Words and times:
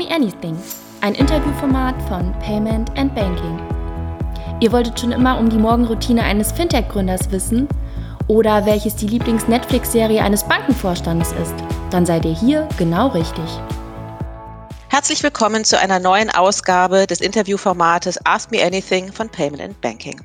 Me 0.00 0.10
Anything, 0.10 0.56
ein 1.02 1.14
Interviewformat 1.14 1.94
von 2.08 2.32
Payment 2.38 2.88
and 2.96 3.14
Banking. 3.14 3.60
Ihr 4.58 4.72
wolltet 4.72 4.98
schon 4.98 5.12
immer 5.12 5.38
um 5.38 5.50
die 5.50 5.58
Morgenroutine 5.58 6.22
eines 6.22 6.52
Fintech-Gründers 6.52 7.30
wissen 7.30 7.68
oder 8.26 8.64
welches 8.64 8.96
die 8.96 9.08
Lieblings-Netflix-Serie 9.08 10.22
eines 10.22 10.42
Bankenvorstandes 10.44 11.32
ist? 11.32 11.52
Dann 11.90 12.06
seid 12.06 12.24
ihr 12.24 12.34
hier 12.34 12.66
genau 12.78 13.08
richtig. 13.08 13.44
Herzlich 14.88 15.22
willkommen 15.22 15.66
zu 15.66 15.78
einer 15.78 15.98
neuen 15.98 16.30
Ausgabe 16.30 17.06
des 17.06 17.20
Interviewformates 17.20 18.18
Ask 18.24 18.50
Me 18.50 18.64
Anything 18.64 19.12
von 19.12 19.28
Payment 19.28 19.60
and 19.60 19.80
Banking. 19.82 20.18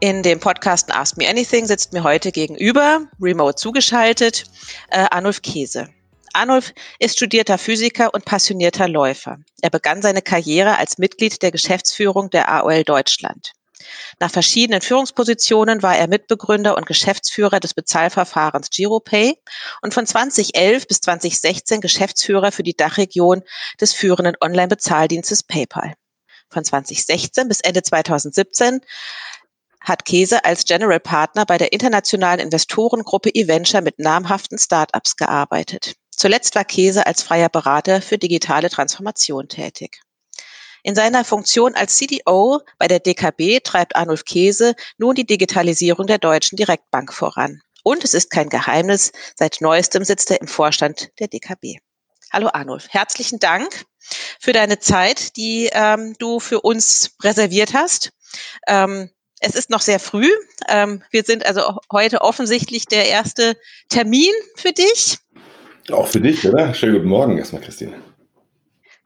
In 0.00 0.22
dem 0.22 0.38
Podcast 0.38 0.94
Ask 0.94 1.16
Me 1.16 1.26
Anything 1.26 1.64
sitzt 1.64 1.94
mir 1.94 2.04
heute 2.04 2.30
gegenüber, 2.30 3.00
remote 3.18 3.54
zugeschaltet, 3.54 4.44
äh, 4.90 5.06
Arnulf 5.10 5.40
Käse. 5.40 5.88
Arnulf 6.34 6.72
ist 6.98 7.16
studierter 7.16 7.58
Physiker 7.58 8.14
und 8.14 8.24
passionierter 8.24 8.88
Läufer. 8.88 9.38
Er 9.60 9.70
begann 9.70 10.02
seine 10.02 10.22
Karriere 10.22 10.78
als 10.78 10.98
Mitglied 10.98 11.42
der 11.42 11.50
Geschäftsführung 11.50 12.30
der 12.30 12.50
AOL 12.50 12.84
Deutschland. 12.84 13.52
Nach 14.20 14.30
verschiedenen 14.30 14.80
Führungspositionen 14.80 15.82
war 15.82 15.96
er 15.96 16.08
Mitbegründer 16.08 16.76
und 16.76 16.86
Geschäftsführer 16.86 17.60
des 17.60 17.74
Bezahlverfahrens 17.74 18.70
GiroPay 18.70 19.36
und 19.82 19.92
von 19.94 20.06
2011 20.06 20.86
bis 20.86 21.00
2016 21.00 21.80
Geschäftsführer 21.80 22.52
für 22.52 22.62
die 22.62 22.76
Dachregion 22.76 23.42
des 23.80 23.92
führenden 23.92 24.36
Online-Bezahldienstes 24.40 25.42
PayPal. 25.42 25.94
Von 26.48 26.64
2016 26.64 27.48
bis 27.48 27.60
Ende 27.60 27.82
2017 27.82 28.80
hat 29.80 30.04
Käse 30.04 30.44
als 30.44 30.64
General 30.64 31.00
Partner 31.00 31.44
bei 31.44 31.58
der 31.58 31.72
internationalen 31.72 32.40
Investorengruppe 32.40 33.30
eVenture 33.34 33.82
mit 33.82 33.98
namhaften 33.98 34.58
Startups 34.58 35.16
gearbeitet. 35.16 35.96
Zuletzt 36.22 36.54
war 36.54 36.64
Käse 36.64 37.04
als 37.04 37.20
freier 37.24 37.48
Berater 37.48 38.00
für 38.00 38.16
digitale 38.16 38.70
Transformation 38.70 39.48
tätig. 39.48 40.02
In 40.84 40.94
seiner 40.94 41.24
Funktion 41.24 41.74
als 41.74 41.96
CDO 41.96 42.60
bei 42.78 42.86
der 42.86 43.00
DKB 43.00 43.58
treibt 43.64 43.96
Arnulf 43.96 44.24
Käse 44.24 44.76
nun 44.98 45.16
die 45.16 45.26
Digitalisierung 45.26 46.06
der 46.06 46.18
Deutschen 46.18 46.54
Direktbank 46.54 47.12
voran. 47.12 47.60
Und 47.82 48.04
es 48.04 48.14
ist 48.14 48.30
kein 48.30 48.50
Geheimnis, 48.50 49.10
seit 49.34 49.60
neuestem 49.60 50.04
sitzt 50.04 50.30
er 50.30 50.40
im 50.40 50.46
Vorstand 50.46 51.08
der 51.18 51.26
DKB. 51.26 51.78
Hallo 52.32 52.50
Arnulf, 52.52 52.86
herzlichen 52.90 53.40
Dank 53.40 53.84
für 54.38 54.52
deine 54.52 54.78
Zeit, 54.78 55.36
die 55.36 55.70
ähm, 55.72 56.14
du 56.20 56.38
für 56.38 56.60
uns 56.60 57.16
reserviert 57.24 57.74
hast. 57.74 58.12
Ähm, 58.68 59.10
es 59.40 59.56
ist 59.56 59.70
noch 59.70 59.80
sehr 59.80 59.98
früh. 59.98 60.30
Ähm, 60.68 61.02
wir 61.10 61.24
sind 61.24 61.44
also 61.44 61.80
heute 61.90 62.20
offensichtlich 62.20 62.86
der 62.86 63.08
erste 63.08 63.56
Termin 63.88 64.30
für 64.54 64.70
dich. 64.70 65.18
Auch 65.90 66.06
für 66.06 66.20
dich, 66.20 66.46
oder? 66.46 66.74
Schönen 66.74 66.94
guten 66.94 67.08
Morgen 67.08 67.38
erstmal, 67.38 67.62
Christine. 67.62 67.94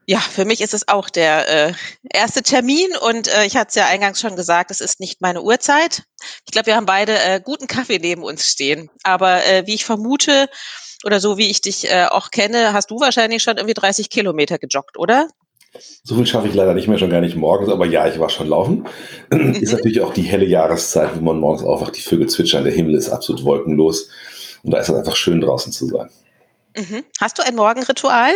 Ja, 0.09 0.19
für 0.19 0.45
mich 0.45 0.61
ist 0.61 0.73
es 0.73 0.87
auch 0.87 1.09
der 1.09 1.67
äh, 1.67 1.73
erste 2.13 2.41
Termin 2.41 2.87
und 3.01 3.27
äh, 3.27 3.45
ich 3.45 3.57
hatte 3.57 3.69
es 3.69 3.75
ja 3.75 3.87
eingangs 3.87 4.21
schon 4.21 4.37
gesagt, 4.37 4.71
es 4.71 4.79
ist 4.79 5.01
nicht 5.01 5.19
meine 5.19 5.41
Uhrzeit. 5.41 6.03
Ich 6.45 6.53
glaube, 6.53 6.67
wir 6.67 6.77
haben 6.77 6.85
beide 6.85 7.11
äh, 7.19 7.41
guten 7.43 7.67
Kaffee 7.67 7.99
neben 7.99 8.23
uns 8.23 8.45
stehen. 8.45 8.89
Aber 9.03 9.45
äh, 9.45 9.63
wie 9.65 9.73
ich 9.73 9.83
vermute 9.83 10.47
oder 11.03 11.19
so 11.19 11.37
wie 11.37 11.49
ich 11.49 11.59
dich 11.59 11.91
äh, 11.91 12.05
auch 12.09 12.31
kenne, 12.31 12.71
hast 12.71 12.89
du 12.89 12.99
wahrscheinlich 13.01 13.43
schon 13.43 13.57
irgendwie 13.57 13.73
30 13.73 14.09
Kilometer 14.09 14.57
gejoggt, 14.57 14.97
oder? 14.97 15.27
So 16.03 16.15
viel 16.15 16.25
schaffe 16.25 16.47
ich 16.47 16.53
leider 16.53 16.73
nicht 16.73 16.87
mehr, 16.87 16.97
schon 16.97 17.09
gar 17.09 17.21
nicht 17.21 17.35
morgens, 17.35 17.69
aber 17.69 17.85
ja, 17.85 18.07
ich 18.07 18.17
war 18.17 18.29
schon 18.29 18.47
laufen. 18.47 18.85
Mhm. 19.29 19.55
Ist 19.55 19.73
natürlich 19.73 19.99
auch 19.99 20.13
die 20.13 20.21
helle 20.21 20.45
Jahreszeit, 20.45 21.17
wo 21.17 21.21
man 21.21 21.39
morgens 21.39 21.63
aufwacht, 21.63 21.97
die 21.97 22.01
Vögel 22.01 22.27
zwitschern, 22.27 22.63
der 22.63 22.73
Himmel 22.73 22.95
ist 22.95 23.09
absolut 23.09 23.43
wolkenlos 23.43 24.09
und 24.63 24.71
da 24.71 24.79
ist 24.79 24.87
es 24.87 24.95
einfach 24.95 25.17
schön 25.17 25.41
draußen 25.41 25.73
zu 25.73 25.87
sein. 25.87 26.09
Mhm. 26.77 27.03
Hast 27.19 27.37
du 27.39 27.43
ein 27.43 27.55
Morgenritual? 27.55 28.31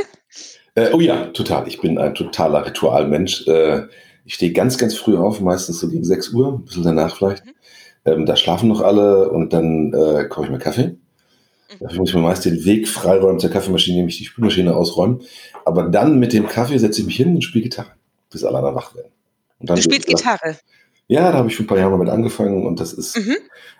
Äh, 0.75 0.89
oh 0.93 0.99
ja, 0.99 1.27
total. 1.27 1.67
Ich 1.67 1.79
bin 1.79 1.97
ein 1.97 2.15
totaler 2.15 2.65
Ritualmensch. 2.65 3.47
Äh, 3.47 3.83
ich 4.25 4.35
stehe 4.35 4.51
ganz, 4.51 4.77
ganz 4.77 4.95
früh 4.95 5.17
auf, 5.17 5.39
meistens 5.41 5.79
so 5.79 5.89
gegen 5.89 6.03
6 6.03 6.29
Uhr, 6.29 6.53
ein 6.53 6.65
bisschen 6.65 6.83
danach 6.83 7.15
vielleicht. 7.15 7.45
Mhm. 7.45 7.51
Ähm, 8.05 8.25
da 8.25 8.35
schlafen 8.35 8.69
noch 8.69 8.81
alle 8.81 9.29
und 9.29 9.53
dann 9.53 9.93
äh, 9.93 10.25
koche 10.25 10.45
ich 10.45 10.51
mir 10.51 10.59
Kaffee. 10.59 10.87
Mhm. 10.87 10.97
Dafür 11.79 11.99
muss 11.99 12.09
ich 12.09 12.15
mir 12.15 12.21
meist 12.21 12.45
den 12.45 12.65
Weg 12.65 12.87
freiräumen 12.87 13.39
zur 13.39 13.51
Kaffeemaschine, 13.51 13.97
nämlich 13.97 14.17
die 14.17 14.25
Spülmaschine 14.25 14.75
ausräumen. 14.75 15.21
Aber 15.65 15.83
dann 15.83 16.19
mit 16.19 16.33
dem 16.33 16.47
Kaffee 16.47 16.77
setze 16.77 17.01
ich 17.01 17.07
mich 17.07 17.17
hin 17.17 17.35
und 17.35 17.43
spiele 17.43 17.63
Gitarre, 17.63 17.91
bis 18.31 18.43
alle 18.43 18.57
anderen 18.57 18.75
wach 18.75 18.95
werden. 18.95 19.11
du 19.59 19.77
spielst 19.77 20.07
Gitarre? 20.07 20.57
Ja, 21.07 21.31
da 21.31 21.39
habe 21.39 21.49
ich 21.49 21.55
vor 21.57 21.65
ein 21.65 21.67
paar 21.67 21.77
Jahren 21.77 21.91
mal 21.91 21.97
mit 21.97 22.09
angefangen 22.09 22.65
und 22.65 22.79
das 22.79 22.93
ist 22.93 23.17
mhm. 23.17 23.35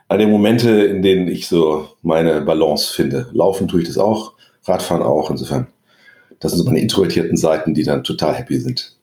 eine 0.09 0.24
der 0.24 0.28
Momente, 0.28 0.69
in 0.69 1.02
denen 1.02 1.30
ich 1.30 1.47
so 1.47 1.88
meine 2.02 2.41
Balance 2.41 2.94
finde. 2.94 3.30
Laufen 3.31 3.69
tue 3.69 3.81
ich 3.81 3.88
das 3.88 3.97
auch, 3.97 4.34
Radfahren 4.66 5.03
auch, 5.03 5.29
insofern. 5.29 5.67
Das 6.39 6.51
sind 6.51 6.59
so 6.59 6.66
meine 6.66 6.79
introvertierten 6.79 7.38
Seiten, 7.38 7.73
die 7.73 7.83
dann 7.83 8.03
total 8.03 8.35
happy 8.35 8.59
sind. 8.59 8.95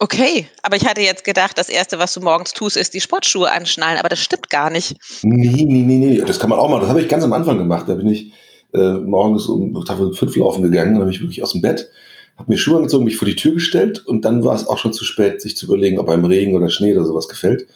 Okay, 0.00 0.46
aber 0.62 0.76
ich 0.76 0.86
hatte 0.86 1.00
jetzt 1.00 1.24
gedacht, 1.24 1.58
das 1.58 1.68
Erste, 1.68 1.98
was 1.98 2.14
du 2.14 2.20
morgens 2.20 2.52
tust, 2.52 2.76
ist 2.76 2.94
die 2.94 3.00
Sportschuhe 3.00 3.50
anschnallen, 3.50 3.98
aber 3.98 4.08
das 4.08 4.20
stimmt 4.20 4.48
gar 4.48 4.70
nicht. 4.70 4.96
Nee, 5.22 5.64
nee, 5.66 5.82
nee, 5.82 5.98
nee, 5.98 6.22
das 6.24 6.38
kann 6.38 6.50
man 6.50 6.58
auch 6.58 6.68
mal. 6.68 6.80
Das 6.80 6.88
habe 6.88 7.00
ich 7.00 7.08
ganz 7.08 7.24
am 7.24 7.32
Anfang 7.32 7.58
gemacht. 7.58 7.88
Da 7.88 7.94
bin 7.94 8.08
ich 8.08 8.32
äh, 8.74 8.92
morgens 8.94 9.46
um 9.46 9.84
Tafel 9.84 10.12
fünf 10.12 10.36
laufen 10.36 10.62
gegangen, 10.62 10.94
dann 10.94 11.02
habe 11.02 11.10
ich 11.10 11.20
wirklich 11.20 11.42
aus 11.42 11.52
dem 11.52 11.62
Bett, 11.62 11.88
habe 12.36 12.50
mir 12.50 12.58
Schuhe 12.58 12.76
angezogen, 12.76 13.04
mich 13.04 13.16
vor 13.16 13.26
die 13.26 13.34
Tür 13.34 13.54
gestellt 13.54 14.06
und 14.06 14.24
dann 14.24 14.44
war 14.44 14.54
es 14.54 14.66
auch 14.66 14.78
schon 14.78 14.92
zu 14.92 15.04
spät, 15.04 15.40
sich 15.40 15.56
zu 15.56 15.66
überlegen, 15.66 15.98
ob 15.98 16.08
einem 16.08 16.24
Regen 16.24 16.54
oder 16.54 16.68
Schnee 16.68 16.94
oder 16.94 17.04
sowas 17.04 17.28
gefällt. 17.28 17.66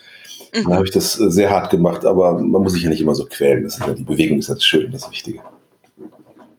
Mhm. 0.55 0.65
Dann 0.65 0.75
habe 0.75 0.85
ich 0.85 0.93
das 0.93 1.19
äh, 1.19 1.31
sehr 1.31 1.51
hart 1.51 1.71
gemacht, 1.71 2.05
aber 2.05 2.35
man 2.39 2.63
muss 2.63 2.75
sich 2.75 2.83
ja 2.83 2.91
nicht 2.91 3.01
immer 3.01 3.15
so 3.15 3.25
quälen. 3.25 3.65
Das 3.65 3.79
ist 3.79 3.87
ja, 3.87 3.95
die 3.95 4.05
Bewegung 4.05 4.39
ist 4.39 4.49
das 4.49 4.65
Schöne, 4.65 4.91
das 4.91 5.11
Wichtige. 5.11 5.41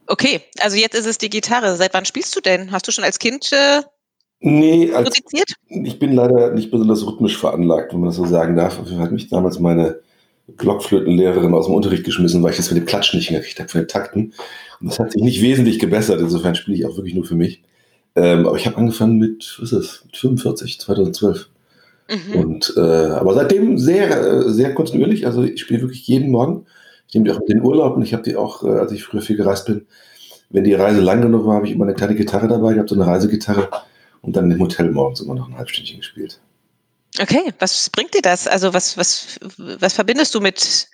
Okay, 0.08 0.42
also 0.60 0.76
jetzt 0.78 0.96
ist 0.96 1.06
es 1.06 1.18
die 1.18 1.30
Gitarre. 1.30 1.76
Seit 1.76 1.94
wann 1.94 2.06
spielst 2.06 2.36
du 2.36 2.42
denn? 2.42 2.72
Hast 2.72 2.88
du 2.88 2.92
schon 2.92 3.04
als 3.04 3.20
Kind 3.20 3.52
äh, 3.52 3.82
nee, 4.40 4.92
als, 4.92 5.10
musiziert? 5.10 5.54
Ich 5.68 6.00
bin 6.00 6.14
leider 6.14 6.52
nicht 6.52 6.72
besonders 6.72 7.06
rhythmisch 7.06 7.38
veranlagt, 7.38 7.94
wenn 7.94 8.00
man 8.00 8.10
das 8.10 8.18
so 8.18 8.26
sagen 8.26 8.56
darf. 8.56 8.80
Auf 8.80 8.90
hat 8.92 9.12
mich 9.12 9.30
damals 9.30 9.60
meine 9.60 10.00
Blockflötenlehrerin 10.48 11.54
aus 11.54 11.68
dem 11.68 11.76
Unterricht 11.76 12.04
geschmissen, 12.04 12.44
weil 12.44 12.52
ich 12.52 12.58
das 12.58 12.70
mit 12.70 12.82
dem 12.82 12.86
Klatschen 12.86 13.18
nicht 13.18 13.30
hingekriegt 13.30 13.60
habe, 13.60 13.70
von 13.70 13.82
den 13.82 13.88
Takten. 13.88 14.34
Und 14.82 14.90
das 14.90 15.00
hat 15.00 15.14
sich 15.14 15.24
nicht 15.24 15.42
wesentlich 15.42 15.80
gebessert. 15.80 16.20
Insofern 16.20 16.56
spiele 16.56 16.78
ich 16.78 16.86
auch 16.86 16.98
wirklich 16.98 17.16
nur 17.16 17.26
für 17.26 17.36
mich. 17.36 17.64
Ähm, 18.16 18.46
aber 18.46 18.58
ich 18.58 18.66
habe 18.68 18.78
angefangen 18.78 19.18
mit, 19.18 19.58
was 19.60 19.72
ist 19.72 19.80
das, 19.80 20.06
mit 20.06 20.18
45, 20.18 20.80
2012. 20.82 21.50
Mhm. 22.10 22.40
Und, 22.40 22.74
äh, 22.76 22.82
aber 22.82 23.34
seitdem 23.34 23.78
sehr, 23.78 24.10
äh, 24.10 24.50
sehr 24.50 24.76
kontinuierlich. 24.76 25.26
Also 25.26 25.44
ich 25.44 25.62
spiele 25.62 25.82
wirklich 25.82 26.06
jeden 26.08 26.30
Morgen. 26.30 26.66
Ich 27.14 27.16
nehme 27.16 27.26
die 27.26 27.32
auch 27.36 27.42
mit 27.42 27.50
in 27.50 27.58
den 27.58 27.64
Urlaub 27.64 27.96
und 27.96 28.02
ich 28.02 28.12
habe 28.12 28.24
die 28.24 28.36
auch, 28.36 28.64
äh, 28.64 28.70
als 28.70 28.92
ich 28.92 29.04
früher 29.04 29.22
viel 29.22 29.38
gereist 29.38 29.68
bin, 29.68 29.86
wenn 30.50 30.64
die 30.64 30.74
Reise 30.74 31.00
lang 31.00 31.22
genug 31.22 31.46
war, 31.46 31.58
habe 31.58 31.68
ich 31.68 31.74
immer 31.74 31.86
eine 31.86 31.94
kleine 31.94 32.16
Gitarre 32.16 32.48
dabei, 32.48 32.72
ich 32.72 32.80
habe 32.80 32.90
so 32.90 32.96
eine 32.96 33.06
Reisegitarre 33.06 33.70
und 34.24 34.36
dann 34.36 34.50
im 34.50 34.60
Hotel 34.60 34.90
morgens 34.90 35.22
immer 35.22 35.36
noch 35.36 35.48
ein 35.48 35.56
halbstündchen 35.56 36.00
gespielt. 36.00 36.40
Okay, 37.22 37.54
was 37.60 37.88
bringt 37.92 38.16
dir 38.16 38.24
das? 38.24 38.48
Also 38.48 38.74
was, 38.74 38.98
was, 38.98 39.38
was 39.58 39.94
verbindest 39.94 40.34
du 40.34 40.40
mit 40.40 40.88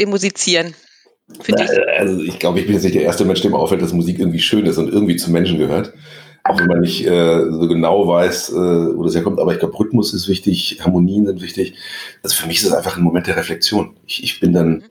dem 0.00 0.08
Musizieren? 0.08 0.72
Na, 1.46 1.66
also 1.98 2.22
ich 2.22 2.38
glaube, 2.38 2.60
ich 2.60 2.64
bin 2.64 2.76
jetzt 2.76 2.84
nicht 2.84 2.96
der 2.96 3.02
erste 3.02 3.26
Mensch, 3.26 3.42
dem 3.42 3.54
auffällt, 3.54 3.82
dass 3.82 3.92
Musik 3.92 4.20
irgendwie 4.20 4.40
schön 4.40 4.64
ist 4.64 4.78
und 4.78 4.90
irgendwie 4.90 5.16
zum 5.16 5.34
Menschen 5.34 5.58
gehört. 5.58 5.92
Auch 6.44 6.58
wenn 6.58 6.68
man 6.68 6.80
nicht 6.80 7.06
äh, 7.06 7.50
so 7.50 7.68
genau 7.68 8.08
weiß, 8.08 8.48
äh, 8.48 8.96
wo 8.96 9.02
das 9.02 9.14
herkommt. 9.14 9.40
Aber 9.40 9.52
ich 9.52 9.58
glaube, 9.58 9.78
Rhythmus 9.78 10.14
ist 10.14 10.26
wichtig, 10.26 10.78
Harmonien 10.82 11.26
sind 11.26 11.42
wichtig. 11.42 11.74
Also 12.22 12.34
für 12.34 12.46
mich 12.46 12.58
ist 12.62 12.64
es 12.64 12.72
einfach 12.72 12.96
ein 12.96 13.02
Moment 13.02 13.26
der 13.26 13.36
Reflexion. 13.36 13.94
Ich, 14.06 14.24
ich 14.24 14.40
bin 14.40 14.54
dann, 14.54 14.68
mhm 14.68 14.84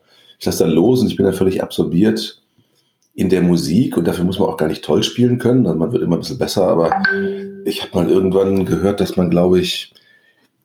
ich 0.43 0.45
lasse 0.45 0.65
dann 0.65 0.73
los 0.73 0.99
und 0.99 1.07
ich 1.07 1.15
bin 1.15 1.25
dann 1.25 1.33
völlig 1.33 1.63
absorbiert 1.63 2.41
in 3.13 3.29
der 3.29 3.41
Musik 3.41 3.95
und 3.95 4.05
dafür 4.05 4.25
muss 4.25 4.39
man 4.39 4.49
auch 4.49 4.57
gar 4.57 4.67
nicht 4.67 4.83
toll 4.83 5.01
spielen 5.01 5.39
können. 5.39 5.65
Also 5.65 5.79
man 5.79 5.93
wird 5.93 6.03
immer 6.03 6.17
ein 6.17 6.19
bisschen 6.19 6.37
besser, 6.37 6.67
aber 6.67 7.01
ich 7.63 7.81
habe 7.81 7.95
mal 7.95 8.09
irgendwann 8.09 8.65
gehört, 8.65 8.99
dass 8.99 9.15
man, 9.15 9.29
glaube 9.29 9.61
ich, 9.61 9.93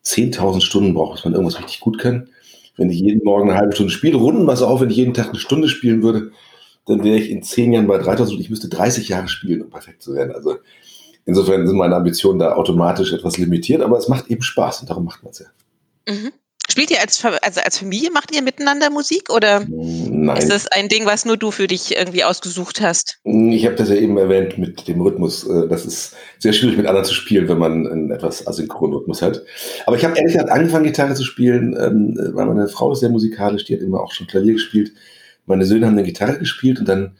10.000 0.05 0.62
Stunden 0.62 0.94
braucht, 0.94 1.19
dass 1.19 1.25
man 1.25 1.34
irgendwas 1.34 1.61
richtig 1.61 1.78
gut 1.78 1.99
kann. 1.99 2.28
Wenn 2.77 2.91
ich 2.91 2.99
jeden 2.99 3.25
Morgen 3.25 3.50
eine 3.50 3.56
halbe 3.56 3.72
Stunde 3.72 3.93
spiele, 3.93 4.16
runden 4.16 4.49
es 4.49 4.62
auf, 4.62 4.81
wenn 4.81 4.91
ich 4.91 4.97
jeden 4.97 5.15
Tag 5.15 5.28
eine 5.28 5.39
Stunde 5.39 5.69
spielen 5.69 6.03
würde, 6.03 6.33
dann 6.86 7.04
wäre 7.04 7.19
ich 7.19 7.31
in 7.31 7.45
zehn 7.45 7.72
Jahren 7.72 7.86
bei 7.86 7.98
3000 7.98 8.36
und 8.36 8.42
ich 8.42 8.51
müsste 8.51 8.69
30 8.69 9.09
Jahre 9.09 9.28
spielen, 9.28 9.63
um 9.63 9.71
perfekt 9.71 10.03
zu 10.03 10.15
werden. 10.15 10.34
Also 10.34 10.57
insofern 11.24 11.69
sind 11.69 11.77
meine 11.77 11.95
Ambitionen 11.95 12.41
da 12.41 12.57
automatisch 12.57 13.13
etwas 13.13 13.39
limitiert, 13.39 13.83
aber 13.83 13.97
es 13.97 14.09
macht 14.09 14.28
eben 14.28 14.42
Spaß 14.42 14.81
und 14.81 14.91
darum 14.91 15.04
macht 15.04 15.22
man 15.22 15.31
es 15.31 15.39
ja. 15.39 15.47
Mhm. 16.13 16.33
Spielt 16.78 16.92
ihr 16.92 17.01
als, 17.01 17.25
also 17.25 17.60
als 17.60 17.78
Familie, 17.78 18.13
macht 18.13 18.33
ihr 18.33 18.41
miteinander 18.41 18.89
Musik 18.89 19.30
oder 19.30 19.66
Nein. 19.69 20.36
ist 20.36 20.48
das 20.48 20.69
ein 20.69 20.89
Ding, 20.89 21.07
was 21.07 21.25
nur 21.25 21.36
du 21.36 21.51
für 21.51 21.66
dich 21.66 21.97
irgendwie 21.97 22.22
ausgesucht 22.22 22.80
hast? 22.80 23.19
Ich 23.25 23.66
habe 23.66 23.75
das 23.75 23.89
ja 23.89 23.97
eben 23.97 24.16
erwähnt 24.16 24.59
mit 24.59 24.86
dem 24.86 25.01
Rhythmus. 25.01 25.42
Äh, 25.42 25.66
das 25.66 25.84
ist 25.84 26.15
sehr 26.39 26.53
schwierig 26.53 26.77
mit 26.77 26.86
anderen 26.86 27.04
zu 27.04 27.15
spielen, 27.15 27.48
wenn 27.48 27.59
man 27.59 27.84
einen 27.89 28.13
etwas 28.13 28.47
asynchronen 28.47 28.97
Rhythmus 28.97 29.22
hat. 29.22 29.42
Aber 29.86 29.97
ich 29.97 30.04
habe 30.04 30.16
ehrlich 30.16 30.34
gesagt 30.34 30.51
angefangen, 30.53 30.84
Gitarre 30.84 31.15
zu 31.15 31.25
spielen, 31.25 31.77
ähm, 31.77 32.16
weil 32.33 32.47
meine 32.47 32.69
Frau 32.69 32.92
ist 32.92 33.01
sehr 33.01 33.10
musikalisch, 33.10 33.65
die 33.65 33.74
hat 33.74 33.83
immer 33.83 34.01
auch 34.01 34.13
schon 34.13 34.28
Klavier 34.28 34.53
gespielt. 34.53 34.92
Meine 35.47 35.65
Söhne 35.65 35.86
haben 35.86 35.95
eine 35.95 36.04
Gitarre 36.04 36.39
gespielt 36.39 36.78
und 36.78 36.89
dann, 36.89 37.16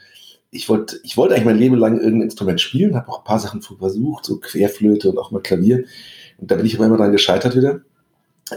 ich 0.53 0.69
wollte 0.69 1.01
ich 1.03 1.17
wollte 1.17 1.35
eigentlich 1.35 1.47
mein 1.47 1.59
Leben 1.59 1.75
lang 1.75 1.97
irgendein 1.99 2.23
Instrument 2.23 2.61
spielen, 2.61 2.95
habe 2.95 3.09
auch 3.09 3.23
ein 3.23 3.25
paar 3.25 3.41
Sachen 3.41 3.61
versucht, 3.61 4.25
so 4.25 4.39
Querflöte 4.39 5.11
und 5.11 5.19
auch 5.19 5.33
mal 5.33 5.43
Klavier. 5.43 5.83
Und 6.37 6.49
da 6.49 6.55
bin 6.55 6.65
ich 6.65 6.77
aber 6.77 6.87
immer 6.87 6.99
dran 6.99 7.11
gescheitert 7.11 7.57
wieder. 7.57 7.81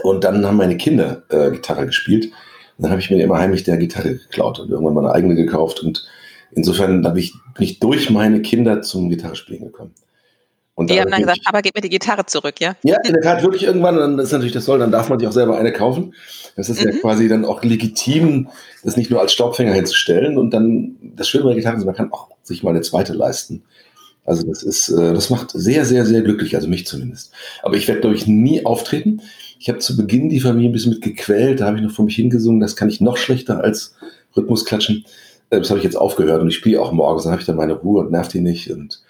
Und 0.02 0.24
dann 0.24 0.46
haben 0.46 0.56
meine 0.56 0.76
Kinder 0.76 1.22
äh, 1.28 1.50
Gitarre 1.50 1.86
gespielt. 1.86 2.26
Und 2.76 2.84
dann 2.84 2.90
habe 2.90 3.00
ich 3.00 3.10
mir 3.10 3.22
immer 3.22 3.38
heimlich 3.38 3.64
der 3.64 3.76
Gitarre 3.76 4.14
geklaut 4.14 4.58
und 4.58 4.70
irgendwann 4.70 4.94
meine 4.94 5.12
eigene 5.12 5.34
gekauft. 5.34 5.82
Und 5.82 6.06
insofern 6.52 7.06
habe 7.06 7.20
ich, 7.20 7.34
bin 7.54 7.64
ich 7.64 7.80
durch 7.80 8.10
meine 8.10 8.42
Kinder 8.42 8.82
zum 8.82 9.08
Gitarrespielen 9.08 9.64
gekommen. 9.64 9.94
Und 10.74 10.90
die 10.90 10.98
haben 10.98 11.10
dann 11.10 11.20
gesagt, 11.20 11.44
Papa, 11.44 11.60
gib 11.60 11.74
mir 11.74 11.82
die 11.82 11.90
Gitarre 11.90 12.24
zurück, 12.24 12.58
ja? 12.60 12.74
Ja, 12.82 12.96
in 13.04 13.12
der 13.12 13.20
Tat 13.20 13.42
wirklich 13.42 13.64
irgendwann, 13.64 13.96
dann 13.96 14.18
ist 14.18 14.32
natürlich 14.32 14.54
das 14.54 14.64
soll, 14.64 14.78
dann 14.78 14.90
darf 14.90 15.10
man 15.10 15.18
sich 15.18 15.28
auch 15.28 15.32
selber 15.32 15.58
eine 15.58 15.70
kaufen. 15.70 16.14
Das 16.56 16.70
ist 16.70 16.82
mhm. 16.82 16.92
ja 16.92 16.98
quasi 16.98 17.28
dann 17.28 17.44
auch 17.44 17.62
legitim, 17.62 18.48
das 18.82 18.96
nicht 18.96 19.10
nur 19.10 19.20
als 19.20 19.34
Staubfänger 19.34 19.74
hinzustellen. 19.74 20.38
Und 20.38 20.52
dann, 20.54 20.96
das 21.14 21.28
Schöne 21.28 21.44
bei 21.44 21.50
der 21.50 21.58
Gitarre 21.58 21.76
ist, 21.76 21.84
man 21.84 21.94
kann 21.94 22.10
auch 22.10 22.28
sich 22.42 22.62
mal 22.62 22.70
eine 22.70 22.80
zweite 22.80 23.12
leisten. 23.12 23.62
Also 24.24 24.46
das 24.46 24.62
ist, 24.62 24.88
äh, 24.88 25.12
das 25.12 25.30
macht 25.30 25.50
sehr, 25.50 25.84
sehr, 25.84 26.06
sehr 26.06 26.22
glücklich, 26.22 26.54
also 26.54 26.68
mich 26.68 26.86
zumindest. 26.86 27.32
Aber 27.62 27.76
ich 27.76 27.86
werde, 27.86 28.00
glaube 28.00 28.16
ich, 28.16 28.26
nie 28.26 28.64
auftreten. 28.64 29.20
Ich 29.62 29.68
habe 29.68 29.78
zu 29.78 29.96
Beginn 29.96 30.28
die 30.28 30.40
Familie 30.40 30.70
ein 30.70 30.72
bisschen 30.72 30.94
mit 30.94 31.02
gequält, 31.02 31.60
da 31.60 31.66
habe 31.66 31.76
ich 31.76 31.84
noch 31.84 31.92
vor 31.92 32.04
mich 32.04 32.16
hingesungen, 32.16 32.58
das 32.58 32.74
kann 32.74 32.88
ich 32.88 33.00
noch 33.00 33.16
schlechter 33.16 33.62
als 33.62 33.94
Rhythmusklatschen. 34.36 35.04
Äh, 35.50 35.60
das 35.60 35.70
habe 35.70 35.78
ich 35.78 35.84
jetzt 35.84 35.94
aufgehört 35.94 36.42
und 36.42 36.48
ich 36.48 36.56
spiele 36.56 36.80
auch 36.80 36.90
morgens, 36.90 37.22
dann 37.22 37.30
habe 37.30 37.42
ich 37.42 37.46
dann 37.46 37.54
meine 37.54 37.74
Ruhe 37.74 38.00
und 38.00 38.10
nerv 38.10 38.26
die 38.26 38.40
nicht. 38.40 38.72
Und 38.72 39.04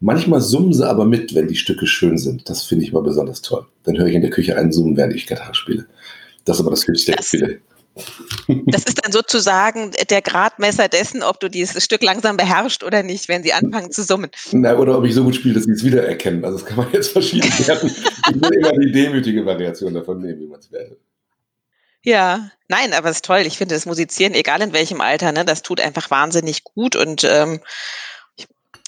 manchmal 0.00 0.42
summen 0.42 0.74
sie 0.74 0.86
aber 0.86 1.06
mit, 1.06 1.34
wenn 1.34 1.48
die 1.48 1.56
Stücke 1.56 1.86
schön 1.86 2.18
sind. 2.18 2.50
Das 2.50 2.64
finde 2.64 2.84
ich 2.84 2.92
mal 2.92 3.02
besonders 3.02 3.40
toll. 3.40 3.64
Dann 3.84 3.96
höre 3.96 4.08
ich 4.08 4.14
in 4.14 4.20
der 4.20 4.30
Küche 4.30 4.58
einen 4.58 4.72
Summen, 4.72 4.94
während 4.98 5.14
ich 5.14 5.26
Gitarre 5.26 5.54
spiele. 5.54 5.86
Das 6.44 6.58
ist 6.58 6.60
aber 6.60 6.72
das 6.72 6.86
höchste 6.86 7.12
das, 7.12 7.30
Gefühle. 7.30 7.60
Das 8.66 8.82
ist 8.84 9.04
dann 9.04 9.12
sozusagen 9.12 9.92
der 10.10 10.20
Gradmesser 10.20 10.88
dessen, 10.88 11.22
ob 11.22 11.38
du 11.38 11.48
dieses 11.48 11.84
Stück 11.84 12.02
langsam 12.02 12.36
beherrschst 12.36 12.82
oder 12.82 13.02
nicht, 13.02 13.28
wenn 13.28 13.42
sie 13.42 13.52
anfangen 13.52 13.92
zu 13.92 14.02
summen. 14.02 14.30
Na, 14.52 14.76
oder 14.76 14.98
ob 14.98 15.04
ich 15.04 15.14
so 15.14 15.22
gut 15.22 15.36
spiele, 15.36 15.54
dass 15.54 15.64
sie 15.64 15.72
es 15.72 15.84
wiedererkennen. 15.84 16.44
Also 16.44 16.58
das 16.58 16.66
kann 16.66 16.76
man 16.76 16.92
jetzt 16.92 17.12
verschieden 17.12 17.50
werden. 17.66 17.90
Ich 17.90 18.42
will 18.42 18.54
immer 18.54 18.72
die 18.72 18.90
demütige 18.90 19.46
Variation 19.46 19.94
davon 19.94 20.20
nehmen, 20.20 20.40
wie 20.40 20.46
man 20.46 20.58
es 20.58 20.72
werde. 20.72 20.96
Ja, 22.02 22.50
nein, 22.68 22.92
aber 22.92 23.10
es 23.10 23.16
ist 23.16 23.24
toll. 23.24 23.44
Ich 23.46 23.56
finde 23.56 23.74
das 23.74 23.86
Musizieren, 23.86 24.34
egal 24.34 24.60
in 24.60 24.72
welchem 24.72 25.00
Alter, 25.00 25.32
ne, 25.32 25.44
das 25.44 25.62
tut 25.62 25.80
einfach 25.80 26.10
wahnsinnig 26.10 26.64
gut 26.64 26.96
und 26.96 27.24
ähm, 27.24 27.60
ich, 28.36 28.46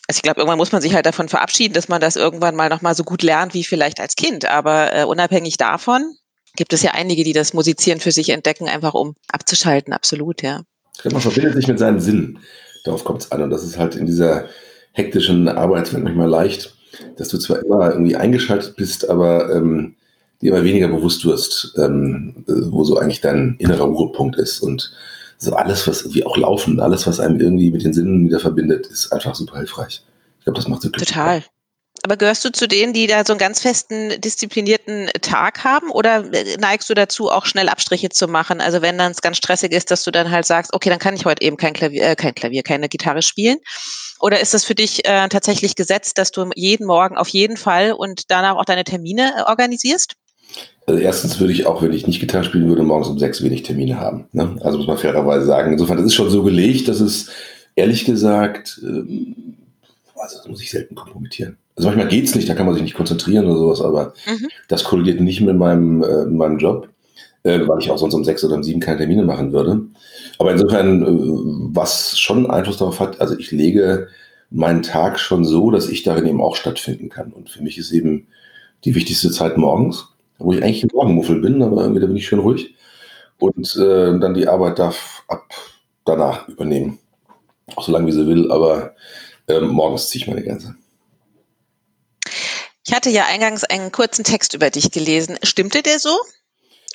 also 0.09 0.19
ich 0.19 0.23
glaube, 0.23 0.41
irgendwann 0.41 0.59
muss 0.59 0.73
man 0.73 0.83
sich 0.83 0.95
halt 0.95 1.07
davon 1.07 1.29
verabschieden, 1.29 1.75
dass 1.75 1.89
man 1.89 2.01
das 2.01 2.17
irgendwann 2.17 2.57
mal 2.57 2.69
nochmal 2.69 2.95
so 2.95 3.05
gut 3.05 3.23
lernt 3.23 3.55
wie 3.55 3.65
vielleicht 3.65 4.01
als 4.01 4.17
Kind. 4.17 4.45
Aber 4.45 4.95
äh, 4.95 5.05
unabhängig 5.05 5.57
davon 5.57 6.17
gibt 6.57 6.73
es 6.73 6.83
ja 6.83 6.93
einige, 6.93 7.25
die 7.25 7.33
das 7.33 7.55
Musizieren 7.55 8.01
für 8.01 8.13
sich 8.13 8.31
entdecken, 8.31 8.69
einfach 8.69 8.95
um 8.95 9.15
abzuschalten, 9.29 9.93
absolut, 9.93 10.43
ja. 10.43 10.63
Man 11.05 11.21
verbindet 11.21 11.55
sich 11.55 11.69
mit 11.69 11.79
seinen 11.79 12.01
Sinnen. 12.01 12.39
Darauf 12.85 13.05
kommt 13.05 13.23
es 13.23 13.33
an. 13.33 13.43
Und 13.43 13.51
das 13.51 13.65
ist 13.65 13.79
halt 13.79 13.95
in 13.97 14.07
dieser 14.07 14.47
hektischen 14.93 15.49
Arbeitswelt 15.49 16.05
manchmal 16.05 16.29
leicht, 16.29 16.75
dass 17.17 17.29
du 17.29 17.39
zwar 17.39 17.63
immer 17.63 17.91
irgendwie 17.93 18.17
eingeschaltet 18.17 18.77
bist, 18.77 19.09
aber 19.09 19.55
ähm, 19.55 19.95
dir 20.41 20.53
immer 20.53 20.65
weniger 20.65 20.89
bewusst 20.89 21.25
wirst, 21.25 21.75
ähm, 21.77 22.45
wo 22.47 22.85
so 22.85 22.97
eigentlich 22.99 23.21
dein 23.21 23.57
innerer 23.59 23.85
Ruhepunkt 23.85 24.37
ist. 24.37 24.61
Und 24.61 24.93
so 25.39 25.55
alles, 25.55 25.87
was 25.87 26.03
irgendwie 26.03 26.25
auch 26.25 26.37
laufen, 26.37 26.81
alles, 26.81 27.07
was 27.07 27.21
einem 27.21 27.41
irgendwie 27.41 27.71
mit 27.71 27.85
den 27.85 27.93
Sinnen 27.93 28.25
wieder 28.27 28.41
verbindet, 28.41 28.87
ist 28.87 29.13
einfach 29.13 29.35
super 29.35 29.59
hilfreich. 29.59 30.03
Ich 30.39 30.45
glaube, 30.45 30.57
das 30.57 30.69
macht 30.69 30.83
so 30.83 30.89
glücklich. 30.89 31.09
Aber 32.07 32.17
gehörst 32.17 32.45
du 32.45 32.53
zu 32.53 32.69
denen, 32.69 32.93
die 32.93 33.09
da 33.09 33.25
so 33.27 33.33
einen 33.33 33.41
ganz 33.41 33.61
festen, 33.61 34.21
disziplinierten 34.21 35.09
Tag 35.23 35.65
haben 35.65 35.91
oder 35.91 36.23
neigst 36.61 36.89
du 36.89 36.95
dazu, 36.95 37.33
auch 37.33 37.47
schnell 37.47 37.69
Abstriche 37.69 38.11
zu 38.11 38.29
machen? 38.29 38.61
Also 38.61 38.81
wenn 38.81 38.97
dann 38.97 39.11
es 39.11 39.23
ganz 39.23 39.39
stressig 39.39 39.73
ist, 39.73 39.91
dass 39.91 40.05
du 40.05 40.13
dann 40.13 40.31
halt 40.31 40.47
sagst, 40.47 40.73
okay, 40.73 40.89
dann 40.89 41.01
kann 41.01 41.17
ich 41.17 41.25
heute 41.25 41.43
eben 41.43 41.57
kein 41.57 41.73
Klavier, 41.73 42.11
äh, 42.11 42.15
kein 42.15 42.33
Klavier, 42.33 42.63
keine 42.63 42.89
Gitarre 42.89 43.23
spielen. 43.23 43.57
Oder 44.21 44.39
ist 44.39 44.55
das 44.55 44.63
für 44.63 44.77
dich 44.77 45.05
äh, 45.05 45.29
tatsächlich 45.29 45.75
gesetzt, 45.75 46.17
dass 46.17 46.31
du 46.31 46.49
jeden 46.55 46.87
Morgen 46.87 47.17
auf 47.17 47.27
jeden 47.31 47.57
Fall 47.57 47.91
und 47.91 48.31
danach 48.31 48.55
auch 48.55 48.65
deine 48.65 48.85
Termine 48.85 49.33
äh, 49.39 49.43
organisierst? 49.51 50.13
Also 50.87 51.01
erstens 51.01 51.41
würde 51.41 51.55
ich 51.55 51.67
auch, 51.67 51.83
wenn 51.83 51.93
ich 51.93 52.07
nicht 52.07 52.21
Gitarre 52.21 52.45
spielen 52.45 52.69
würde, 52.69 52.85
morgens 52.85 53.09
um 53.09 53.19
sechs 53.19 53.43
wenig 53.43 53.65
Termine 53.65 53.99
haben. 53.99 54.29
Ne? 54.31 54.57
Also 54.61 54.79
muss 54.79 54.87
man 54.87 54.97
fairerweise 54.97 55.45
sagen. 55.45 55.73
Insofern, 55.73 55.97
das 55.97 56.07
ist 56.07 56.15
schon 56.15 56.31
so 56.31 56.45
gelegt, 56.45 56.87
dass 56.87 57.01
es 57.01 57.31
ehrlich 57.75 58.05
gesagt, 58.05 58.79
ähm, 58.85 59.57
also 60.15 60.37
das 60.37 60.47
muss 60.47 60.63
ich 60.63 60.71
selten 60.71 60.95
kompromittieren. 60.95 61.59
Also 61.77 61.89
manchmal 61.89 62.09
geht 62.09 62.25
es 62.25 62.35
nicht, 62.35 62.49
da 62.49 62.55
kann 62.55 62.67
man 62.67 62.75
sich 62.75 62.83
nicht 62.83 62.95
konzentrieren 62.95 63.47
oder 63.47 63.59
sowas, 63.59 63.83
aber 63.83 64.15
mhm. 64.27 64.49
das 64.69 64.85
kollidiert 64.85 65.21
nicht 65.21 65.43
mit 65.43 65.57
meinem, 65.57 66.03
äh, 66.03 66.25
meinem 66.25 66.59
Job, 66.59 66.89
äh, 67.43 67.61
weil 67.67 67.81
ich 67.81 67.91
auch 67.91 67.99
sonst 67.99 68.15
um 68.15 68.25
sechs 68.25 68.43
oder 68.45 68.57
um 68.57 68.63
sieben 68.63 68.81
keine 68.81 68.99
Termine 68.99 69.25
machen 69.25 69.53
würde. 69.53 69.83
Aber 70.39 70.53
insofern, 70.53 71.03
äh, 71.03 71.07
was 71.75 72.19
schon 72.19 72.51
Einfluss 72.51 72.79
darauf 72.79 72.99
hat, 72.99 73.21
also 73.21 73.39
ich 73.39 73.51
lege 73.51 74.09
meinen 74.51 74.83
Tag 74.83 75.19
schon 75.19 75.45
so, 75.45 75.71
dass 75.71 75.89
ich 75.89 76.03
darin 76.03 76.27
eben 76.27 76.41
auch 76.41 76.57
stattfinden 76.57 77.11
kann. 77.11 77.33
Und 77.33 77.51
für 77.51 77.63
mich 77.63 77.79
ist 77.79 77.93
eben 77.93 78.29
die 78.85 78.95
wichtigste 78.95 79.31
Zeit 79.31 79.59
morgens 79.59 80.09
wo 80.39 80.53
ich 80.53 80.63
eigentlich 80.63 80.85
ein 80.85 80.91
Morgenmuffel 80.93 81.41
bin, 81.41 81.63
aber 81.63 81.83
irgendwie 81.83 82.01
da 82.01 82.07
bin 82.07 82.17
ich 82.17 82.27
schön 82.27 82.39
ruhig. 82.39 82.75
Und 83.39 83.77
äh, 83.77 84.19
dann 84.19 84.35
die 84.35 84.49
Arbeit 84.49 84.79
darf 84.79 85.25
ab 85.29 85.45
danach 86.05 86.49
übernehmen. 86.49 86.99
Auch 87.75 87.85
so 87.85 87.93
lange 87.93 88.07
wie 88.07 88.13
sie 88.13 88.27
will, 88.27 88.51
aber 88.51 88.95
äh, 89.49 89.61
morgens 89.61 90.09
ziehe 90.09 90.23
ich 90.23 90.29
meine 90.29 90.43
Grenze. 90.43 90.75
Ich 92.87 92.95
hatte 92.95 93.11
ja 93.11 93.25
eingangs 93.29 93.65
einen 93.65 93.91
kurzen 93.91 94.23
Text 94.23 94.55
über 94.55 94.71
dich 94.71 94.93
gelesen. 94.93 95.39
Stimmte 95.43 95.83
der 95.83 95.99
so? 95.99 96.17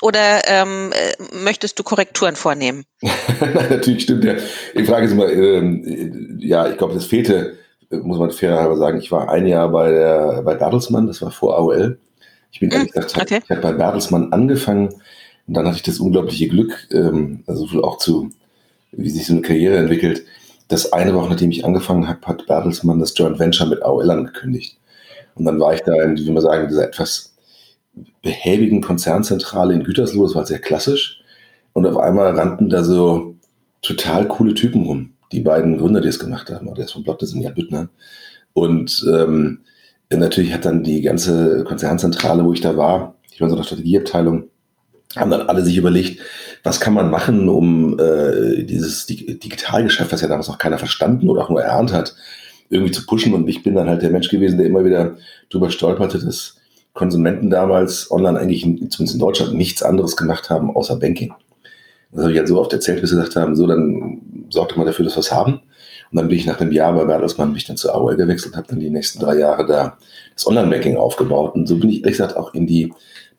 Oder 0.02 0.42
ähm, 0.48 0.94
äh, 0.94 1.38
möchtest 1.44 1.78
du 1.78 1.84
Korrekturen 1.84 2.38
vornehmen? 2.38 2.86
Nein, 3.02 3.68
natürlich 3.70 4.04
stimmt 4.04 4.24
der. 4.24 4.38
Die 4.74 4.86
Frage 4.86 5.06
ist 5.06 5.12
immer, 5.12 5.30
ähm, 5.30 6.38
ja, 6.40 6.70
ich 6.70 6.78
glaube, 6.78 6.94
das 6.94 7.06
fehlte, 7.06 7.58
muss 7.90 8.18
man 8.18 8.32
fairerweise 8.32 8.80
sagen. 8.80 9.00
Ich 9.00 9.12
war 9.12 9.30
ein 9.30 9.46
Jahr 9.46 9.70
bei 9.70 9.92
der 9.92 10.42
bei 10.44 10.56
Bertelsmann, 10.56 11.08
das 11.08 11.22
war 11.22 11.30
vor 11.30 11.58
AOL. 11.58 12.00
Ich 12.54 12.62
bin 12.62 12.72
ehrlich 12.72 12.94
hm, 12.94 13.02
gesagt, 13.02 13.22
okay. 13.22 13.42
ich 13.44 13.50
habe 13.52 13.62
bei 13.62 13.74
Bertelsmann 13.74 14.32
angefangen 14.32 14.88
und 15.46 15.54
dann 15.54 15.68
hatte 15.68 15.78
ich 15.78 15.84
das 15.84 16.00
unglaubliche 16.00 16.48
Glück, 16.48 16.88
ähm, 16.92 17.44
also 17.48 17.66
auch 17.84 17.98
zu, 17.98 18.30
wie 18.94 19.10
sich 19.10 19.28
so 19.28 19.34
eine 19.34 19.42
Karriere 19.42 19.78
entwickelt, 19.78 20.24
dass 20.70 20.94
eine 20.94 21.14
Woche, 21.14 21.30
nachdem 21.30 21.52
ich 21.52 21.66
angefangen 21.66 22.08
habe, 22.08 22.26
hat 22.26 22.48
Bertelsmann 22.48 23.00
das 23.00 23.14
Joint 23.16 23.40
Venture 23.40 23.68
mit 23.68 23.84
AOL 23.84 24.10
angekündigt. 24.10 24.78
Und 25.36 25.46
dann 25.46 25.60
war 25.60 25.74
ich 25.74 25.82
da 25.82 25.94
in, 26.04 26.18
wie 26.18 26.32
man 26.32 26.42
sagen, 26.42 26.68
dieser 26.68 26.86
etwas 26.86 27.36
behäbigen 28.22 28.82
Konzernzentrale 28.82 29.74
in 29.74 29.84
Gütersloh, 29.84 30.24
das 30.24 30.36
war 30.36 30.46
sehr 30.46 30.60
klassisch. 30.60 31.22
Und 31.74 31.86
auf 31.86 31.98
einmal 31.98 32.38
rannten 32.38 32.70
da 32.70 32.84
so 32.84 33.36
total 33.82 34.28
coole 34.28 34.54
Typen 34.54 34.86
rum. 34.86 35.14
Die 35.32 35.40
beiden 35.40 35.78
Gründer, 35.78 36.02
die 36.02 36.10
es 36.10 36.20
gemacht 36.20 36.50
haben, 36.50 36.74
der 36.74 36.86
ist 36.86 36.92
von 36.92 37.04
Block, 37.04 37.20
das 37.20 37.30
sind 37.30 37.42
ja 37.42 37.52
Büttner. 37.52 37.90
Und 38.54 39.06
ähm, 39.10 39.62
natürlich 40.10 40.54
hat 40.54 40.66
dann 40.66 40.84
die 40.84 41.02
ganze 41.02 41.64
Konzernzentrale, 41.64 42.44
wo 42.44 42.54
ich 42.54 42.62
da 42.62 42.76
war, 42.76 43.16
ich 43.32 43.40
war 43.40 43.50
in 43.50 43.56
der 43.56 43.64
Strategieabteilung, 43.64 44.50
haben 45.16 45.32
dann 45.32 45.48
alle 45.48 45.64
sich 45.64 45.78
überlegt, 45.78 46.22
was 46.64 46.80
kann 46.80 46.94
man 46.94 47.10
machen, 47.10 47.50
um 47.50 48.00
äh, 48.00 48.64
dieses 48.64 49.06
Digitalgeschäft, 49.06 50.12
was 50.12 50.22
ja 50.22 50.28
damals 50.28 50.48
noch 50.48 50.58
keiner 50.58 50.78
verstanden 50.78 51.30
oder 51.30 51.44
auch 51.44 51.50
nur 51.50 51.62
erahnt 51.62 51.92
hat, 51.94 52.16
irgendwie 52.72 52.92
zu 52.92 53.06
pushen. 53.06 53.34
Und 53.34 53.48
ich 53.48 53.62
bin 53.62 53.76
dann 53.76 53.88
halt 53.88 54.02
der 54.02 54.10
Mensch 54.10 54.30
gewesen, 54.30 54.58
der 54.58 54.66
immer 54.66 54.84
wieder 54.84 55.18
drüber 55.50 55.70
stolperte, 55.70 56.20
dass 56.20 56.58
Konsumenten 56.94 57.50
damals 57.50 58.10
online 58.12 58.40
eigentlich, 58.40 58.62
zumindest 58.64 59.14
in 59.14 59.20
Deutschland, 59.20 59.54
nichts 59.54 59.84
anderes 59.84 60.18
gemacht 60.18 60.50
haben 60.50 60.76
außer 60.76 60.96
Banking. 60.96 61.34
Das 62.12 62.24
habe 62.24 62.34
ich 62.34 62.40
halt 62.40 62.48
so 62.48 62.60
oft 62.60 62.74
erzählt, 62.74 63.00
bis 63.00 63.12
sie 63.12 63.16
gesagt 63.16 63.36
haben, 63.36 63.56
so, 63.56 63.68
dann 63.68 64.22
sorgt 64.50 64.76
mal 64.76 64.86
dafür, 64.86 65.06
dass 65.06 65.16
wir 65.16 65.22
es 65.22 65.32
haben. 65.32 65.62
Und 66.12 66.18
dann 66.18 66.28
bin 66.28 66.38
ich 66.38 66.46
nach 66.46 66.60
einem 66.60 66.74
Jahr 66.74 66.94
bei 66.94 67.06
Bertelsmann 67.06 67.54
mich 67.54 67.66
dann 67.66 67.78
zu 67.78 67.92
AOL 67.94 68.18
gewechselt, 68.18 68.58
habe 68.58 68.68
dann 68.68 68.82
die 68.82 68.90
nächsten 68.90 69.20
drei 69.20 69.38
Jahre 69.38 69.66
da 69.66 69.98
das 70.36 70.46
Online-Banking 70.46 70.98
aufgebaut. 70.98 71.56
Und 71.56 71.68
so 71.68 71.78
bin 71.78 71.90
ich 71.90 72.02
ehrlich 72.02 72.18
gesagt 72.18 72.36
auch 72.36 72.54
in 72.54 72.68
die 72.68 72.92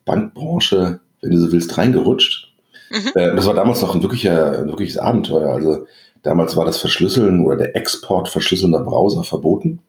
Bankbranche, 0.06 1.00
wenn 1.20 1.30
du 1.30 1.38
so 1.38 1.52
willst, 1.52 1.76
reingerutscht. 1.76 2.52
Mhm. 2.90 3.10
Äh, 3.14 3.36
das 3.36 3.46
war 3.46 3.54
damals 3.54 3.82
noch 3.82 3.94
ein, 3.94 4.02
wirklicher, 4.02 4.60
ein 4.60 4.68
wirkliches 4.68 4.96
Abenteuer. 4.96 5.52
Also 5.52 5.86
damals 6.22 6.56
war 6.56 6.64
das 6.64 6.78
Verschlüsseln 6.78 7.44
oder 7.44 7.56
der 7.56 7.76
Export 7.76 8.28
verschlüsselnder 8.28 8.80
Browser 8.80 9.24
verboten, 9.24 9.80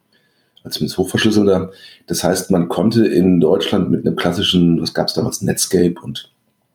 als 0.63 0.75
zumindest 0.75 0.97
hochverschlüsselnder. 0.97 1.71
Das 2.07 2.23
heißt, 2.23 2.51
man 2.51 2.69
konnte 2.69 3.05
in 3.05 3.39
Deutschland 3.39 3.91
mit 3.91 4.05
einem 4.05 4.15
klassischen, 4.15 4.81
was 4.81 4.93
gab 4.93 5.07
es 5.07 5.13
damals, 5.13 5.41
Netscape 5.41 5.95
und 6.01 6.31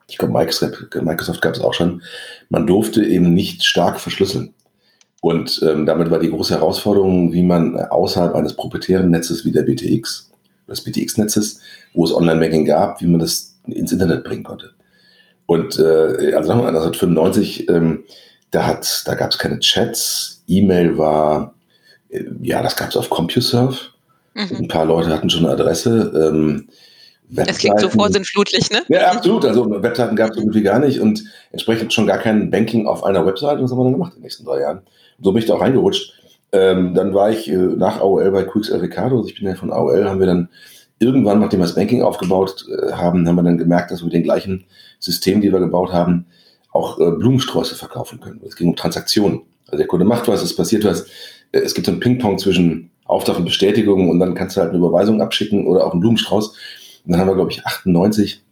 ich 0.08 0.16
glaube 0.16 0.32
Microsoft, 0.32 0.94
Microsoft 1.02 1.42
gab 1.42 1.54
es 1.54 1.60
auch 1.60 1.74
schon, 1.74 2.02
man 2.48 2.66
durfte 2.66 3.04
eben 3.04 3.34
nicht 3.34 3.64
stark 3.64 4.00
verschlüsseln. 4.00 4.54
Und 5.20 5.60
ähm, 5.66 5.84
damit 5.84 6.10
war 6.10 6.20
die 6.20 6.30
große 6.30 6.54
Herausforderung, 6.54 7.32
wie 7.32 7.42
man 7.42 7.76
außerhalb 7.76 8.34
eines 8.34 8.54
proprietären 8.54 9.10
Netzes 9.10 9.44
wie 9.44 9.52
der 9.52 9.62
BTX, 9.62 10.30
des 10.68 10.84
BTX-Netzes, 10.84 11.60
wo 11.92 12.04
es 12.04 12.14
Online-Banking 12.14 12.64
gab, 12.64 13.00
wie 13.00 13.06
man 13.06 13.20
das 13.20 13.58
ins 13.66 13.92
Internet 13.92 14.24
bringen 14.24 14.44
konnte. 14.44 14.70
Und 15.46 15.78
äh, 15.78 16.34
also 16.34 16.52
1995, 16.52 17.68
ähm, 17.68 18.04
da, 18.50 18.80
da 19.04 19.14
gab 19.14 19.30
es 19.30 19.38
keine 19.38 19.58
Chats, 19.60 20.42
E-Mail 20.46 20.96
war, 20.98 21.54
äh, 22.10 22.24
ja, 22.42 22.62
das 22.62 22.76
gab 22.76 22.90
es 22.90 22.96
auf 22.96 23.10
CompuServe. 23.10 23.76
Mhm. 24.34 24.56
Ein 24.56 24.68
paar 24.68 24.84
Leute 24.84 25.10
hatten 25.10 25.30
schon 25.30 25.44
eine 25.44 25.54
Adresse. 25.54 26.30
Ähm, 26.30 26.68
das 27.30 27.58
klingt 27.58 27.78
so 27.78 27.90
vorsinnflutlich, 27.90 28.70
ne? 28.70 28.82
Ja, 28.88 29.12
absolut. 29.12 29.44
Also 29.44 29.70
Webseiten 29.82 30.16
gab 30.16 30.30
es 30.30 30.38
irgendwie 30.38 30.62
gar 30.62 30.78
nicht 30.78 30.98
und 30.98 31.22
entsprechend 31.52 31.92
schon 31.92 32.06
gar 32.06 32.18
kein 32.18 32.50
Banking 32.50 32.86
auf 32.86 33.04
einer 33.04 33.26
Webseite. 33.26 33.62
Was 33.62 33.70
haben 33.70 33.78
wir 33.78 33.84
dann 33.84 33.92
gemacht 33.92 34.12
in 34.14 34.20
den 34.20 34.22
nächsten 34.22 34.46
drei 34.46 34.60
Jahren? 34.60 34.82
so 35.20 35.32
bin 35.32 35.42
ich 35.42 35.48
da 35.48 35.54
auch 35.54 35.60
reingerutscht. 35.60 36.14
Ähm, 36.52 36.94
dann 36.94 37.12
war 37.12 37.30
ich 37.30 37.48
äh, 37.48 37.56
nach 37.56 38.00
AOL 38.00 38.30
bei 38.30 38.44
QXL 38.44 38.78
Ricardo, 38.78 39.16
also 39.18 39.28
ich 39.28 39.36
bin 39.36 39.46
ja 39.46 39.54
von 39.54 39.72
AOL, 39.72 40.08
haben 40.08 40.20
wir 40.20 40.26
dann 40.26 40.48
irgendwann, 40.98 41.40
nachdem 41.40 41.60
wir 41.60 41.66
das 41.66 41.74
Banking 41.74 42.02
aufgebaut 42.02 42.64
äh, 42.70 42.92
haben, 42.92 43.28
haben 43.28 43.36
wir 43.36 43.42
dann 43.42 43.58
gemerkt, 43.58 43.90
dass 43.90 44.00
wir 44.00 44.06
mit 44.06 44.14
den 44.14 44.22
gleichen 44.22 44.64
Systemen, 44.98 45.42
die 45.42 45.52
wir 45.52 45.60
gebaut 45.60 45.92
haben, 45.92 46.26
auch 46.78 46.98
äh, 46.98 47.10
Blumensträuße 47.10 47.74
verkaufen 47.74 48.20
können. 48.20 48.40
Es 48.46 48.56
ging 48.56 48.68
um 48.68 48.76
Transaktionen. 48.76 49.42
Also 49.66 49.78
der 49.78 49.86
Kunde 49.86 50.06
macht 50.06 50.28
was, 50.28 50.42
es 50.42 50.54
passiert 50.54 50.84
was. 50.84 51.06
Äh, 51.52 51.60
es 51.60 51.74
gibt 51.74 51.86
so 51.86 51.92
ein 51.92 52.00
Ping-Pong 52.00 52.38
zwischen 52.38 52.90
Auftrag 53.04 53.38
und 53.38 53.44
Bestätigung 53.44 54.10
und 54.10 54.20
dann 54.20 54.34
kannst 54.34 54.56
du 54.56 54.60
halt 54.60 54.70
eine 54.70 54.78
Überweisung 54.78 55.20
abschicken 55.20 55.66
oder 55.66 55.86
auch 55.86 55.92
einen 55.92 56.00
Blumenstrauß. 56.00 56.48
Und 56.48 57.12
dann 57.12 57.20
haben 57.20 57.28
wir, 57.28 57.34
glaube 57.34 57.50
ich, 57.50 57.64
98 57.66 58.42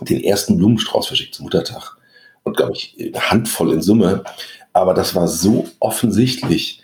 den 0.00 0.22
ersten 0.22 0.56
Blumenstrauß 0.56 1.06
verschickt 1.06 1.34
zum 1.34 1.44
Muttertag. 1.44 1.96
Und, 2.42 2.56
glaube 2.56 2.72
ich, 2.72 2.96
eine 2.98 3.30
Handvoll 3.30 3.72
in 3.72 3.82
Summe. 3.82 4.24
Aber 4.72 4.94
das 4.94 5.14
war 5.14 5.28
so 5.28 5.68
offensichtlich, 5.78 6.82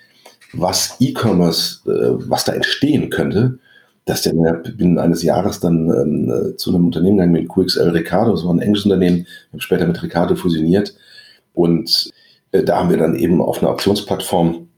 was 0.53 0.97
E-Commerce, 1.01 1.81
äh, 1.87 2.29
was 2.29 2.45
da 2.45 2.53
entstehen 2.53 3.11
könnte, 3.11 3.59
dass 4.07 4.23
der 4.23 4.33
binnen 4.33 4.99
eines 4.99 5.23
Jahres 5.23 5.61
dann 5.61 5.91
ähm, 5.91 6.31
äh, 6.31 6.57
zu 6.57 6.71
einem 6.71 6.87
Unternehmen 6.87 7.19
gegangen 7.19 7.33
mit 7.33 7.49
QXL 7.49 7.91
Ricardo, 7.91 8.31
das 8.31 8.45
war 8.45 8.55
ein 8.55 8.61
englisches 8.61 8.87
Unternehmen, 8.87 9.19
wir 9.19 9.53
haben 9.53 9.61
später 9.61 9.87
mit 9.87 10.03
Ricardo 10.03 10.37
fusioniert 10.37 10.95
und 11.53 12.11
äh, 12.53 12.63
da 12.63 12.79
haben 12.79 12.91
wir 12.91 12.99
dann 12.99 13.17
eben 13.17 13.43
auf 13.43 13.59
einer 13.59 13.71
Auktionsplattform 13.71 14.69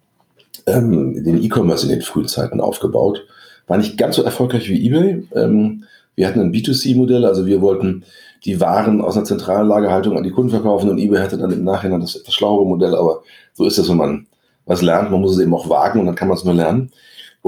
ähm, 0.66 1.22
den 1.24 1.42
E-Commerce 1.42 1.84
in 1.84 1.90
den 1.90 2.02
frühen 2.02 2.26
Zeiten 2.26 2.60
aufgebaut. 2.60 3.26
War 3.66 3.76
nicht 3.76 3.98
ganz 3.98 4.16
so 4.16 4.22
erfolgreich 4.22 4.68
wie 4.70 4.86
eBay. 4.86 5.26
Ähm, 5.34 5.84
wir 6.14 6.26
hatten 6.26 6.40
ein 6.40 6.52
B2C-Modell, 6.52 7.26
also 7.26 7.44
wir 7.44 7.60
wollten 7.60 8.04
die 8.44 8.60
Waren 8.60 9.02
aus 9.02 9.16
einer 9.16 9.26
zentralen 9.26 9.68
Lagerhaltung 9.68 10.16
an 10.16 10.22
die 10.22 10.30
Kunden 10.30 10.50
verkaufen 10.50 10.88
und 10.88 10.98
eBay 10.98 11.20
hatte 11.20 11.36
dann 11.36 11.52
im 11.52 11.64
Nachhinein 11.64 12.00
das 12.00 12.16
etwas 12.16 12.32
schlauere 12.32 12.66
Modell, 12.66 12.94
aber 12.94 13.22
so 13.52 13.66
ist 13.66 13.78
es, 13.78 13.90
wenn 13.90 13.98
man 13.98 14.26
was 14.64 14.80
lernt, 14.80 15.10
man 15.10 15.20
muss 15.20 15.32
es 15.32 15.42
eben 15.42 15.54
auch 15.54 15.68
wagen 15.68 16.00
und 16.00 16.06
dann 16.06 16.14
kann 16.14 16.28
man 16.28 16.36
es 16.36 16.44
nur 16.44 16.54
lernen. 16.54 16.92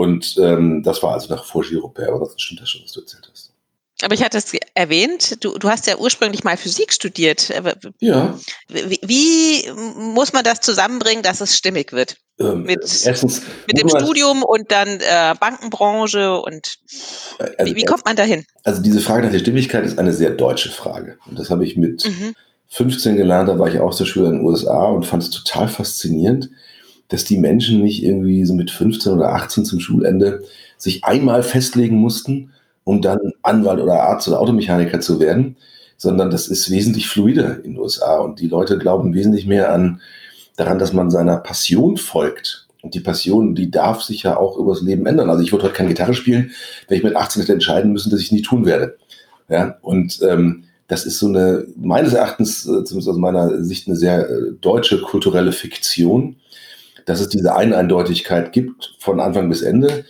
Und 0.01 0.39
ähm, 0.39 0.83
das 0.83 1.03
war 1.03 1.13
also 1.13 1.29
nach 1.29 1.45
vor 1.45 1.63
Giroper, 1.63 2.09
aber 2.09 2.21
das 2.21 2.41
stimmt 2.41 2.61
ja 2.61 2.67
schon, 2.67 2.81
was 2.83 2.93
du 2.93 3.01
erzählt 3.01 3.29
hast. 3.31 3.53
Aber 4.01 4.15
ich 4.15 4.25
hatte 4.25 4.39
es 4.39 4.51
erwähnt, 4.75 5.45
du, 5.45 5.59
du 5.59 5.69
hast 5.69 5.87
ja 5.87 5.99
ursprünglich 5.99 6.43
mal 6.43 6.57
Physik 6.57 6.91
studiert. 6.91 7.53
Ja. 7.99 8.35
Wie, 8.69 8.99
wie 9.03 9.71
muss 9.71 10.33
man 10.33 10.43
das 10.43 10.61
zusammenbringen, 10.61 11.23
dass 11.23 11.43
es 11.43 11.55
stimmig 11.55 11.93
wird? 11.93 12.17
Ähm, 12.39 12.63
mit, 12.63 12.81
erstens, 13.05 13.43
mit 13.67 13.79
dem 13.79 13.91
Studium 13.91 14.43
und 14.43 14.73
dann 14.73 14.89
äh, 14.89 15.35
Bankenbranche 15.39 16.41
und 16.41 16.79
also, 17.39 17.51
wie, 17.71 17.77
wie, 17.77 17.85
kommt 17.85 18.07
man 18.07 18.17
dahin? 18.17 18.47
Also 18.65 18.81
diese 18.81 19.03
Frage 19.03 19.25
nach 19.25 19.33
der 19.33 19.41
Stimmigkeit 19.41 19.85
ist 19.85 19.99
eine 19.99 20.15
sehr 20.15 20.31
deutsche 20.31 20.71
Frage. 20.71 21.19
Und 21.27 21.39
das 21.39 21.51
habe 21.51 21.67
ich 21.67 21.77
mit 21.77 22.07
mhm. 22.07 22.35
15 22.69 23.19
gelernt, 23.19 23.51
da 23.51 23.59
war 23.59 23.69
ich 23.69 23.81
auch 23.81 23.95
zur 23.95 24.07
Schule 24.07 24.29
in 24.29 24.37
den 24.37 24.47
USA 24.47 24.87
und 24.87 25.05
fand 25.05 25.25
es 25.25 25.31
total 25.31 25.69
faszinierend 25.69 26.49
dass 27.11 27.25
die 27.25 27.39
Menschen 27.39 27.83
nicht 27.83 28.03
irgendwie 28.03 28.45
so 28.45 28.55
mit 28.55 28.71
15 28.71 29.13
oder 29.13 29.35
18 29.35 29.65
zum 29.65 29.81
Schulende 29.81 30.43
sich 30.79 31.05
einmal 31.05 31.43
festlegen 31.43 31.97
mussten, 31.97 32.53
um 32.85 33.03
dann 33.03 33.19
Anwalt 33.43 33.81
oder 33.81 34.03
Arzt 34.03 34.27
oder 34.29 34.41
Automechaniker 34.41 35.01
zu 35.01 35.21
werden, 35.21 35.57
sondern 35.99 36.31
das 36.31 36.49
ist 36.49 36.71
wesentlich 36.71 37.09
fluider 37.09 37.57
in 37.57 37.73
den 37.73 37.79
USA 37.79 38.19
und 38.19 38.41
die 38.41 38.49
Leute 38.49 38.79
glauben 38.79 39.13
wesentlich 39.13 39.47
mehr 39.47 39.73
an 39.73 40.01
daran, 40.57 40.79
dass 40.79 40.93
man 40.93 41.11
seiner 41.11 41.37
Passion 41.37 41.97
folgt. 41.97 42.67
Und 42.83 42.95
die 42.95 43.01
Passion, 43.01 43.55
die 43.55 43.71
darf 43.71 44.01
sich 44.01 44.23
ja 44.23 44.39
auch 44.39 44.57
übers 44.57 44.81
Leben 44.81 45.05
ändern. 45.05 45.29
Also 45.29 45.43
ich 45.43 45.53
würde 45.53 45.65
heute 45.65 45.75
keine 45.75 45.91
Gitarre 45.91 46.15
spielen, 46.15 46.53
wenn 46.89 46.97
ich 46.97 47.05
mit 47.05 47.17
18 47.17 47.43
hätte 47.43 47.53
entscheiden 47.53 47.93
müssen, 47.93 48.11
dass 48.11 48.21
ich 48.21 48.33
nie 48.33 48.41
tun 48.41 48.65
werde. 48.65 48.97
Ja, 49.51 49.77
und 49.83 50.21
ähm, 50.23 50.65
das 50.89 51.05
ist 51.05 51.19
so 51.19 51.29
eine, 51.29 51.67
meines 51.77 52.15
Erachtens, 52.15 52.65
äh, 52.67 52.85
zumindest 52.85 53.09
aus 53.09 53.17
meiner 53.17 53.63
Sicht, 53.63 53.87
eine 53.87 53.97
sehr 53.97 54.29
äh, 54.29 54.53
deutsche 54.61 55.01
kulturelle 55.03 55.53
Fiktion, 55.53 56.37
dass 57.07 57.21
es 57.21 57.29
diese 57.29 57.55
Eineindeutigkeit 57.55 58.53
gibt 58.53 58.95
von 58.99 59.21
Anfang 59.21 59.49
bis 59.49 59.63
Ende. 59.63 60.05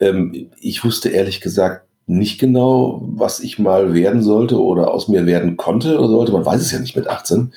Ähm, 0.00 0.50
ich 0.60 0.84
wusste 0.84 1.08
ehrlich 1.08 1.40
gesagt 1.40 1.86
nicht 2.06 2.38
genau, 2.38 3.02
was 3.02 3.40
ich 3.40 3.58
mal 3.58 3.92
werden 3.92 4.22
sollte 4.22 4.60
oder 4.60 4.92
aus 4.92 5.08
mir 5.08 5.26
werden 5.26 5.56
konnte 5.56 5.98
oder 5.98 6.08
sollte. 6.08 6.32
Man 6.32 6.46
weiß 6.46 6.60
es 6.60 6.70
ja 6.70 6.78
nicht 6.78 6.96
mit 6.96 7.08
18. 7.08 7.52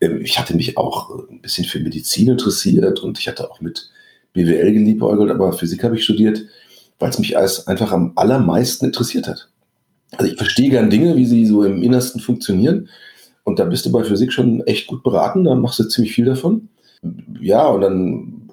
Ähm, 0.00 0.20
ich 0.22 0.38
hatte 0.38 0.56
mich 0.56 0.76
auch 0.76 1.10
ein 1.30 1.40
bisschen 1.40 1.64
für 1.64 1.80
Medizin 1.80 2.28
interessiert 2.28 3.00
und 3.00 3.18
ich 3.18 3.28
hatte 3.28 3.50
auch 3.50 3.60
mit 3.60 3.90
BWL 4.32 4.72
geliebäugelt, 4.72 5.30
aber 5.30 5.52
Physik 5.52 5.84
habe 5.84 5.96
ich 5.96 6.04
studiert, 6.04 6.42
weil 6.98 7.10
es 7.10 7.18
mich 7.18 7.36
als 7.38 7.66
einfach 7.66 7.92
am 7.92 8.12
allermeisten 8.16 8.86
interessiert 8.86 9.28
hat. 9.28 9.48
Also 10.12 10.32
ich 10.32 10.38
verstehe 10.38 10.70
gern 10.70 10.90
Dinge, 10.90 11.16
wie 11.16 11.26
sie 11.26 11.46
so 11.46 11.62
im 11.62 11.82
Innersten 11.82 12.20
funktionieren. 12.20 12.88
Und 13.44 13.58
da 13.58 13.64
bist 13.64 13.86
du 13.86 13.92
bei 13.92 14.04
Physik 14.04 14.32
schon 14.32 14.66
echt 14.66 14.88
gut 14.88 15.02
beraten, 15.02 15.44
da 15.44 15.54
machst 15.54 15.78
du 15.78 15.84
ziemlich 15.84 16.12
viel 16.12 16.24
davon 16.24 16.68
ja, 17.40 17.66
und 17.66 17.80
dann 17.80 18.50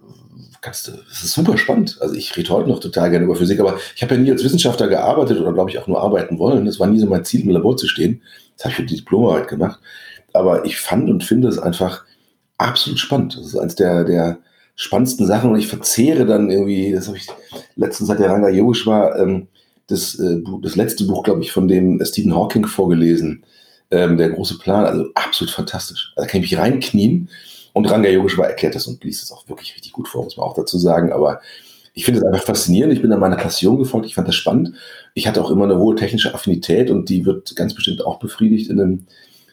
kannst 0.65 0.87
du, 0.87 0.91
das 0.91 1.23
ist 1.23 1.33
super 1.33 1.57
spannend. 1.57 1.97
Also 2.01 2.15
ich 2.15 2.35
rede 2.35 2.49
heute 2.49 2.69
noch 2.69 2.79
total 2.79 3.11
gerne 3.11 3.25
über 3.25 3.35
Physik, 3.35 3.59
aber 3.59 3.77
ich 3.95 4.01
habe 4.01 4.15
ja 4.15 4.21
nie 4.21 4.31
als 4.31 4.43
Wissenschaftler 4.43 4.87
gearbeitet 4.87 5.39
oder 5.39 5.53
glaube 5.53 5.69
ich 5.69 5.77
auch 5.77 5.87
nur 5.87 6.01
arbeiten 6.01 6.39
wollen. 6.39 6.65
Das 6.65 6.79
war 6.79 6.87
nie 6.87 6.99
so 6.99 7.05
mein 7.05 7.23
Ziel, 7.23 7.41
im 7.41 7.49
Labor 7.49 7.77
zu 7.77 7.87
stehen. 7.87 8.21
Das 8.57 8.65
habe 8.65 8.71
ich 8.71 8.75
für 8.77 8.85
die 8.85 8.95
Diplomarbeit 8.95 9.47
gemacht. 9.47 9.79
Aber 10.33 10.65
ich 10.65 10.77
fand 10.77 11.09
und 11.09 11.23
finde 11.23 11.47
es 11.47 11.59
einfach 11.59 12.03
absolut 12.57 12.99
spannend. 12.99 13.37
Das 13.37 13.45
ist 13.45 13.55
eines 13.55 13.75
der, 13.75 14.03
der 14.03 14.39
spannendsten 14.75 15.27
Sachen 15.27 15.51
und 15.51 15.59
ich 15.59 15.67
verzehre 15.67 16.25
dann 16.25 16.49
irgendwie, 16.49 16.91
das 16.91 17.07
habe 17.07 17.17
ich 17.17 17.27
letztens 17.75 18.07
seit 18.07 18.19
der 18.19 18.29
Ranga 18.29 18.49
Yogisch 18.49 18.85
war, 18.85 19.17
ähm, 19.19 19.47
das, 19.87 20.19
äh, 20.19 20.41
das 20.61 20.75
letzte 20.75 21.05
Buch, 21.05 21.23
glaube 21.23 21.41
ich, 21.41 21.51
von 21.51 21.67
dem 21.67 22.03
Stephen 22.03 22.35
Hawking 22.35 22.65
vorgelesen. 22.65 23.43
Ähm, 23.91 24.17
der 24.17 24.31
große 24.31 24.57
Plan, 24.57 24.85
also 24.85 25.05
absolut 25.13 25.53
fantastisch. 25.53 26.11
Da 26.15 26.25
kann 26.25 26.41
ich 26.41 26.51
mich 26.51 26.59
reinknien 26.59 27.29
und 27.75 27.91
Ranga 27.91 28.09
Yogeshwar 28.09 28.47
erklärt 28.47 28.73
das 28.73 28.87
und 28.87 29.03
liest 29.03 29.21
es 29.21 29.33
auch 29.33 29.49
wirklich 29.49 29.75
richtig 29.75 29.91
gut 29.91 30.07
vor, 30.07 30.23
muss 30.23 30.37
man 30.37 30.45
auch 30.45 30.55
dazu 30.55 30.77
sagen. 30.77 31.11
Aber 31.11 31.41
ich 31.93 32.05
finde 32.05 32.21
es 32.21 32.25
einfach 32.25 32.45
faszinierend. 32.45 32.93
Ich 32.93 33.01
bin 33.01 33.11
an 33.11 33.19
meiner 33.19 33.35
Passion 33.35 33.77
gefolgt. 33.77 34.05
Ich 34.05 34.15
fand 34.15 34.29
das 34.29 34.35
spannend. 34.35 34.71
Ich 35.13 35.27
hatte 35.27 35.43
auch 35.43 35.51
immer 35.51 35.65
eine 35.65 35.77
hohe 35.77 35.93
technische 35.93 36.33
Affinität 36.33 36.89
und 36.89 37.09
die 37.09 37.25
wird 37.25 37.53
ganz 37.57 37.73
bestimmt 37.73 38.05
auch 38.05 38.17
befriedigt 38.19 38.69
in 38.69 38.79
einem 38.79 39.05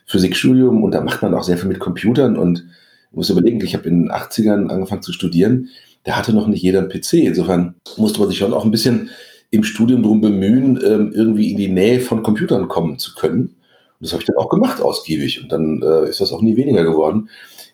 Physikstudium. 0.07 0.85
Und 0.85 0.93
da 0.93 1.00
macht 1.00 1.21
man 1.21 1.35
auch 1.35 1.43
sehr 1.43 1.59
viel 1.59 1.67
mit 1.67 1.81
Computern. 1.81 2.37
Und 2.37 2.64
ich 3.11 3.17
muss 3.17 3.29
überlegen, 3.29 3.61
ich 3.61 3.75
habe 3.75 3.88
in 3.88 4.05
den 4.05 4.12
80ern 4.12 4.69
angefangen 4.69 5.02
zu 5.02 5.12
studieren. 5.12 5.71
Da 6.05 6.12
hatte 6.12 6.33
noch 6.33 6.47
nicht 6.47 6.62
jeder 6.62 6.79
einen 6.79 6.91
PC. 6.91 7.14
Insofern 7.14 7.75
musste 7.97 8.21
man 8.21 8.29
sich 8.29 8.38
schon 8.38 8.55
auch 8.55 8.64
ein 8.64 8.71
bisschen 8.71 9.11
im 9.50 9.64
Studium 9.64 10.05
darum 10.05 10.21
bemühen, 10.21 10.81
ähm, 10.85 11.11
irgendwie 11.12 11.50
in 11.50 11.57
die 11.57 11.69
Nähe 11.69 11.99
von 11.99 12.23
Computern 12.23 12.69
kommen 12.69 13.00
zu 13.00 13.17
können. 13.17 13.41
Und 13.49 14.07
das 14.07 14.12
habe 14.12 14.23
ich 14.23 14.29
dann 14.29 14.37
auch 14.37 14.49
gemacht, 14.49 14.81
ausgiebig. 14.81 15.43
Und 15.43 15.50
dann 15.50 15.83
äh, 15.83 16.09
ist 16.09 16.21
das 16.21 16.33
auch 16.33 16.41
nie 16.41 16.57
weniger 16.57 16.85
geworden. 16.85 17.29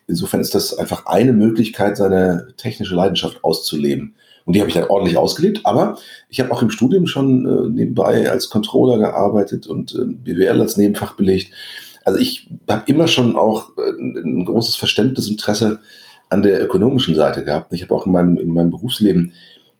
Insofern 0.09 0.41
ist 0.41 0.55
das 0.55 0.77
einfach 0.77 1.05
eine 1.05 1.33
Möglichkeit, 1.33 1.97
seine 1.97 2.47
technische 2.57 2.95
Leidenschaft 2.95 3.43
auszuleben. 3.43 4.15
Und 4.45 4.55
die 4.55 4.59
habe 4.59 4.69
ich 4.69 4.75
dann 4.75 4.89
ordentlich 4.89 5.17
ausgelebt. 5.17 5.61
Aber 5.65 5.97
ich 6.27 6.39
habe 6.39 6.51
auch 6.51 6.61
im 6.61 6.71
Studium 6.71 7.05
schon 7.05 7.45
äh, 7.45 7.69
nebenbei 7.69 8.29
als 8.29 8.49
Controller 8.49 8.97
gearbeitet 8.97 9.67
und 9.67 9.93
äh, 9.93 10.05
BWL 10.05 10.59
als 10.59 10.75
Nebenfach 10.75 11.15
belegt. 11.15 11.53
Also 12.03 12.19
ich 12.19 12.49
habe 12.67 12.83
immer 12.87 13.07
schon 13.07 13.35
auch 13.35 13.77
äh, 13.77 13.91
ein 14.01 14.45
großes 14.45 14.75
Verständnis, 14.75 15.29
Interesse 15.29 15.79
an 16.29 16.41
der 16.41 16.63
ökonomischen 16.63 17.13
Seite 17.15 17.43
gehabt. 17.43 17.71
Ich 17.73 17.83
habe 17.83 17.93
auch 17.93 18.07
in 18.07 18.11
meinem, 18.11 18.37
in 18.37 18.51
meinem 18.51 18.71
Berufsleben, 18.71 19.33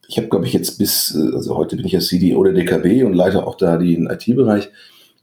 ich 0.07 0.17
habe, 0.17 0.27
glaube 0.27 0.45
ich, 0.45 0.53
jetzt 0.53 0.77
bis, 0.77 1.15
äh, 1.15 1.35
also 1.35 1.55
heute 1.55 1.75
bin 1.75 1.85
ich 1.85 1.93
ja 1.93 1.99
CDO 1.99 2.43
der 2.43 2.53
DKB 2.53 3.03
und 3.03 3.13
leite 3.13 3.45
auch 3.45 3.55
da 3.55 3.77
den 3.77 4.07
IT-Bereich. 4.07 4.69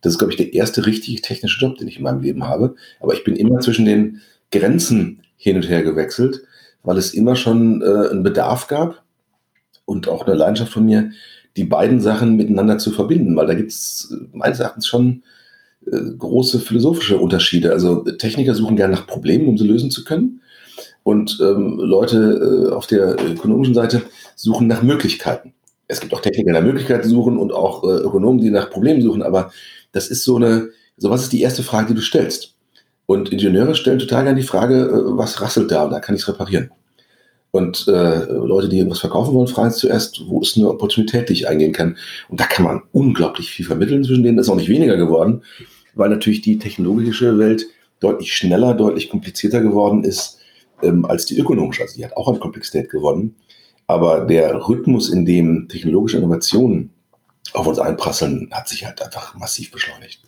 Das 0.01 0.13
ist, 0.13 0.19
glaube 0.19 0.33
ich, 0.33 0.37
der 0.37 0.55
erste 0.55 0.87
richtige 0.87 1.21
technische 1.21 1.61
Job, 1.61 1.79
den 1.79 1.89
ich 1.89 1.99
in 1.99 2.05
meinem 2.05 2.21
Leben 2.21 2.47
habe. 2.49 2.75
Aber 3.01 3.15
ich 3.15 3.25
bin 3.25 3.37
immer 3.37 3.61
zwischen 3.61 3.85
den 3.85 4.23
Grenzen 4.51 5.23
hin 5.37 5.57
und 5.57 5.69
her 5.69 5.83
gewechselt, 5.83 6.43
weil 6.83 6.99
es 6.99 7.15
immer 7.15 7.37
schon 7.37 7.83
äh, 7.83 8.11
einen 8.11 8.23
Bedarf 8.23 8.69
gab 8.69 9.03
und 9.85 10.09
auch 10.09 10.27
eine 10.27 10.37
Leidenschaft 10.37 10.73
von 10.73 10.87
mir, 10.87 11.11
die 11.57 11.65
beiden 11.65 12.01
Sachen 12.01 12.37
miteinander 12.37 12.79
zu 12.79 12.91
verbinden, 12.91 13.35
weil 13.37 13.47
da 13.47 13.55
gibt 13.55 13.71
es 13.71 14.13
äh, 14.13 14.37
meines 14.37 14.61
Erachtens 14.61 14.87
schon 14.87 15.23
äh, 15.87 15.99
große 16.19 16.61
philosophische 16.61 17.19
Unterschiede. 17.19 17.73
Also 17.73 18.03
Techniker 18.03 18.55
suchen 18.55 18.77
gerne 18.77 18.95
nach 18.95 19.07
Problemen, 19.07 19.49
um 19.49 19.59
sie 19.59 19.67
lösen 19.67 19.91
zu 19.91 20.05
können. 20.05 20.43
Und 21.03 21.39
ähm, 21.41 21.79
Leute 21.79 22.69
äh, 22.69 22.73
auf 22.73 22.87
der 22.87 23.17
ökonomischen 23.25 23.75
Seite 23.75 24.03
suchen 24.35 24.67
nach 24.67 24.83
Möglichkeiten. 24.83 25.55
Es 25.87 26.01
gibt 26.01 26.13
auch 26.13 26.21
Techniker, 26.21 26.51
die 26.51 26.59
nach 26.59 26.67
Möglichkeiten 26.67 27.09
suchen 27.09 27.39
und 27.39 27.53
auch 27.53 27.85
äh, 27.85 28.03
Ökonomen, 28.03 28.41
die 28.41 28.51
nach 28.51 28.71
Problemen 28.71 29.01
suchen. 29.03 29.23
Aber 29.23 29.53
das 29.93 30.09
ist 30.09 30.25
so 30.25 30.37
eine, 30.37 30.71
so 30.97 31.11
was 31.11 31.23
ist 31.23 31.33
die 31.33 31.43
erste 31.43 31.63
Frage, 31.63 31.89
die 31.89 31.95
du 31.95 32.01
stellst? 32.01 32.56
Und 33.07 33.31
Ingenieure 33.31 33.75
stellen 33.77 34.01
total 34.01 34.25
gerne 34.25 34.41
die 34.41 34.47
Frage, 34.47 34.83
äh, 34.83 35.17
was 35.17 35.41
rasselt 35.41 35.71
da? 35.71 35.85
Und 35.85 35.91
da 35.91 36.01
kann 36.01 36.15
ich 36.15 36.23
es 36.23 36.29
reparieren. 36.29 36.71
Und 37.53 37.87
äh, 37.89 38.25
Leute, 38.25 38.69
die 38.69 38.79
irgendwas 38.79 39.01
verkaufen 39.01 39.33
wollen, 39.33 39.47
fragen 39.47 39.71
zuerst, 39.71 40.21
wo 40.27 40.43
ist 40.43 40.57
eine 40.57 40.69
Opportunität, 40.69 41.29
die 41.29 41.33
ich 41.33 41.49
eingehen 41.49 41.73
kann? 41.73 41.97
Und 42.29 42.41
da 42.41 42.45
kann 42.45 42.65
man 42.65 42.83
unglaublich 42.93 43.51
viel 43.51 43.65
vermitteln 43.65 44.05
zwischen 44.05 44.25
denen. 44.25 44.37
Das 44.37 44.47
ist 44.47 44.53
auch 44.53 44.57
nicht 44.57 44.69
weniger 44.69 44.97
geworden, 44.97 45.43
weil 45.95 46.11
natürlich 46.11 46.43
die 46.43 46.59
technologische 46.59 47.39
Welt 47.39 47.65
deutlich 48.01 48.35
schneller, 48.35 48.75
deutlich 48.75 49.09
komplizierter 49.09 49.63
geworden 49.63 50.05
ist 50.05 50.39
ähm, 50.83 51.07
als 51.07 51.25
die 51.25 51.39
ökonomische. 51.39 51.83
Also 51.83 51.97
die 51.97 52.05
hat 52.05 52.17
auch 52.17 52.29
an 52.29 52.41
Komplexität 52.41 52.91
gewonnen. 52.91 53.37
Aber 53.87 54.27
der 54.27 54.69
Rhythmus, 54.69 55.09
in 55.09 55.25
dem 55.25 55.69
technologische 55.69 56.19
Innovationen 56.19 56.91
auf 57.55 57.67
uns 57.67 57.79
einprasseln, 57.79 58.51
hat 58.51 58.69
sich 58.69 58.85
halt 58.85 59.01
einfach 59.01 59.35
massiv 59.37 59.71
beschleunigt 59.71 60.21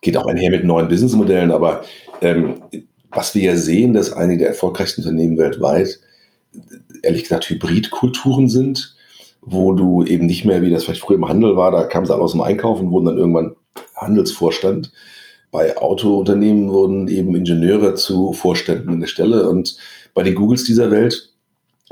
geht 0.00 0.16
auch 0.16 0.26
einher 0.26 0.50
mit 0.50 0.64
neuen 0.64 0.88
Businessmodellen, 0.88 1.50
aber 1.50 1.82
ähm, 2.20 2.62
was 3.10 3.34
wir 3.34 3.42
ja 3.42 3.56
sehen, 3.56 3.94
dass 3.94 4.12
einige 4.12 4.40
der 4.40 4.48
erfolgreichsten 4.48 5.02
Unternehmen 5.02 5.38
weltweit 5.38 6.00
ehrlich 7.02 7.22
gesagt 7.22 7.48
Hybridkulturen 7.48 8.48
sind, 8.48 8.96
wo 9.40 9.72
du 9.72 10.04
eben 10.04 10.26
nicht 10.26 10.44
mehr, 10.44 10.62
wie 10.62 10.70
das 10.70 10.84
vielleicht 10.84 11.00
früher 11.00 11.16
im 11.16 11.28
Handel 11.28 11.56
war, 11.56 11.70
da 11.70 11.84
kamen 11.84 12.06
sie 12.06 12.12
alle 12.12 12.22
aus 12.22 12.32
dem 12.32 12.40
Einkauf 12.40 12.80
und 12.80 12.90
wurden 12.90 13.06
dann 13.06 13.18
irgendwann 13.18 13.56
Handelsvorstand. 13.96 14.92
Bei 15.50 15.76
Autounternehmen 15.78 16.70
wurden 16.70 17.08
eben 17.08 17.34
Ingenieure 17.34 17.94
zu 17.94 18.32
Vorständen 18.32 18.90
an 18.90 19.00
der 19.00 19.06
Stelle 19.06 19.48
und 19.48 19.76
bei 20.12 20.22
den 20.22 20.34
Googles 20.34 20.64
dieser 20.64 20.90
Welt 20.90 21.32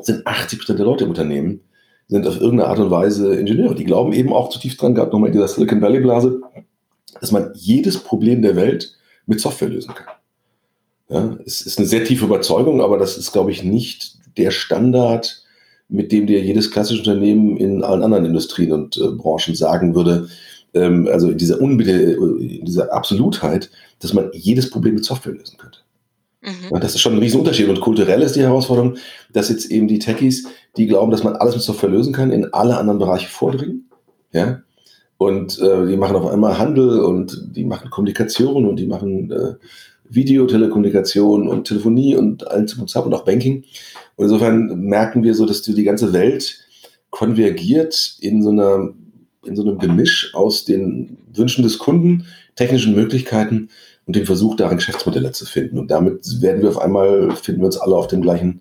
sind 0.00 0.26
80 0.26 0.58
Prozent 0.58 0.78
der 0.78 0.86
Leute 0.86 1.04
im 1.04 1.10
Unternehmen 1.10 1.60
sind 2.08 2.26
auf 2.26 2.40
irgendeine 2.40 2.68
Art 2.68 2.78
und 2.78 2.90
Weise 2.90 3.34
Ingenieure. 3.34 3.74
Die 3.74 3.84
glauben 3.84 4.12
eben 4.12 4.32
auch 4.32 4.50
zutiefst 4.50 4.80
dran, 4.80 4.94
gerade 4.94 5.10
nochmal 5.10 5.28
in 5.28 5.32
dieser 5.32 5.48
Silicon 5.48 5.80
Valley 5.80 6.00
Blase, 6.00 6.40
dass 7.20 7.32
man 7.32 7.50
jedes 7.54 7.98
Problem 7.98 8.42
der 8.42 8.56
Welt 8.56 8.96
mit 9.26 9.40
Software 9.40 9.68
lösen 9.68 9.94
kann. 9.94 10.15
Ja, 11.08 11.36
es 11.44 11.62
ist 11.62 11.78
eine 11.78 11.86
sehr 11.86 12.04
tiefe 12.04 12.24
Überzeugung, 12.24 12.80
aber 12.80 12.98
das 12.98 13.16
ist, 13.16 13.32
glaube 13.32 13.52
ich, 13.52 13.62
nicht 13.62 14.16
der 14.36 14.50
Standard, 14.50 15.44
mit 15.88 16.10
dem 16.10 16.26
dir 16.26 16.42
jedes 16.42 16.70
klassische 16.70 17.00
Unternehmen 17.00 17.56
in 17.56 17.84
allen 17.84 18.02
anderen 18.02 18.24
Industrien 18.24 18.72
und 18.72 18.96
äh, 18.96 19.08
Branchen 19.10 19.54
sagen 19.54 19.94
würde, 19.94 20.28
ähm, 20.74 21.08
also 21.10 21.30
in 21.30 21.38
dieser, 21.38 21.60
Unbitte, 21.60 21.92
in 21.92 22.64
dieser 22.64 22.92
Absolutheit, 22.92 23.70
dass 24.00 24.12
man 24.12 24.30
jedes 24.32 24.68
Problem 24.68 24.94
mit 24.94 25.04
Software 25.04 25.34
lösen 25.34 25.58
könnte. 25.58 25.78
Mhm. 26.42 26.72
Ja, 26.72 26.80
das 26.80 26.94
ist 26.94 27.00
schon 27.00 27.14
ein 27.14 27.18
Riesenunterschied. 27.18 27.68
Und 27.68 27.80
kulturell 27.80 28.22
ist 28.22 28.36
die 28.36 28.42
Herausforderung, 28.42 28.96
dass 29.32 29.48
jetzt 29.48 29.70
eben 29.70 29.88
die 29.88 29.98
Techies, 29.98 30.46
die 30.76 30.86
glauben, 30.86 31.10
dass 31.10 31.24
man 31.24 31.36
alles 31.36 31.54
mit 31.54 31.62
Software 31.62 31.90
lösen 31.90 32.12
kann, 32.12 32.32
in 32.32 32.52
alle 32.52 32.76
anderen 32.76 32.98
Bereiche 32.98 33.28
vordringen. 33.28 33.88
Ja? 34.32 34.62
Und 35.18 35.58
äh, 35.60 35.86
die 35.86 35.96
machen 35.96 36.16
auf 36.16 36.26
einmal 36.26 36.58
Handel 36.58 37.00
und 37.00 37.56
die 37.56 37.64
machen 37.64 37.90
Kommunikation 37.90 38.66
und 38.66 38.76
die 38.76 38.86
machen 38.86 39.30
äh, 39.30 39.54
Videotelekommunikation 40.10 41.48
und 41.48 41.66
Telefonie 41.66 42.16
und 42.16 42.46
allen 42.48 42.68
zum 42.68 42.82
und 42.82 43.14
auch 43.14 43.24
Banking. 43.24 43.64
Und 44.16 44.24
insofern 44.24 44.80
merken 44.80 45.22
wir 45.22 45.34
so, 45.34 45.46
dass 45.46 45.62
die 45.62 45.84
ganze 45.84 46.12
Welt 46.12 46.58
konvergiert 47.10 48.16
in 48.20 48.42
so 48.42 48.50
einer 48.50 48.94
in 49.46 49.56
so 49.56 49.62
einem 49.62 49.78
Gemisch 49.78 50.34
aus 50.34 50.64
den 50.64 51.18
Wünschen 51.32 51.62
des 51.62 51.78
Kunden, 51.78 52.26
technischen 52.56 52.94
Möglichkeiten 52.94 53.68
und 54.06 54.16
dem 54.16 54.26
Versuch, 54.26 54.56
darin 54.56 54.78
Geschäftsmodelle 54.78 55.32
zu 55.32 55.46
finden. 55.46 55.78
Und 55.78 55.90
damit 55.90 56.42
werden 56.42 56.62
wir 56.62 56.68
auf 56.68 56.78
einmal, 56.78 57.30
finden 57.36 57.60
wir 57.60 57.66
uns 57.66 57.76
alle 57.76 57.96
auf 57.96 58.08
dem 58.08 58.22
gleichen 58.22 58.60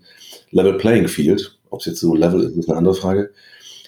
Level 0.51 0.77
Playing 0.77 1.07
Field. 1.07 1.57
Ob 1.69 1.79
es 1.81 1.87
jetzt 1.87 1.99
so 1.99 2.15
Level 2.15 2.41
ist, 2.41 2.55
ist 2.55 2.69
eine 2.69 2.77
andere 2.77 2.95
Frage. 2.95 3.31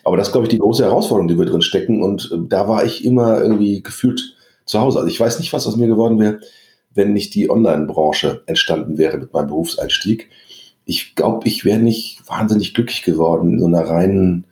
Aber 0.04 0.18
das 0.18 0.28
ist, 0.28 0.32
glaube 0.32 0.46
ich, 0.46 0.50
die 0.50 0.60
große 0.60 0.84
Herausforderung, 0.84 1.28
die 1.28 1.38
wir 1.38 1.46
drin 1.46 1.62
stecken. 1.62 2.02
Und 2.02 2.32
äh, 2.32 2.38
da 2.48 2.68
war 2.68 2.86
ich 2.86 3.04
immer 3.04 3.42
irgendwie 3.42 3.82
gefühlt 3.82 4.36
zu 4.66 4.80
Hause. 4.80 5.00
Also 5.00 5.10
ich 5.10 5.20
weiß 5.20 5.40
nicht, 5.40 5.54
was 5.54 5.68
aus 5.68 5.76
mir 5.76 5.88
geworden 5.88 6.20
wäre, 6.20 6.40
wenn 6.98 7.14
nicht 7.14 7.36
die 7.36 7.50
Online-Branche 7.50 8.44
entstanden 8.48 8.98
wäre 8.98 9.18
mit 9.18 9.32
meinem 9.32 9.48
Berufseinstieg. 9.48 10.30
Ich 10.86 11.16
glaube, 11.16 11.48
ich 11.48 11.64
wäre 11.64 11.80
nicht 11.80 12.22
wahnsinnig 12.28 12.74
glücklich 12.74 13.04
geworden 13.04 13.54
in 13.54 13.60
so 13.60 13.68
einer 13.68 13.88
reinen 13.88 14.46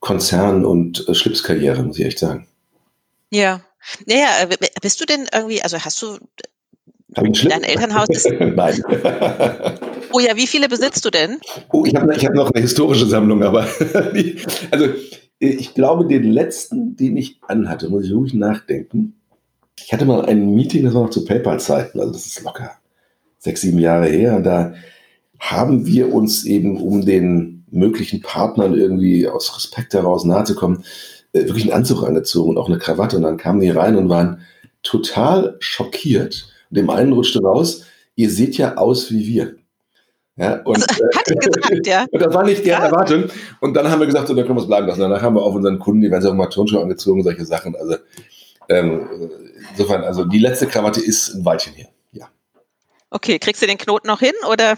Konzern- 0.00 0.64
und 0.64 1.06
äh, 1.08 1.14
Schlipskarriere, 1.14 1.82
muss 1.82 1.98
ich 1.98 2.06
echt 2.06 2.18
sagen. 2.18 2.46
Ja. 3.30 3.60
Naja, 4.06 4.28
äh, 4.42 4.56
bist 4.80 5.00
du 5.00 5.04
denn 5.04 5.28
irgendwie, 5.32 5.62
also 5.62 5.78
hast 5.78 6.00
du 6.00 6.18
dein 7.08 7.62
Elternhaus. 7.64 8.08
Nein. 8.38 8.82
oh 10.12 10.20
ja, 10.20 10.36
wie 10.36 10.46
viele 10.46 10.68
besitzt 10.68 11.04
du 11.04 11.10
denn? 11.10 11.38
Oh, 11.72 11.84
ich 11.84 11.94
habe 11.94 12.14
ich 12.14 12.24
hab 12.24 12.34
noch 12.34 12.50
eine 12.50 12.62
historische 12.62 13.06
Sammlung, 13.06 13.42
aber 13.42 13.66
also 14.70 14.86
ich 15.40 15.74
glaube, 15.74 16.06
den 16.06 16.24
letzten, 16.24 16.96
den 16.96 17.16
ich 17.16 17.40
anhatte, 17.46 17.88
muss 17.88 18.04
ich 18.04 18.10
wirklich 18.10 18.34
nachdenken. 18.34 19.17
Ich 19.84 19.92
hatte 19.92 20.04
mal 20.04 20.24
ein 20.26 20.54
Meeting, 20.54 20.84
das 20.84 20.94
war 20.94 21.02
noch 21.02 21.10
zu 21.10 21.24
PayPal-Zeiten, 21.24 22.00
also 22.00 22.12
das 22.12 22.26
ist 22.26 22.42
locker 22.42 22.72
sechs, 23.38 23.60
sieben 23.62 23.78
Jahre 23.78 24.06
her. 24.06 24.36
Und 24.36 24.44
da 24.44 24.74
haben 25.38 25.86
wir 25.86 26.12
uns 26.12 26.44
eben, 26.44 26.80
um 26.80 27.04
den 27.04 27.64
möglichen 27.70 28.20
Partnern 28.20 28.74
irgendwie 28.74 29.28
aus 29.28 29.54
Respekt 29.56 29.94
heraus 29.94 30.24
nahe 30.24 30.44
zu 30.44 30.54
kommen, 30.54 30.84
äh, 31.32 31.40
wirklich 31.40 31.64
einen 31.64 31.72
Anzug 31.72 32.02
angezogen 32.02 32.50
und 32.50 32.58
auch 32.58 32.68
eine 32.68 32.78
Krawatte. 32.78 33.16
Und 33.16 33.22
dann 33.22 33.36
kamen 33.36 33.60
die 33.60 33.70
rein 33.70 33.96
und 33.96 34.08
waren 34.08 34.40
total 34.82 35.56
schockiert. 35.60 36.52
Und 36.70 36.76
dem 36.78 36.90
einen 36.90 37.12
rutschte 37.12 37.40
raus, 37.40 37.84
ihr 38.16 38.30
seht 38.30 38.58
ja 38.58 38.76
aus 38.76 39.10
wie 39.10 39.26
wir. 39.26 39.54
Ja, 40.36 40.60
und, 40.62 40.76
also, 40.88 41.04
hat 41.14 41.24
gesagt, 41.24 41.86
ja. 41.86 42.06
und 42.10 42.22
das 42.22 42.34
war 42.34 42.44
nicht 42.44 42.64
deren 42.64 42.82
ja. 42.82 42.86
Erwartung. 42.86 43.24
Und 43.60 43.74
dann 43.74 43.90
haben 43.90 44.00
wir 44.00 44.06
gesagt, 44.06 44.28
so, 44.28 44.34
dann 44.34 44.44
können 44.44 44.58
wir 44.58 44.62
es 44.62 44.68
bleiben 44.68 44.86
lassen. 44.86 45.00
Danach 45.00 45.22
haben 45.22 45.34
wir 45.34 45.42
auch 45.42 45.54
unseren 45.54 45.78
Kunden, 45.78 46.00
die 46.00 46.10
werden 46.10 46.22
sich 46.22 46.30
auch 46.30 46.34
mal 46.34 46.46
Turnschuhe 46.46 46.80
angezogen, 46.80 47.22
solche 47.22 47.44
Sachen. 47.44 47.74
Also 47.76 47.96
ähm, 48.68 49.08
insofern, 49.78 50.04
also 50.04 50.24
die 50.24 50.38
letzte 50.38 50.66
Krawatte 50.66 51.00
ist 51.00 51.34
ein 51.34 51.44
Weilchen 51.44 51.74
her. 51.74 51.88
Ja. 52.12 52.28
Okay, 53.10 53.38
kriegst 53.38 53.62
du 53.62 53.66
den 53.66 53.78
Knoten 53.78 54.08
noch 54.08 54.20
hin 54.20 54.32
oder? 54.50 54.76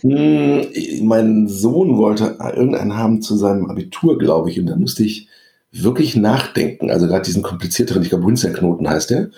hm, 0.00 0.66
mein 1.06 1.48
Sohn 1.48 1.96
wollte 1.96 2.36
irgendeinen 2.40 2.96
haben 2.96 3.22
zu 3.22 3.36
seinem 3.36 3.70
Abitur, 3.70 4.18
glaube 4.18 4.50
ich, 4.50 4.60
und 4.60 4.66
da 4.66 4.76
musste 4.76 5.04
ich 5.04 5.28
wirklich 5.72 6.16
nachdenken. 6.16 6.90
Also 6.90 7.06
gerade 7.06 7.24
diesen 7.24 7.42
komplizierteren, 7.42 8.02
ich 8.02 8.10
glaube, 8.10 8.26
Windsor-Knoten 8.26 8.88
heißt 8.88 9.10
der. 9.10 9.30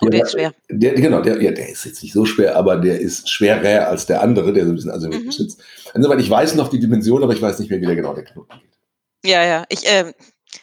Oh, 0.00 0.08
der, 0.08 0.24
ist 0.24 0.32
schwer. 0.32 0.52
Der, 0.68 0.94
genau, 0.94 1.22
der, 1.22 1.40
ja, 1.40 1.52
der 1.52 1.68
ist 1.68 1.84
jetzt 1.84 2.02
nicht 2.02 2.12
so 2.12 2.24
schwer, 2.24 2.56
aber 2.56 2.76
der 2.76 3.00
ist 3.00 3.30
schwerer 3.30 3.88
als 3.88 4.06
der 4.06 4.22
andere, 4.22 4.52
der 4.52 4.64
so 4.64 4.70
ein 4.70 4.74
bisschen 4.74 4.90
asymmetrisch 4.90 5.38
mhm. 5.38 5.44
sitzt. 5.44 5.62
Insofern, 5.94 6.18
ich 6.18 6.28
weiß 6.28 6.56
noch 6.56 6.68
die 6.68 6.80
Dimension, 6.80 7.22
aber 7.22 7.32
ich 7.32 7.40
weiß 7.40 7.58
nicht 7.60 7.70
mehr, 7.70 7.80
wie 7.80 7.86
der 7.86 7.96
genau 7.96 8.12
der 8.14 8.24
Knoten 8.24 8.52
geht. 8.60 9.30
Ja, 9.30 9.44
ja. 9.44 9.64
Ich, 9.68 9.86
äh, 9.86 10.12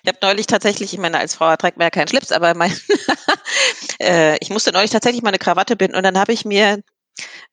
ich 0.04 0.08
habe 0.08 0.18
neulich 0.22 0.48
tatsächlich, 0.48 0.94
ich 0.94 1.00
meine, 1.00 1.18
als 1.18 1.36
Frau 1.36 1.56
trägt 1.56 1.78
man 1.78 1.86
ja 1.86 1.90
keinen 1.90 2.08
Schlips, 2.08 2.32
aber 2.32 2.54
mein, 2.54 2.72
äh, 4.02 4.38
ich 4.40 4.50
musste 4.50 4.72
neulich 4.72 4.92
tatsächlich 4.92 5.22
mal 5.22 5.30
eine 5.30 5.40
Krawatte 5.40 5.76
binden 5.76 5.96
und 5.96 6.04
dann 6.04 6.18
habe 6.18 6.34
ich 6.34 6.46
mir 6.46 6.82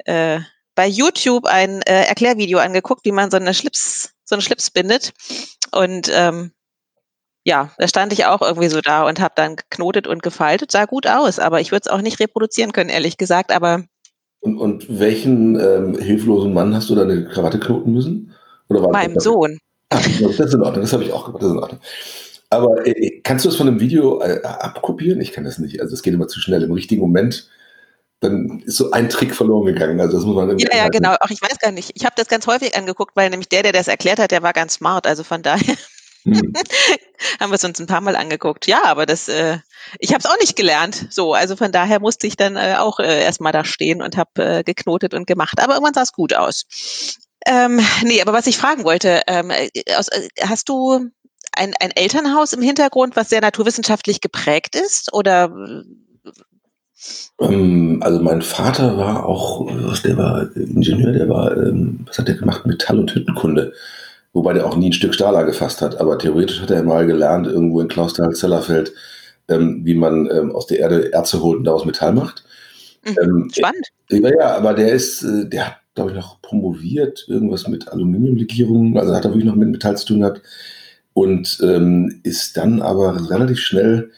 äh, 0.04 0.40
bei 0.74 0.87
YouTube 0.87 1.46
ein 1.46 1.82
äh, 1.82 2.04
Erklärvideo 2.04 2.58
angeguckt, 2.58 3.04
wie 3.04 3.12
man 3.12 3.30
so 3.30 3.37
eine 3.37 3.52
Schlips, 3.52 4.12
so 4.24 4.37
einen 4.37 4.42
Schlips 4.42 4.70
bindet. 4.70 5.12
Und 5.72 6.08
ähm, 6.14 6.52
ja, 7.44 7.72
da 7.78 7.88
stand 7.88 8.12
ich 8.12 8.26
auch 8.26 8.42
irgendwie 8.42 8.68
so 8.68 8.80
da 8.80 9.06
und 9.06 9.20
habe 9.20 9.32
dann 9.34 9.56
geknotet 9.56 10.06
und 10.06 10.22
gefaltet, 10.22 10.70
sah 10.70 10.84
gut 10.84 11.06
aus, 11.06 11.38
aber 11.38 11.61
ich 11.61 11.72
würde 11.72 11.82
es 11.87 11.90
auch 11.90 12.00
nicht 12.00 12.20
reproduzieren 12.20 12.72
können, 12.72 12.90
ehrlich 12.90 13.16
gesagt. 13.16 13.50
Aber 13.50 13.84
und, 14.40 14.56
und 14.56 15.00
welchen 15.00 15.58
ähm, 15.58 15.98
hilflosen 15.98 16.52
Mann 16.52 16.74
hast 16.74 16.90
du 16.90 16.94
da 16.94 17.02
eine 17.02 17.24
Krawatte 17.24 17.58
knoten 17.58 17.92
müssen? 17.92 18.34
Oder 18.68 18.82
war 18.82 18.92
meinem 18.92 19.18
Sohn. 19.18 19.58
Ah, 19.90 19.96
das 19.96 20.38
ist 20.38 20.54
in 20.54 20.62
Ordnung, 20.62 20.82
das 20.82 20.92
habe 20.92 21.02
ich 21.02 21.12
auch 21.12 21.24
gemacht, 21.24 21.42
das 21.42 21.48
ist 21.48 21.54
in 21.54 21.62
Ordnung. 21.62 21.80
Aber 22.50 22.87
äh, 22.87 23.20
kannst 23.22 23.44
du 23.44 23.48
das 23.48 23.56
von 23.56 23.68
einem 23.68 23.80
Video 23.80 24.20
äh, 24.20 24.42
abkopieren? 24.42 25.20
Ich 25.20 25.32
kann 25.32 25.44
das 25.44 25.58
nicht. 25.58 25.80
Also 25.80 25.94
es 25.94 26.02
geht 26.02 26.14
immer 26.14 26.28
zu 26.28 26.40
schnell. 26.40 26.62
Im 26.62 26.72
richtigen 26.72 27.02
Moment, 27.02 27.48
dann 28.20 28.62
ist 28.64 28.76
so 28.76 28.90
ein 28.90 29.08
Trick 29.08 29.34
verloren 29.34 29.66
gegangen. 29.66 30.00
Also 30.00 30.16
das 30.16 30.26
muss 30.26 30.34
man 30.34 30.58
Ja, 30.58 30.76
ja, 30.76 30.88
genau. 30.88 31.14
Auch 31.20 31.30
ich 31.30 31.42
weiß 31.42 31.58
gar 31.58 31.72
nicht. 31.72 31.92
Ich 31.94 32.04
habe 32.04 32.14
das 32.16 32.28
ganz 32.28 32.46
häufig 32.46 32.76
angeguckt, 32.76 33.14
weil 33.16 33.30
nämlich 33.30 33.48
der, 33.48 33.62
der 33.62 33.72
das 33.72 33.88
erklärt 33.88 34.18
hat, 34.18 34.30
der 34.30 34.42
war 34.42 34.52
ganz 34.52 34.74
smart. 34.74 35.06
Also 35.06 35.24
von 35.24 35.42
daher 35.42 35.76
hm. 36.24 36.52
haben 37.40 37.50
wir 37.50 37.56
es 37.56 37.64
uns 37.64 37.80
ein 37.80 37.87
paar 37.87 38.00
Mal 38.00 38.16
angeguckt. 38.16 38.66
Ja, 38.66 38.84
aber 38.84 39.04
das, 39.04 39.28
äh, 39.28 39.58
ich 39.98 40.14
habe 40.14 40.20
es 40.20 40.26
auch 40.26 40.38
nicht 40.40 40.56
gelernt. 40.56 41.06
So, 41.11 41.34
also 41.34 41.54
von 41.54 41.70
daher 41.70 42.00
musste 42.00 42.26
ich 42.26 42.37
dann 42.37 42.56
äh, 42.56 42.76
auch 42.78 42.98
äh, 42.98 43.22
erstmal 43.24 43.52
da 43.52 43.64
stehen 43.64 44.02
und 44.02 44.16
habe 44.16 44.42
äh, 44.42 44.64
geknotet 44.64 45.12
und 45.12 45.26
gemacht. 45.26 45.61
Aber 45.61 45.74
irgendwann 45.74 45.94
sah 45.94 46.02
es 46.02 46.12
gut 46.12 46.34
aus. 46.34 46.64
Ähm, 47.46 47.80
nee, 48.02 48.20
aber 48.20 48.32
was 48.32 48.46
ich 48.46 48.58
fragen 48.58 48.84
wollte, 48.84 49.22
ähm, 49.26 49.50
äh, 49.50 49.70
aus, 49.94 50.08
äh, 50.08 50.28
hast 50.42 50.68
du 50.68 51.11
ein, 51.59 51.75
ein 51.81 51.90
Elternhaus 51.90 52.53
im 52.53 52.62
Hintergrund, 52.62 53.16
was 53.16 53.29
sehr 53.29 53.40
naturwissenschaftlich 53.40 54.21
geprägt 54.21 54.77
ist? 54.77 55.12
Oder 55.12 55.53
ähm, 57.40 57.99
also 58.03 58.21
mein 58.21 58.42
Vater 58.42 58.97
war 58.97 59.27
auch, 59.27 59.68
der 60.03 60.16
war 60.16 60.57
Ingenieur, 60.57 61.12
der 61.12 61.29
war, 61.29 61.57
ähm, 61.57 62.01
was 62.07 62.18
hat 62.18 62.29
der 62.29 62.37
gemacht? 62.37 62.66
Metall- 62.66 62.99
und 62.99 63.14
Hüttenkunde. 63.14 63.73
Wobei 64.33 64.53
der 64.53 64.66
auch 64.66 64.77
nie 64.77 64.90
ein 64.90 64.92
Stück 64.92 65.14
Stahl 65.14 65.37
angefasst 65.37 65.83
hat. 65.83 66.01
Aber 66.01 66.18
theoretisch 66.18 66.61
hat 66.61 66.71
er 66.71 66.83
mal 66.83 67.07
gelernt, 67.07 67.47
irgendwo 67.47 67.81
in 67.81 67.88
Klausthal-Zellerfeld, 67.88 68.92
ähm, 69.49 69.81
wie 69.85 69.94
man 69.94 70.31
aus 70.53 70.66
der 70.66 70.81
Erde 70.81 71.12
Erze 71.12 71.42
holt 71.42 71.59
und 71.59 71.64
daraus 71.64 71.85
Metall 71.85 72.12
macht. 72.12 72.44
Mhm, 73.05 73.16
ähm, 73.23 73.51
spannend. 73.53 73.88
Ja, 74.11 74.31
ja, 74.31 74.57
aber 74.57 74.75
der 74.75 74.92
ist, 74.92 75.23
äh, 75.23 75.49
der 75.49 75.66
hat, 75.66 75.77
glaube 75.94 76.11
ich, 76.11 76.16
noch 76.16 76.40
promoviert, 76.42 77.25
irgendwas 77.29 77.66
mit 77.68 77.88
Aluminiumlegierungen, 77.88 78.99
also 78.99 79.14
hat 79.14 79.25
er 79.25 79.31
wirklich 79.31 79.47
noch 79.47 79.55
mit 79.55 79.68
Metall 79.68 79.97
zu 79.97 80.07
tun 80.07 80.21
gehabt 80.21 80.42
und 81.18 81.59
ähm, 81.64 82.20
ist 82.22 82.57
dann 82.57 82.81
aber 82.81 83.28
relativ 83.28 83.59
schnell, 83.59 84.12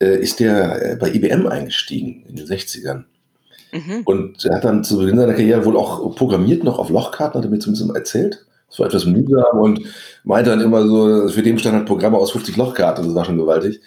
äh, 0.00 0.20
ist 0.20 0.38
der 0.38 0.92
äh, 0.92 0.96
bei 0.96 1.12
IBM 1.12 1.48
eingestiegen 1.48 2.24
in 2.28 2.36
den 2.36 2.46
60ern. 2.46 3.02
Mhm. 3.72 4.02
Und 4.04 4.44
er 4.44 4.54
hat 4.56 4.64
dann 4.64 4.84
zu 4.84 4.98
Beginn 4.98 5.16
seiner 5.16 5.34
Karriere 5.34 5.64
wohl 5.64 5.76
auch 5.76 6.14
programmiert, 6.14 6.62
noch 6.62 6.78
auf 6.78 6.90
Lochkarten, 6.90 7.38
hat 7.38 7.44
er 7.44 7.50
mir 7.50 7.58
zumindest 7.58 7.92
erzählt. 7.92 8.46
Das 8.70 8.78
war 8.78 8.86
etwas 8.86 9.04
mühsam 9.04 9.58
und 9.58 9.80
meinte 10.22 10.50
dann 10.50 10.60
immer 10.60 10.86
so, 10.86 11.28
für 11.28 11.42
den 11.42 11.58
stand 11.58 11.74
halt 11.74 11.86
Programme 11.86 12.18
aus 12.18 12.30
50 12.30 12.56
Lochkarten, 12.56 13.04
das 13.04 13.14
war 13.16 13.24
schon 13.24 13.38
gewaltig. 13.38 13.80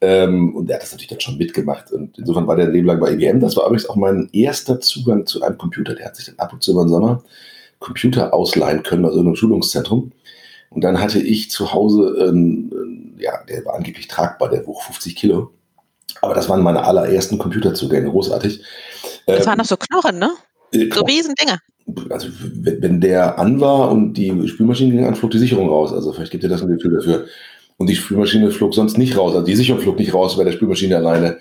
Ähm, 0.00 0.54
und 0.54 0.70
er 0.70 0.76
hat 0.76 0.84
das 0.84 0.92
natürlich 0.92 1.10
dann 1.10 1.20
schon 1.20 1.36
mitgemacht. 1.36 1.90
Und 1.90 2.16
insofern 2.16 2.46
war 2.46 2.54
der 2.54 2.68
Leben 2.68 2.86
lang 2.86 3.00
bei 3.00 3.12
IBM. 3.12 3.40
Das 3.40 3.56
war 3.56 3.64
übrigens 3.64 3.88
auch 3.88 3.96
mein 3.96 4.28
erster 4.32 4.78
Zugang 4.78 5.26
zu 5.26 5.42
einem 5.42 5.58
Computer. 5.58 5.96
Der 5.96 6.06
hat 6.06 6.14
sich 6.14 6.26
dann 6.26 6.38
ab 6.38 6.52
und 6.52 6.62
zu 6.62 6.70
über 6.70 6.84
den 6.84 6.90
Sommer 6.90 7.24
Computer 7.80 8.32
ausleihen 8.32 8.84
können 8.84 9.04
aus 9.04 9.12
irgendeinem 9.12 9.36
Schulungszentrum. 9.36 10.12
Und 10.74 10.82
dann 10.82 11.00
hatte 11.00 11.20
ich 11.20 11.50
zu 11.50 11.72
Hause, 11.72 12.28
ähm, 12.28 13.14
ja, 13.18 13.32
der 13.48 13.64
war 13.64 13.76
angeblich 13.76 14.08
tragbar, 14.08 14.50
der 14.50 14.66
wog 14.66 14.82
50 14.82 15.14
Kilo. 15.14 15.52
Aber 16.20 16.34
das 16.34 16.48
waren 16.48 16.62
meine 16.62 16.84
allerersten 16.84 17.38
Computerzugänge, 17.38 18.10
großartig. 18.10 18.62
Das 19.26 19.40
ähm, 19.40 19.46
waren 19.46 19.58
noch 19.58 19.64
so 19.64 19.76
Knochen, 19.76 20.18
ne? 20.18 20.30
Äh, 20.72 20.88
so 20.92 21.04
riesen 21.04 21.34
Dinge. 21.36 21.58
Also 22.10 22.28
wenn 22.40 23.00
der 23.00 23.38
an 23.38 23.60
war 23.60 23.90
und 23.90 24.14
die 24.14 24.48
Spülmaschine 24.48 24.92
ging 24.94 25.04
an, 25.04 25.14
flog 25.14 25.30
die 25.30 25.38
Sicherung 25.38 25.68
raus. 25.68 25.92
Also 25.92 26.12
vielleicht 26.12 26.32
gibt 26.32 26.42
ihr 26.42 26.48
das 26.48 26.62
ein 26.62 26.68
Gefühl 26.68 26.96
dafür. 26.96 27.26
Und 27.76 27.88
die 27.88 27.94
Spülmaschine 27.94 28.50
flog 28.50 28.74
sonst 28.74 28.98
nicht 28.98 29.16
raus. 29.16 29.34
Also 29.34 29.46
die 29.46 29.56
Sicherung 29.56 29.82
flog 29.82 29.98
nicht 29.98 30.14
raus 30.14 30.36
bei 30.36 30.44
der 30.44 30.52
Spülmaschine 30.52 30.96
alleine. 30.96 31.38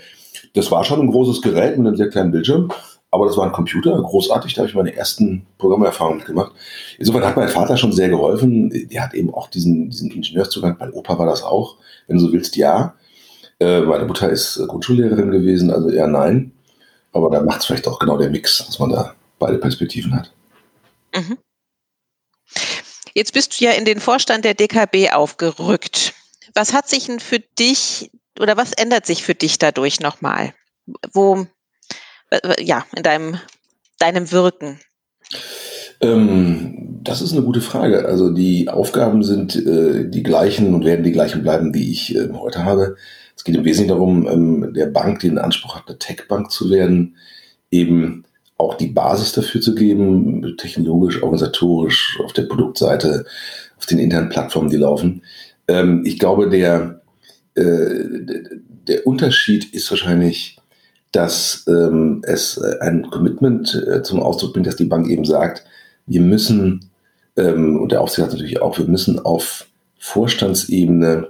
Das 0.53 0.69
war 0.69 0.83
schon 0.83 0.99
ein 0.99 1.11
großes 1.11 1.41
Gerät 1.41 1.77
mit 1.77 1.87
einem 1.87 1.95
sehr 1.95 2.09
kleinen 2.09 2.31
Bildschirm. 2.31 2.69
Aber 3.13 3.27
das 3.27 3.37
war 3.37 3.45
ein 3.45 3.51
Computer, 3.51 4.01
großartig, 4.01 4.55
da 4.55 4.61
habe 4.61 4.69
ich 4.69 4.75
meine 4.75 4.95
ersten 4.95 5.45
Programmerfahrungen 5.59 6.25
gemacht. 6.25 6.51
Insofern 6.97 7.23
hat 7.23 7.35
mein 7.35 7.47
Vater 7.47 7.77
schon 7.77 7.93
sehr 7.93 8.09
geholfen. 8.09 8.71
Der 8.89 9.03
hat 9.03 9.13
eben 9.13 9.31
auch 9.31 9.51
diesen, 9.51 9.91
diesen 9.91 10.09
Ingenieurszugang, 10.09 10.79
bei 10.79 10.91
Opa 10.91 11.19
war 11.19 11.27
das 11.27 11.43
auch, 11.43 11.77
wenn 12.07 12.17
du 12.17 12.25
so 12.25 12.33
willst, 12.33 12.55
ja. 12.55 12.95
Äh, 13.59 13.81
meine 13.81 14.05
Mutter 14.05 14.31
ist 14.31 14.59
Grundschullehrerin 14.67 15.29
gewesen, 15.29 15.69
also 15.69 15.91
eher 15.91 16.07
nein. 16.07 16.53
Aber 17.11 17.29
da 17.29 17.43
macht 17.43 17.59
es 17.59 17.67
vielleicht 17.67 17.87
auch 17.87 17.99
genau 17.99 18.17
der 18.17 18.31
Mix, 18.31 18.65
dass 18.65 18.79
man 18.79 18.89
da 18.89 19.13
beide 19.37 19.59
Perspektiven 19.59 20.15
hat. 20.15 20.33
Mhm. 21.15 21.37
Jetzt 23.13 23.33
bist 23.33 23.59
du 23.61 23.65
ja 23.65 23.73
in 23.73 23.85
den 23.85 23.99
Vorstand 23.99 24.43
der 24.43 24.55
DKB 24.55 25.13
aufgerückt. 25.13 26.15
Was 26.55 26.73
hat 26.73 26.89
sich 26.89 27.05
denn 27.05 27.19
für 27.19 27.41
dich 27.59 28.09
oder 28.39 28.57
was 28.57 28.73
ändert 28.73 29.05
sich 29.05 29.21
für 29.21 29.35
dich 29.35 29.59
dadurch 29.59 29.99
nochmal? 29.99 30.55
Wo, 31.13 31.45
ja, 32.59 32.85
in 32.95 33.03
deinem, 33.03 33.37
deinem 33.99 34.31
Wirken? 34.31 34.79
Ähm, 36.01 36.99
das 37.03 37.21
ist 37.21 37.33
eine 37.33 37.43
gute 37.43 37.61
Frage. 37.61 38.05
Also 38.05 38.29
die 38.29 38.69
Aufgaben 38.69 39.23
sind 39.23 39.55
äh, 39.55 40.09
die 40.09 40.23
gleichen 40.23 40.73
und 40.73 40.85
werden 40.85 41.03
die 41.03 41.11
gleichen 41.11 41.43
bleiben, 41.43 41.73
die 41.73 41.91
ich 41.91 42.15
äh, 42.15 42.29
heute 42.33 42.65
habe. 42.65 42.95
Es 43.35 43.43
geht 43.43 43.55
im 43.55 43.65
Wesentlichen 43.65 43.97
darum, 43.97 44.27
ähm, 44.27 44.73
der 44.73 44.87
Bank, 44.87 45.19
die 45.19 45.29
den 45.29 45.37
Anspruch 45.37 45.75
hat, 45.75 45.83
eine 45.87 45.97
Tech-Bank 45.97 46.51
zu 46.51 46.69
werden, 46.69 47.15
eben 47.71 48.23
auch 48.57 48.75
die 48.75 48.87
Basis 48.87 49.33
dafür 49.33 49.61
zu 49.61 49.75
geben, 49.75 50.55
technologisch, 50.57 51.21
organisatorisch, 51.21 52.19
auf 52.23 52.33
der 52.33 52.43
Produktseite, 52.43 53.25
auf 53.77 53.85
den 53.85 53.99
internen 53.99 54.29
Plattformen, 54.29 54.69
die 54.69 54.77
laufen. 54.77 55.23
Ähm, 55.67 56.03
ich 56.05 56.19
glaube, 56.19 56.49
der, 56.49 57.01
äh, 57.55 58.03
der 58.87 59.07
Unterschied 59.07 59.73
ist 59.73 59.89
wahrscheinlich, 59.89 60.57
dass 61.13 61.63
ähm, 61.67 62.21
es 62.25 62.59
ein 62.81 63.09
Commitment 63.09 63.73
äh, 63.87 64.03
zum 64.03 64.21
Ausdruck 64.21 64.53
bringt, 64.53 64.67
dass 64.67 64.75
die 64.75 64.85
Bank 64.85 65.07
eben 65.07 65.25
sagt, 65.25 65.63
wir 66.07 66.21
müssen, 66.21 66.89
ähm, 67.37 67.79
und 67.79 67.91
der 67.91 68.01
Aufsichtsrat 68.01 68.33
natürlich 68.33 68.61
auch, 68.61 68.77
wir 68.77 68.87
müssen 68.87 69.19
auf 69.19 69.67
Vorstandsebene 69.99 71.29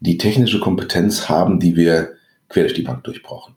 die 0.00 0.18
technische 0.18 0.60
Kompetenz 0.60 1.28
haben, 1.28 1.58
die 1.58 1.76
wir 1.76 2.12
quer 2.48 2.62
durch 2.62 2.74
die 2.74 2.82
Bank 2.82 3.04
durchbrauchen. 3.04 3.54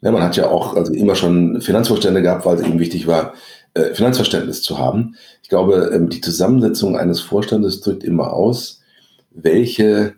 Ja, 0.00 0.10
man 0.10 0.22
hat 0.22 0.36
ja 0.36 0.48
auch 0.48 0.74
also 0.74 0.92
immer 0.92 1.14
schon 1.14 1.60
Finanzvorstände 1.60 2.22
gehabt, 2.22 2.44
weil 2.44 2.56
es 2.56 2.62
eben 2.62 2.80
wichtig 2.80 3.06
war, 3.06 3.34
äh, 3.74 3.94
Finanzverständnis 3.94 4.62
zu 4.62 4.78
haben. 4.78 5.14
Ich 5.42 5.48
glaube, 5.48 5.92
ähm, 5.94 6.08
die 6.08 6.20
Zusammensetzung 6.20 6.96
eines 6.96 7.20
Vorstandes 7.20 7.82
drückt 7.82 8.02
immer 8.02 8.32
aus, 8.32 8.80
welche, 9.30 10.14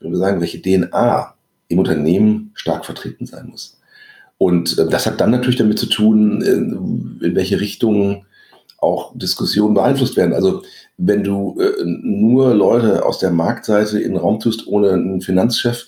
wenn 0.00 0.12
wir 0.12 0.18
sagen, 0.18 0.40
welche 0.40 0.62
DNA 0.62 1.34
im 1.68 1.78
Unternehmen 1.78 2.52
stark 2.54 2.86
vertreten 2.86 3.26
sein 3.26 3.48
muss. 3.48 3.77
Und 4.38 4.78
äh, 4.78 4.88
das 4.88 5.06
hat 5.06 5.20
dann 5.20 5.30
natürlich 5.30 5.58
damit 5.58 5.78
zu 5.78 5.86
tun, 5.86 6.42
äh, 6.42 7.26
in 7.26 7.34
welche 7.34 7.60
Richtung 7.60 8.24
auch 8.78 9.12
Diskussionen 9.16 9.74
beeinflusst 9.74 10.16
werden. 10.16 10.32
Also 10.32 10.62
wenn 10.96 11.24
du 11.24 11.60
äh, 11.60 11.84
nur 11.84 12.54
Leute 12.54 13.04
aus 13.04 13.18
der 13.18 13.32
Marktseite 13.32 13.98
in 13.98 14.12
den 14.12 14.20
Raum 14.20 14.38
tust, 14.38 14.66
ohne 14.68 14.92
einen 14.92 15.20
Finanzchef, 15.20 15.86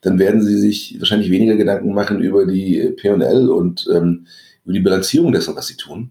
dann 0.00 0.18
werden 0.18 0.42
sie 0.42 0.56
sich 0.56 0.96
wahrscheinlich 0.98 1.30
weniger 1.30 1.56
Gedanken 1.56 1.92
machen 1.92 2.20
über 2.20 2.46
die 2.46 2.94
P&L 2.96 3.50
und 3.50 3.86
ähm, 3.92 4.26
über 4.64 4.72
die 4.72 4.80
Bilanzierung 4.80 5.32
dessen, 5.32 5.54
was 5.54 5.66
sie 5.66 5.76
tun. 5.76 6.10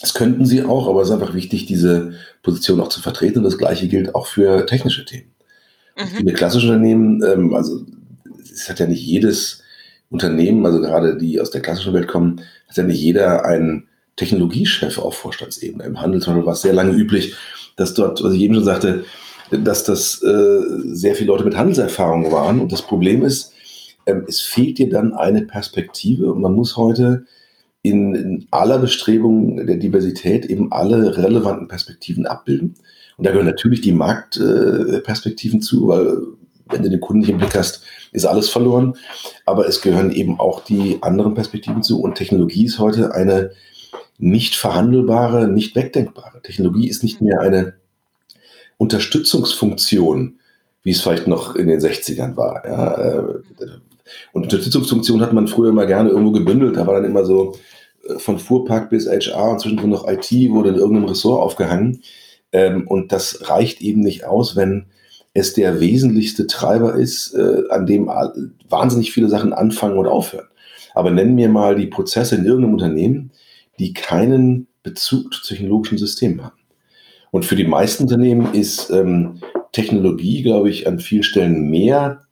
Das 0.00 0.14
könnten 0.14 0.46
sie 0.46 0.62
auch, 0.62 0.88
aber 0.88 1.02
es 1.02 1.08
ist 1.08 1.14
einfach 1.14 1.34
wichtig, 1.34 1.66
diese 1.66 2.12
Position 2.42 2.80
auch 2.80 2.88
zu 2.88 3.00
vertreten. 3.00 3.38
Und 3.38 3.44
das 3.44 3.58
Gleiche 3.58 3.88
gilt 3.88 4.14
auch 4.14 4.26
für 4.26 4.64
technische 4.66 5.04
Themen. 5.04 5.32
Mhm. 5.98 6.16
Viele 6.16 6.32
klassische 6.32 6.68
Unternehmen, 6.68 7.22
ähm, 7.22 7.54
also 7.54 7.84
es 8.40 8.68
hat 8.68 8.78
ja 8.78 8.86
nicht 8.86 9.04
jedes 9.04 9.62
Unternehmen, 10.10 10.64
also 10.64 10.80
gerade 10.80 11.16
die 11.16 11.40
aus 11.40 11.50
der 11.50 11.60
klassischen 11.60 11.92
Welt 11.92 12.08
kommen, 12.08 12.40
hat 12.68 12.76
ja 12.76 12.82
nicht 12.84 13.00
jeder 13.00 13.44
einen 13.44 13.88
Technologiechef 14.16 14.98
auf 14.98 15.16
Vorstandsebene. 15.16 15.84
Im 15.84 16.00
Handelshandel 16.00 16.46
war 16.46 16.54
es 16.54 16.62
sehr 16.62 16.72
lange 16.72 16.92
üblich, 16.92 17.34
dass 17.76 17.94
dort, 17.94 18.22
was 18.22 18.32
ich 18.32 18.40
eben 18.40 18.54
schon 18.54 18.64
sagte, 18.64 19.04
dass 19.50 19.84
das 19.84 20.22
äh, 20.22 20.60
sehr 20.86 21.14
viele 21.14 21.28
Leute 21.28 21.44
mit 21.44 21.56
Handelserfahrung 21.56 22.32
waren. 22.32 22.60
Und 22.60 22.72
das 22.72 22.82
Problem 22.82 23.22
ist, 23.22 23.52
ähm, 24.06 24.24
es 24.26 24.40
fehlt 24.40 24.78
dir 24.78 24.88
dann 24.88 25.12
eine 25.12 25.42
Perspektive 25.42 26.32
und 26.32 26.40
man 26.40 26.54
muss 26.54 26.76
heute 26.76 27.26
in, 27.82 28.14
in 28.14 28.46
aller 28.50 28.78
Bestrebung 28.78 29.66
der 29.66 29.76
Diversität 29.76 30.46
eben 30.46 30.72
alle 30.72 31.16
relevanten 31.16 31.68
Perspektiven 31.68 32.26
abbilden. 32.26 32.74
Und 33.16 33.26
da 33.26 33.30
gehören 33.30 33.46
natürlich 33.46 33.80
die 33.80 33.92
Marktperspektiven 33.92 35.60
äh, 35.60 35.62
zu, 35.62 35.88
weil 35.88 36.18
wenn 36.68 36.82
du 36.82 36.90
den 36.90 37.00
Kunden 37.00 37.20
nicht 37.20 37.30
im 37.30 37.38
Blick 37.38 37.54
hast, 37.54 37.82
ist 38.16 38.24
alles 38.24 38.48
verloren. 38.48 38.94
Aber 39.44 39.68
es 39.68 39.82
gehören 39.82 40.10
eben 40.10 40.40
auch 40.40 40.64
die 40.64 40.98
anderen 41.02 41.34
Perspektiven 41.34 41.82
zu. 41.82 42.00
Und 42.00 42.16
Technologie 42.16 42.64
ist 42.64 42.78
heute 42.78 43.14
eine 43.14 43.52
nicht 44.18 44.56
verhandelbare, 44.56 45.46
nicht 45.46 45.76
wegdenkbare. 45.76 46.40
Technologie 46.42 46.88
ist 46.88 47.02
nicht 47.02 47.20
mehr 47.20 47.40
eine 47.40 47.74
Unterstützungsfunktion, 48.78 50.40
wie 50.82 50.90
es 50.90 51.02
vielleicht 51.02 51.26
noch 51.26 51.54
in 51.56 51.68
den 51.68 51.78
60ern 51.78 52.36
war. 52.36 52.66
Ja, 52.66 52.94
äh, 52.94 53.22
und 54.32 54.44
Unterstützungsfunktion 54.44 55.20
hat 55.20 55.34
man 55.34 55.46
früher 55.46 55.72
mal 55.72 55.86
gerne 55.86 56.10
irgendwo 56.10 56.32
gebündelt. 56.32 56.76
Da 56.76 56.86
war 56.86 56.94
dann 56.94 57.04
immer 57.04 57.24
so 57.24 57.56
äh, 58.08 58.18
von 58.18 58.38
Fuhrpark 58.38 58.88
bis 58.88 59.06
HR 59.06 59.50
und 59.50 59.60
zwischendrin 59.60 59.90
noch 59.90 60.08
IT 60.08 60.30
wurde 60.50 60.70
in 60.70 60.76
irgendeinem 60.76 61.08
Ressort 61.08 61.42
aufgehangen. 61.42 62.02
Ähm, 62.52 62.88
und 62.88 63.12
das 63.12 63.50
reicht 63.50 63.82
eben 63.82 64.00
nicht 64.00 64.24
aus, 64.24 64.56
wenn 64.56 64.86
es 65.36 65.52
der 65.52 65.80
wesentlichste 65.80 66.46
Treiber 66.46 66.94
ist, 66.94 67.34
äh, 67.34 67.64
an 67.68 67.86
dem 67.86 68.10
wahnsinnig 68.68 69.12
viele 69.12 69.28
Sachen 69.28 69.52
anfangen 69.52 69.98
und 69.98 70.06
aufhören. 70.06 70.48
Aber 70.94 71.10
nennen 71.10 71.36
wir 71.36 71.50
mal 71.50 71.76
die 71.76 71.86
Prozesse 71.86 72.36
in 72.36 72.46
irgendeinem 72.46 72.72
Unternehmen, 72.72 73.32
die 73.78 73.92
keinen 73.92 74.66
Bezug 74.82 75.34
zu 75.34 75.46
technologischen 75.46 75.98
Systemen 75.98 76.42
haben. 76.42 76.56
Und 77.32 77.44
für 77.44 77.56
die 77.56 77.66
meisten 77.66 78.04
Unternehmen 78.04 78.54
ist 78.54 78.90
ähm, 78.90 79.40
Technologie, 79.72 80.42
glaube 80.42 80.70
ich, 80.70 80.86
an 80.86 81.00
vielen 81.00 81.22
Stellen 81.22 81.68
mehr 81.68 82.22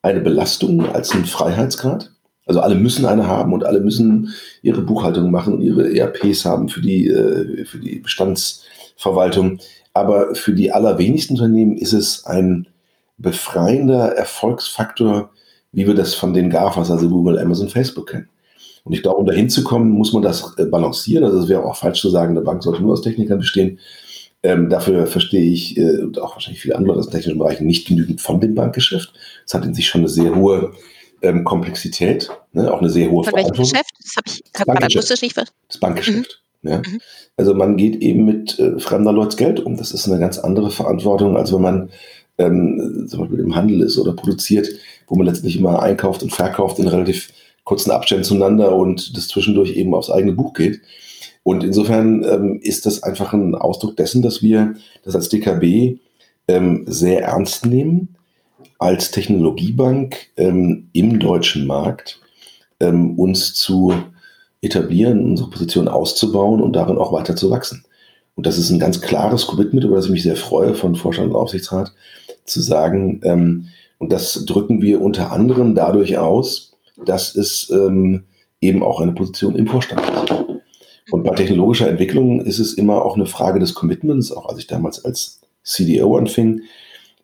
eine 0.00 0.20
Belastung 0.20 0.86
als 0.86 1.12
ein 1.12 1.26
Freiheitsgrad. 1.26 2.10
Also 2.46 2.60
alle 2.60 2.76
müssen 2.76 3.04
eine 3.04 3.26
haben 3.26 3.52
und 3.52 3.66
alle 3.66 3.80
müssen 3.80 4.32
ihre 4.62 4.80
Buchhaltung 4.80 5.30
machen 5.30 5.54
und 5.54 5.62
ihre 5.62 5.94
ERPs 5.94 6.46
haben 6.46 6.70
für 6.70 6.80
die, 6.80 7.08
äh, 7.08 7.66
für 7.66 7.78
die 7.78 7.98
Bestandsverwaltung. 7.98 9.58
Aber 9.96 10.34
für 10.34 10.52
die 10.52 10.72
allerwenigsten 10.72 11.36
Unternehmen 11.36 11.78
ist 11.78 11.94
es 11.94 12.26
ein 12.26 12.66
befreiender 13.16 14.14
Erfolgsfaktor, 14.14 15.30
wie 15.72 15.86
wir 15.86 15.94
das 15.94 16.14
von 16.14 16.34
den 16.34 16.50
GAFAs, 16.50 16.90
also 16.90 17.08
Google, 17.08 17.38
Amazon, 17.38 17.70
Facebook 17.70 18.10
kennen. 18.10 18.28
Und 18.84 18.92
ich 18.92 19.02
glaube, 19.02 19.16
um 19.16 19.24
dahin 19.24 19.48
zu 19.48 19.64
kommen, 19.64 19.88
muss 19.88 20.12
man 20.12 20.22
das 20.22 20.52
äh, 20.58 20.66
balancieren. 20.66 21.24
Also 21.24 21.38
es 21.38 21.48
wäre 21.48 21.64
auch 21.64 21.76
falsch 21.76 22.02
zu 22.02 22.10
sagen, 22.10 22.32
eine 22.32 22.42
Bank 22.42 22.62
sollte 22.62 22.82
nur 22.82 22.92
aus 22.92 23.00
Technikern 23.00 23.38
bestehen. 23.38 23.78
Ähm, 24.42 24.68
dafür 24.68 25.06
verstehe 25.06 25.50
ich 25.50 25.78
äh, 25.78 26.02
und 26.02 26.20
auch 26.20 26.34
wahrscheinlich 26.34 26.60
viele 26.60 26.76
andere 26.76 26.98
aus 26.98 27.08
technischen 27.08 27.38
Bereich 27.38 27.62
nicht 27.62 27.88
genügend 27.88 28.20
von 28.20 28.38
dem 28.38 28.54
Bankgeschäft. 28.54 29.14
Es 29.46 29.54
hat 29.54 29.64
in 29.64 29.72
sich 29.72 29.88
schon 29.88 30.02
eine 30.02 30.10
sehr 30.10 30.34
hohe 30.34 30.72
ähm, 31.22 31.42
Komplexität, 31.44 32.28
ne? 32.52 32.70
auch 32.70 32.80
eine 32.80 32.90
sehr 32.90 33.10
hohe 33.10 33.24
Von 33.24 33.32
welchem 33.32 33.54
Geschäft? 33.54 33.94
Das 33.98 34.16
habe 34.18 34.26
ich 34.28 34.52
gerade 34.52 34.72
akustisch 34.72 35.22
nicht 35.22 35.32
verstanden. 35.32 35.58
Das 35.68 35.80
Bankgeschäft. 35.80 36.18
Mhm. 36.18 36.45
Ja? 36.62 36.78
Mhm. 36.78 37.00
Also 37.36 37.54
man 37.54 37.76
geht 37.76 37.96
eben 38.02 38.24
mit 38.24 38.58
äh, 38.58 38.78
fremder 38.78 39.12
Leute 39.12 39.36
Geld 39.36 39.60
um. 39.60 39.76
Das 39.76 39.92
ist 39.92 40.08
eine 40.08 40.18
ganz 40.18 40.38
andere 40.38 40.70
Verantwortung, 40.70 41.36
als 41.36 41.52
wenn 41.52 41.62
man 41.62 41.90
ähm, 42.38 43.06
zum 43.08 43.20
Beispiel 43.20 43.40
im 43.40 43.54
Handel 43.56 43.80
ist 43.82 43.98
oder 43.98 44.12
produziert, 44.12 44.68
wo 45.06 45.16
man 45.16 45.26
letztlich 45.26 45.58
immer 45.58 45.82
einkauft 45.82 46.22
und 46.22 46.32
verkauft 46.32 46.78
in 46.78 46.88
relativ 46.88 47.30
kurzen 47.64 47.90
Abständen 47.90 48.24
zueinander 48.24 48.74
und 48.74 49.16
das 49.16 49.28
zwischendurch 49.28 49.76
eben 49.76 49.94
aufs 49.94 50.10
eigene 50.10 50.32
Buch 50.32 50.52
geht. 50.52 50.80
Und 51.42 51.62
insofern 51.62 52.24
ähm, 52.24 52.60
ist 52.62 52.86
das 52.86 53.02
einfach 53.02 53.32
ein 53.32 53.54
Ausdruck 53.54 53.96
dessen, 53.96 54.22
dass 54.22 54.42
wir 54.42 54.74
das 55.04 55.14
als 55.14 55.28
DKB 55.28 55.98
ähm, 56.48 56.84
sehr 56.86 57.22
ernst 57.22 57.66
nehmen, 57.66 58.16
als 58.78 59.10
Technologiebank 59.10 60.16
ähm, 60.36 60.88
im 60.92 61.18
deutschen 61.18 61.66
Markt 61.66 62.20
ähm, 62.80 63.18
uns 63.18 63.54
zu 63.54 63.94
etablieren, 64.62 65.24
unsere 65.24 65.50
Position 65.50 65.88
auszubauen 65.88 66.62
und 66.62 66.74
darin 66.74 66.98
auch 66.98 67.12
weiter 67.12 67.36
zu 67.36 67.50
wachsen. 67.50 67.84
Und 68.34 68.46
das 68.46 68.58
ist 68.58 68.70
ein 68.70 68.78
ganz 68.78 69.00
klares 69.00 69.46
Commitment, 69.46 69.84
über 69.84 69.96
das 69.96 70.06
ich 70.06 70.10
mich 70.10 70.22
sehr 70.22 70.36
freue 70.36 70.74
von 70.74 70.94
Vorstand 70.94 71.30
und 71.30 71.36
Aufsichtsrat, 71.36 71.92
zu 72.44 72.60
sagen, 72.60 73.20
ähm, 73.24 73.68
und 73.98 74.12
das 74.12 74.44
drücken 74.44 74.82
wir 74.82 75.00
unter 75.00 75.32
anderem 75.32 75.74
dadurch 75.74 76.18
aus, 76.18 76.76
dass 77.04 77.34
es 77.34 77.70
ähm, 77.70 78.24
eben 78.60 78.82
auch 78.82 79.00
eine 79.00 79.12
Position 79.12 79.56
im 79.56 79.66
Vorstand 79.66 80.02
ist. 80.02 80.46
Und 81.10 81.22
bei 81.22 81.34
technologischer 81.34 81.88
Entwicklung 81.88 82.40
ist 82.40 82.58
es 82.58 82.74
immer 82.74 83.04
auch 83.04 83.14
eine 83.14 83.26
Frage 83.26 83.58
des 83.58 83.74
Commitments, 83.74 84.32
auch 84.32 84.48
als 84.48 84.58
ich 84.58 84.66
damals 84.66 85.04
als 85.04 85.40
CDO 85.62 86.16
anfing, 86.16 86.62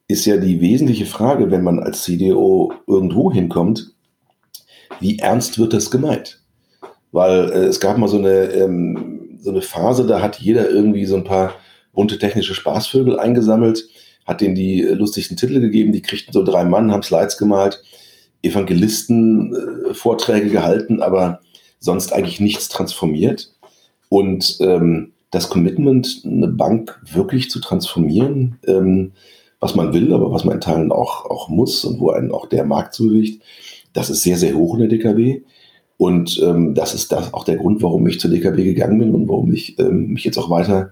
ist 0.08 0.24
ja 0.24 0.36
die 0.36 0.60
wesentliche 0.60 1.06
Frage, 1.06 1.50
wenn 1.50 1.62
man 1.62 1.78
als 1.78 2.02
CDO 2.02 2.72
irgendwo 2.86 3.32
hinkommt, 3.32 3.92
wie 5.00 5.18
ernst 5.18 5.58
wird 5.58 5.72
das 5.72 5.90
gemeint? 5.90 6.41
Weil 7.12 7.52
äh, 7.52 7.64
es 7.66 7.78
gab 7.78 7.98
mal 7.98 8.08
so 8.08 8.18
eine, 8.18 8.52
ähm, 8.52 9.38
so 9.40 9.50
eine 9.50 9.62
Phase, 9.62 10.06
da 10.06 10.20
hat 10.20 10.40
jeder 10.40 10.68
irgendwie 10.68 11.06
so 11.06 11.16
ein 11.16 11.24
paar 11.24 11.54
bunte 11.92 12.18
technische 12.18 12.54
Spaßvögel 12.54 13.18
eingesammelt, 13.18 13.84
hat 14.26 14.40
denen 14.40 14.54
die 14.54 14.82
lustigsten 14.82 15.36
Titel 15.36 15.60
gegeben, 15.60 15.92
die 15.92 16.02
kriegten 16.02 16.32
so 16.32 16.42
drei 16.42 16.64
Mann, 16.64 16.90
haben 16.90 17.02
Slides 17.02 17.38
gemalt 17.38 17.82
Evangelisten-Vorträge 18.42 20.50
gehalten, 20.50 21.00
aber 21.00 21.40
sonst 21.78 22.12
eigentlich 22.12 22.40
nichts 22.40 22.68
transformiert. 22.68 23.52
Und 24.08 24.56
ähm, 24.60 25.12
das 25.30 25.48
Commitment, 25.48 26.22
eine 26.24 26.48
Bank 26.48 27.00
wirklich 27.10 27.50
zu 27.50 27.60
transformieren, 27.60 28.58
ähm, 28.66 29.12
was 29.60 29.74
man 29.74 29.94
will, 29.94 30.12
aber 30.12 30.32
was 30.32 30.44
man 30.44 30.56
in 30.56 30.60
Teilen 30.60 30.92
auch, 30.92 31.24
auch 31.24 31.48
muss 31.48 31.84
und 31.84 32.00
wo 32.00 32.10
einen 32.10 32.32
auch 32.32 32.46
der 32.46 32.64
Markt 32.64 32.94
zuwiegt, 32.94 33.42
das 33.92 34.10
ist 34.10 34.22
sehr, 34.22 34.36
sehr 34.36 34.54
hoch 34.54 34.74
in 34.74 34.80
der 34.80 34.88
DKB. 34.88 35.42
Und 36.02 36.42
ähm, 36.42 36.74
das 36.74 36.94
ist 36.94 37.12
das 37.12 37.32
auch 37.32 37.44
der 37.44 37.58
Grund, 37.58 37.80
warum 37.80 38.04
ich 38.08 38.18
zur 38.18 38.28
DKB 38.28 38.64
gegangen 38.64 38.98
bin 38.98 39.14
und 39.14 39.28
warum 39.28 39.52
ich 39.52 39.78
ähm, 39.78 40.08
mich 40.08 40.24
jetzt 40.24 40.36
auch 40.36 40.50
weiter 40.50 40.90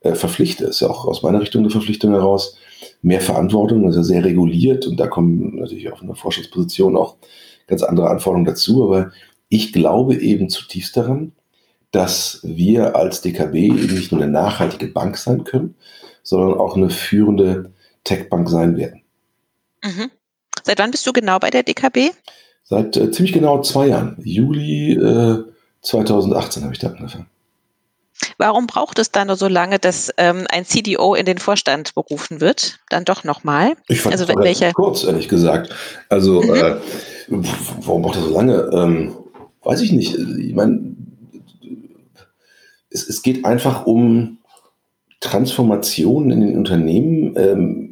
äh, 0.00 0.16
verpflichte. 0.16 0.64
Ist 0.64 0.80
ja 0.80 0.90
auch 0.90 1.04
aus 1.04 1.22
meiner 1.22 1.40
Richtung 1.40 1.62
eine 1.62 1.70
Verpflichtung 1.70 2.10
heraus. 2.10 2.56
Mehr 3.00 3.20
Verantwortung, 3.20 3.86
also 3.86 4.02
sehr 4.02 4.24
reguliert 4.24 4.84
und 4.88 4.98
da 4.98 5.06
kommen 5.06 5.60
natürlich 5.60 5.92
auf 5.92 6.02
einer 6.02 6.16
Forschungsposition 6.16 6.96
auch 6.96 7.18
ganz 7.68 7.84
andere 7.84 8.10
Anforderungen 8.10 8.46
dazu. 8.46 8.82
Aber 8.82 9.12
ich 9.48 9.72
glaube 9.72 10.16
eben 10.16 10.48
zutiefst 10.48 10.96
daran, 10.96 11.30
dass 11.92 12.40
wir 12.42 12.96
als 12.96 13.20
DKB 13.20 13.54
eben 13.54 13.94
nicht 13.94 14.10
nur 14.10 14.20
eine 14.20 14.32
nachhaltige 14.32 14.88
Bank 14.88 15.18
sein 15.18 15.44
können, 15.44 15.76
sondern 16.24 16.58
auch 16.58 16.76
eine 16.76 16.90
führende 16.90 17.70
Tech-Bank 18.02 18.48
sein 18.48 18.76
werden. 18.76 19.02
Mhm. 19.84 20.10
Seit 20.64 20.80
wann 20.80 20.90
bist 20.90 21.06
du 21.06 21.12
genau 21.12 21.38
bei 21.38 21.50
der 21.50 21.62
DKB? 21.62 22.10
Seit 22.68 22.96
äh, 22.96 23.10
ziemlich 23.10 23.32
genau 23.32 23.62
zwei 23.62 23.88
Jahren. 23.88 24.16
Juli 24.22 24.92
äh, 24.92 25.44
2018 25.82 26.64
habe 26.64 26.74
ich 26.74 26.78
da 26.78 26.88
angefangen. 26.88 27.26
Warum 28.36 28.66
braucht 28.66 28.98
es 28.98 29.10
dann 29.10 29.28
nur 29.28 29.36
so 29.36 29.48
lange, 29.48 29.78
dass 29.78 30.12
ähm, 30.16 30.46
ein 30.50 30.64
CDO 30.64 31.14
in 31.14 31.24
den 31.24 31.38
Vorstand 31.38 31.94
berufen 31.94 32.40
wird? 32.40 32.80
Dann 32.90 33.04
doch 33.04 33.24
nochmal. 33.24 33.74
Ich 33.88 34.00
fand 34.00 34.18
also, 34.18 34.28
welche... 34.36 34.72
kurz, 34.72 35.04
ehrlich 35.04 35.28
gesagt. 35.28 35.74
Also, 36.08 36.42
mhm. 36.42 36.54
äh, 36.54 36.76
warum 37.80 38.02
braucht 38.02 38.16
er 38.16 38.22
so 38.22 38.34
lange? 38.34 38.70
Ähm, 38.72 39.16
weiß 39.62 39.80
ich 39.80 39.92
nicht. 39.92 40.16
Ich 40.16 40.54
meine, 40.54 40.96
es, 42.90 43.08
es, 43.08 43.22
geht 43.22 43.44
einfach 43.44 43.86
um 43.86 44.38
Transformation 45.20 46.30
in 46.30 46.40
den 46.40 46.58
Unternehmen. 46.58 47.34
Ähm, 47.36 47.87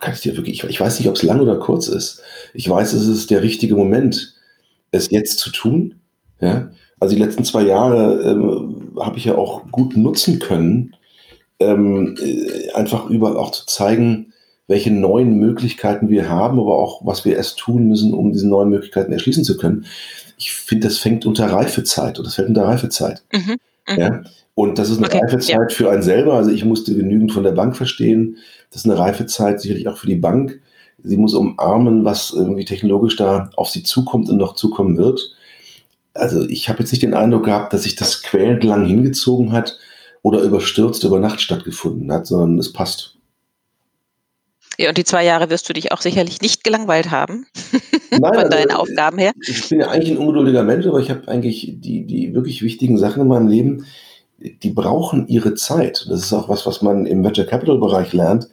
kann 0.00 0.14
ich 0.14 0.20
dir 0.20 0.36
wirklich, 0.36 0.64
ich 0.64 0.80
weiß 0.80 0.98
nicht, 0.98 1.08
ob 1.08 1.16
es 1.16 1.22
lang 1.22 1.40
oder 1.40 1.56
kurz 1.56 1.88
ist. 1.88 2.22
Ich 2.54 2.68
weiß, 2.68 2.92
es 2.92 3.06
ist 3.06 3.30
der 3.30 3.42
richtige 3.42 3.76
Moment, 3.76 4.34
es 4.90 5.10
jetzt 5.10 5.38
zu 5.38 5.50
tun. 5.50 5.96
Ja? 6.40 6.70
Also 7.00 7.16
die 7.16 7.22
letzten 7.22 7.44
zwei 7.44 7.62
Jahre 7.62 8.22
ähm, 8.30 8.92
habe 9.00 9.18
ich 9.18 9.24
ja 9.24 9.34
auch 9.34 9.70
gut 9.70 9.96
nutzen 9.96 10.38
können, 10.38 10.94
ähm, 11.58 12.16
äh, 12.20 12.70
einfach 12.72 13.08
überall 13.08 13.36
auch 13.36 13.50
zu 13.50 13.66
zeigen, 13.66 14.32
welche 14.68 14.90
neuen 14.90 15.38
Möglichkeiten 15.38 16.08
wir 16.08 16.28
haben, 16.28 16.60
aber 16.60 16.78
auch, 16.78 17.04
was 17.04 17.24
wir 17.24 17.36
erst 17.36 17.58
tun 17.58 17.88
müssen, 17.88 18.14
um 18.14 18.32
diese 18.32 18.48
neuen 18.48 18.70
Möglichkeiten 18.70 19.12
erschließen 19.12 19.44
zu 19.44 19.56
können. 19.56 19.86
Ich 20.38 20.52
finde, 20.52 20.88
das 20.88 20.98
fängt 20.98 21.26
unter 21.26 21.46
Reifezeit 21.46 22.18
oder 22.18 22.26
das 22.26 22.36
fällt 22.36 22.48
unter 22.48 22.64
Reifezeit. 22.64 23.22
Mhm, 23.32 23.56
mhm. 23.88 23.98
ja? 23.98 24.22
Und 24.62 24.78
das 24.78 24.90
ist 24.90 24.98
eine 24.98 25.08
okay, 25.08 25.18
Reifezeit 25.24 25.72
ja. 25.72 25.76
für 25.76 25.90
einen 25.90 26.04
selber. 26.04 26.34
Also 26.34 26.52
ich 26.52 26.64
musste 26.64 26.94
genügend 26.94 27.32
von 27.32 27.42
der 27.42 27.50
Bank 27.50 27.76
verstehen. 27.76 28.36
Das 28.70 28.84
ist 28.84 28.88
eine 28.88 28.96
Reifezeit 28.96 29.60
sicherlich 29.60 29.88
auch 29.88 29.96
für 29.96 30.06
die 30.06 30.14
Bank. 30.14 30.60
Sie 31.02 31.16
muss 31.16 31.34
umarmen, 31.34 32.04
was 32.04 32.32
irgendwie 32.32 32.64
technologisch 32.64 33.16
da 33.16 33.50
auf 33.56 33.70
sie 33.70 33.82
zukommt 33.82 34.30
und 34.30 34.36
noch 34.36 34.54
zukommen 34.54 34.96
wird. 34.98 35.34
Also 36.14 36.48
ich 36.48 36.68
habe 36.68 36.78
jetzt 36.78 36.92
nicht 36.92 37.02
den 37.02 37.12
Eindruck 37.12 37.46
gehabt, 37.46 37.72
dass 37.72 37.82
sich 37.82 37.96
das 37.96 38.22
quälend 38.22 38.62
lang 38.62 38.86
hingezogen 38.86 39.50
hat 39.50 39.80
oder 40.22 40.40
überstürzt 40.42 41.02
über 41.02 41.18
Nacht 41.18 41.40
stattgefunden 41.40 42.12
hat, 42.12 42.28
sondern 42.28 42.56
es 42.60 42.72
passt. 42.72 43.16
Ja, 44.78 44.90
und 44.90 44.96
die 44.96 45.04
zwei 45.04 45.24
Jahre 45.24 45.50
wirst 45.50 45.68
du 45.68 45.72
dich 45.72 45.90
auch 45.90 46.00
sicherlich 46.00 46.40
nicht 46.40 46.62
gelangweilt 46.62 47.10
haben, 47.10 47.46
Nein, 48.12 48.20
von 48.20 48.36
also, 48.36 48.48
deinen 48.48 48.70
Aufgaben 48.70 49.18
her. 49.18 49.32
Ich 49.44 49.68
bin 49.68 49.80
ja 49.80 49.88
eigentlich 49.88 50.12
ein 50.12 50.18
ungeduldiger 50.18 50.62
Mensch, 50.62 50.86
aber 50.86 51.00
ich 51.00 51.10
habe 51.10 51.26
eigentlich 51.26 51.80
die, 51.80 52.06
die 52.06 52.32
wirklich 52.32 52.62
wichtigen 52.62 52.96
Sachen 52.96 53.22
in 53.22 53.28
meinem 53.28 53.48
Leben, 53.48 53.86
die 54.42 54.70
brauchen 54.70 55.28
ihre 55.28 55.54
Zeit. 55.54 56.06
Das 56.08 56.20
ist 56.20 56.32
auch 56.32 56.48
was, 56.48 56.66
was 56.66 56.82
man 56.82 57.06
im 57.06 57.24
Venture 57.24 57.46
Capital 57.46 57.78
Bereich 57.78 58.12
lernt. 58.12 58.48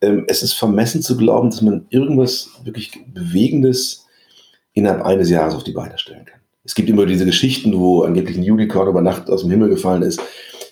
Ähm, 0.00 0.24
es 0.28 0.42
ist 0.42 0.54
vermessen 0.54 1.02
zu 1.02 1.16
glauben, 1.16 1.50
dass 1.50 1.62
man 1.62 1.86
irgendwas 1.90 2.50
wirklich 2.64 2.92
Bewegendes 3.12 4.06
innerhalb 4.72 5.04
eines 5.04 5.30
Jahres 5.30 5.54
auf 5.54 5.64
die 5.64 5.72
Beine 5.72 5.98
stellen 5.98 6.24
kann. 6.24 6.40
Es 6.64 6.74
gibt 6.74 6.88
immer 6.88 7.06
diese 7.06 7.24
Geschichten, 7.24 7.78
wo 7.78 8.02
angeblich 8.02 8.36
ein 8.36 8.50
Unicorn 8.50 8.88
über 8.88 9.00
Nacht 9.00 9.30
aus 9.30 9.40
dem 9.42 9.50
Himmel 9.50 9.70
gefallen 9.70 10.02
ist. 10.02 10.20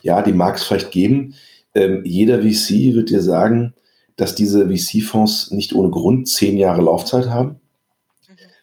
Ja, 0.03 0.23
die 0.23 0.33
mag 0.33 0.57
es 0.57 0.65
vielleicht 0.65 0.91
geben. 0.91 1.35
Ähm, 1.75 2.03
jeder 2.05 2.43
VC 2.43 2.95
wird 2.95 3.11
dir 3.11 3.23
sagen, 3.23 3.75
dass 4.17 4.35
diese 4.35 4.69
VC-Fonds 4.69 5.51
nicht 5.51 5.75
ohne 5.75 5.91
Grund 5.91 6.29
zehn 6.29 6.57
Jahre 6.57 6.83
Laufzeit 6.83 7.29
haben, 7.29 7.57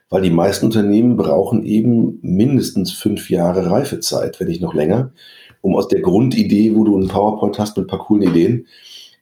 weil 0.09 0.21
die 0.21 0.29
meisten 0.29 0.65
Unternehmen 0.65 1.17
brauchen 1.17 1.63
eben 1.63 2.19
mindestens 2.21 2.91
fünf 2.91 3.29
Jahre 3.29 3.69
Reifezeit, 3.69 4.39
wenn 4.39 4.47
nicht 4.47 4.61
noch 4.61 4.73
länger, 4.73 5.11
um 5.63 5.77
aus 5.77 5.87
der 5.87 6.01
Grundidee, 6.01 6.75
wo 6.75 6.83
du 6.83 6.97
ein 6.97 7.07
PowerPoint 7.07 7.57
hast 7.57 7.77
mit 7.77 7.85
ein 7.85 7.87
paar 7.87 8.05
coolen 8.05 8.29
Ideen, 8.29 8.67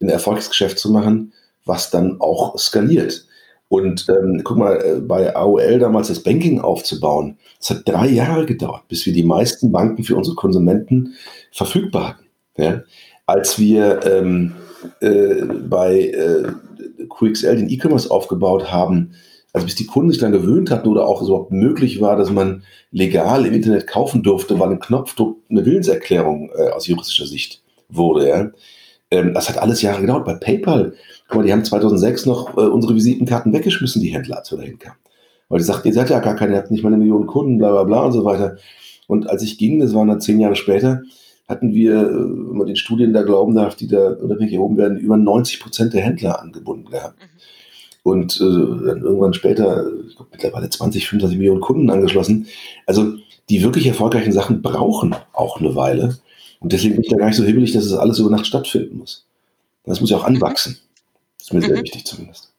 ein 0.02 0.10
Erfolgsgeschäft 0.10 0.80
zu 0.80 0.92
machen, 0.92 1.34
was 1.66 1.92
dann 1.92 2.20
auch 2.20 2.58
skaliert. 2.58 3.28
Und 3.70 4.08
ähm, 4.10 4.42
guck 4.44 4.58
mal, 4.58 4.84
äh, 4.84 5.00
bei 5.00 5.34
AOL 5.36 5.80
damals 5.80 6.08
das 6.10 6.24
Banking 6.24 6.60
aufzubauen, 6.60 7.38
es 7.60 7.70
hat 7.70 7.88
drei 7.88 8.08
Jahre 8.08 8.46
gedauert, 8.46 8.88
bis 8.88 9.06
wir 9.06 9.14
die 9.14 9.24
meisten 9.24 9.72
Banken 9.72 10.04
für 10.04 10.18
unsere 10.18 10.36
Konsumenten 10.36 11.14
verfügbar 11.52 12.10
hatten. 12.10 12.26
Ja? 12.58 12.84
Als 13.28 13.60
wir 13.60 14.00
ähm, 14.06 14.56
äh, 15.00 15.46
bei 15.46 16.08
äh, 16.08 16.52
QXL 17.08 17.58
den 17.58 17.70
E-Commerce 17.70 18.10
aufgebaut 18.10 18.72
haben, 18.72 19.14
also 19.54 19.66
bis 19.66 19.76
die 19.76 19.86
Kunden 19.86 20.12
sich 20.12 20.20
dann 20.20 20.32
gewöhnt 20.32 20.72
hatten 20.72 20.88
oder 20.88 21.06
auch 21.06 21.22
überhaupt 21.22 21.52
möglich 21.52 22.00
war, 22.00 22.16
dass 22.16 22.32
man 22.32 22.64
legal 22.92 23.46
im 23.46 23.54
Internet 23.54 23.88
kaufen 23.88 24.24
durfte, 24.24 24.60
weil 24.60 24.70
ein 24.70 24.80
Knopfdruck 24.80 25.38
eine 25.50 25.66
Willenserklärung 25.66 26.50
äh, 26.56 26.70
aus 26.70 26.88
juristischer 26.88 27.26
Sicht 27.26 27.62
wurde. 27.90 28.30
Ja. 28.30 28.52
Ähm, 29.12 29.34
das 29.34 29.50
hat 29.50 29.58
alles 29.58 29.82
Jahre 29.82 30.02
gedauert. 30.02 30.26
Bei 30.26 30.36
PayPal, 30.36 30.94
guck 31.28 31.38
mal, 31.38 31.46
die 31.46 31.52
haben 31.52 31.66
2006 31.66 32.26
noch 32.26 32.58
äh, 32.58 32.62
unsere 32.62 32.96
Visitenkarten 32.96 33.52
weggeschmissen, 33.52 34.02
die 34.02 34.10
Händler, 34.10 34.38
als 34.38 34.52
wir 34.52 34.58
dahin 34.58 34.80
kamen. 34.80 34.98
Weil 35.50 35.60
die 35.60 35.66
sagten, 35.66 35.90
ihr 35.90 35.94
seid 35.94 36.10
ja 36.10 36.20
gar 36.20 36.36
keine, 36.36 36.54
ihr 36.54 36.60
habt 36.60 36.72
nicht 36.72 36.84
mal 36.84 36.90
eine 36.90 36.98
Million 36.98 37.28
Kunden, 37.28 37.58
bla 37.58 37.72
bla 37.72 37.84
bla 37.84 38.06
und 38.06 38.14
so 38.14 38.24
weiter. 38.24 38.56
Und 39.08 39.30
als 39.30 39.44
ich 39.44 39.58
ging, 39.58 39.82
das 39.82 39.94
waren 39.94 40.08
dann 40.08 40.22
zehn 40.22 40.40
Jahre 40.40 40.56
später, 40.56 41.02
hatten 41.50 41.74
wir, 41.74 42.10
wenn 42.10 42.58
man 42.58 42.68
den 42.68 42.78
Studien 42.78 43.12
da 43.12 43.24
glauben 43.24 43.54
darf, 43.54 43.76
die 43.76 43.88
da 43.88 44.14
unabhängig 44.14 44.54
erhoben 44.54 44.78
werden, 44.78 44.98
über 44.98 45.18
90 45.18 45.60
Prozent 45.60 45.94
der 45.94 46.02
Händler 46.02 46.42
angebunden 46.42 46.90
gehabt. 46.90 47.20
Mhm. 47.20 47.42
Und 48.04 48.42
äh, 48.42 48.44
dann 48.44 49.02
irgendwann 49.02 49.34
später, 49.34 49.86
ich 50.08 50.16
glaube, 50.16 50.32
mittlerweile 50.32 50.70
20, 50.70 51.08
25 51.08 51.38
Millionen 51.38 51.62
Kunden 51.62 51.90
angeschlossen. 51.90 52.48
Also 52.88 53.14
die 53.50 53.62
wirklich 53.62 53.86
erfolgreichen 53.86 54.32
Sachen 54.32 54.62
brauchen 54.62 55.16
auch 55.34 55.60
eine 55.60 55.76
Weile. 55.76 56.18
Und 56.60 56.74
deswegen 56.74 56.96
bin 56.96 57.04
ich 57.04 57.10
da 57.10 57.18
gar 57.18 57.28
nicht 57.28 57.36
so 57.36 57.44
hibbelig, 57.44 57.74
dass 57.74 57.86
es 57.86 57.94
alles 57.94 58.20
über 58.20 58.30
Nacht 58.30 58.48
stattfinden 58.48 58.98
muss. 58.98 59.26
Das 59.86 60.00
muss 60.00 60.10
ja 60.10 60.18
auch 60.18 60.24
anwachsen. 60.24 60.80
Das 61.38 61.48
ist 61.48 61.54
mir 61.54 61.60
mhm. 61.60 61.66
sehr 61.66 61.84
wichtig 61.84 62.06
zumindest. 62.06 62.52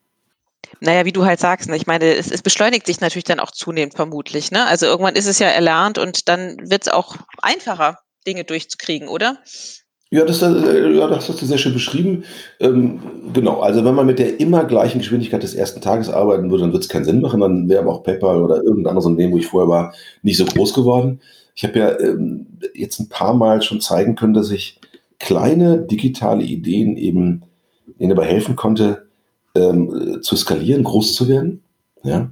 Naja, 0.81 1.05
wie 1.05 1.13
du 1.13 1.25
halt 1.25 1.39
sagst, 1.39 1.69
ne? 1.69 1.77
ich 1.77 1.87
meine, 1.87 2.15
es, 2.15 2.31
es, 2.31 2.43
beschleunigt 2.43 2.87
sich 2.87 3.01
natürlich 3.01 3.25
dann 3.25 3.41
auch 3.41 3.53
zunehmend 3.53 3.95
vermutlich. 3.95 4.51
Ne? 4.51 4.67
Also 4.67 4.87
irgendwann 4.87 5.15
ist 5.15 5.27
es 5.27 5.39
ja 5.39 5.49
erlernt 5.49 5.99
und 5.99 6.29
dann 6.29 6.57
wird 6.71 6.83
es 6.83 6.93
auch 6.93 7.17
einfacher, 7.41 7.99
Dinge 8.27 8.45
durchzukriegen, 8.45 9.09
oder? 9.09 9.39
Ja 10.13 10.27
das, 10.27 10.43
äh, 10.43 10.93
ja, 10.93 11.07
das 11.07 11.31
hast 11.31 11.41
du 11.41 11.47
sehr 11.47 11.57
schön 11.57 11.73
beschrieben. 11.73 12.25
Ähm, 12.61 13.01
genau, 13.33 13.61
also 13.61 13.83
wenn 13.83 13.95
man 13.95 14.05
mit 14.05 14.19
der 14.19 14.39
immer 14.41 14.65
gleichen 14.65 14.99
Geschwindigkeit 14.99 15.43
des 15.43 15.55
ersten 15.55 15.81
Tages 15.81 16.11
arbeiten 16.11 16.51
würde, 16.51 16.65
dann 16.65 16.73
wird 16.75 16.83
es 16.83 16.91
keinen 16.91 17.07
Sinn 17.07 17.23
machen. 17.23 17.41
Dann 17.41 17.67
wäre 17.71 17.81
aber 17.81 17.95
auch 17.95 18.03
PayPal 18.03 18.43
oder 18.43 18.57
irgendein 18.57 18.89
anderes 18.89 19.07
Unternehmen, 19.07 19.33
wo 19.33 19.39
ich 19.39 19.47
vorher 19.47 19.71
war, 19.71 19.95
nicht 20.23 20.37
so 20.37 20.45
groß 20.45 20.75
geworden. 20.75 21.21
Ich 21.55 21.65
habe 21.65 21.79
ja 21.79 21.99
ähm, 21.99 22.47
jetzt 22.75 23.01
ein 23.01 23.09
paar 23.09 23.33
Mal 23.33 23.63
schon 23.63 23.81
zeigen 23.81 24.15
können, 24.15 24.35
dass 24.35 24.51
ich 24.51 24.79
kleine 25.19 25.79
digitale 25.79 26.45
Ideen 26.45 26.99
eben 26.99 27.45
ihnen 27.99 28.11
dabei 28.11 28.27
helfen 28.27 28.55
konnte, 28.55 29.07
ähm, 29.55 30.19
zu 30.21 30.37
skalieren, 30.37 30.85
groß 30.85 31.15
zu 31.15 31.27
werden. 31.27 31.63
Ja? 32.03 32.31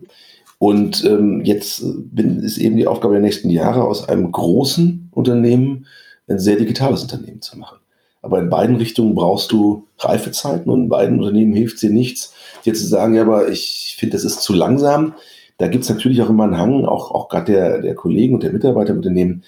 Und 0.59 1.03
ähm, 1.07 1.41
jetzt 1.47 1.83
bin, 2.15 2.41
ist 2.41 2.59
eben 2.59 2.77
die 2.77 2.87
Aufgabe 2.87 3.15
der 3.15 3.23
nächsten 3.23 3.49
Jahre, 3.49 3.85
aus 3.85 4.07
einem 4.07 4.31
großen 4.31 5.09
Unternehmen 5.13 5.87
ein 6.31 6.39
sehr 6.39 6.57
digitales 6.57 7.03
Unternehmen 7.03 7.43
zu 7.43 7.59
machen. 7.59 7.79
Aber 8.23 8.39
in 8.39 8.51
beiden 8.51 8.77
Richtungen 8.77 9.15
brauchst 9.15 9.51
du 9.51 9.87
Reifezeiten 9.99 10.71
und 10.71 10.83
in 10.85 10.89
beiden 10.89 11.19
Unternehmen 11.19 11.55
hilft 11.55 11.77
es 11.77 11.81
dir 11.81 11.91
nichts, 11.91 12.35
dir 12.65 12.75
zu 12.75 12.87
sagen, 12.87 13.15
ja, 13.15 13.23
aber 13.23 13.49
ich 13.49 13.97
finde, 13.99 14.17
das 14.17 14.25
ist 14.25 14.43
zu 14.43 14.53
langsam. 14.53 15.15
Da 15.59 15.69
gibt 15.69 15.85
es 15.85 15.91
natürlich 15.91 16.21
auch 16.23 16.31
immer 16.31 16.45
einen 16.45 16.59
Hang, 16.59 16.85
auch, 16.85 17.11
auch 17.11 17.29
gerade 17.29 17.53
der, 17.53 17.83
der 17.83 17.95
Kollegen 17.95 18.35
und 18.35 18.43
der 18.43 18.53
Mitarbeiter 18.53 18.91
im 18.91 18.99
Unternehmen, 18.99 19.45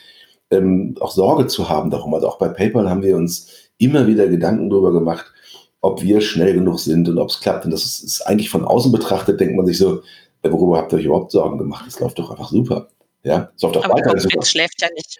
ähm, 0.51 0.95
auch 1.01 1.11
Sorge 1.11 1.47
zu 1.47 1.68
haben 1.68 1.90
darum. 1.90 2.14
Also 2.14 2.29
auch 2.29 2.38
bei 2.38 2.49
PayPal 2.49 2.88
haben 2.88 3.03
wir 3.03 3.16
uns 3.16 3.51
immer 3.79 4.07
wieder 4.07 4.29
Gedanken 4.29 4.71
darüber 4.71 4.92
gemacht, 4.92 5.27
ob 5.81 6.03
wir 6.03 6.21
schnell 6.21 6.55
genug 6.55 6.81
sind 6.81 7.09
und 7.09 7.18
ob 7.18 7.29
es 7.29 7.40
klappt. 7.40 7.64
Und 7.64 7.73
das 7.73 7.85
ist, 7.85 8.03
ist, 8.05 8.21
eigentlich 8.23 8.51
von 8.51 8.64
außen 8.64 8.92
betrachtet, 8.92 9.40
denkt 9.40 9.57
man 9.57 9.66
sich 9.66 9.79
so, 9.79 10.03
worüber 10.42 10.79
habt 10.79 10.92
ihr 10.92 10.99
euch 10.99 11.05
überhaupt 11.05 11.33
Sorgen 11.33 11.59
gemacht? 11.59 11.85
Das 11.87 12.01
läuft 12.01 12.18
doch 12.18 12.31
einfach 12.31 12.51
super. 12.51 12.88
Ja, 13.25 13.51
es 13.55 13.62
läuft 13.62 13.77
auch 13.77 13.85
aber 13.85 13.95
weiter. 13.95 14.18
super. 14.18 14.45
schläft 14.45 14.81
ja 14.81 14.88
nicht. 14.95 15.18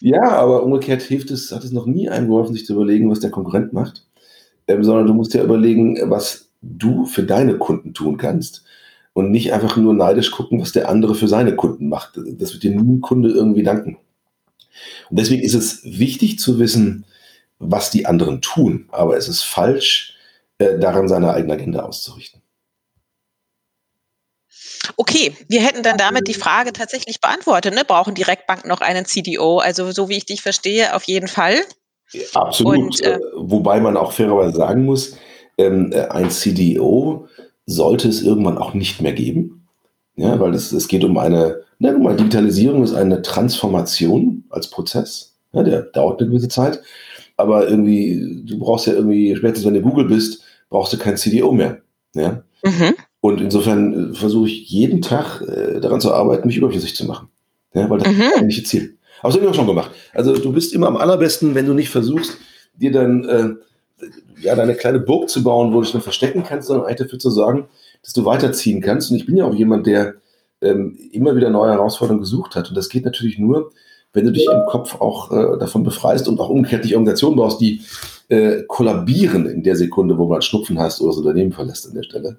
Ja, 0.00 0.22
aber 0.32 0.62
umgekehrt 0.64 1.02
hilft 1.02 1.30
es, 1.30 1.52
hat 1.52 1.64
es 1.64 1.72
noch 1.72 1.86
nie 1.86 2.08
einem 2.08 2.28
geholfen, 2.28 2.54
sich 2.54 2.66
zu 2.66 2.74
überlegen, 2.74 3.10
was 3.10 3.20
der 3.20 3.30
Konkurrent 3.30 3.72
macht, 3.72 4.06
ähm, 4.68 4.84
sondern 4.84 5.06
du 5.06 5.14
musst 5.14 5.34
ja 5.34 5.42
überlegen, 5.44 5.98
was 6.10 6.50
du 6.62 7.06
für 7.06 7.22
deine 7.22 7.58
Kunden 7.58 7.94
tun 7.94 8.16
kannst. 8.16 8.64
und 9.14 9.30
nicht 9.30 9.52
einfach 9.52 9.76
nur 9.76 9.94
neidisch 9.94 10.30
gucken, 10.32 10.60
was 10.60 10.72
der 10.72 10.88
andere 10.88 11.14
für 11.14 11.28
seine 11.28 11.56
Kunden 11.56 11.88
macht. 11.88 12.18
Das 12.38 12.52
wird 12.52 12.64
dir 12.64 12.72
nie 12.72 12.96
ein 12.96 13.00
Kunde 13.00 13.30
irgendwie 13.30 13.62
danken. 13.62 13.98
Und 15.10 15.18
deswegen 15.18 15.42
ist 15.42 15.54
es 15.54 15.82
wichtig 15.84 16.38
zu 16.38 16.58
wissen, 16.58 17.04
was 17.58 17.90
die 17.90 18.06
anderen 18.06 18.40
tun, 18.42 18.86
aber 18.90 19.16
es 19.16 19.28
ist 19.28 19.42
falsch, 19.42 20.16
äh, 20.58 20.78
daran 20.78 21.08
seine 21.08 21.32
eigene 21.32 21.54
Agenda 21.54 21.82
auszurichten. 21.84 22.42
Okay, 24.96 25.36
wir 25.48 25.60
hätten 25.60 25.82
dann 25.82 25.96
damit 25.96 26.28
die 26.28 26.34
Frage 26.34 26.72
tatsächlich 26.72 27.20
beantwortet. 27.20 27.74
Ne? 27.74 27.82
Brauchen 27.86 28.14
Direktbanken 28.14 28.68
noch 28.68 28.80
einen 28.80 29.04
CDO? 29.04 29.58
Also 29.58 29.90
so 29.92 30.08
wie 30.08 30.16
ich 30.16 30.26
dich 30.26 30.42
verstehe, 30.42 30.94
auf 30.94 31.04
jeden 31.04 31.28
Fall. 31.28 31.56
Absolut. 32.34 32.76
Und, 32.76 33.00
äh, 33.02 33.18
Wobei 33.36 33.80
man 33.80 33.96
auch 33.96 34.12
fairerweise 34.12 34.56
sagen 34.56 34.84
muss, 34.84 35.16
ähm, 35.58 35.92
äh, 35.92 36.06
ein 36.08 36.30
CDO 36.30 37.28
sollte 37.66 38.08
es 38.08 38.22
irgendwann 38.22 38.58
auch 38.58 38.74
nicht 38.74 39.00
mehr 39.00 39.12
geben. 39.12 39.66
Ja, 40.16 40.38
weil 40.38 40.54
es, 40.54 40.70
es 40.72 40.86
geht 40.86 41.02
um 41.02 41.18
eine, 41.18 41.62
na, 41.78 41.92
guck 41.92 42.02
mal, 42.02 42.16
Digitalisierung 42.16 42.84
ist 42.84 42.94
eine 42.94 43.22
Transformation 43.22 44.44
als 44.50 44.70
Prozess. 44.70 45.34
Ja, 45.52 45.62
der 45.62 45.82
dauert 45.82 46.20
eine 46.20 46.30
gewisse 46.30 46.48
Zeit. 46.48 46.80
Aber 47.36 47.68
irgendwie, 47.68 48.42
du 48.44 48.58
brauchst 48.58 48.86
ja 48.86 48.92
irgendwie, 48.92 49.34
spätestens 49.34 49.66
wenn 49.66 49.74
du 49.74 49.80
Google 49.80 50.06
bist, 50.06 50.42
brauchst 50.70 50.92
du 50.92 50.98
kein 50.98 51.16
CDO 51.16 51.50
mehr. 51.50 51.80
Ja? 52.14 52.44
Mhm. 52.62 52.94
Und 53.24 53.40
insofern 53.40 54.12
äh, 54.12 54.14
versuche 54.14 54.48
ich 54.48 54.68
jeden 54.68 55.00
Tag 55.00 55.40
äh, 55.40 55.80
daran 55.80 55.98
zu 55.98 56.12
arbeiten, 56.12 56.46
mich 56.46 56.58
überflüssig 56.58 56.94
zu 56.94 57.06
machen. 57.06 57.28
Ja, 57.72 57.88
weil 57.88 58.00
das 58.00 58.08
mhm. 58.08 58.20
ist 58.20 58.20
das 58.20 58.34
eigentliche 58.34 58.62
Ziel. 58.64 58.98
Aber 59.20 59.28
das 59.28 59.36
habe 59.36 59.44
ich 59.46 59.50
auch 59.50 59.54
schon 59.54 59.66
gemacht. 59.66 59.92
Also 60.12 60.36
du 60.36 60.52
bist 60.52 60.74
immer 60.74 60.88
am 60.88 60.98
allerbesten, 60.98 61.54
wenn 61.54 61.64
du 61.64 61.72
nicht 61.72 61.88
versuchst, 61.88 62.36
dir 62.74 62.92
dann 62.92 63.24
äh, 63.24 63.48
ja, 64.42 64.54
deine 64.54 64.74
kleine 64.74 65.00
Burg 65.00 65.30
zu 65.30 65.42
bauen, 65.42 65.72
wo 65.72 65.76
du 65.76 65.84
dich 65.84 65.92
dann 65.92 66.02
verstecken 66.02 66.42
kannst, 66.46 66.68
sondern 66.68 66.84
eigentlich 66.84 66.98
dafür 66.98 67.18
zu 67.18 67.30
sorgen, 67.30 67.64
dass 68.02 68.12
du 68.12 68.26
weiterziehen 68.26 68.82
kannst. 68.82 69.10
Und 69.10 69.16
ich 69.16 69.24
bin 69.24 69.38
ja 69.38 69.46
auch 69.46 69.54
jemand, 69.54 69.86
der 69.86 70.16
ähm, 70.60 70.98
immer 71.10 71.34
wieder 71.34 71.48
neue 71.48 71.72
Herausforderungen 71.72 72.20
gesucht 72.20 72.54
hat. 72.56 72.68
Und 72.68 72.76
das 72.76 72.90
geht 72.90 73.06
natürlich 73.06 73.38
nur, 73.38 73.72
wenn 74.12 74.26
du 74.26 74.32
dich 74.32 74.46
im 74.52 74.66
Kopf 74.68 75.00
auch 75.00 75.32
äh, 75.32 75.58
davon 75.58 75.82
befreist 75.82 76.28
und 76.28 76.38
auch 76.40 76.50
umgekehrt 76.50 76.84
nicht 76.84 76.94
Organisationen 76.94 77.36
brauchst, 77.36 77.62
die 77.62 77.80
äh, 78.28 78.64
kollabieren 78.68 79.46
in 79.46 79.62
der 79.62 79.76
Sekunde, 79.76 80.18
wo 80.18 80.26
man 80.26 80.42
Schnupfen 80.42 80.78
hast 80.78 81.00
oder 81.00 81.12
das 81.12 81.18
Unternehmen 81.20 81.52
verlässt 81.52 81.86
an 81.86 81.94
der 81.94 82.02
Stelle. 82.02 82.36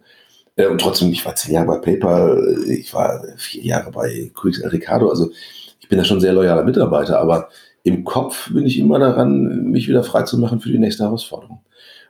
Äh, 0.55 0.67
und 0.67 0.79
trotzdem, 0.79 1.11
ich 1.11 1.25
war 1.25 1.35
zehn 1.35 1.53
Jahre 1.53 1.67
bei 1.67 1.77
PayPal, 1.79 2.63
ich 2.67 2.93
war 2.93 3.23
vier 3.37 3.63
Jahre 3.63 3.91
bei 3.91 4.31
QXL 4.33 4.67
Ricardo, 4.67 5.09
also 5.09 5.31
ich 5.79 5.89
bin 5.89 5.97
da 5.97 6.03
schon 6.03 6.21
sehr 6.21 6.33
loyaler 6.33 6.63
Mitarbeiter, 6.63 7.19
aber 7.19 7.49
im 7.83 8.03
Kopf 8.03 8.51
bin 8.51 8.65
ich 8.65 8.79
immer 8.79 8.97
daran, 8.97 9.65
mich 9.65 9.87
wieder 9.87 10.03
frei 10.03 10.23
zu 10.23 10.39
machen 10.39 10.59
für 10.59 10.69
die 10.69 10.79
nächste 10.79 11.03
Herausforderung. 11.03 11.61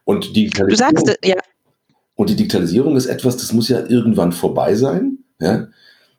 Und 0.06 0.36
die 0.36 0.50
du 0.50 0.76
sagst, 0.76 1.18
ja. 1.24 1.36
Und 2.16 2.30
die 2.30 2.36
Digitalisierung 2.36 2.96
ist 2.96 3.08
etwas, 3.08 3.36
das 3.36 3.52
muss 3.52 3.68
ja 3.68 3.86
irgendwann 3.86 4.32
vorbei 4.32 4.76
sein. 4.76 5.18
Ja? 5.42 5.68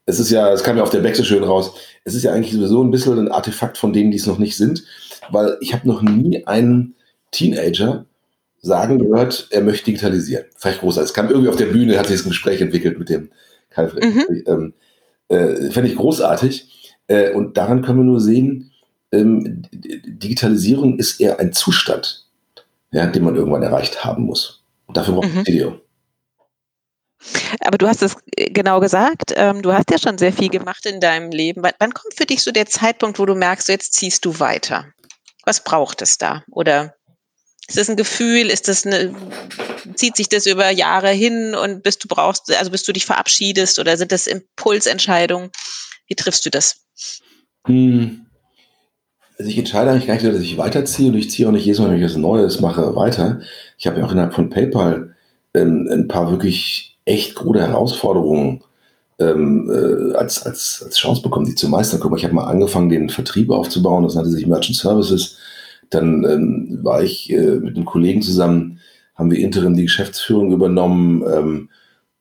Es 0.05 0.21
ist 0.21 0.31
ja, 0.31 0.53
es 0.53 0.63
kam 0.63 0.77
ja 0.77 0.83
auf 0.83 0.91
der 0.91 1.03
Wechsel 1.03 1.25
schön 1.25 1.43
raus, 1.43 1.73
es 2.05 2.15
ist 2.15 2.23
ja 2.23 2.33
eigentlich 2.33 2.53
sowieso 2.53 2.85
ein 2.85 2.91
bisschen 2.91 3.19
ein 3.19 3.33
Artefakt 3.33 3.79
von 3.79 3.93
denen, 3.93 4.11
die 4.11 4.19
es 4.19 4.27
noch 4.27 4.39
nicht 4.39 4.57
sind, 4.57 4.85
weil 5.31 5.57
ich 5.61 5.73
habe 5.73 5.89
noch 5.89 6.03
nie 6.03 6.47
einen 6.47 6.95
Teenager 7.31 8.05
sagen 8.63 8.99
gehört, 8.99 9.49
er 9.51 9.63
möchte 9.63 9.87
digitalisieren. 9.87 10.47
Vielleicht 10.57 10.81
großartig. 10.81 11.11
Es 11.11 11.15
kam 11.15 11.29
irgendwie 11.29 11.49
auf 11.49 11.57
der 11.57 11.67
Bühne, 11.67 11.99
hat 11.99 12.07
sich 12.07 12.17
das 12.17 12.27
Gespräch 12.27 12.61
entwickelt 12.61 12.99
mit 12.99 13.09
dem 13.09 13.31
Karl 13.71 13.93
mhm. 14.01 14.45
ähm, 14.47 14.75
äh, 15.29 15.71
Fände 15.71 15.91
ich 15.91 15.97
großartig. 15.97 16.95
Äh, 17.09 17.33
und 17.33 17.57
daran 17.57 17.83
können 17.83 17.99
wir 17.99 18.05
nur 18.05 18.21
sehen, 18.21 18.73
ähm, 19.13 19.63
Digitalisierung 19.73 20.99
ist 20.99 21.21
eher 21.21 21.39
ein 21.39 21.53
Zustand, 21.53 22.27
ja, 22.91 23.07
den 23.07 23.25
man 23.25 23.37
irgendwann 23.37 23.63
erreicht 23.63 24.05
haben 24.05 24.25
muss. 24.25 24.65
Und 24.87 24.97
dafür 24.97 25.15
braucht 25.15 25.29
man 25.29 25.39
mhm. 25.39 25.47
Video. 25.47 25.81
Aber 27.61 27.79
du 27.79 27.87
hast 27.87 28.03
es 28.03 28.17
äh, 28.37 28.51
genau 28.51 28.81
gesagt, 28.81 29.33
ähm, 29.37 29.63
du 29.63 29.73
hast 29.73 29.91
ja 29.91 29.99
schon 29.99 30.19
sehr 30.19 30.33
viel 30.33 30.49
gemacht 30.49 30.87
in 30.87 31.01
deinem 31.01 31.31
Leben. 31.31 31.63
Wann, 31.63 31.73
wann 31.79 31.95
kommt 31.95 32.15
für 32.15 32.27
dich 32.27 32.43
so 32.43 32.51
der 32.51 32.67
Zeitpunkt, 32.67 33.19
wo 33.19 33.27
du 33.27 33.35
merkst, 33.35 33.69
jetzt 33.69 33.95
ziehst 33.95 34.25
du 34.25 34.39
weiter? 34.41 34.87
Was 35.45 35.63
braucht 35.63 36.03
es 36.03 36.19
da? 36.19 36.43
Oder 36.51 36.96
ist 37.69 37.77
das 37.77 37.91
ein 37.91 37.97
Gefühl? 37.97 38.49
Ist 38.49 38.69
das 38.69 38.87
eine, 38.87 39.15
zieht 39.95 40.17
sich 40.17 40.29
das 40.29 40.47
über 40.47 40.71
Jahre 40.71 41.11
hin 41.11 41.55
und 41.55 41.83
bis 41.83 41.99
du 41.99 42.07
brauchst, 42.09 42.55
also 42.57 42.71
bis 42.71 42.85
du 42.85 42.93
dich 42.93 43.07
verabschiedest 43.07 43.79
oder 43.79 43.97
sind 43.97 44.13
das 44.13 44.27
Impulsentscheidungen? 44.27 45.51
Wie 46.07 46.15
triffst 46.15 46.47
du 46.47 46.51
das? 46.51 46.77
Hm. 47.67 48.27
Also 49.39 49.51
ich 49.51 49.59
entscheide 49.59 49.91
eigentlich 49.91 50.07
gar 50.07 50.15
nicht, 50.15 50.25
dass 50.25 50.41
ich 50.41 50.57
weiterziehe 50.57 51.09
und 51.09 51.17
ich 51.17 51.31
ziehe 51.31 51.47
auch 51.47 51.53
nicht 51.53 51.67
jedes 51.67 51.81
Mal, 51.81 51.91
wenn 51.91 51.99
ich 51.99 52.05
was 52.05 52.17
Neues 52.17 52.61
mache, 52.61 52.95
weiter. 52.97 53.41
Ich 53.77 53.87
habe 53.87 53.99
ja 53.99 54.07
auch 54.07 54.13
innerhalb 54.13 54.35
von 54.35 54.49
PayPal 54.49 55.15
ähm, 55.55 55.89
ein 55.91 56.09
paar 56.09 56.31
wirklich 56.31 56.97
echt 57.05 57.35
gute 57.35 57.61
Herausforderungen 57.61 58.63
ähm, 59.19 59.71
äh, 59.71 60.17
als, 60.17 60.45
als, 60.45 60.83
als 60.85 60.97
Chance 60.97 61.23
bekommen, 61.23 61.47
die 61.47 61.55
zu 61.55 61.69
meistern. 61.69 62.01
Guck 62.01 62.13
mal, 62.13 62.17
ich 62.17 62.25
habe 62.25 62.35
mal 62.35 62.45
angefangen, 62.45 62.89
den 62.89 63.11
Vertrieb 63.11 63.51
aufzubauen, 63.51 64.05
das 64.05 64.15
nannte 64.15 64.31
sich 64.31 64.47
Merchant 64.47 64.77
Services 64.77 65.37
dann 65.91 66.25
ähm, 66.25 66.79
war 66.83 67.03
ich 67.03 67.33
äh, 67.33 67.57
mit 67.57 67.77
einem 67.77 67.85
Kollegen 67.85 68.23
zusammen, 68.23 68.81
haben 69.15 69.31
wir 69.31 69.39
interim 69.39 69.75
die 69.75 69.85
Geschäftsführung 69.85 70.53
übernommen. 70.53 71.23
Ähm, 71.23 71.69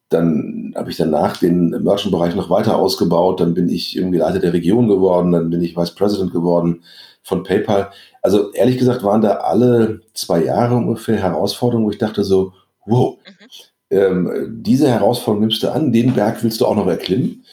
dann 0.09 0.73
habe 0.75 0.91
ich 0.91 0.97
danach 0.97 1.37
den 1.37 1.69
Merchant-Bereich 1.69 2.35
noch 2.35 2.49
weiter 2.49 2.77
ausgebaut. 2.77 3.39
Dann 3.39 3.53
bin 3.53 3.69
ich 3.69 3.97
irgendwie 3.97 4.19
Leiter 4.19 4.39
der 4.39 4.53
Region 4.53 4.87
geworden. 4.87 5.31
Dann 5.31 5.49
bin 5.49 5.61
ich 5.61 5.75
Vice 5.75 5.95
President 5.95 6.31
geworden 6.31 6.83
von 7.23 7.43
PayPal. 7.43 7.89
Also 8.21 8.51
ehrlich 8.53 8.77
gesagt 8.77 9.03
waren 9.03 9.21
da 9.21 9.37
alle 9.37 10.01
zwei 10.13 10.43
Jahre 10.43 10.75
ungefähr 10.75 11.17
Herausforderungen, 11.17 11.85
wo 11.85 11.91
ich 11.91 11.97
dachte 11.97 12.23
so, 12.23 12.53
wow, 12.85 13.17
mhm. 13.17 13.97
ähm, 13.97 14.47
diese 14.61 14.87
Herausforderung 14.87 15.41
nimmst 15.41 15.63
du 15.63 15.71
an, 15.71 15.91
den 15.91 16.13
Berg 16.13 16.43
willst 16.43 16.61
du 16.61 16.65
auch 16.65 16.75
noch 16.75 16.87
erklimmen. 16.87 17.43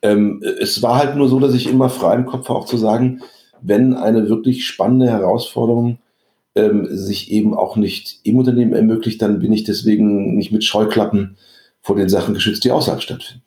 Ähm, 0.00 0.42
es 0.60 0.82
war 0.82 0.98
halt 0.98 1.16
nur 1.16 1.28
so, 1.28 1.40
dass 1.40 1.54
ich 1.54 1.68
immer 1.68 1.90
frei 1.90 2.14
im 2.14 2.26
Kopf 2.26 2.48
war, 2.48 2.56
auch 2.56 2.66
zu 2.66 2.78
sagen, 2.78 3.20
wenn 3.62 3.94
eine 3.94 4.28
wirklich 4.28 4.66
spannende 4.66 5.08
Herausforderung 5.08 5.98
ähm, 6.54 6.88
sich 6.90 7.30
eben 7.30 7.54
auch 7.54 7.76
nicht 7.76 8.20
im 8.24 8.38
Unternehmen 8.38 8.72
ermöglicht, 8.72 9.22
dann 9.22 9.38
bin 9.38 9.52
ich 9.52 9.64
deswegen 9.64 10.36
nicht 10.36 10.52
mit 10.52 10.64
Scheuklappen 10.64 11.36
vor 11.80 11.96
den 11.96 12.08
Sachen 12.08 12.34
geschützt, 12.34 12.64
die 12.64 12.70
außerhalb 12.70 13.02
stattfinden. 13.02 13.42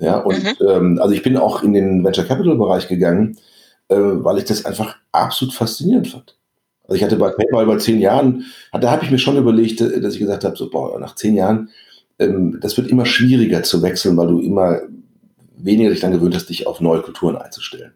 Ja, 0.00 0.18
und 0.18 0.42
mhm. 0.42 0.66
ähm, 0.68 0.98
also 1.00 1.14
ich 1.14 1.22
bin 1.22 1.36
auch 1.36 1.62
in 1.62 1.72
den 1.72 2.04
Venture 2.04 2.24
Capital 2.24 2.56
Bereich 2.56 2.88
gegangen, 2.88 3.38
äh, 3.88 3.96
weil 3.96 4.38
ich 4.38 4.44
das 4.44 4.64
einfach 4.64 4.96
absolut 5.12 5.54
faszinierend 5.54 6.08
fand. 6.08 6.36
Also 6.84 6.96
ich 6.96 7.04
hatte 7.04 7.16
bei 7.16 7.30
PayPal 7.30 7.64
über 7.64 7.78
zehn 7.78 8.00
Jahren, 8.00 8.44
da 8.72 8.90
habe 8.90 9.04
ich 9.04 9.10
mir 9.10 9.18
schon 9.18 9.36
überlegt, 9.36 9.80
äh, 9.80 10.00
dass 10.00 10.14
ich 10.14 10.20
gesagt 10.20 10.44
habe, 10.44 10.56
so, 10.56 10.68
boah, 10.68 10.98
nach 10.98 11.14
zehn 11.14 11.34
Jahren, 11.34 11.70
ähm, 12.18 12.58
das 12.60 12.76
wird 12.76 12.88
immer 12.88 13.06
schwieriger 13.06 13.62
zu 13.62 13.82
wechseln, 13.82 14.16
weil 14.16 14.28
du 14.28 14.40
immer 14.40 14.80
weniger 15.56 15.90
dich 15.90 16.00
dann 16.00 16.12
gewöhnt 16.12 16.34
hast, 16.34 16.48
dich 16.48 16.66
auf 16.66 16.80
neue 16.80 17.00
Kulturen 17.00 17.36
einzustellen. 17.36 17.92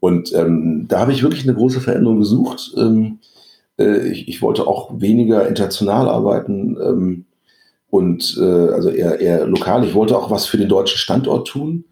Und 0.00 0.32
ähm, 0.34 0.86
da 0.88 1.00
habe 1.00 1.12
ich 1.12 1.22
wirklich 1.22 1.44
eine 1.44 1.54
große 1.54 1.80
Veränderung 1.80 2.18
gesucht. 2.18 2.72
Ähm, 2.76 3.18
äh, 3.78 4.08
ich, 4.08 4.28
ich, 4.28 4.42
wollte 4.42 4.66
auch 4.66 5.00
weniger 5.00 5.48
international 5.48 6.08
arbeiten 6.08 6.76
ähm, 6.80 7.24
und 7.90 8.36
äh, 8.38 8.68
also 8.72 8.90
eher, 8.90 9.20
eher 9.20 9.46
lokal. 9.46 9.84
Ich 9.84 9.94
wollte 9.94 10.16
auch 10.16 10.30
was 10.30 10.46
für 10.46 10.58
den 10.58 10.68
deutschen 10.68 10.98
Standort 10.98 11.48
tun. 11.48 11.84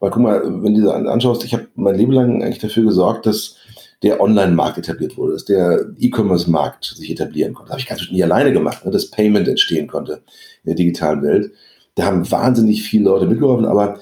Weil 0.00 0.10
guck 0.10 0.22
mal, 0.22 0.42
wenn 0.62 0.74
du 0.74 0.82
dir 0.82 0.94
anschaust, 0.94 1.44
ich 1.44 1.54
habe 1.54 1.68
mein 1.76 1.94
Leben 1.94 2.12
lang 2.12 2.42
eigentlich 2.42 2.58
dafür 2.58 2.84
gesorgt, 2.84 3.26
dass 3.26 3.56
der 4.02 4.20
Online-Markt 4.20 4.76
etabliert 4.76 5.16
wurde, 5.16 5.32
dass 5.32 5.46
der 5.46 5.86
E-Commerce-Markt 5.98 6.84
sich 6.84 7.10
etablieren 7.10 7.54
konnte. 7.54 7.68
Das 7.68 7.72
habe 7.72 7.80
ich 7.80 7.88
ganz 7.88 8.10
nie 8.10 8.22
alleine 8.22 8.52
gemacht, 8.52 8.84
ne, 8.84 8.90
dass 8.90 9.10
Payment 9.10 9.48
entstehen 9.48 9.86
konnte 9.86 10.22
in 10.62 10.68
der 10.68 10.74
digitalen 10.74 11.22
Welt. 11.22 11.52
Da 11.94 12.04
haben 12.04 12.30
wahnsinnig 12.30 12.82
viele 12.82 13.04
Leute 13.04 13.26
mitgeholfen, 13.26 13.64
aber 13.64 13.98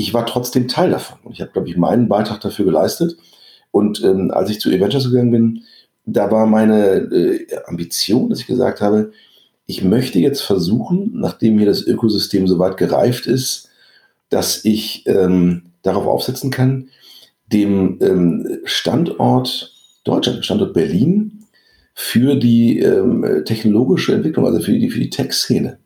ich 0.00 0.14
war 0.14 0.26
trotzdem 0.26 0.68
Teil 0.68 0.90
davon. 0.90 1.18
Und 1.22 1.32
ich 1.32 1.40
habe, 1.40 1.52
glaube 1.52 1.68
ich, 1.68 1.76
meinen 1.76 2.08
Beitrag 2.08 2.40
dafür 2.40 2.64
geleistet. 2.64 3.16
Und 3.70 4.02
ähm, 4.02 4.30
als 4.30 4.50
ich 4.50 4.60
zu 4.60 4.70
Avengers 4.70 5.04
gegangen 5.04 5.30
bin, 5.30 5.62
da 6.06 6.30
war 6.30 6.46
meine 6.46 6.96
äh, 6.96 7.46
Ambition, 7.66 8.30
dass 8.30 8.40
ich 8.40 8.46
gesagt 8.46 8.80
habe, 8.80 9.12
ich 9.66 9.84
möchte 9.84 10.18
jetzt 10.18 10.40
versuchen, 10.40 11.12
nachdem 11.14 11.58
hier 11.58 11.66
das 11.66 11.86
Ökosystem 11.86 12.48
so 12.48 12.58
weit 12.58 12.76
gereift 12.76 13.26
ist, 13.26 13.68
dass 14.28 14.64
ich 14.64 15.06
ähm, 15.06 15.72
darauf 15.82 16.06
aufsetzen 16.06 16.50
kann, 16.50 16.88
dem 17.46 17.98
ähm, 18.00 18.60
Standort 18.64 19.72
Deutschland, 20.04 20.44
Standort 20.44 20.72
Berlin, 20.72 21.44
für 21.94 22.36
die 22.36 22.78
ähm, 22.78 23.42
technologische 23.44 24.14
Entwicklung, 24.14 24.46
also 24.46 24.60
für 24.60 24.72
die, 24.72 24.90
für 24.90 25.00
die 25.00 25.10
Tech-Szene 25.10 25.78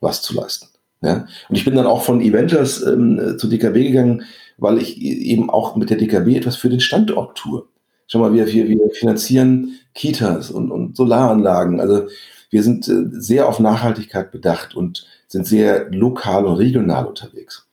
was 0.00 0.20
zu 0.20 0.34
leisten. 0.34 0.71
Ja? 1.02 1.26
Und 1.48 1.56
ich 1.56 1.64
bin 1.64 1.74
dann 1.74 1.86
auch 1.86 2.02
von 2.02 2.20
Eventers 2.20 2.82
ähm, 2.82 3.36
zu 3.38 3.48
DKB 3.48 3.88
gegangen, 3.88 4.22
weil 4.56 4.78
ich 4.78 5.00
eben 5.00 5.50
auch 5.50 5.76
mit 5.76 5.90
der 5.90 5.98
DKB 5.98 6.36
etwas 6.36 6.56
für 6.56 6.70
den 6.70 6.80
Standort 6.80 7.36
tue. 7.36 7.64
Schau 8.06 8.20
mal, 8.20 8.32
wir, 8.32 8.46
wir, 8.46 8.68
wir 8.68 8.90
finanzieren 8.92 9.78
Kitas 9.94 10.50
und, 10.50 10.70
und 10.70 10.96
Solaranlagen. 10.96 11.80
Also 11.80 12.06
wir 12.50 12.62
sind 12.62 12.88
äh, 12.88 13.04
sehr 13.10 13.48
auf 13.48 13.58
Nachhaltigkeit 13.58 14.30
bedacht 14.30 14.74
und 14.74 15.06
sind 15.26 15.46
sehr 15.46 15.90
lokal 15.90 16.46
und 16.46 16.56
regional 16.56 17.06
unterwegs. 17.06 17.66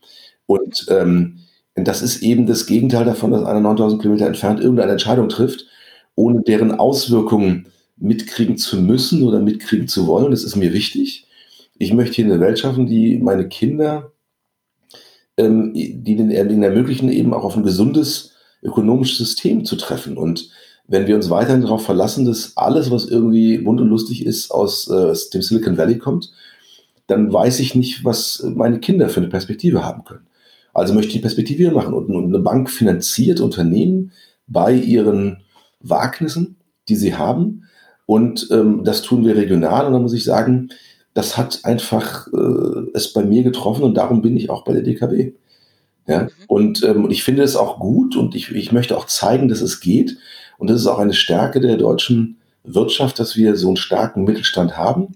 Und 0.45 0.87
ähm, 0.89 1.39
das 1.75 2.01
ist 2.01 2.23
eben 2.23 2.45
das 2.45 2.65
Gegenteil 2.65 3.05
davon, 3.05 3.31
dass 3.31 3.43
einer 3.45 3.59
9000 3.59 4.01
Kilometer 4.01 4.27
entfernt 4.27 4.59
irgendeine 4.59 4.93
Entscheidung 4.93 5.29
trifft, 5.29 5.65
ohne 6.15 6.41
deren 6.41 6.71
Auswirkungen 6.71 7.67
mitkriegen 7.97 8.57
zu 8.57 8.77
müssen 8.77 9.23
oder 9.23 9.39
mitkriegen 9.39 9.87
zu 9.87 10.07
wollen. 10.07 10.31
Das 10.31 10.43
ist 10.43 10.55
mir 10.55 10.73
wichtig 10.73 11.27
ich 11.79 11.93
möchte 11.93 12.17
hier 12.17 12.25
eine 12.25 12.39
Welt 12.39 12.59
schaffen, 12.59 12.85
die 12.85 13.17
meine 13.17 13.47
Kinder 13.47 14.11
ähm, 15.39 15.73
die 15.73 16.15
den, 16.15 16.29
den 16.29 16.63
ermöglichen, 16.63 17.09
eben 17.09 17.33
auch 17.33 17.43
auf 17.43 17.55
ein 17.55 17.63
gesundes 17.63 18.33
ökonomisches 18.61 19.17
System 19.17 19.63
zu 19.63 19.77
treffen. 19.77 20.17
Und 20.17 20.49
wenn 20.87 21.07
wir 21.07 21.15
uns 21.15 21.29
weiterhin 21.29 21.61
darauf 21.61 21.85
verlassen, 21.85 22.25
dass 22.25 22.57
alles, 22.57 22.91
was 22.91 23.05
irgendwie 23.05 23.59
bunt 23.59 23.79
und 23.79 23.87
lustig 23.87 24.25
ist, 24.25 24.51
aus 24.51 24.89
äh, 24.89 25.13
dem 25.33 25.41
Silicon 25.41 25.77
Valley 25.77 25.97
kommt, 25.97 26.31
dann 27.07 27.31
weiß 27.31 27.59
ich 27.59 27.73
nicht, 27.73 28.03
was 28.03 28.43
meine 28.43 28.79
Kinder 28.79 29.09
für 29.09 29.21
eine 29.21 29.29
Perspektive 29.29 29.83
haben 29.83 30.03
können. 30.03 30.27
Also 30.73 30.93
möchte 30.93 31.07
ich 31.07 31.15
die 31.15 31.21
Perspektive 31.21 31.71
machen. 31.71 31.93
Und 31.93 32.11
eine 32.11 32.39
Bank 32.39 32.69
finanziert 32.69 33.39
Unternehmen 33.39 34.11
bei 34.47 34.73
ihren 34.73 35.37
Wagnissen, 35.79 36.57
die 36.89 36.95
sie 36.95 37.15
haben. 37.15 37.63
Und 38.05 38.49
ähm, 38.51 38.83
das 38.83 39.01
tun 39.01 39.25
wir 39.25 39.35
regional. 39.35 39.87
Und 39.87 39.93
da 39.93 39.99
muss 39.99 40.13
ich 40.13 40.23
sagen, 40.23 40.69
das 41.13 41.37
hat 41.37 41.61
einfach 41.63 42.27
äh, 42.27 42.89
es 42.93 43.13
bei 43.13 43.23
mir 43.23 43.43
getroffen 43.43 43.83
und 43.83 43.95
darum 43.95 44.21
bin 44.21 44.37
ich 44.37 44.49
auch 44.49 44.63
bei 44.63 44.73
der 44.73 44.83
DKB. 44.83 45.33
Ja? 46.07 46.23
Mhm. 46.23 46.29
Und 46.47 46.83
ähm, 46.83 47.09
ich 47.09 47.23
finde 47.23 47.43
es 47.43 47.55
auch 47.55 47.79
gut 47.79 48.15
und 48.15 48.35
ich, 48.35 48.51
ich 48.51 48.71
möchte 48.71 48.97
auch 48.97 49.05
zeigen, 49.05 49.47
dass 49.47 49.61
es 49.61 49.79
geht. 49.79 50.17
Und 50.57 50.69
das 50.69 50.81
ist 50.81 50.87
auch 50.87 50.99
eine 50.99 51.13
Stärke 51.13 51.61
der 51.61 51.77
deutschen 51.77 52.37
Wirtschaft, 52.63 53.19
dass 53.19 53.35
wir 53.35 53.55
so 53.55 53.67
einen 53.67 53.77
starken 53.77 54.23
Mittelstand 54.23 54.77
haben. 54.77 55.15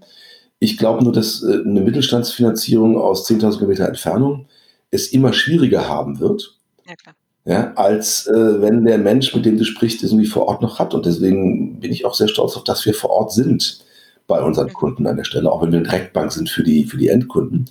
Ich 0.58 0.78
glaube 0.78 1.04
nur, 1.04 1.12
dass 1.12 1.42
äh, 1.42 1.60
eine 1.64 1.80
Mittelstandsfinanzierung 1.80 2.96
aus 2.96 3.28
10.000 3.28 3.58
Kilometer 3.58 3.88
Entfernung 3.88 4.46
es 4.90 5.08
immer 5.08 5.32
schwieriger 5.32 5.88
haben 5.88 6.20
wird. 6.20 6.56
Ja, 6.86 6.94
klar. 6.96 7.14
Ja, 7.46 7.74
als 7.74 8.26
äh, 8.26 8.62
wenn 8.62 8.86
der 8.86 8.96
Mensch, 8.96 9.34
mit 9.34 9.44
dem 9.44 9.58
du 9.58 9.64
sprichst, 9.64 10.02
es 10.02 10.12
irgendwie 10.12 10.28
vor 10.28 10.48
Ort 10.48 10.62
noch 10.62 10.78
hat. 10.78 10.94
Und 10.94 11.04
deswegen 11.04 11.78
bin 11.78 11.92
ich 11.92 12.06
auch 12.06 12.14
sehr 12.14 12.28
stolz 12.28 12.56
auf, 12.56 12.64
dass 12.64 12.86
wir 12.86 12.94
vor 12.94 13.10
Ort 13.10 13.32
sind 13.32 13.83
bei 14.26 14.40
unseren. 14.40 14.72
Kunden 14.72 15.06
an 15.06 15.16
der 15.16 15.24
Stelle, 15.24 15.50
auch 15.50 15.62
wenn 15.62 15.72
wir 15.72 15.78
eine 15.78 15.88
Direktbank 15.88 16.32
sind 16.32 16.48
für 16.48 16.62
die, 16.62 16.84
für 16.84 16.96
die 16.96 17.08
Endkunden. 17.08 17.70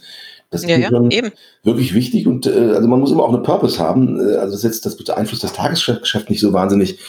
Das 0.49 0.61
ist 0.61 0.69
ja, 0.69 0.77
ja, 0.77 0.91
wirklich 1.63 1.95
wichtig 1.95 2.27
und 2.27 2.45
äh, 2.45 2.73
also 2.75 2.87
man 2.87 2.99
muss 2.99 3.11
immer 3.11 3.23
auch 3.23 3.33
eine 3.33 3.41
Purpose 3.41 3.79
haben. 3.79 4.19
Äh, 4.19 4.35
also 4.35 4.53
das, 4.53 4.63
jetzt, 4.63 4.85
das 4.85 4.95
beeinflusst 4.95 5.43
das 5.43 5.53
Tagesgeschäft 5.53 6.29
nicht 6.29 6.41
so 6.41 6.53
wahnsinnig 6.53 6.99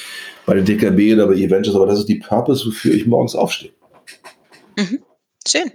bei 0.47 0.55
der 0.55 0.63
DKB 0.63 1.13
oder 1.13 1.27
bei 1.27 1.35
Eventures, 1.35 1.77
aber 1.77 1.87
das 1.87 1.99
ist 1.99 2.09
die 2.09 2.21
Purpose, 2.21 2.67
wofür 2.67 2.95
ich 2.95 3.07
morgens 3.07 3.35
aufstehe. 3.35 3.73
Mhm. 4.77 5.03
Schön. 5.47 5.73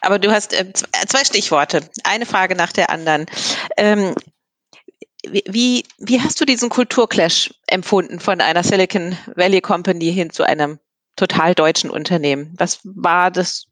Aber 0.00 0.18
du 0.18 0.30
hast 0.30 0.58
äh, 0.58 0.72
zwei 0.72 1.24
Stichworte, 1.24 1.82
eine 2.04 2.24
Frage 2.24 2.56
nach 2.56 2.72
der 2.72 2.88
anderen. 2.88 3.26
Ähm, 3.76 4.14
wie, 5.22 5.84
wie 5.98 6.20
hast 6.20 6.40
du 6.40 6.44
diesen 6.44 6.70
Kulturclash 6.70 7.52
empfunden 7.66 8.20
von 8.20 8.40
einer 8.40 8.62
Silicon 8.62 9.16
Valley 9.34 9.60
Company 9.60 10.12
hin 10.12 10.30
zu 10.30 10.44
einem 10.44 10.78
total 11.16 11.54
deutschen 11.54 11.90
Unternehmen? 11.90 12.54
Was 12.58 12.80
war 12.84 13.30
das, 13.30 13.66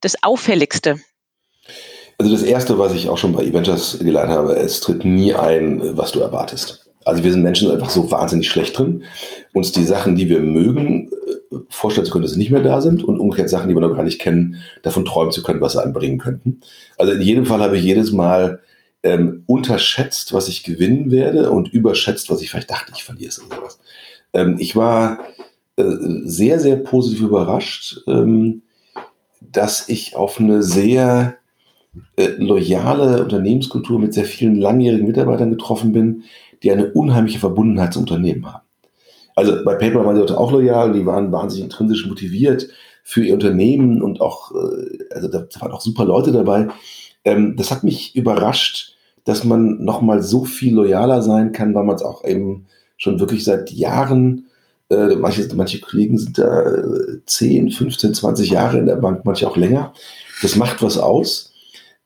das 0.00 0.22
Auffälligste? 0.22 1.00
Also 2.18 2.32
das 2.32 2.42
Erste, 2.42 2.78
was 2.78 2.92
ich 2.92 3.08
auch 3.08 3.16
schon 3.16 3.32
bei 3.32 3.44
Eventures 3.44 3.98
gelernt 3.98 4.30
habe, 4.30 4.54
es 4.54 4.80
tritt 4.80 5.04
nie 5.04 5.34
ein, 5.34 5.96
was 5.96 6.12
du 6.12 6.20
erwartest. 6.20 6.90
Also 7.04 7.24
wir 7.24 7.32
sind 7.32 7.42
Menschen 7.42 7.70
einfach 7.70 7.88
so 7.88 8.10
wahnsinnig 8.10 8.50
schlecht 8.50 8.78
drin, 8.78 9.04
uns 9.54 9.72
die 9.72 9.84
Sachen, 9.84 10.16
die 10.16 10.28
wir 10.28 10.40
mögen, 10.40 11.10
äh, 11.50 11.56
vorstellen 11.70 12.04
zu 12.04 12.12
können, 12.12 12.22
dass 12.22 12.32
sie 12.32 12.38
nicht 12.38 12.50
mehr 12.50 12.62
da 12.62 12.82
sind 12.82 13.02
und 13.02 13.18
umgekehrt 13.18 13.48
Sachen, 13.48 13.68
die 13.68 13.74
wir 13.74 13.80
noch 13.80 13.96
gar 13.96 14.02
nicht 14.02 14.20
kennen, 14.20 14.56
davon 14.82 15.06
träumen 15.06 15.32
zu 15.32 15.42
können, 15.42 15.62
was 15.62 15.72
sie 15.72 15.82
anbringen 15.82 16.18
könnten. 16.18 16.60
Also 16.98 17.12
in 17.12 17.22
jedem 17.22 17.46
Fall 17.46 17.60
habe 17.60 17.78
ich 17.78 17.84
jedes 17.84 18.12
Mal 18.12 18.60
ähm, 19.02 19.44
unterschätzt, 19.46 20.34
was 20.34 20.48
ich 20.48 20.62
gewinnen 20.62 21.10
werde 21.10 21.50
und 21.50 21.72
überschätzt, 21.72 22.30
was 22.30 22.42
ich 22.42 22.50
vielleicht 22.50 22.70
dachte, 22.70 22.92
ich 22.94 23.02
verliere 23.02 23.30
es 23.30 23.42
oder 23.42 23.56
sowas. 23.56 23.78
Ähm, 24.34 24.56
ich 24.58 24.76
war 24.76 25.20
sehr, 26.24 26.60
sehr 26.60 26.76
positiv 26.76 27.22
überrascht, 27.22 28.02
ähm, 28.06 28.62
dass 29.40 29.88
ich 29.88 30.16
auf 30.16 30.38
eine 30.38 30.62
sehr 30.62 31.36
äh, 32.16 32.28
loyale 32.38 33.22
Unternehmenskultur 33.22 33.98
mit 33.98 34.14
sehr 34.14 34.24
vielen 34.24 34.56
langjährigen 34.56 35.06
Mitarbeitern 35.06 35.50
getroffen 35.50 35.92
bin, 35.92 36.24
die 36.62 36.70
eine 36.70 36.92
unheimliche 36.92 37.38
Verbundenheit 37.38 37.92
zum 37.92 38.02
Unternehmen 38.02 38.46
haben. 38.46 38.64
Also 39.34 39.64
bei 39.64 39.74
PayPal 39.74 40.04
waren 40.04 40.14
die 40.14 40.20
Leute 40.20 40.38
auch 40.38 40.52
loyal, 40.52 40.92
die 40.92 41.06
waren 41.06 41.32
wahnsinnig 41.32 41.64
intrinsisch 41.64 42.06
motiviert 42.06 42.68
für 43.02 43.24
ihr 43.24 43.34
Unternehmen 43.34 44.02
und 44.02 44.20
auch, 44.20 44.52
äh, 44.52 45.14
also 45.14 45.28
da 45.28 45.46
waren 45.60 45.72
auch 45.72 45.80
super 45.80 46.04
Leute 46.04 46.32
dabei. 46.32 46.68
Ähm, 47.24 47.56
das 47.56 47.70
hat 47.70 47.82
mich 47.82 48.14
überrascht, 48.14 48.96
dass 49.24 49.44
man 49.44 49.82
nochmal 49.84 50.22
so 50.22 50.44
viel 50.44 50.74
loyaler 50.74 51.22
sein 51.22 51.52
kann, 51.52 51.74
weil 51.74 51.84
man 51.84 51.96
es 51.96 52.02
auch 52.02 52.24
eben 52.24 52.66
schon 52.96 53.18
wirklich 53.18 53.44
seit 53.44 53.70
Jahren, 53.70 54.46
äh, 54.90 55.16
manche, 55.16 55.48
manche 55.54 55.80
Kollegen 55.80 56.18
sind 56.18 56.38
da 56.38 56.64
10, 57.26 57.70
15, 57.70 58.14
20 58.14 58.50
Jahre 58.50 58.78
in 58.78 58.86
der 58.86 58.96
Bank, 58.96 59.24
manche 59.24 59.48
auch 59.48 59.56
länger. 59.56 59.92
Das 60.42 60.56
macht 60.56 60.82
was 60.82 60.98
aus. 60.98 61.52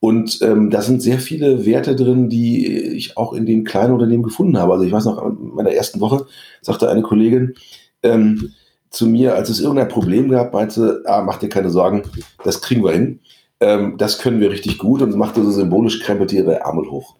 Und 0.00 0.40
ähm, 0.42 0.68
da 0.68 0.82
sind 0.82 1.00
sehr 1.00 1.18
viele 1.18 1.64
Werte 1.64 1.96
drin, 1.96 2.28
die 2.28 2.66
ich 2.66 3.16
auch 3.16 3.32
in 3.32 3.46
den 3.46 3.64
kleinen 3.64 3.94
Unternehmen 3.94 4.22
gefunden 4.22 4.58
habe. 4.58 4.74
Also 4.74 4.84
ich 4.84 4.92
weiß 4.92 5.06
noch, 5.06 5.24
in 5.24 5.54
meiner 5.54 5.72
ersten 5.72 5.98
Woche 6.00 6.26
sagte 6.60 6.90
eine 6.90 7.00
Kollegin 7.00 7.54
ähm, 8.02 8.52
zu 8.90 9.06
mir, 9.06 9.34
als 9.34 9.48
es 9.48 9.60
irgendein 9.60 9.88
Problem 9.88 10.28
gab, 10.28 10.52
meinte, 10.52 11.02
ah, 11.06 11.22
mach 11.22 11.38
dir 11.38 11.48
keine 11.48 11.70
Sorgen, 11.70 12.02
das 12.44 12.60
kriegen 12.60 12.84
wir 12.84 12.92
hin. 12.92 13.20
Ähm, 13.60 13.96
das 13.96 14.18
können 14.18 14.40
wir 14.40 14.50
richtig 14.50 14.76
gut 14.76 15.00
und 15.00 15.16
machte 15.16 15.42
so 15.42 15.50
symbolisch, 15.50 16.00
krempelte 16.00 16.36
ihre 16.36 16.60
Ärmel 16.60 16.90
hoch. 16.90 17.16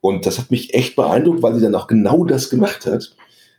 Und 0.00 0.26
das 0.26 0.38
hat 0.38 0.50
mich 0.50 0.74
echt 0.74 0.96
beeindruckt, 0.96 1.42
weil 1.42 1.54
sie 1.54 1.60
dann 1.62 1.76
auch 1.76 1.86
genau 1.86 2.24
das 2.24 2.50
gemacht 2.50 2.86
hat. 2.86 3.14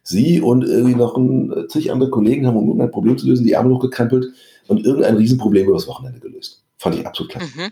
Sie 0.08 0.40
und 0.40 0.64
irgendwie 0.64 0.96
noch 0.96 1.18
ein, 1.18 1.66
zig 1.68 1.92
andere 1.92 2.10
Kollegen 2.10 2.48
haben, 2.48 2.56
um 2.56 2.68
irgendein 2.68 2.92
Problem 2.92 3.18
zu 3.18 3.28
lösen, 3.28 3.46
die 3.46 3.52
Ärmel 3.52 3.74
hochgekrempelt 3.74 4.28
und 4.68 4.86
irgendein 4.86 5.18
Riesenproblem 5.18 5.66
über 5.66 5.76
das 5.76 5.88
Wochenende 5.88 6.20
gelöst. 6.20 6.64
Fand 6.78 6.96
ich 6.96 7.06
absolut 7.06 7.32
klasse. 7.34 7.50
Mhm. 7.56 7.64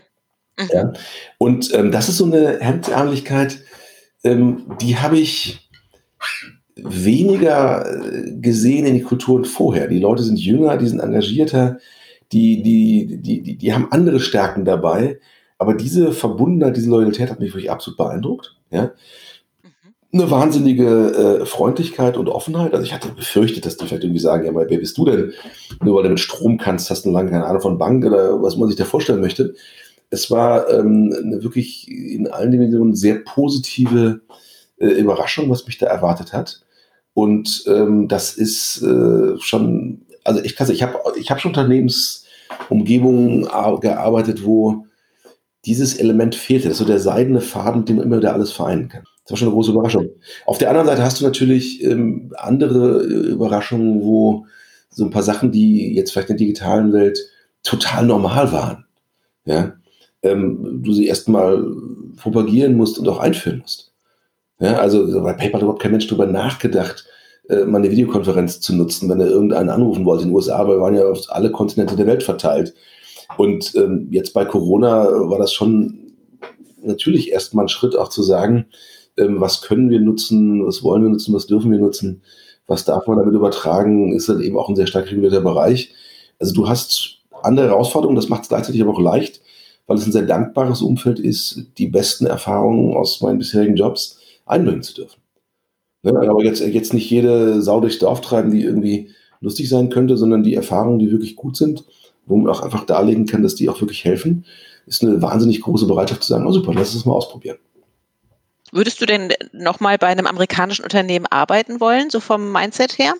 Mhm. 0.58 0.70
Ja? 0.72 0.92
Und 1.38 1.72
ähm, 1.74 1.90
das 1.90 2.10
ist 2.10 2.18
so 2.18 2.26
eine 2.26 2.58
Hemdsärmlichkeit, 2.60 3.60
ähm, 4.22 4.66
die 4.80 4.98
habe 4.98 5.18
ich 5.18 5.70
weniger 6.76 7.86
äh, 8.04 8.32
gesehen 8.32 8.84
in 8.84 8.94
den 8.94 9.04
Kulturen 9.04 9.46
vorher. 9.46 9.88
Die 9.88 9.98
Leute 9.98 10.22
sind 10.22 10.38
jünger, 10.38 10.76
die 10.76 10.88
sind 10.88 11.00
engagierter, 11.00 11.78
die, 12.32 12.62
die, 12.62 13.18
die, 13.22 13.42
die, 13.42 13.56
die 13.56 13.72
haben 13.72 13.90
andere 13.92 14.20
Stärken 14.20 14.66
dabei. 14.66 15.20
Aber 15.56 15.72
diese 15.72 16.12
Verbundenheit, 16.12 16.76
diese 16.76 16.90
Loyalität 16.90 17.30
hat 17.30 17.40
mich 17.40 17.54
wirklich 17.54 17.70
absolut 17.70 17.96
beeindruckt. 17.96 18.56
Ja? 18.70 18.92
Eine 20.12 20.30
wahnsinnige 20.30 21.40
äh, 21.42 21.46
Freundlichkeit 21.46 22.16
und 22.16 22.28
Offenheit. 22.28 22.72
Also 22.72 22.84
ich 22.84 22.94
hatte 22.94 23.08
befürchtet, 23.08 23.66
dass 23.66 23.76
die 23.76 23.86
vielleicht 23.86 24.04
irgendwie 24.04 24.20
sagen, 24.20 24.46
ja, 24.46 24.54
wer 24.54 24.78
bist 24.78 24.96
du 24.96 25.04
denn? 25.04 25.32
Nur 25.82 25.96
weil 25.96 26.04
du 26.04 26.10
mit 26.10 26.20
Strom 26.20 26.58
kannst, 26.58 26.90
hast 26.90 27.04
du 27.04 27.10
lange 27.10 27.30
keine 27.30 27.46
Ahnung 27.46 27.60
von 27.60 27.78
Bank 27.78 28.04
oder 28.04 28.42
was 28.42 28.56
man 28.56 28.68
sich 28.68 28.76
da 28.76 28.84
vorstellen 28.84 29.20
möchte 29.20 29.54
es 30.10 30.30
war 30.30 30.70
ähm, 30.70 31.14
eine 31.16 31.42
wirklich 31.42 31.88
in 31.90 32.28
allen 32.28 32.52
Dimensionen 32.52 32.94
sehr 32.94 33.16
positive 33.16 34.20
äh, 34.78 34.86
Überraschung, 34.86 35.50
was 35.50 35.66
mich 35.66 35.78
da 35.78 35.86
erwartet 35.86 36.32
hat. 36.32 36.62
Und 37.14 37.64
ähm, 37.66 38.08
das 38.08 38.34
ist 38.34 38.82
äh, 38.82 39.38
schon, 39.38 40.02
also 40.24 40.42
ich 40.42 40.54
kann 40.56 40.70
ich 40.70 40.82
habe 40.82 40.98
ich 41.18 41.30
hab 41.30 41.40
schon 41.40 41.50
Unternehmensumgebungen 41.50 43.48
gearbeitet, 43.80 44.44
wo 44.44 44.86
dieses 45.64 45.96
Element 45.98 46.34
fehlte. 46.34 46.68
Das 46.68 46.74
ist 46.74 46.78
so 46.78 46.84
der 46.84 47.00
seidene 47.00 47.40
Faden, 47.40 47.80
mit 47.80 47.88
dem 47.88 47.96
man 47.96 48.04
immer 48.04 48.18
wieder 48.18 48.34
alles 48.34 48.52
vereinen 48.52 48.88
kann. 48.88 49.04
Das 49.26 49.32
war 49.32 49.38
schon 49.38 49.48
eine 49.48 49.54
große 49.54 49.72
Überraschung. 49.72 50.08
Auf 50.46 50.58
der 50.58 50.70
anderen 50.70 50.86
Seite 50.86 51.02
hast 51.02 51.20
du 51.20 51.24
natürlich 51.24 51.82
ähm, 51.82 52.32
andere 52.36 53.02
äh, 53.02 53.30
Überraschungen, 53.30 54.02
wo 54.02 54.46
so 54.88 55.04
ein 55.04 55.10
paar 55.10 55.24
Sachen, 55.24 55.50
die 55.50 55.94
jetzt 55.94 56.12
vielleicht 56.12 56.30
in 56.30 56.36
der 56.36 56.46
digitalen 56.46 56.92
Welt 56.92 57.18
total 57.64 58.06
normal 58.06 58.52
waren. 58.52 58.84
Ja, 59.44 59.74
ähm, 60.22 60.80
du 60.82 60.92
sie 60.92 61.08
erstmal 61.08 61.64
propagieren 62.16 62.76
musst 62.76 63.00
und 63.00 63.08
auch 63.08 63.18
einführen 63.18 63.58
musst. 63.58 63.92
Ja, 64.60 64.78
also 64.78 65.04
bei 65.22 65.32
PayPal 65.32 65.54
hat 65.54 65.62
überhaupt 65.62 65.82
kein 65.82 65.90
Mensch 65.90 66.06
darüber 66.06 66.26
nachgedacht, 66.26 67.04
äh, 67.48 67.64
mal 67.64 67.78
eine 67.78 67.90
Videokonferenz 67.90 68.60
zu 68.60 68.74
nutzen, 68.74 69.08
wenn 69.08 69.20
er 69.20 69.26
irgendeinen 69.26 69.70
anrufen 69.70 70.04
wollte 70.04 70.22
in 70.22 70.28
den 70.28 70.36
USA, 70.36 70.60
weil 70.66 70.76
wir 70.76 70.80
waren 70.80 70.94
ja 70.94 71.04
auf 71.04 71.20
alle 71.28 71.50
Kontinente 71.50 71.96
der 71.96 72.06
Welt 72.06 72.22
verteilt. 72.22 72.74
Und 73.36 73.74
ähm, 73.74 74.06
jetzt 74.12 74.32
bei 74.34 74.44
Corona 74.44 75.04
war 75.28 75.38
das 75.38 75.52
schon 75.52 76.12
natürlich 76.82 77.32
erstmal 77.32 77.64
ein 77.64 77.68
Schritt 77.68 77.96
auch 77.96 78.08
zu 78.08 78.22
sagen, 78.22 78.66
ähm, 79.18 79.40
was 79.40 79.62
können 79.62 79.90
wir 79.90 80.00
nutzen, 80.00 80.66
was 80.66 80.82
wollen 80.82 81.02
wir 81.02 81.10
nutzen, 81.10 81.34
was 81.34 81.46
dürfen 81.46 81.70
wir 81.70 81.78
nutzen, 81.78 82.22
was 82.66 82.84
darf 82.84 83.06
man 83.06 83.18
damit 83.18 83.34
übertragen, 83.34 84.12
ist 84.12 84.28
dann 84.28 84.40
eben 84.40 84.58
auch 84.58 84.68
ein 84.68 84.76
sehr 84.76 84.86
stark 84.86 85.06
regulierter 85.06 85.40
Bereich. 85.40 85.92
Also 86.38 86.54
du 86.54 86.68
hast 86.68 87.18
andere 87.42 87.68
Herausforderungen, 87.68 88.16
das 88.16 88.28
macht 88.28 88.42
es 88.42 88.48
gleichzeitig 88.48 88.82
aber 88.82 88.92
auch 88.92 89.00
leicht, 89.00 89.40
weil 89.86 89.96
es 89.96 90.06
ein 90.06 90.12
sehr 90.12 90.22
dankbares 90.22 90.82
Umfeld 90.82 91.18
ist, 91.18 91.66
die 91.78 91.86
besten 91.86 92.26
Erfahrungen 92.26 92.96
aus 92.96 93.20
meinen 93.20 93.38
bisherigen 93.38 93.76
Jobs 93.76 94.18
einbringen 94.44 94.82
zu 94.82 94.94
dürfen. 94.94 95.20
Ne, 96.02 96.28
aber 96.28 96.44
jetzt, 96.44 96.60
jetzt 96.60 96.94
nicht 96.94 97.10
jede 97.10 97.62
Sau 97.62 97.80
durchs 97.80 97.98
Dorf 97.98 98.20
treiben, 98.20 98.50
die 98.50 98.62
irgendwie 98.62 99.10
lustig 99.40 99.68
sein 99.68 99.90
könnte, 99.90 100.16
sondern 100.16 100.42
die 100.42 100.54
Erfahrungen, 100.54 100.98
die 100.98 101.10
wirklich 101.10 101.36
gut 101.36 101.56
sind, 101.56 101.84
wo 102.26 102.36
man 102.36 102.52
auch 102.52 102.62
einfach 102.62 102.84
darlegen 102.84 103.26
kann, 103.26 103.42
dass 103.42 103.54
die 103.54 103.68
auch 103.68 103.80
wirklich 103.80 104.04
helfen, 104.04 104.44
ist 104.86 105.02
eine 105.02 105.20
wahnsinnig 105.20 105.60
große 105.60 105.86
Bereitschaft 105.86 106.22
zu 106.22 106.28
sagen, 106.28 106.46
oh 106.46 106.52
super, 106.52 106.72
lass 106.74 106.94
es 106.94 107.04
mal 107.04 107.14
ausprobieren. 107.14 107.58
Würdest 108.72 109.00
du 109.00 109.06
denn 109.06 109.32
nochmal 109.52 109.98
bei 109.98 110.08
einem 110.08 110.26
amerikanischen 110.26 110.82
Unternehmen 110.84 111.26
arbeiten 111.26 111.80
wollen, 111.80 112.10
so 112.10 112.20
vom 112.20 112.52
Mindset 112.52 112.98
her? 112.98 113.14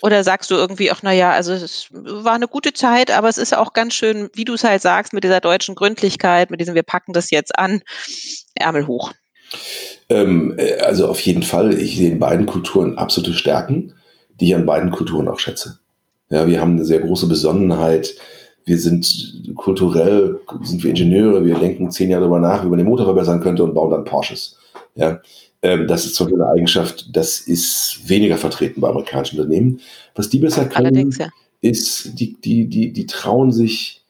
Oder 0.00 0.22
sagst 0.22 0.50
du 0.50 0.54
irgendwie, 0.54 0.90
ach 0.90 1.02
naja, 1.02 1.32
also 1.32 1.52
es 1.52 1.88
war 1.90 2.34
eine 2.34 2.46
gute 2.46 2.72
Zeit, 2.72 3.10
aber 3.10 3.28
es 3.28 3.38
ist 3.38 3.56
auch 3.56 3.72
ganz 3.72 3.94
schön, 3.94 4.30
wie 4.34 4.44
du 4.44 4.54
es 4.54 4.62
halt 4.62 4.80
sagst, 4.80 5.12
mit 5.12 5.24
dieser 5.24 5.40
deutschen 5.40 5.74
Gründlichkeit, 5.74 6.50
mit 6.50 6.60
diesem, 6.60 6.74
wir 6.74 6.84
packen 6.84 7.12
das 7.12 7.30
jetzt 7.30 7.58
an, 7.58 7.82
Ärmel 8.54 8.86
hoch. 8.86 9.12
Ähm, 10.08 10.54
äh, 10.56 10.78
also 10.80 11.08
auf 11.08 11.20
jeden 11.20 11.42
Fall, 11.42 11.74
ich 11.74 11.96
sehe 11.96 12.10
in 12.10 12.18
beiden 12.18 12.46
Kulturen 12.46 12.96
absolute 12.96 13.34
Stärken, 13.34 13.94
die 14.40 14.48
ich 14.48 14.54
an 14.54 14.66
beiden 14.66 14.90
Kulturen 14.90 15.28
auch 15.28 15.40
schätze. 15.40 15.80
Ja, 16.30 16.46
wir 16.46 16.60
haben 16.60 16.72
eine 16.72 16.84
sehr 16.84 17.00
große 17.00 17.26
Besonnenheit. 17.26 18.14
Wir 18.68 18.78
sind 18.78 19.54
kulturell, 19.56 20.40
sind 20.62 20.82
wir 20.84 20.90
Ingenieure, 20.90 21.44
wir 21.44 21.56
denken 21.56 21.90
zehn 21.90 22.10
Jahre 22.10 22.22
darüber 22.22 22.38
nach, 22.38 22.64
wie 22.64 22.68
man 22.68 22.78
den 22.78 22.86
Motor 22.86 23.06
verbessern 23.06 23.40
könnte 23.40 23.64
und 23.64 23.74
bauen 23.74 23.90
dann 23.90 24.04
Porsches. 24.04 24.56
Ja, 24.94 25.20
ähm, 25.62 25.86
das 25.86 26.04
ist 26.04 26.18
Beispiel 26.18 26.40
eine 26.40 26.50
Eigenschaft, 26.50 27.16
das 27.16 27.40
ist 27.40 28.02
weniger 28.06 28.36
vertreten 28.36 28.80
bei 28.80 28.88
amerikanischen 28.88 29.40
Unternehmen. 29.40 29.80
Was 30.14 30.28
die 30.28 30.38
besser 30.38 30.66
können, 30.66 31.10
ja. 31.18 31.28
ist, 31.60 32.20
die, 32.20 32.38
die, 32.40 32.68
die, 32.68 32.92
die 32.92 33.06
trauen 33.06 33.52
sich 33.52 34.04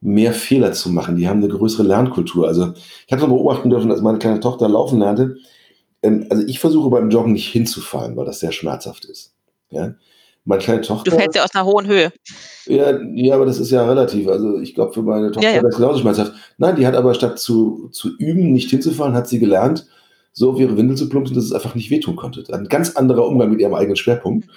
mehr 0.00 0.32
Fehler 0.32 0.72
zu 0.72 0.90
machen. 0.90 1.16
Die 1.16 1.28
haben 1.28 1.42
eine 1.42 1.48
größere 1.48 1.82
Lernkultur. 1.82 2.46
Also 2.46 2.74
ich 3.06 3.12
habe 3.12 3.22
es 3.22 3.28
beobachten 3.28 3.70
dürfen, 3.70 3.90
als 3.90 4.02
meine 4.02 4.18
kleine 4.18 4.40
Tochter 4.40 4.68
laufen 4.68 5.00
lernte. 5.00 5.38
Ähm, 6.02 6.26
also 6.30 6.46
ich 6.46 6.60
versuche 6.60 6.90
beim 6.90 7.10
Joggen 7.10 7.32
nicht 7.32 7.48
hinzufallen, 7.48 8.16
weil 8.16 8.26
das 8.26 8.40
sehr 8.40 8.52
schmerzhaft 8.52 9.06
ist. 9.06 9.34
Ja? 9.70 9.94
Meine 10.46 10.62
kleine 10.62 10.82
Tochter. 10.82 11.10
Du 11.10 11.16
fällst 11.16 11.36
ja 11.36 11.44
aus 11.44 11.54
einer 11.54 11.64
hohen 11.64 11.86
Höhe. 11.86 12.12
Ja, 12.66 12.98
ja, 13.14 13.34
aber 13.34 13.46
das 13.46 13.58
ist 13.58 13.70
ja 13.70 13.86
relativ. 13.86 14.28
Also 14.28 14.58
ich 14.58 14.74
glaube, 14.74 14.92
für 14.92 15.02
meine 15.02 15.32
Tochter 15.32 15.48
ja, 15.48 15.56
ja. 15.56 15.62
das 15.62 15.76
genauso 15.76 16.00
schmerzhaft. 16.00 16.32
Nein, 16.58 16.76
die 16.76 16.86
hat 16.86 16.94
aber 16.94 17.14
statt 17.14 17.38
zu, 17.38 17.88
zu 17.92 18.10
üben, 18.18 18.52
nicht 18.52 18.68
hinzufallen, 18.68 19.14
hat 19.14 19.26
sie 19.26 19.38
gelernt, 19.38 19.86
so 20.32 20.50
auf 20.50 20.60
ihre 20.60 20.76
Windel 20.76 20.96
zu 20.96 21.08
plumpsen, 21.08 21.34
dass 21.34 21.44
es 21.44 21.52
einfach 21.52 21.74
nicht 21.74 21.90
wehtun 21.90 22.16
konnte. 22.16 22.44
Ein 22.52 22.68
ganz 22.68 22.94
anderer 22.94 23.26
Umgang 23.26 23.50
mit 23.50 23.60
ihrem 23.60 23.74
eigenen 23.74 23.96
Schwerpunkt. 23.96 24.48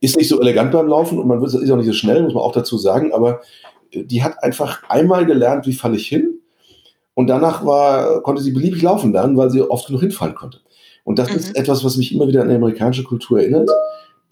Ist 0.00 0.16
nicht 0.16 0.28
so 0.28 0.40
elegant 0.40 0.72
beim 0.72 0.88
Laufen 0.88 1.18
und 1.18 1.28
man 1.28 1.40
wird, 1.40 1.54
ist 1.54 1.70
auch 1.70 1.76
nicht 1.76 1.86
so 1.86 1.92
schnell, 1.92 2.22
muss 2.22 2.34
man 2.34 2.42
auch 2.42 2.52
dazu 2.52 2.76
sagen, 2.76 3.12
aber 3.12 3.40
äh, 3.92 4.02
die 4.04 4.24
hat 4.24 4.42
einfach 4.42 4.82
einmal 4.88 5.26
gelernt, 5.26 5.66
wie 5.66 5.72
falle 5.72 5.96
ich 5.96 6.08
hin. 6.08 6.40
Und 7.14 7.28
danach 7.28 7.64
war, 7.64 8.20
konnte 8.22 8.42
sie 8.42 8.52
beliebig 8.52 8.82
laufen 8.82 9.12
lernen, 9.12 9.36
weil 9.36 9.50
sie 9.50 9.62
oft 9.62 9.86
genug 9.86 10.02
hinfallen 10.02 10.34
konnte. 10.34 10.58
Und 11.04 11.18
das 11.18 11.30
mhm. 11.30 11.36
ist 11.36 11.56
etwas, 11.56 11.84
was 11.84 11.96
mich 11.96 12.12
immer 12.12 12.26
wieder 12.26 12.42
an 12.42 12.48
die 12.48 12.56
amerikanische 12.56 13.04
Kultur 13.04 13.40
erinnert. 13.40 13.70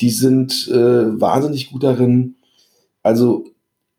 Die 0.00 0.10
sind 0.10 0.68
äh, 0.68 1.20
wahnsinnig 1.20 1.70
gut 1.70 1.82
darin, 1.82 2.36
also 3.02 3.44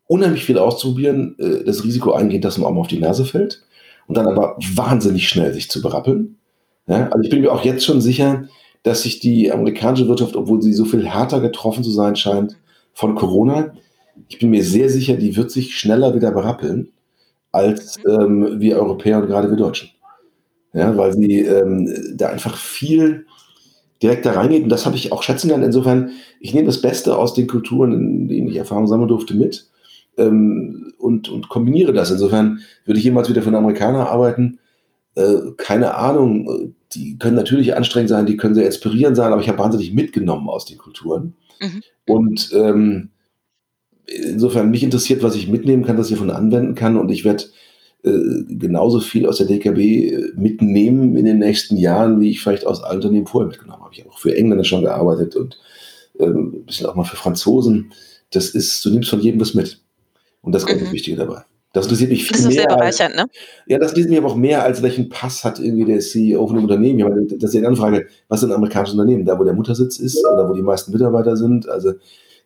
unheimlich 0.06 0.44
viel 0.44 0.58
auszuprobieren, 0.58 1.36
äh, 1.38 1.64
das 1.64 1.84
Risiko 1.84 2.12
eingehen, 2.12 2.42
dass 2.42 2.58
man 2.58 2.68
auch 2.68 2.74
mal 2.74 2.80
auf 2.80 2.88
die 2.88 2.98
Nase 2.98 3.24
fällt 3.24 3.62
und 4.06 4.16
dann 4.16 4.26
aber 4.26 4.56
wahnsinnig 4.74 5.28
schnell 5.28 5.52
sich 5.52 5.70
zu 5.70 5.82
berappeln 5.82 6.36
ja, 6.86 7.08
also 7.08 7.22
ich 7.22 7.30
bin 7.30 7.40
mir 7.40 7.52
auch 7.52 7.64
jetzt 7.64 7.84
schon 7.84 8.00
sicher, 8.00 8.48
dass 8.82 9.02
sich 9.02 9.18
die 9.18 9.50
amerikanische 9.50 10.08
Wirtschaft, 10.08 10.36
obwohl 10.36 10.62
sie 10.62 10.72
so 10.72 10.84
viel 10.84 11.06
härter 11.06 11.40
getroffen 11.40 11.82
zu 11.82 11.90
sein 11.90 12.14
scheint 12.16 12.56
von 12.92 13.14
Corona, 13.14 13.74
ich 14.28 14.38
bin 14.38 14.50
mir 14.50 14.62
sehr 14.62 14.88
sicher, 14.88 15.16
die 15.16 15.36
wird 15.36 15.50
sich 15.50 15.78
schneller 15.78 16.14
wieder 16.14 16.30
berappeln 16.30 16.92
als 17.52 17.98
ähm, 18.08 18.60
wir 18.60 18.78
Europäer 18.78 19.18
und 19.18 19.26
gerade 19.26 19.50
wir 19.50 19.56
Deutschen. 19.56 19.90
Ja, 20.72 20.96
weil 20.96 21.12
sie 21.12 21.40
ähm, 21.40 22.14
da 22.14 22.28
einfach 22.28 22.56
viel 22.56 23.26
direkt 24.02 24.26
da 24.26 24.32
reingeht. 24.32 24.62
Und 24.62 24.68
das 24.68 24.86
habe 24.86 24.96
ich 24.96 25.12
auch 25.12 25.22
schätzen 25.22 25.48
lernen. 25.48 25.64
Insofern, 25.64 26.10
ich 26.40 26.54
nehme 26.54 26.66
das 26.66 26.80
Beste 26.80 27.16
aus 27.16 27.34
den 27.34 27.46
Kulturen, 27.46 27.92
in 27.92 28.28
denen 28.28 28.48
ich 28.48 28.56
Erfahrung 28.56 28.86
sammeln 28.86 29.08
durfte, 29.08 29.34
mit 29.34 29.68
ähm, 30.16 30.92
und, 30.98 31.28
und 31.28 31.48
kombiniere 31.48 31.92
das. 31.92 32.10
Insofern 32.10 32.60
würde 32.84 32.98
ich 32.98 33.04
jemals 33.04 33.28
wieder 33.28 33.42
für 33.42 33.48
einen 33.48 33.56
Amerikaner 33.56 34.08
arbeiten, 34.08 34.58
äh, 35.14 35.52
keine 35.56 35.94
Ahnung, 35.94 36.74
die 36.92 37.18
können 37.18 37.36
natürlich 37.36 37.74
anstrengend 37.74 38.10
sein, 38.10 38.26
die 38.26 38.36
können 38.36 38.54
sehr 38.54 38.66
inspirierend 38.66 39.16
sein, 39.16 39.32
aber 39.32 39.40
ich 39.40 39.48
habe 39.48 39.58
wahnsinnig 39.58 39.92
mitgenommen 39.92 40.48
aus 40.48 40.66
den 40.66 40.78
Kulturen. 40.78 41.34
Mhm. 41.60 41.82
Und 42.06 42.50
ähm, 42.54 43.10
insofern 44.06 44.70
mich 44.70 44.82
interessiert, 44.82 45.22
was 45.22 45.34
ich 45.34 45.48
mitnehmen 45.48 45.84
kann, 45.84 45.98
was 45.98 46.10
ich 46.10 46.14
davon 46.14 46.30
anwenden 46.30 46.74
kann. 46.74 46.96
Und 46.96 47.10
ich 47.10 47.24
werde 47.24 47.44
genauso 48.06 49.00
viel 49.00 49.26
aus 49.26 49.38
der 49.38 49.46
DKB 49.46 49.78
äh, 49.78 50.32
mitnehmen 50.36 51.16
in 51.16 51.24
den 51.24 51.38
nächsten 51.38 51.76
Jahren, 51.76 52.20
wie 52.20 52.30
ich 52.30 52.40
vielleicht 52.40 52.66
aus 52.66 52.82
allen 52.82 52.96
Unternehmen 52.96 53.26
vorher 53.26 53.48
mitgenommen 53.48 53.82
habe. 53.82 53.92
Ich 53.94 54.00
habe 54.00 54.10
auch 54.10 54.18
für 54.18 54.36
Engländer 54.36 54.64
schon 54.64 54.82
gearbeitet 54.82 55.34
und 55.34 55.58
ähm, 56.18 56.54
ein 56.54 56.66
bisschen 56.66 56.86
auch 56.86 56.94
mal 56.94 57.04
für 57.04 57.16
Franzosen. 57.16 57.92
Das 58.30 58.50
ist, 58.50 58.84
du 58.84 58.90
nimmst 58.90 59.10
von 59.10 59.20
jedem 59.20 59.40
was 59.40 59.54
mit. 59.54 59.80
Und 60.42 60.54
das 60.54 60.62
ist 60.64 60.74
mhm. 60.74 60.80
das 60.80 60.92
Wichtige 60.92 61.16
dabei. 61.16 61.42
Das 61.72 61.86
interessiert 61.86 62.10
mich 62.10 62.24
viel 62.24 62.32
das 62.32 62.40
ist 62.40 62.46
mehr. 62.46 62.54
Sehr 62.54 62.66
bereichernd, 62.68 63.16
ne? 63.16 63.26
Ja, 63.66 63.78
das 63.78 63.90
interessiert 63.90 64.10
mich 64.10 64.18
aber 64.18 64.28
auch 64.28 64.36
mehr, 64.36 64.62
als 64.62 64.82
welchen 64.82 65.08
Pass 65.08 65.44
hat 65.44 65.58
irgendwie 65.58 65.84
der 65.84 65.98
CEO 65.98 66.46
von 66.46 66.56
dem 66.56 66.64
Unternehmen. 66.64 66.98
Ich 67.00 67.04
meine, 67.04 67.26
das 67.26 67.50
ist 67.50 67.54
ja 67.54 67.60
die 67.60 67.66
andere 67.66 67.82
Frage, 67.82 68.06
was 68.28 68.40
sind 68.40 68.52
amerikanische 68.52 68.92
Unternehmen? 68.92 69.24
Da, 69.24 69.38
wo 69.38 69.44
der 69.44 69.52
Muttersitz 69.52 69.98
ist 69.98 70.24
oder 70.24 70.48
wo 70.48 70.54
die 70.54 70.62
meisten 70.62 70.92
Mitarbeiter 70.92 71.36
sind. 71.36 71.68
Also 71.68 71.94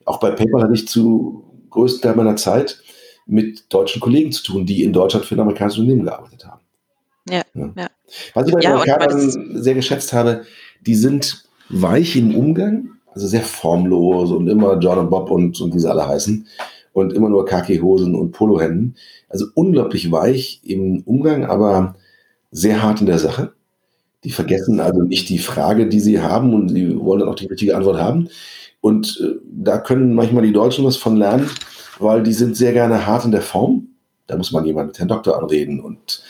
auch 0.04 0.18
bei 0.18 0.30
PayPal 0.30 0.62
hatte 0.62 0.74
ich 0.74 0.88
zu 0.88 1.44
größten 1.70 2.02
Teil 2.02 2.16
meiner 2.16 2.36
Zeit 2.36 2.82
mit 3.30 3.72
deutschen 3.72 4.00
Kollegen 4.00 4.32
zu 4.32 4.42
tun, 4.42 4.66
die 4.66 4.82
in 4.82 4.92
Deutschland 4.92 5.24
für 5.24 5.36
ein 5.36 5.40
amerikanisches 5.40 5.78
Unternehmen 5.78 6.04
gearbeitet 6.04 6.46
haben. 6.46 6.60
Ja, 7.28 7.42
ja. 7.54 7.72
ja. 7.76 7.88
Was 8.34 8.48
ich 8.48 8.54
bei 8.54 8.60
ja, 8.60 8.74
Amerikanern 8.74 9.62
sehr 9.62 9.74
geschätzt 9.74 10.12
habe, 10.12 10.44
die 10.84 10.94
sind 10.96 11.44
weich 11.68 12.16
im 12.16 12.34
Umgang, 12.34 12.90
also 13.12 13.26
sehr 13.26 13.42
formlos 13.42 14.32
und 14.32 14.48
immer 14.48 14.78
John 14.80 14.98
und 14.98 15.10
Bob 15.10 15.30
und, 15.30 15.60
und 15.60 15.74
wie 15.74 15.78
sie 15.78 15.90
alle 15.90 16.06
heißen 16.06 16.46
und 16.92 17.12
immer 17.12 17.28
nur 17.28 17.44
Kaki-Hosen 17.44 18.14
und 18.14 18.32
Polohemden. 18.32 18.96
Also 19.28 19.46
unglaublich 19.54 20.10
weich 20.10 20.60
im 20.64 21.02
Umgang, 21.04 21.44
aber 21.44 21.94
sehr 22.50 22.82
hart 22.82 23.00
in 23.00 23.06
der 23.06 23.18
Sache. 23.18 23.52
Die 24.24 24.32
vergessen 24.32 24.80
also 24.80 25.02
nicht 25.02 25.28
die 25.28 25.38
Frage, 25.38 25.86
die 25.88 26.00
sie 26.00 26.20
haben 26.20 26.52
und 26.52 26.70
sie 26.70 26.98
wollen 26.98 27.20
dann 27.20 27.28
auch 27.28 27.36
die 27.36 27.46
richtige 27.46 27.76
Antwort 27.76 28.00
haben. 28.00 28.28
Und 28.80 29.20
äh, 29.22 29.36
da 29.44 29.78
können 29.78 30.14
manchmal 30.14 30.42
die 30.42 30.52
Deutschen 30.52 30.84
was 30.84 30.96
von 30.96 31.16
lernen, 31.16 31.48
weil 32.00 32.22
die 32.22 32.32
sind 32.32 32.56
sehr 32.56 32.72
gerne 32.72 33.06
hart 33.06 33.24
in 33.24 33.32
der 33.32 33.42
Form. 33.42 33.88
Da 34.26 34.36
muss 34.36 34.52
man 34.52 34.64
jemanden 34.64 34.88
mit 34.88 34.98
Herrn 34.98 35.08
Doktor 35.08 35.38
anreden 35.38 35.80
und 35.80 36.22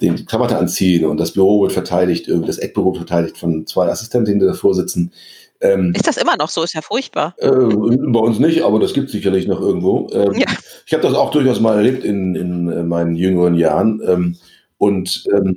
den 0.00 0.16
die 0.16 0.24
Krawatte 0.24 0.58
anziehen 0.58 1.04
und 1.04 1.18
das 1.18 1.32
Büro 1.32 1.62
wird 1.62 1.72
verteidigt, 1.72 2.26
irgendwie 2.28 2.48
das 2.48 2.58
Eckbüro 2.58 2.94
wird 2.94 3.08
verteidigt 3.08 3.38
von 3.38 3.66
zwei 3.66 3.88
Assistentinnen, 3.88 4.40
die 4.40 4.46
davor 4.46 4.74
sitzen. 4.74 5.12
Ähm, 5.60 5.92
ist 5.94 6.06
das 6.06 6.16
immer 6.16 6.36
noch 6.36 6.50
so? 6.50 6.62
Ist 6.62 6.74
ja 6.74 6.82
furchtbar. 6.82 7.34
Äh, 7.38 7.48
bei 7.48 8.20
uns 8.20 8.38
nicht, 8.38 8.62
aber 8.62 8.80
das 8.80 8.92
gibt 8.92 9.06
es 9.06 9.12
sicherlich 9.12 9.46
noch 9.46 9.60
irgendwo. 9.60 10.08
Ähm, 10.12 10.34
ja. 10.34 10.46
Ich 10.84 10.92
habe 10.92 11.02
das 11.02 11.14
auch 11.14 11.30
durchaus 11.30 11.60
mal 11.60 11.76
erlebt 11.76 12.04
in, 12.04 12.34
in 12.34 12.70
äh, 12.70 12.82
meinen 12.82 13.14
jüngeren 13.14 13.54
Jahren. 13.54 14.02
Ähm, 14.06 14.36
und, 14.78 15.24
ähm, 15.32 15.56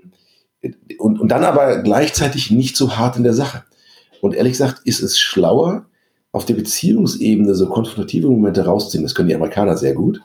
und, 1.00 1.20
und 1.20 1.28
dann 1.30 1.44
aber 1.44 1.82
gleichzeitig 1.82 2.52
nicht 2.52 2.78
so 2.78 2.96
hart 2.96 3.18
in 3.18 3.24
der 3.24 3.34
Sache. 3.34 3.64
Und 4.22 4.36
ehrlich 4.36 4.54
gesagt 4.54 4.82
ist 4.86 5.02
es 5.02 5.20
schlauer, 5.20 5.88
auf 6.38 6.46
der 6.46 6.54
Beziehungsebene 6.54 7.56
so 7.56 7.68
konfrontative 7.68 8.30
Momente 8.30 8.64
rauszuziehen. 8.64 9.04
Das 9.04 9.16
können 9.16 9.28
die 9.28 9.36
Amerikaner 9.36 9.76
sehr 9.76 9.96
gut. 9.96 10.22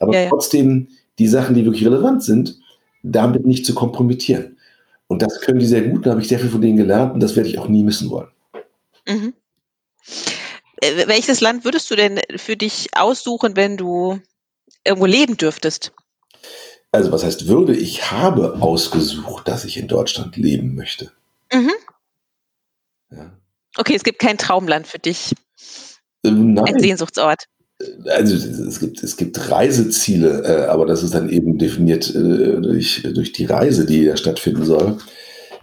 Aber 0.00 0.12
ja, 0.12 0.22
ja. 0.22 0.28
trotzdem 0.28 0.88
die 1.20 1.28
Sachen, 1.28 1.54
die 1.54 1.64
wirklich 1.64 1.86
relevant 1.86 2.24
sind, 2.24 2.58
damit 3.04 3.46
nicht 3.46 3.64
zu 3.64 3.74
kompromittieren. 3.74 4.58
Und 5.06 5.22
das 5.22 5.40
können 5.40 5.60
die 5.60 5.66
sehr 5.66 5.82
gut. 5.82 6.04
Da 6.04 6.10
habe 6.10 6.20
ich 6.20 6.26
sehr 6.26 6.40
viel 6.40 6.50
von 6.50 6.60
denen 6.60 6.76
gelernt 6.76 7.14
und 7.14 7.20
das 7.20 7.36
werde 7.36 7.48
ich 7.48 7.58
auch 7.58 7.68
nie 7.68 7.84
missen 7.84 8.10
wollen. 8.10 8.28
Mhm. 9.06 9.34
Äh, 10.80 11.06
welches 11.06 11.40
Land 11.40 11.64
würdest 11.64 11.88
du 11.90 11.94
denn 11.94 12.20
für 12.36 12.56
dich 12.56 12.88
aussuchen, 12.96 13.54
wenn 13.54 13.76
du 13.76 14.20
irgendwo 14.84 15.06
leben 15.06 15.36
dürftest? 15.36 15.92
Also 16.90 17.12
was 17.12 17.22
heißt 17.22 17.46
würde? 17.46 17.76
Ich 17.76 18.10
habe 18.10 18.60
ausgesucht, 18.60 19.46
dass 19.46 19.64
ich 19.64 19.76
in 19.76 19.86
Deutschland 19.86 20.36
leben 20.36 20.74
möchte. 20.74 21.12
Mhm. 21.52 21.70
Ja. 23.12 23.38
Okay, 23.76 23.94
es 23.94 24.04
gibt 24.04 24.18
kein 24.18 24.38
Traumland 24.38 24.86
für 24.86 24.98
dich. 24.98 25.34
Ähm, 26.24 26.54
nein. 26.54 26.66
Ein 26.66 26.80
Sehnsuchtsort. 26.80 27.44
Äh, 27.80 28.10
also 28.10 28.34
es 28.34 28.80
gibt, 28.80 29.02
es 29.02 29.16
gibt 29.16 29.50
Reiseziele, 29.50 30.42
äh, 30.44 30.66
aber 30.66 30.86
das 30.86 31.02
ist 31.02 31.14
dann 31.14 31.28
eben 31.28 31.58
definiert 31.58 32.14
äh, 32.14 32.60
durch, 32.60 33.02
durch 33.14 33.32
die 33.32 33.46
Reise, 33.46 33.86
die 33.86 34.04
da 34.04 34.16
stattfinden 34.16 34.64
soll. 34.64 34.98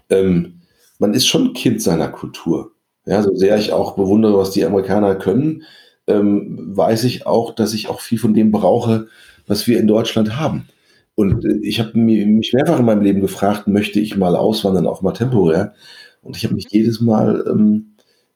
Ähm, 0.10 0.62
man 0.98 1.14
ist 1.14 1.28
schon 1.28 1.54
Kind 1.54 1.82
seiner 1.82 2.10
Kultur. 2.10 2.72
Ja, 3.06 3.24
so 3.24 3.34
sehr 3.36 3.58
ich 3.58 3.72
auch 3.72 3.96
bewundere, 3.96 4.38
was 4.38 4.52
die 4.52 4.66
Amerikaner 4.66 5.16
können, 5.16 5.64
ähm, 6.08 6.76
weiß 6.76 7.06
ich 7.06 7.26
auch, 7.26 7.56
dass 7.56 7.74
ich 7.74 7.88
auch 7.88 8.02
viel 8.02 8.20
von 8.20 8.34
dem 8.34 8.52
brauche, 8.52 9.08
was 9.48 9.68
wir 9.68 9.80
in 9.80 9.88
Deutschland 9.88 10.38
haben. 10.38 10.68
Und 11.16 11.46
äh, 11.46 11.60
ich 11.62 11.80
habe 11.80 11.98
mich 11.98 12.54
mehrfach 12.54 12.80
in 12.80 12.86
meinem 12.86 13.02
Leben 13.02 13.22
gefragt, 13.22 13.68
möchte 13.68 14.00
ich 14.00 14.18
mal 14.18 14.36
auswandern, 14.36 14.88
auch 14.88 15.02
mal 15.02 15.14
temporär. 15.14 15.74
Und 16.22 16.36
ich 16.36 16.44
habe 16.44 16.56
mich 16.56 16.68
jedes 16.70 17.00
Mal 17.00 17.46
ähm, 17.48 17.89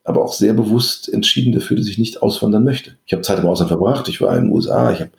aber 0.04 0.24
auch 0.24 0.34
sehr 0.34 0.54
bewusst 0.54 1.12
entschieden 1.12 1.54
dafür, 1.54 1.78
dass 1.78 1.88
ich 1.88 1.98
nicht 1.98 2.22
auswandern 2.22 2.64
möchte. 2.64 2.98
Ich 3.06 3.14
habe 3.14 3.24
Zeit 3.24 3.40
im 3.40 3.46
Ausland 3.46 3.70
verbracht, 3.70 4.10
ich 4.10 4.22
war 4.22 4.36
in 4.38 4.46
den 4.46 4.52
USA, 4.52 4.92
ich 4.92 5.00
habe 5.00 5.12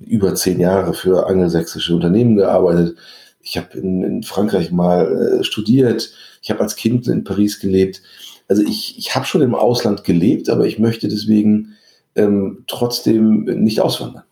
über 0.00 0.34
zehn 0.34 0.58
Jahre 0.58 0.94
für 0.94 1.26
angelsächsische 1.26 1.94
Unternehmen 1.94 2.36
gearbeitet. 2.36 2.96
Ich 3.40 3.56
habe 3.56 3.78
in, 3.78 4.02
in, 4.02 4.22
Frankreich 4.22 4.72
mal 4.72 5.40
äh, 5.40 5.44
studiert. 5.44 6.12
Ich 6.42 6.50
habe 6.50 6.60
als 6.60 6.76
Kind 6.76 7.06
in 7.08 7.24
Paris 7.24 7.60
gelebt 7.60 8.02
also 8.48 8.62
ich, 8.62 8.98
ich 8.98 9.14
habe 9.14 9.26
schon 9.26 9.42
im 9.42 9.54
Ausland 9.54 10.04
gelebt, 10.04 10.48
aber 10.48 10.66
ich 10.66 10.78
möchte 10.78 11.06
deswegen 11.08 11.76
ähm, 12.14 12.64
trotzdem 12.66 13.44
nicht 13.44 13.80
auswandern. 13.80 14.24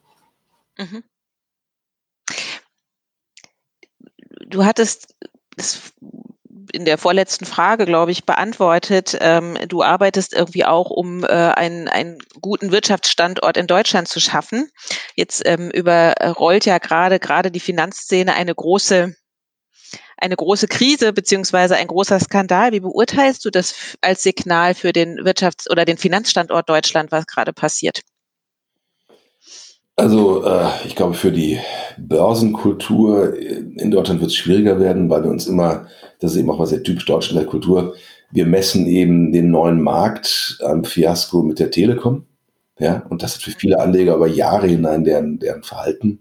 Mhm. 0.78 1.04
Du 4.48 4.64
hattest 4.64 5.14
es 5.56 5.92
in 6.72 6.84
der 6.84 6.98
vorletzten 6.98 7.46
Frage, 7.46 7.86
glaube 7.86 8.12
ich, 8.12 8.24
beantwortet. 8.24 9.16
Ähm, 9.20 9.56
du 9.68 9.82
arbeitest 9.82 10.34
irgendwie 10.34 10.64
auch, 10.64 10.90
um 10.90 11.24
äh, 11.24 11.26
einen, 11.26 11.88
einen 11.88 12.18
guten 12.40 12.72
Wirtschaftsstandort 12.72 13.56
in 13.56 13.66
Deutschland 13.66 14.08
zu 14.08 14.20
schaffen. 14.20 14.70
Jetzt 15.14 15.42
ähm, 15.46 15.70
überrollt 15.70 16.66
ja 16.66 16.78
gerade 16.78 17.18
gerade 17.18 17.50
die 17.50 17.60
Finanzszene 17.60 18.34
eine 18.34 18.54
große 18.54 19.14
eine 20.18 20.36
große 20.36 20.66
Krise 20.66 21.12
beziehungsweise 21.12 21.76
ein 21.76 21.88
großer 21.88 22.18
Skandal. 22.20 22.72
Wie 22.72 22.80
beurteilst 22.80 23.44
du 23.44 23.50
das 23.50 23.74
als 24.00 24.22
Signal 24.22 24.74
für 24.74 24.92
den 24.92 25.20
Wirtschafts- 25.20 25.70
oder 25.70 25.84
den 25.84 25.98
Finanzstandort 25.98 26.68
Deutschland, 26.68 27.12
was 27.12 27.26
gerade 27.26 27.52
passiert? 27.52 28.00
Also 29.96 30.44
äh, 30.44 30.68
ich 30.86 30.94
glaube, 30.94 31.14
für 31.14 31.32
die 31.32 31.58
Börsenkultur 31.96 33.34
in 33.34 33.90
Deutschland 33.90 34.20
wird 34.20 34.30
es 34.30 34.36
schwieriger 34.36 34.78
werden, 34.78 35.08
weil 35.08 35.24
wir 35.24 35.30
uns 35.30 35.46
immer, 35.46 35.86
das 36.20 36.32
ist 36.32 36.38
eben 36.38 36.50
auch 36.50 36.58
was 36.58 36.70
sehr 36.70 36.82
typisch 36.82 37.06
deutscher 37.06 37.44
Kultur, 37.44 37.94
wir 38.30 38.46
messen 38.46 38.86
eben 38.86 39.32
den 39.32 39.50
neuen 39.50 39.80
Markt 39.80 40.58
am 40.62 40.84
Fiasko 40.84 41.42
mit 41.42 41.58
der 41.58 41.70
Telekom. 41.70 42.26
Ja, 42.78 43.06
und 43.08 43.22
das 43.22 43.36
hat 43.36 43.42
für 43.42 43.52
viele 43.52 43.80
Anleger 43.80 44.16
über 44.16 44.26
Jahre 44.26 44.66
hinein 44.66 45.04
deren, 45.04 45.38
deren 45.38 45.62
Verhalten 45.62 46.20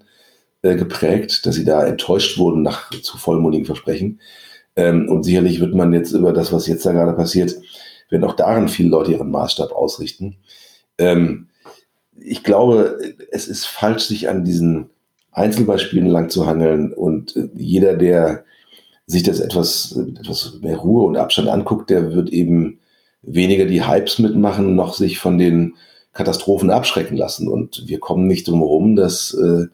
äh, 0.61 0.75
geprägt, 0.75 1.45
dass 1.45 1.55
sie 1.55 1.65
da 1.65 1.85
enttäuscht 1.85 2.37
wurden 2.37 2.61
nach 2.61 2.89
zu 2.91 3.17
vollmundigen 3.17 3.65
Versprechen. 3.65 4.21
Ähm, 4.77 5.09
und 5.09 5.23
sicherlich 5.23 5.59
wird 5.59 5.75
man 5.75 5.91
jetzt 5.91 6.13
über 6.13 6.31
das, 6.31 6.53
was 6.53 6.67
jetzt 6.67 6.85
da 6.85 6.93
gerade 6.93 7.13
passiert, 7.13 7.55
werden 8.09 8.23
auch 8.23 8.35
daran 8.35 8.69
viele 8.69 8.89
Leute 8.89 9.11
ihren 9.11 9.31
Maßstab 9.31 9.73
ausrichten. 9.73 10.37
Ähm, 10.97 11.49
ich 12.19 12.43
glaube, 12.43 12.99
es 13.31 13.47
ist 13.47 13.65
falsch, 13.65 14.03
sich 14.03 14.29
an 14.29 14.45
diesen 14.45 14.89
Einzelbeispielen 15.31 16.07
lang 16.07 16.29
zu 16.29 16.45
hangeln 16.45 16.93
und 16.93 17.35
äh, 17.35 17.49
jeder, 17.55 17.95
der 17.95 18.45
sich 19.07 19.23
das 19.23 19.39
etwas, 19.39 19.91
etwas 20.19 20.59
mehr 20.61 20.77
Ruhe 20.77 21.05
und 21.05 21.17
Abstand 21.17 21.47
anguckt, 21.49 21.89
der 21.89 22.13
wird 22.13 22.29
eben 22.29 22.79
weniger 23.21 23.65
die 23.65 23.85
Hypes 23.85 24.19
mitmachen, 24.19 24.75
noch 24.75 24.93
sich 24.93 25.19
von 25.19 25.37
den 25.37 25.75
Katastrophen 26.13 26.71
abschrecken 26.71 27.17
lassen. 27.17 27.47
Und 27.47 27.83
wir 27.87 27.99
kommen 27.99 28.27
nicht 28.27 28.47
drum 28.47 28.59
herum, 28.59 28.95
dass 28.95 29.33
äh, 29.33 29.67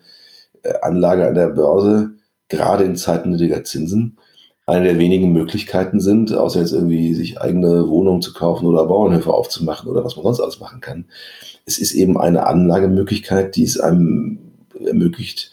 Anlage 0.82 1.28
an 1.28 1.36
der 1.36 1.50
Börse 1.50 2.12
gerade 2.50 2.84
in 2.84 2.96
Zeiten 2.96 3.32
niedriger 3.32 3.64
Zinsen 3.64 4.18
eine 4.66 4.86
der 4.86 5.00
wenigen 5.00 5.32
Möglichkeiten 5.32 6.00
sind, 6.00 6.34
außer 6.34 6.60
jetzt 6.60 6.72
irgendwie 6.72 7.14
sich 7.14 7.42
eigene 7.42 7.88
Wohnungen 7.90 8.22
zu 8.22 8.34
kaufen 8.34 8.68
oder 8.68 8.86
Bauernhöfe 8.86 9.34
aufzumachen 9.34 9.90
oder 9.90 10.04
was 10.04 10.16
man 10.16 10.24
sonst 10.24 10.40
alles 10.40 10.60
machen 10.60 10.82
kann. 10.82 11.06
Es 11.66 11.78
ist 11.78 11.94
eben 11.94 12.18
eine 12.18 12.46
Anlagemöglichkeit, 12.46 13.56
die 13.56 13.64
es 13.64 13.80
einem 13.80 14.40
ermöglicht, 14.86 15.52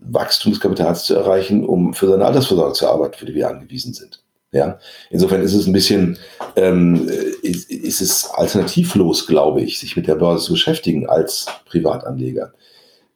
Wachstumskapitals 0.00 1.04
zu 1.04 1.14
erreichen, 1.14 1.64
um 1.64 1.94
für 1.94 2.08
seine 2.08 2.24
Altersvorsorge 2.24 2.74
zu 2.74 2.88
arbeiten, 2.88 3.16
für 3.16 3.26
die 3.26 3.34
wir 3.34 3.48
angewiesen 3.48 3.94
sind. 3.94 4.22
Ja, 4.52 4.80
insofern 5.10 5.42
ist 5.42 5.54
es 5.54 5.66
ein 5.66 5.72
bisschen, 5.72 6.18
ähm, 6.56 7.08
ist, 7.42 7.70
ist 7.70 8.00
es 8.00 8.28
alternativlos, 8.30 9.28
glaube 9.28 9.62
ich, 9.62 9.78
sich 9.78 9.96
mit 9.96 10.08
der 10.08 10.16
Börse 10.16 10.44
zu 10.44 10.52
beschäftigen 10.54 11.08
als 11.08 11.46
Privatanleger. 11.66 12.52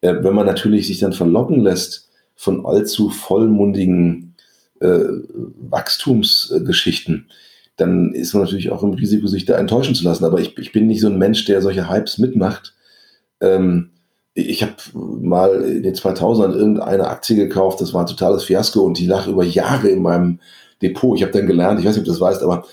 Äh, 0.01 0.15
wenn 0.21 0.35
man 0.35 0.47
natürlich 0.47 0.87
sich 0.87 1.01
dann 1.01 1.13
verlocken 1.13 1.61
lässt 1.61 2.11
von 2.37 2.65
allzu 2.65 3.11
vollmundigen 3.11 4.24
Wachstumsgeschichten, 5.71 7.31
dann 7.77 8.13
ist 8.15 8.35
man 8.35 8.45
natürlich 8.45 8.71
auch 8.71 8.83
im 8.83 8.93
Risiko, 8.93 9.27
sich 9.27 9.45
da 9.45 9.57
enttäuschen 9.57 9.95
zu 9.95 10.05
lassen. 10.05 10.25
Aber 10.25 10.41
ich, 10.41 10.57
ich 10.59 10.73
bin 10.73 10.87
nicht 10.87 11.01
so 11.01 11.09
ein 11.09 11.19
Mensch, 11.19 11.45
der 11.45 11.63
solche 11.63 11.91
Hypes 11.91 12.19
mitmacht. 12.19 12.75
Ähm, 13.41 13.91
ich 14.35 14.63
habe 14.63 14.75
mal 14.95 15.63
in 15.63 15.83
den 15.83 15.95
2000ern 15.95 16.55
irgendeine 16.55 17.09
Aktie 17.09 17.37
gekauft, 17.37 17.81
das 17.81 17.95
war 17.95 18.03
ein 18.03 18.09
totales 18.09 18.45
Fiasko 18.45 18.81
und 18.81 18.99
die 18.99 19.07
lag 19.07 19.29
über 19.29 19.45
Jahre 19.45 19.89
in 19.89 20.03
meinem 20.03 20.41
Depot. 20.83 21.17
Ich 21.17 21.23
habe 21.23 21.33
dann 21.33 21.47
gelernt, 21.47 21.79
ich 21.79 21.87
weiß 21.87 21.97
nicht, 21.97 22.01
ob 22.01 22.07
du 22.07 22.11
das 22.11 22.21
weißt, 22.21 22.43
aber 22.43 22.65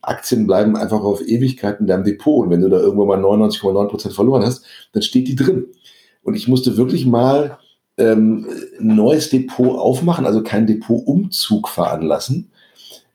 Aktien 0.00 0.46
bleiben 0.46 0.76
einfach 0.76 1.02
auf 1.02 1.20
Ewigkeit 1.26 1.80
in 1.80 1.86
deinem 1.86 2.04
Depot. 2.04 2.44
Und 2.44 2.50
wenn 2.50 2.60
du 2.60 2.68
da 2.68 2.78
irgendwann 2.78 3.08
mal 3.08 3.18
99,9% 3.18 4.12
verloren 4.12 4.44
hast, 4.44 4.64
dann 4.92 5.02
steht 5.02 5.26
die 5.28 5.34
drin. 5.34 5.66
Und 6.22 6.34
ich 6.34 6.46
musste 6.46 6.76
wirklich 6.76 7.04
mal 7.04 7.58
ähm, 7.98 8.46
ein 8.80 8.96
neues 8.96 9.30
Depot 9.30 9.78
aufmachen, 9.78 10.26
also 10.26 10.42
kein 10.42 10.66
Depotumzug 10.66 11.68
veranlassen, 11.68 12.50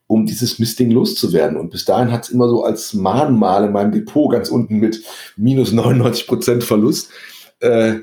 um 0.08 0.26
dieses 0.26 0.60
Mistding 0.60 0.92
loszuwerden. 0.92 1.58
Und 1.58 1.72
bis 1.72 1.86
dahin 1.86 2.12
hat 2.12 2.26
es 2.26 2.30
immer 2.30 2.48
so 2.48 2.64
als 2.64 2.94
Mahnmal 2.94 3.66
in 3.66 3.72
meinem 3.72 3.92
Depot 3.92 4.32
ganz 4.32 4.50
unten 4.50 4.78
mit 4.78 5.04
minus 5.36 5.72
99 5.72 6.28
Prozent 6.28 6.64
Verlust 6.64 7.10
äh, 7.60 7.96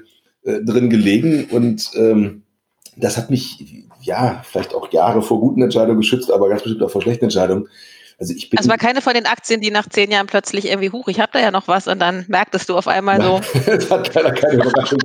äh, 0.43 0.63
drin 0.63 0.91
gelegen. 0.91 1.47
Und 1.51 1.91
ähm, 1.95 2.43
das 2.97 3.17
hat 3.17 3.31
mich, 3.31 3.85
ja, 4.03 4.43
vielleicht 4.45 4.75
auch 4.75 4.93
Jahre 4.93 5.23
vor 5.23 5.41
guten 5.41 5.63
Entscheidungen 5.63 6.01
geschützt, 6.01 6.31
aber 6.31 6.49
ganz 6.49 6.63
bestimmt 6.63 6.83
auch 6.83 6.91
vor 6.91 7.03
schlechten 7.03 7.25
Entscheidungen. 7.25 7.69
Also 8.19 8.33
ich 8.35 8.51
bin. 8.51 8.59
Also 8.59 8.71
war 8.71 8.79
keine 8.79 9.01
von 9.01 9.15
den 9.15 9.27
Aktien, 9.27 9.61
die 9.61 9.71
nach 9.71 9.89
zehn 9.89 10.11
Jahren 10.11 10.27
plötzlich 10.27 10.67
irgendwie 10.67 10.91
hoch, 10.91 11.09
ich 11.09 11.21
habe 11.21 11.31
da 11.33 11.41
ja 11.41 11.51
noch 11.51 11.69
was 11.69 11.89
und 11.89 11.99
dann 11.99 12.25
merktest 12.29 12.69
du 12.69 12.77
auf 12.77 12.89
einmal 12.89 13.21
so. 13.21 13.41
das 13.67 13.91
hat 13.91 14.11
keiner 14.13 14.33
keine 14.33 14.55
Überraschung. 14.55 14.99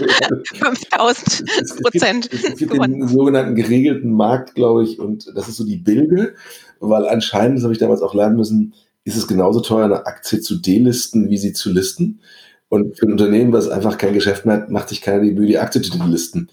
5000 0.55 1.81
Prozent. 1.81 2.29
Es, 2.31 2.43
es, 2.43 2.55
gibt 2.57 2.73
den 2.73 3.07
sogenannten 3.07 3.55
geregelten 3.55 4.11
Markt, 4.13 4.55
glaube 4.55 4.83
ich, 4.83 4.99
und 4.99 5.31
das 5.35 5.47
ist 5.47 5.57
so 5.57 5.65
die 5.65 5.77
Bilde, 5.77 6.35
weil 6.79 7.07
anscheinend, 7.07 7.57
das 7.57 7.63
habe 7.63 7.73
ich 7.73 7.79
damals 7.79 8.01
auch 8.01 8.13
lernen 8.13 8.35
müssen, 8.35 8.73
ist 9.03 9.17
es 9.17 9.27
genauso 9.27 9.61
teuer, 9.61 9.85
eine 9.85 10.05
Aktie 10.05 10.39
zu 10.39 10.57
delisten, 10.57 11.29
wie 11.29 11.37
sie 11.37 11.53
zu 11.53 11.71
listen. 11.71 12.21
Und 12.67 12.97
für 12.97 13.07
ein 13.07 13.11
Unternehmen, 13.13 13.51
was 13.51 13.67
einfach 13.67 13.97
kein 13.97 14.13
Geschäft 14.13 14.45
mehr 14.45 14.57
hat, 14.57 14.69
macht 14.69 14.89
sich 14.89 15.01
keiner 15.01 15.23
die 15.23 15.31
Mühe, 15.31 15.47
die 15.47 15.57
Aktie 15.57 15.81
zu 15.81 15.97
delisten. 15.97 16.49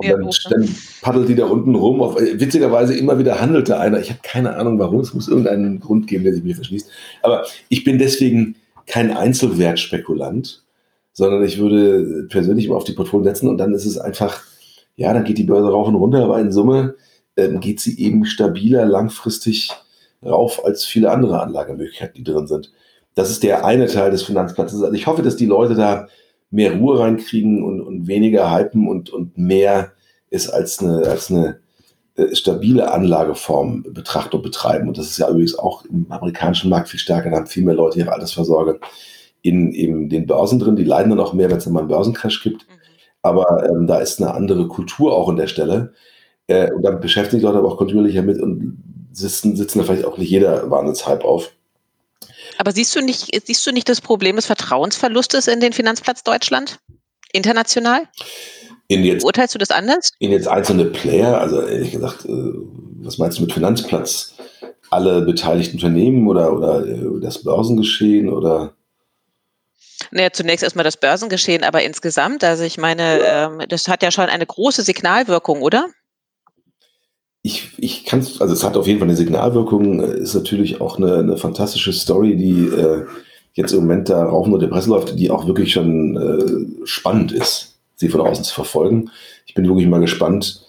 Und 0.00 0.50
dann, 0.50 0.60
dann, 0.62 0.76
paddelt 1.02 1.28
die 1.28 1.34
da 1.34 1.46
unten 1.46 1.74
rum. 1.74 2.00
Auf, 2.02 2.16
witzigerweise 2.16 2.94
immer 2.94 3.18
wieder 3.18 3.40
handelte 3.40 3.78
einer. 3.78 4.00
Ich 4.00 4.10
habe 4.10 4.20
keine 4.22 4.56
Ahnung 4.56 4.78
warum. 4.78 5.00
Es 5.00 5.14
muss 5.14 5.28
irgendeinen 5.28 5.80
Grund 5.80 6.06
geben, 6.06 6.24
der 6.24 6.34
sich 6.34 6.42
mir 6.42 6.54
verschließt. 6.54 6.90
Aber 7.22 7.44
ich 7.68 7.84
bin 7.84 7.98
deswegen 7.98 8.56
kein 8.86 9.16
Einzelwertspekulant, 9.16 10.64
sondern 11.12 11.44
ich 11.44 11.58
würde 11.58 12.26
persönlich 12.28 12.68
mal 12.68 12.76
auf 12.76 12.84
die 12.84 12.92
Portfolien 12.92 13.24
setzen 13.24 13.48
und 13.48 13.58
dann 13.58 13.72
ist 13.72 13.84
es 13.84 13.98
einfach, 13.98 14.42
ja, 14.96 15.12
dann 15.12 15.24
geht 15.24 15.38
die 15.38 15.44
Börse 15.44 15.68
rauf 15.68 15.88
und 15.88 15.94
runter, 15.94 16.24
aber 16.24 16.40
in 16.40 16.52
Summe 16.52 16.94
äh, 17.36 17.48
geht 17.58 17.80
sie 17.80 17.98
eben 18.00 18.24
stabiler 18.24 18.84
langfristig 18.86 19.70
rauf 20.24 20.64
als 20.64 20.84
viele 20.84 21.10
andere 21.10 21.40
Anlagemöglichkeiten, 21.40 22.14
die 22.14 22.24
drin 22.24 22.46
sind. 22.46 22.72
Das 23.14 23.30
ist 23.30 23.42
der 23.42 23.64
eine 23.64 23.86
Teil 23.86 24.10
des 24.10 24.22
Finanzplatzes. 24.22 24.82
Also 24.82 24.94
ich 24.94 25.06
hoffe, 25.06 25.22
dass 25.22 25.36
die 25.36 25.46
Leute 25.46 25.74
da 25.74 26.08
mehr 26.50 26.76
Ruhe 26.76 26.98
reinkriegen 26.98 27.62
und, 27.62 27.80
und 27.80 28.06
weniger 28.06 28.54
hypen 28.54 28.88
und, 28.88 29.10
und 29.10 29.38
mehr 29.38 29.92
ist 30.30 30.48
als 30.48 30.80
eine, 30.80 31.06
als 31.06 31.30
eine 31.30 31.60
äh, 32.16 32.34
stabile 32.34 32.92
Anlageform 32.92 33.84
betrachten 33.88 34.36
und 34.36 34.42
betreiben. 34.42 34.88
Und 34.88 34.98
das 34.98 35.06
ist 35.06 35.18
ja 35.18 35.28
übrigens 35.28 35.58
auch 35.58 35.84
im 35.84 36.06
amerikanischen 36.10 36.70
Markt 36.70 36.88
viel 36.88 37.00
stärker. 37.00 37.30
Da 37.30 37.36
haben 37.36 37.46
viel 37.46 37.64
mehr 37.64 37.74
Leute 37.74 37.98
ihre 37.98 38.12
Altersvorsorge 38.12 38.80
in 39.42 39.72
eben 39.72 40.08
den 40.08 40.26
Börsen 40.26 40.58
drin. 40.58 40.76
Die 40.76 40.84
leiden 40.84 41.10
dann 41.10 41.20
auch 41.20 41.32
mehr, 41.32 41.50
wenn 41.50 41.58
es 41.58 41.64
dann 41.64 41.72
mal 41.72 41.80
einen 41.80 41.88
Börsencrash 41.88 42.42
gibt. 42.42 42.68
Mhm. 42.68 42.74
Aber 43.22 43.68
ähm, 43.68 43.86
da 43.86 43.98
ist 43.98 44.20
eine 44.20 44.34
andere 44.34 44.68
Kultur 44.68 45.12
auch 45.14 45.28
an 45.28 45.36
der 45.36 45.46
Stelle. 45.46 45.92
Äh, 46.46 46.70
und 46.72 46.82
da 46.82 46.90
beschäftigen 46.90 47.40
die 47.40 47.46
Leute 47.46 47.58
aber 47.58 47.68
auch 47.68 47.76
kontinuierlich 47.76 48.16
damit 48.16 48.40
und 48.40 48.82
sitzen, 49.12 49.56
sitzen 49.56 49.78
da 49.78 49.84
vielleicht 49.84 50.04
auch 50.04 50.18
nicht 50.18 50.30
jeder 50.30 50.70
Wahnsinnshype 50.70 51.24
auf. 51.24 51.52
Aber 52.60 52.72
siehst 52.72 52.94
du 52.94 53.00
nicht, 53.00 53.30
siehst 53.46 53.66
du 53.66 53.72
nicht 53.72 53.88
das 53.88 54.02
Problem 54.02 54.36
des 54.36 54.44
Vertrauensverlustes 54.44 55.48
in 55.48 55.60
den 55.60 55.72
Finanzplatz 55.72 56.24
Deutschland? 56.24 56.78
International? 57.32 58.02
In 58.86 59.02
jetzt, 59.02 59.24
Urteilst 59.24 59.54
du 59.54 59.58
das 59.58 59.70
anders? 59.70 60.10
In 60.18 60.30
jetzt 60.30 60.46
einzelne 60.46 60.84
Player, 60.84 61.40
also 61.40 61.62
ehrlich 61.62 61.92
gesagt, 61.92 62.26
äh, 62.26 62.28
was 62.28 63.16
meinst 63.16 63.38
du 63.38 63.44
mit 63.44 63.54
Finanzplatz? 63.54 64.34
Alle 64.90 65.22
beteiligten 65.22 65.76
Unternehmen 65.76 66.28
oder, 66.28 66.52
oder 66.52 66.86
äh, 66.86 67.20
das 67.22 67.42
Börsengeschehen 67.42 68.28
oder? 68.28 68.74
Naja, 70.10 70.30
zunächst 70.30 70.62
erstmal 70.62 70.84
das 70.84 70.98
Börsengeschehen, 70.98 71.64
aber 71.64 71.82
insgesamt, 71.82 72.44
also 72.44 72.64
ich 72.64 72.76
meine, 72.76 73.20
ja. 73.20 73.46
ähm, 73.46 73.62
das 73.70 73.88
hat 73.88 74.02
ja 74.02 74.10
schon 74.10 74.26
eine 74.26 74.44
große 74.44 74.82
Signalwirkung, 74.82 75.62
oder? 75.62 75.88
Ich, 77.42 77.72
ich 77.78 78.04
kann 78.04 78.20
es, 78.20 78.40
also 78.40 78.52
es 78.52 78.64
hat 78.64 78.76
auf 78.76 78.86
jeden 78.86 78.98
Fall 78.98 79.08
eine 79.08 79.16
Signalwirkung, 79.16 80.00
äh, 80.00 80.18
ist 80.18 80.34
natürlich 80.34 80.80
auch 80.80 80.98
eine, 80.98 81.16
eine 81.16 81.36
fantastische 81.36 81.92
Story, 81.92 82.36
die 82.36 82.66
äh, 82.66 83.04
jetzt 83.54 83.72
im 83.72 83.80
Moment 83.80 84.08
da 84.08 84.24
rauf 84.24 84.46
und 84.46 84.60
der 84.60 84.68
Presse 84.68 84.90
läuft, 84.90 85.18
die 85.18 85.30
auch 85.30 85.46
wirklich 85.46 85.72
schon 85.72 86.16
äh, 86.16 86.86
spannend 86.86 87.32
ist, 87.32 87.78
sie 87.96 88.08
von 88.08 88.20
außen 88.20 88.44
zu 88.44 88.54
verfolgen. 88.54 89.10
Ich 89.46 89.54
bin 89.54 89.66
wirklich 89.66 89.88
mal 89.88 90.00
gespannt, 90.00 90.66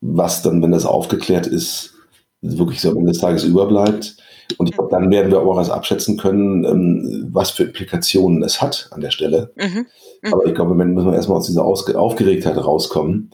was 0.00 0.42
dann, 0.42 0.62
wenn 0.62 0.72
das 0.72 0.86
aufgeklärt 0.86 1.46
ist, 1.46 1.94
wirklich 2.40 2.80
so 2.80 2.90
am 2.90 2.98
Ende 2.98 3.12
des 3.12 3.20
Tages 3.20 3.44
überbleibt. 3.44 4.16
Und 4.58 4.68
ich 4.68 4.74
glaube, 4.74 4.90
dann 4.90 5.10
werden 5.10 5.30
wir 5.30 5.40
auch 5.40 5.56
was 5.56 5.70
abschätzen 5.70 6.18
können, 6.18 6.64
ähm, 6.64 7.28
was 7.32 7.50
für 7.50 7.64
Implikationen 7.64 8.42
es 8.42 8.60
hat 8.60 8.88
an 8.90 9.00
der 9.00 9.10
Stelle. 9.10 9.52
Mhm. 9.56 9.86
Mhm. 10.22 10.32
Aber 10.32 10.46
ich 10.46 10.54
glaube, 10.54 10.72
im 10.72 10.78
Moment 10.78 10.94
müssen 10.94 11.10
wir 11.10 11.14
erstmal 11.14 11.38
aus 11.38 11.46
dieser 11.46 11.64
Ausge 11.64 11.98
Aufgeregtheit 11.98 12.56
rauskommen 12.56 13.30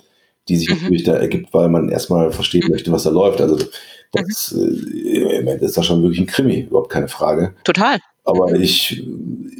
die 0.48 0.56
sich 0.56 0.68
mhm. 0.68 0.76
natürlich 0.76 1.04
da 1.04 1.14
ergibt, 1.14 1.52
weil 1.52 1.68
man 1.68 1.88
erstmal 1.88 2.32
verstehen 2.32 2.64
mhm. 2.66 2.72
möchte, 2.72 2.92
was 2.92 3.04
da 3.04 3.10
läuft. 3.10 3.40
Also 3.40 3.58
das 4.12 4.52
mhm. 4.52 4.90
äh, 4.94 5.38
im 5.38 5.48
Ende 5.48 5.64
ist 5.64 5.76
das 5.76 5.86
schon 5.86 6.02
wirklich 6.02 6.20
ein 6.20 6.26
Krimi, 6.26 6.60
überhaupt 6.60 6.90
keine 6.90 7.08
Frage. 7.08 7.54
Total. 7.64 7.98
Aber 8.24 8.50
mhm. 8.50 8.62
ich, 8.62 9.06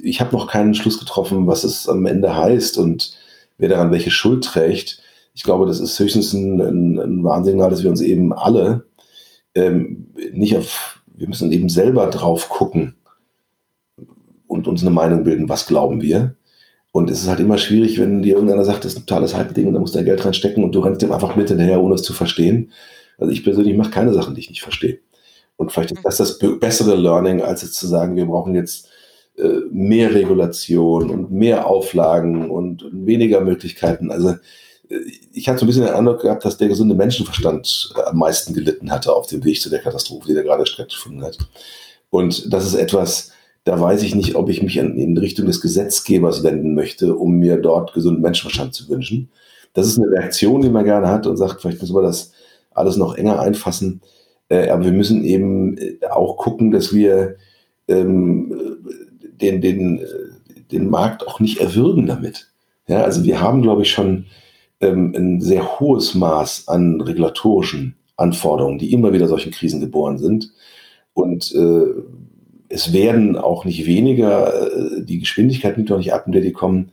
ich 0.02 0.20
habe 0.20 0.36
noch 0.36 0.50
keinen 0.50 0.74
Schluss 0.74 0.98
getroffen, 0.98 1.46
was 1.46 1.64
es 1.64 1.88
am 1.88 2.06
Ende 2.06 2.36
heißt 2.36 2.78
und 2.78 3.16
wer 3.58 3.68
daran 3.68 3.92
welche 3.92 4.10
Schuld 4.10 4.44
trägt. 4.44 5.02
Ich 5.34 5.42
glaube, 5.42 5.66
das 5.66 5.80
ist 5.80 5.98
höchstens 5.98 6.32
ein, 6.32 6.60
ein, 6.60 6.98
ein 6.98 7.24
Warnsignal, 7.24 7.70
dass 7.70 7.82
wir 7.82 7.90
uns 7.90 8.00
eben 8.00 8.32
alle 8.32 8.86
ähm, 9.54 10.08
nicht 10.32 10.56
auf, 10.56 11.00
wir 11.14 11.28
müssen 11.28 11.52
eben 11.52 11.68
selber 11.68 12.06
drauf 12.08 12.48
gucken 12.48 12.96
und 14.46 14.66
uns 14.66 14.82
eine 14.82 14.90
Meinung 14.90 15.24
bilden, 15.24 15.48
was 15.48 15.66
glauben 15.66 16.02
wir. 16.02 16.34
Und 16.98 17.08
es 17.10 17.22
ist 17.22 17.28
halt 17.28 17.38
immer 17.38 17.58
schwierig, 17.58 18.00
wenn 18.00 18.22
dir 18.22 18.34
irgendeiner 18.34 18.64
sagt, 18.64 18.84
das 18.84 18.94
ist 18.94 18.98
ein 18.98 19.06
totales 19.06 19.32
Hype-Ding 19.32 19.68
und 19.68 19.74
da 19.74 19.78
musst 19.78 19.94
du 19.94 19.98
dein 19.98 20.06
Geld 20.06 20.24
reinstecken 20.24 20.64
und 20.64 20.74
du 20.74 20.80
rennst 20.80 21.00
dem 21.00 21.12
einfach 21.12 21.36
mit 21.36 21.46
hinterher, 21.46 21.80
ohne 21.80 21.94
es 21.94 22.02
zu 22.02 22.12
verstehen. 22.12 22.72
Also 23.18 23.32
ich 23.32 23.44
persönlich 23.44 23.76
mache 23.76 23.92
keine 23.92 24.12
Sachen, 24.12 24.34
die 24.34 24.40
ich 24.40 24.50
nicht 24.50 24.62
verstehe. 24.62 24.98
Und 25.54 25.70
vielleicht 25.70 25.92
ist 25.92 26.02
das 26.02 26.16
das 26.16 26.38
bessere 26.58 26.96
Learning, 26.96 27.40
als 27.40 27.62
jetzt 27.62 27.74
zu 27.74 27.86
sagen, 27.86 28.16
wir 28.16 28.26
brauchen 28.26 28.56
jetzt 28.56 28.88
äh, 29.36 29.60
mehr 29.70 30.12
Regulation 30.12 31.10
und 31.10 31.30
mehr 31.30 31.68
Auflagen 31.68 32.50
und 32.50 32.84
weniger 32.90 33.42
Möglichkeiten. 33.42 34.10
Also 34.10 34.30
äh, 34.90 34.98
ich 35.32 35.48
hatte 35.48 35.60
so 35.60 35.66
ein 35.66 35.68
bisschen 35.68 35.84
den 35.84 35.94
Eindruck 35.94 36.22
gehabt, 36.22 36.44
dass 36.44 36.58
der 36.58 36.66
gesunde 36.66 36.96
Menschenverstand 36.96 37.94
am 38.06 38.18
meisten 38.18 38.54
gelitten 38.54 38.90
hatte 38.90 39.14
auf 39.14 39.28
dem 39.28 39.44
Weg 39.44 39.60
zu 39.60 39.70
der 39.70 39.82
Katastrophe, 39.82 40.26
die 40.26 40.34
da 40.34 40.42
gerade 40.42 40.66
stattgefunden 40.66 41.22
hat. 41.22 41.38
Und 42.10 42.52
das 42.52 42.66
ist 42.66 42.74
etwas, 42.74 43.30
da 43.68 43.78
weiß 43.78 44.02
ich 44.02 44.14
nicht, 44.14 44.34
ob 44.34 44.48
ich 44.48 44.62
mich 44.62 44.78
in 44.78 45.14
Richtung 45.18 45.44
des 45.44 45.60
Gesetzgebers 45.60 46.42
wenden 46.42 46.74
möchte, 46.74 47.14
um 47.14 47.34
mir 47.34 47.58
dort 47.58 47.92
gesunden 47.92 48.22
Menschenverstand 48.22 48.72
zu 48.72 48.88
wünschen. 48.88 49.28
Das 49.74 49.86
ist 49.86 49.98
eine 49.98 50.10
Reaktion, 50.10 50.62
die 50.62 50.70
man 50.70 50.86
gerne 50.86 51.08
hat 51.08 51.26
und 51.26 51.36
sagt, 51.36 51.60
vielleicht 51.60 51.82
müssen 51.82 51.94
wir 51.94 52.00
das 52.00 52.32
alles 52.70 52.96
noch 52.96 53.14
enger 53.16 53.40
einfassen. 53.40 54.00
Äh, 54.48 54.70
aber 54.70 54.86
wir 54.86 54.92
müssen 54.92 55.22
eben 55.22 55.76
äh, 55.76 55.98
auch 56.10 56.38
gucken, 56.38 56.70
dass 56.70 56.94
wir 56.94 57.36
ähm, 57.88 58.78
den, 59.38 59.60
den, 59.60 59.98
äh, 59.98 60.04
den 60.72 60.88
Markt 60.88 61.28
auch 61.28 61.38
nicht 61.38 61.60
erwürgen 61.60 62.06
damit. 62.06 62.50
Ja, 62.86 63.02
also 63.02 63.22
wir 63.24 63.42
haben, 63.42 63.60
glaube 63.60 63.82
ich, 63.82 63.90
schon 63.90 64.24
ähm, 64.80 65.12
ein 65.14 65.42
sehr 65.42 65.78
hohes 65.78 66.14
Maß 66.14 66.68
an 66.68 67.02
regulatorischen 67.02 67.96
Anforderungen, 68.16 68.78
die 68.78 68.94
immer 68.94 69.12
wieder 69.12 69.28
solchen 69.28 69.52
Krisen 69.52 69.80
geboren 69.80 70.16
sind. 70.16 70.54
Und 71.12 71.54
äh, 71.54 71.84
es 72.68 72.92
werden 72.92 73.36
auch 73.36 73.64
nicht 73.64 73.86
weniger, 73.86 74.72
äh, 74.72 75.02
die 75.02 75.18
Geschwindigkeit 75.18 75.76
nimmt 75.76 75.90
doch 75.90 75.98
nicht 75.98 76.12
ab, 76.12 76.24
in 76.26 76.32
der 76.32 76.42
die 76.42 76.52
kommen. 76.52 76.90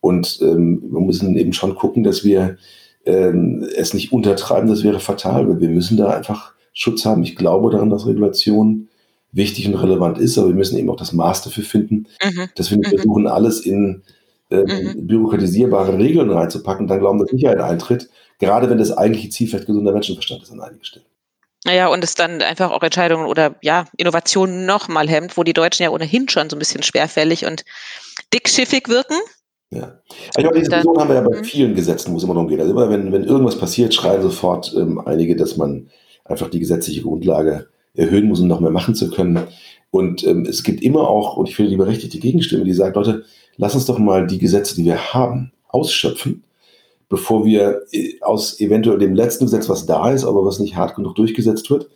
Und 0.00 0.40
ähm, 0.42 0.82
wir 0.90 1.00
müssen 1.00 1.36
eben 1.36 1.52
schon 1.52 1.74
gucken, 1.76 2.02
dass 2.02 2.24
wir 2.24 2.56
ähm, 3.06 3.66
es 3.76 3.94
nicht 3.94 4.12
untertreiben, 4.12 4.68
das 4.68 4.82
wäre 4.82 5.00
fatal. 5.00 5.60
Wir 5.60 5.68
müssen 5.68 5.96
da 5.96 6.10
einfach 6.10 6.54
Schutz 6.72 7.04
haben. 7.04 7.22
Ich 7.22 7.36
glaube 7.36 7.70
daran, 7.70 7.90
dass 7.90 8.06
Regulation 8.06 8.88
wichtig 9.32 9.66
und 9.66 9.74
relevant 9.74 10.18
ist, 10.18 10.36
aber 10.38 10.48
wir 10.48 10.54
müssen 10.54 10.78
eben 10.78 10.90
auch 10.90 10.96
das 10.96 11.12
Maß 11.12 11.42
dafür 11.42 11.64
finden, 11.64 12.06
mhm. 12.22 12.48
dass 12.54 12.70
wir 12.70 12.78
nicht 12.78 12.92
mhm. 12.92 12.96
versuchen, 12.96 13.26
alles 13.26 13.60
in 13.60 14.02
äh, 14.50 14.62
mhm. 14.62 15.06
bürokratisierbare 15.06 15.98
Regeln 15.98 16.30
reinzupacken, 16.30 16.86
dann 16.86 17.00
glauben, 17.00 17.18
dass 17.18 17.30
Sicherheit 17.30 17.60
eintritt, 17.60 18.10
gerade 18.38 18.68
wenn 18.68 18.78
das 18.78 18.92
eigentliche 18.92 19.30
Ziel 19.30 19.48
vielleicht 19.48 19.66
gesunder 19.66 19.92
Menschenverstand 19.92 20.42
ist 20.42 20.52
an 20.52 20.60
einigen 20.60 20.84
Stellen. 20.84 21.06
Naja, 21.64 21.88
und 21.88 22.02
es 22.02 22.14
dann 22.14 22.42
einfach 22.42 22.72
auch 22.72 22.82
Entscheidungen 22.82 23.26
oder 23.26 23.54
ja, 23.62 23.84
Innovationen 23.96 24.66
nochmal 24.66 25.08
hemmt, 25.08 25.36
wo 25.36 25.44
die 25.44 25.52
Deutschen 25.52 25.84
ja 25.84 25.90
ohnehin 25.90 26.28
schon 26.28 26.50
so 26.50 26.56
ein 26.56 26.58
bisschen 26.58 26.82
schwerfällig 26.82 27.46
und 27.46 27.64
dickschiffig 28.34 28.88
wirken. 28.88 29.16
Ja. 29.70 30.00
Ich 30.10 30.32
glaube, 30.32 30.58
diese 30.58 30.70
Diskussion 30.70 30.98
haben 30.98 31.08
wir 31.08 31.16
ja 31.16 31.20
bei 31.22 31.38
mhm. 31.38 31.44
vielen 31.44 31.74
Gesetzen, 31.74 32.12
wo 32.12 32.16
es 32.16 32.24
immer 32.24 32.34
darum 32.34 32.48
geht. 32.48 32.60
Also 32.60 32.72
immer, 32.72 32.90
wenn, 32.90 33.12
wenn 33.12 33.24
irgendwas 33.24 33.58
passiert, 33.58 33.94
schreien 33.94 34.22
sofort 34.22 34.74
ähm, 34.76 35.00
einige, 35.06 35.36
dass 35.36 35.56
man 35.56 35.88
einfach 36.24 36.50
die 36.50 36.58
gesetzliche 36.58 37.02
Grundlage 37.02 37.68
erhöhen 37.94 38.26
muss, 38.26 38.40
um 38.40 38.48
noch 38.48 38.60
mehr 38.60 38.70
machen 38.70 38.94
zu 38.94 39.10
können. 39.10 39.46
Und 39.90 40.24
ähm, 40.24 40.46
es 40.48 40.64
gibt 40.64 40.82
immer 40.82 41.08
auch, 41.08 41.36
und 41.36 41.48
ich 41.48 41.54
finde 41.54 41.70
die 41.70 41.76
berechtigte 41.76 42.18
Gegenstimme, 42.18 42.64
die 42.64 42.72
sagt, 42.72 42.96
Leute, 42.96 43.24
lass 43.56 43.74
uns 43.74 43.86
doch 43.86 43.98
mal 43.98 44.26
die 44.26 44.38
Gesetze, 44.38 44.74
die 44.74 44.84
wir 44.84 45.14
haben, 45.14 45.52
ausschöpfen 45.68 46.42
bevor 47.12 47.44
wir 47.44 47.82
äh, 47.92 48.18
aus 48.22 48.58
eventuell 48.58 48.96
dem 48.96 49.14
letzten 49.14 49.44
Gesetz, 49.44 49.68
was 49.68 49.84
da 49.84 50.10
ist, 50.10 50.24
aber 50.24 50.46
was 50.46 50.58
nicht 50.58 50.76
hart 50.76 50.96
genug 50.96 51.14
durchgesetzt 51.14 51.70
wird, 51.70 51.90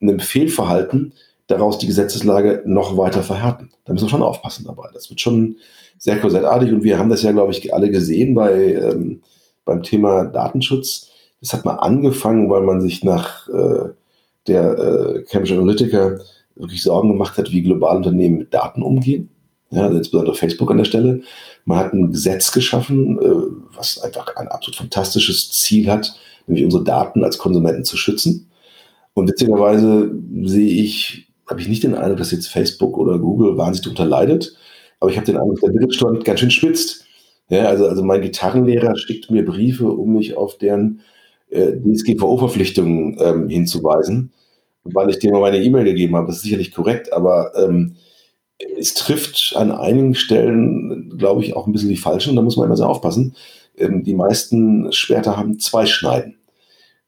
einem 0.00 0.20
Fehlverhalten 0.20 1.14
daraus 1.46 1.78
die 1.78 1.86
Gesetzeslage 1.86 2.62
noch 2.66 2.98
weiter 2.98 3.22
verhärten. 3.22 3.70
Da 3.86 3.94
müssen 3.94 4.04
wir 4.04 4.10
schon 4.10 4.22
aufpassen 4.22 4.66
dabei. 4.66 4.90
Das 4.92 5.08
wird 5.08 5.22
schon 5.22 5.56
sehr 5.96 6.20
korsettartig 6.20 6.70
und 6.70 6.84
wir 6.84 6.98
haben 6.98 7.08
das 7.08 7.22
ja, 7.22 7.32
glaube 7.32 7.52
ich, 7.52 7.72
alle 7.72 7.90
gesehen 7.90 8.34
bei, 8.34 8.74
ähm, 8.74 9.22
beim 9.64 9.82
Thema 9.82 10.26
Datenschutz. 10.26 11.12
Das 11.40 11.54
hat 11.54 11.64
mal 11.64 11.76
angefangen, 11.76 12.50
weil 12.50 12.62
man 12.62 12.82
sich 12.82 13.02
nach 13.02 13.48
äh, 13.48 13.88
der 14.48 14.78
äh, 14.78 15.22
Cambridge 15.22 15.54
Analytica 15.54 16.18
wirklich 16.56 16.82
Sorgen 16.82 17.08
gemacht 17.08 17.38
hat, 17.38 17.50
wie 17.52 17.62
globale 17.62 17.96
Unternehmen 17.96 18.36
mit 18.36 18.52
Daten 18.52 18.82
umgehen. 18.82 19.30
Ja, 19.70 19.86
insbesondere 19.88 20.34
Facebook 20.34 20.70
an 20.70 20.78
der 20.78 20.84
Stelle. 20.84 21.22
Man 21.64 21.78
hat 21.78 21.92
ein 21.92 22.12
Gesetz 22.12 22.52
geschaffen, 22.52 23.18
äh, 23.20 23.76
was 23.76 23.98
einfach 23.98 24.34
ein 24.36 24.48
absolut 24.48 24.76
fantastisches 24.76 25.50
Ziel 25.50 25.90
hat, 25.90 26.14
nämlich 26.46 26.64
unsere 26.64 26.84
Daten 26.84 27.22
als 27.22 27.36
Konsumenten 27.36 27.84
zu 27.84 27.96
schützen. 27.96 28.50
Und 29.12 29.28
witzigerweise 29.28 30.10
sehe 30.44 30.82
ich, 30.82 31.28
habe 31.46 31.60
ich 31.60 31.68
nicht 31.68 31.82
den 31.82 31.94
Eindruck, 31.94 32.18
dass 32.18 32.30
jetzt 32.30 32.48
Facebook 32.48 32.96
oder 32.96 33.18
Google 33.18 33.58
wahnsinnig 33.58 33.82
darunter 33.82 34.06
leidet, 34.06 34.56
aber 35.00 35.10
ich 35.10 35.16
habe 35.16 35.26
den 35.26 35.36
Eindruck, 35.36 35.60
der 35.60 35.72
Mittelstand 35.72 36.24
ganz 36.24 36.40
schön 36.40 36.50
schwitzt. 36.50 37.04
Ja, 37.50 37.64
also, 37.64 37.86
also 37.86 38.02
mein 38.02 38.22
Gitarrenlehrer 38.22 38.96
schickt 38.96 39.30
mir 39.30 39.44
Briefe, 39.44 39.88
um 39.88 40.14
mich 40.14 40.36
auf 40.36 40.58
deren 40.58 41.00
äh, 41.50 41.72
DSGVO-Verpflichtungen 41.72 43.16
ähm, 43.20 43.48
hinzuweisen, 43.48 44.32
weil 44.84 45.10
ich 45.10 45.22
mal 45.24 45.40
meine 45.40 45.62
E-Mail 45.62 45.84
gegeben 45.84 46.16
habe. 46.16 46.26
Das 46.26 46.36
ist 46.36 46.42
sicherlich 46.42 46.72
korrekt, 46.72 47.12
aber 47.12 47.52
ähm, 47.56 47.96
es 48.58 48.94
trifft 48.94 49.54
an 49.56 49.70
einigen 49.70 50.14
Stellen, 50.14 51.16
glaube 51.16 51.42
ich, 51.42 51.54
auch 51.54 51.66
ein 51.66 51.72
bisschen 51.72 51.88
die 51.88 51.96
falschen. 51.96 52.36
Da 52.36 52.42
muss 52.42 52.56
man 52.56 52.66
immer 52.66 52.76
sehr 52.76 52.88
aufpassen. 52.88 53.36
Ähm, 53.76 54.02
die 54.04 54.14
meisten 54.14 54.92
Schwerter 54.92 55.36
haben 55.36 55.58
zwei 55.58 55.86
Schneiden. 55.86 56.36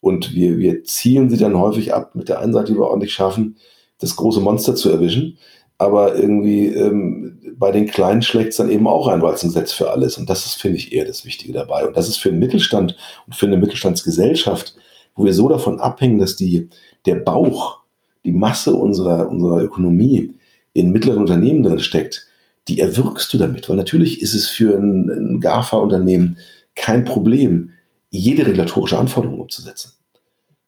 Und 0.00 0.34
wir, 0.34 0.58
wir 0.58 0.84
zielen 0.84 1.28
sie 1.28 1.36
dann 1.36 1.58
häufig 1.58 1.92
ab 1.92 2.14
mit 2.14 2.28
der 2.28 2.40
einen 2.40 2.52
Seite, 2.52 2.72
die 2.72 2.78
wir 2.78 2.86
ordentlich 2.86 3.12
schaffen, 3.12 3.56
das 3.98 4.16
große 4.16 4.40
Monster 4.40 4.74
zu 4.74 4.90
erwischen. 4.90 5.38
Aber 5.76 6.14
irgendwie 6.14 6.66
ähm, 6.66 7.38
bei 7.56 7.72
den 7.72 7.86
Kleinen 7.86 8.22
schlägt 8.22 8.50
es 8.50 8.56
dann 8.56 8.70
eben 8.70 8.86
auch 8.86 9.08
ein, 9.08 9.22
weil 9.22 9.34
es 9.34 9.42
ein 9.42 9.48
Gesetz 9.48 9.72
für 9.72 9.90
alles. 9.90 10.18
Und 10.18 10.30
das 10.30 10.46
ist, 10.46 10.54
finde 10.54 10.76
ich, 10.76 10.92
eher 10.92 11.04
das 11.04 11.24
Wichtige 11.24 11.52
dabei. 11.52 11.86
Und 11.86 11.96
das 11.96 12.08
ist 12.08 12.18
für 12.18 12.30
den 12.30 12.38
Mittelstand 12.38 12.96
und 13.26 13.34
für 13.34 13.46
eine 13.46 13.56
Mittelstandsgesellschaft, 13.56 14.74
wo 15.16 15.24
wir 15.24 15.34
so 15.34 15.48
davon 15.48 15.80
abhängen, 15.80 16.18
dass 16.18 16.36
die, 16.36 16.68
der 17.06 17.16
Bauch, 17.16 17.80
die 18.24 18.32
Masse 18.32 18.74
unserer, 18.74 19.28
unserer 19.28 19.62
Ökonomie 19.62 20.34
in 20.72 20.92
mittleren 20.92 21.20
Unternehmen 21.20 21.62
drin 21.62 21.80
steckt, 21.80 22.26
die 22.68 22.80
erwirkst 22.80 23.32
du 23.32 23.38
damit. 23.38 23.68
Weil 23.68 23.76
natürlich 23.76 24.22
ist 24.22 24.34
es 24.34 24.48
für 24.48 24.76
ein, 24.76 25.08
ein 25.08 25.40
GAFA-Unternehmen 25.40 26.38
kein 26.74 27.04
Problem, 27.04 27.70
jede 28.10 28.46
regulatorische 28.46 28.98
Anforderung 28.98 29.40
umzusetzen. 29.40 29.92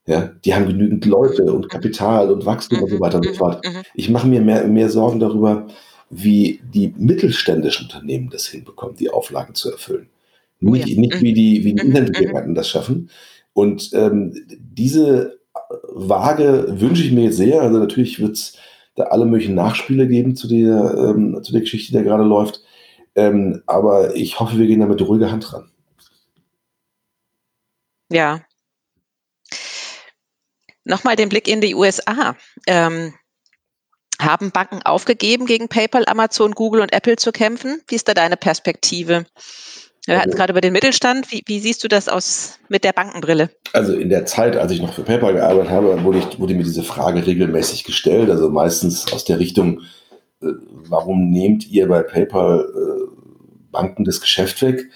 Ja, 0.06 0.32
die 0.44 0.54
haben 0.54 0.66
genügend 0.66 1.04
Leute 1.06 1.44
und 1.52 1.68
Kapital 1.68 2.30
und 2.32 2.44
Wachstum 2.44 2.78
mhm, 2.78 2.84
und 2.84 2.90
so 2.90 3.00
weiter 3.00 3.18
und 3.18 3.24
so 3.24 3.30
mhm, 3.30 3.36
fort. 3.36 3.64
Mhm. 3.64 3.82
Ich 3.94 4.10
mache 4.10 4.26
mir 4.26 4.40
mehr, 4.40 4.66
mehr 4.66 4.90
Sorgen 4.90 5.20
darüber, 5.20 5.68
wie 6.10 6.60
die 6.74 6.92
mittelständischen 6.96 7.86
Unternehmen 7.86 8.28
das 8.30 8.46
hinbekommen, 8.46 8.96
die 8.96 9.10
Auflagen 9.10 9.54
zu 9.54 9.70
erfüllen. 9.70 10.08
Oh 10.60 10.70
nicht, 10.70 10.88
ja. 10.88 11.00
nicht 11.00 11.22
wie 11.22 11.32
die, 11.32 11.64
wie 11.64 11.74
die 11.74 11.86
Internetgiganten 11.86 12.54
das 12.54 12.68
schaffen. 12.68 13.10
Und 13.52 13.90
ähm, 13.92 14.34
diese 14.58 15.38
Waage 15.88 16.66
wünsche 16.68 17.04
ich 17.04 17.12
mir 17.12 17.24
jetzt 17.24 17.36
sehr. 17.36 17.62
Also 17.62 17.78
natürlich 17.78 18.20
wird 18.20 18.32
es 18.32 18.56
da 18.94 19.04
alle 19.04 19.24
möglichen 19.24 19.54
Nachspiele 19.54 20.06
geben 20.06 20.36
zu 20.36 20.48
der, 20.48 20.94
ähm, 20.96 21.42
zu 21.42 21.52
der 21.52 21.62
Geschichte, 21.62 21.92
die 21.92 21.98
da 21.98 22.02
gerade 22.02 22.24
läuft. 22.24 22.62
Ähm, 23.14 23.62
aber 23.66 24.14
ich 24.14 24.40
hoffe, 24.40 24.58
wir 24.58 24.66
gehen 24.66 24.80
da 24.80 24.86
mit 24.86 25.00
ruhiger 25.02 25.30
Hand 25.30 25.52
ran. 25.52 25.70
Ja. 28.10 28.42
Nochmal 30.84 31.16
den 31.16 31.28
Blick 31.28 31.48
in 31.48 31.60
die 31.60 31.74
USA. 31.74 32.36
Ähm, 32.66 33.14
haben 34.20 34.50
Banken 34.50 34.82
aufgegeben, 34.82 35.46
gegen 35.46 35.68
PayPal, 35.68 36.04
Amazon, 36.06 36.52
Google 36.52 36.82
und 36.82 36.92
Apple 36.92 37.16
zu 37.16 37.32
kämpfen? 37.32 37.82
Wie 37.88 37.96
ist 37.96 38.08
da 38.08 38.14
deine 38.14 38.36
Perspektive? 38.36 39.26
Wir 40.06 40.18
hatten 40.18 40.30
es 40.30 40.36
gerade 40.36 40.52
über 40.52 40.60
den 40.60 40.72
Mittelstand. 40.72 41.30
Wie, 41.30 41.42
wie, 41.46 41.60
siehst 41.60 41.84
du 41.84 41.88
das 41.88 42.08
aus 42.08 42.58
mit 42.68 42.82
der 42.82 42.92
Bankenbrille? 42.92 43.50
Also 43.72 43.94
in 43.94 44.08
der 44.08 44.26
Zeit, 44.26 44.56
als 44.56 44.72
ich 44.72 44.82
noch 44.82 44.92
für 44.92 45.02
PayPal 45.02 45.34
gearbeitet 45.34 45.70
habe, 45.70 46.02
wurde, 46.02 46.18
ich, 46.18 46.40
wurde 46.40 46.54
mir 46.54 46.64
diese 46.64 46.82
Frage 46.82 47.24
regelmäßig 47.24 47.84
gestellt. 47.84 48.28
Also 48.28 48.50
meistens 48.50 49.12
aus 49.12 49.24
der 49.24 49.38
Richtung, 49.38 49.82
äh, 50.40 50.48
warum 50.88 51.30
nehmt 51.30 51.68
ihr 51.68 51.86
bei 51.86 52.02
PayPal 52.02 52.66
äh, 52.68 53.16
Banken 53.70 54.04
das 54.04 54.20
Geschäft 54.20 54.60
weg? 54.62 54.90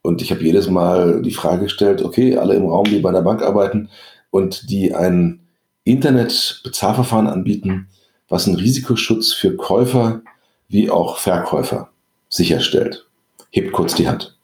Und 0.00 0.22
ich 0.22 0.30
habe 0.30 0.42
jedes 0.42 0.70
Mal 0.70 1.20
die 1.20 1.32
Frage 1.32 1.64
gestellt, 1.64 2.02
okay, 2.02 2.36
alle 2.38 2.54
im 2.54 2.66
Raum, 2.66 2.84
die 2.84 3.00
bei 3.00 3.12
der 3.12 3.22
Bank 3.22 3.42
arbeiten 3.42 3.90
und 4.30 4.70
die 4.70 4.94
ein 4.94 5.40
Internet-Bezahlverfahren 5.84 7.26
anbieten, 7.26 7.88
was 8.28 8.46
einen 8.46 8.56
Risikoschutz 8.56 9.32
für 9.32 9.54
Käufer 9.56 10.22
wie 10.68 10.90
auch 10.90 11.18
Verkäufer 11.18 11.90
sicherstellt. 12.28 13.06
Hebt 13.50 13.72
kurz 13.72 13.94
die 13.94 14.08
Hand. 14.08 14.35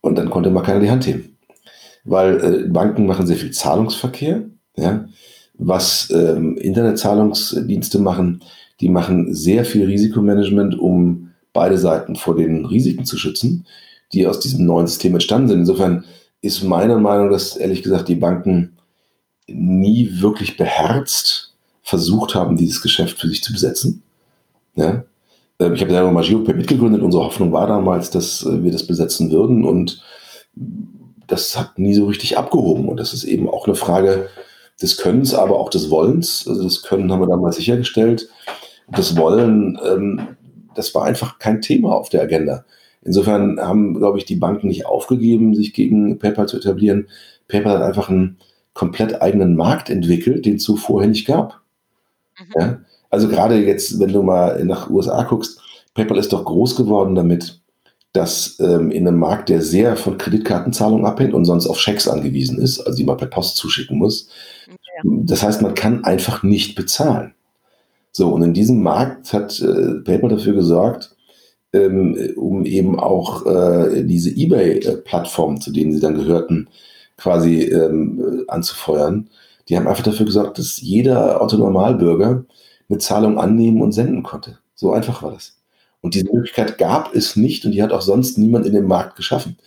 Und 0.00 0.16
dann 0.16 0.30
konnte 0.30 0.50
mal 0.50 0.62
keiner 0.62 0.80
die 0.80 0.90
Hand 0.90 1.06
heben. 1.06 1.36
Weil 2.04 2.40
äh, 2.40 2.68
Banken 2.68 3.06
machen 3.06 3.26
sehr 3.26 3.36
viel 3.36 3.50
Zahlungsverkehr. 3.50 4.44
Ja? 4.76 5.08
Was 5.54 6.10
ähm, 6.10 6.56
Internetzahlungsdienste 6.56 7.98
machen, 7.98 8.42
die 8.80 8.88
machen 8.88 9.34
sehr 9.34 9.64
viel 9.64 9.86
Risikomanagement, 9.86 10.78
um 10.78 11.30
beide 11.52 11.78
Seiten 11.78 12.16
vor 12.16 12.36
den 12.36 12.64
Risiken 12.64 13.04
zu 13.04 13.18
schützen, 13.18 13.66
die 14.12 14.26
aus 14.26 14.40
diesem 14.40 14.64
neuen 14.64 14.86
System 14.86 15.14
entstanden 15.14 15.48
sind. 15.48 15.60
Insofern 15.60 16.04
ist 16.40 16.62
meine 16.62 16.96
Meinung, 16.96 17.30
dass 17.30 17.56
ehrlich 17.56 17.82
gesagt 17.82 18.08
die 18.08 18.14
Banken 18.14 18.76
nie 19.48 20.20
wirklich 20.20 20.56
beherzt 20.56 21.54
versucht 21.82 22.34
haben, 22.34 22.56
dieses 22.56 22.82
Geschäft 22.82 23.18
für 23.18 23.28
sich 23.28 23.42
zu 23.42 23.52
besetzen. 23.52 24.02
Ja? 24.76 25.04
Ähm, 25.58 25.74
ich 25.74 25.80
habe 25.80 25.90
selber 25.90 26.10
mal 26.10 26.24
GeoPay 26.24 26.54
mitgegründet. 26.54 27.02
Unsere 27.02 27.24
Hoffnung 27.24 27.52
war 27.52 27.66
damals, 27.66 28.10
dass 28.10 28.44
äh, 28.44 28.62
wir 28.62 28.72
das 28.72 28.86
besetzen 28.86 29.30
würden 29.30 29.64
und 29.64 30.02
das 31.26 31.58
hat 31.58 31.78
nie 31.78 31.94
so 31.94 32.06
richtig 32.06 32.38
abgehoben. 32.38 32.88
Und 32.88 32.98
das 32.98 33.12
ist 33.12 33.24
eben 33.24 33.48
auch 33.48 33.66
eine 33.66 33.74
Frage 33.74 34.28
des 34.80 34.96
Könnens, 34.96 35.34
aber 35.34 35.58
auch 35.58 35.70
des 35.70 35.90
Wollens. 35.90 36.46
Also 36.48 36.64
das 36.64 36.82
Können 36.82 37.12
haben 37.12 37.20
wir 37.20 37.26
damals 37.26 37.56
sichergestellt. 37.56 38.28
Das 38.90 39.16
Wollen, 39.16 39.78
ähm, 39.84 40.36
das 40.74 40.94
war 40.94 41.04
einfach 41.04 41.38
kein 41.38 41.60
Thema 41.60 41.94
auf 41.94 42.08
der 42.08 42.22
Agenda. 42.22 42.64
Insofern 43.02 43.60
haben, 43.60 43.94
glaube 43.94 44.18
ich, 44.18 44.24
die 44.24 44.36
Banken 44.36 44.68
nicht 44.68 44.86
aufgegeben, 44.86 45.54
sich 45.54 45.72
gegen 45.72 46.18
PayPal 46.18 46.48
zu 46.48 46.56
etablieren. 46.56 47.08
PayPal 47.48 47.74
hat 47.74 47.82
einfach 47.82 48.08
einen 48.08 48.38
komplett 48.74 49.20
eigenen 49.20 49.56
Markt 49.56 49.90
entwickelt, 49.90 50.46
den 50.46 50.56
es 50.56 50.64
so 50.64 50.76
vorher 50.76 51.08
nicht 51.08 51.26
gab. 51.26 51.60
Mhm. 52.38 52.60
Ja? 52.60 52.78
Also 53.10 53.28
gerade 53.28 53.56
jetzt, 53.64 53.98
wenn 54.00 54.12
du 54.12 54.22
mal 54.22 54.64
nach 54.64 54.90
USA 54.90 55.22
guckst, 55.22 55.60
PayPal 55.94 56.18
ist 56.18 56.32
doch 56.32 56.44
groß 56.44 56.76
geworden 56.76 57.14
damit, 57.14 57.60
dass 58.12 58.58
ähm, 58.60 58.90
in 58.90 59.06
einem 59.06 59.18
Markt, 59.18 59.48
der 59.48 59.62
sehr 59.62 59.96
von 59.96 60.18
Kreditkartenzahlungen 60.18 61.06
abhängt 61.06 61.34
und 61.34 61.44
sonst 61.44 61.66
auf 61.66 61.78
Schecks 61.78 62.08
angewiesen 62.08 62.58
ist, 62.58 62.80
also 62.80 62.96
die 62.96 63.04
man 63.04 63.16
per 63.16 63.28
Post 63.28 63.56
zuschicken 63.56 63.98
muss. 63.98 64.28
Ja. 64.66 64.74
Das 65.04 65.42
heißt, 65.42 65.62
man 65.62 65.74
kann 65.74 66.04
einfach 66.04 66.42
nicht 66.42 66.74
bezahlen. 66.74 67.34
So, 68.12 68.30
und 68.30 68.42
in 68.42 68.54
diesem 68.54 68.82
Markt 68.82 69.32
hat 69.32 69.60
äh, 69.60 70.00
PayPal 70.04 70.30
dafür 70.30 70.54
gesorgt, 70.54 71.14
ähm, 71.72 72.16
um 72.36 72.64
eben 72.64 72.98
auch 72.98 73.46
äh, 73.46 74.04
diese 74.04 74.30
eBay-Plattformen, 74.30 75.60
zu 75.60 75.70
denen 75.70 75.92
sie 75.92 76.00
dann 76.00 76.14
gehörten, 76.16 76.68
quasi 77.16 77.64
ähm, 77.64 78.44
anzufeuern. 78.48 79.28
Die 79.68 79.76
haben 79.76 79.86
einfach 79.86 80.04
dafür 80.04 80.26
gesorgt, 80.26 80.58
dass 80.58 80.80
jeder 80.80 81.42
Autonormalbürger 81.42 82.44
eine 82.88 82.98
Zahlung 82.98 83.38
annehmen 83.38 83.82
und 83.82 83.92
senden 83.92 84.22
konnte. 84.22 84.58
So 84.74 84.92
einfach 84.92 85.22
war 85.22 85.32
das. 85.32 85.58
Und 86.00 86.14
diese 86.14 86.32
Möglichkeit 86.32 86.78
gab 86.78 87.14
es 87.14 87.36
nicht 87.36 87.64
und 87.64 87.72
die 87.72 87.82
hat 87.82 87.92
auch 87.92 88.02
sonst 88.02 88.38
niemand 88.38 88.66
in 88.66 88.72
dem 88.72 88.86
Markt 88.86 89.16
geschaffen. 89.16 89.58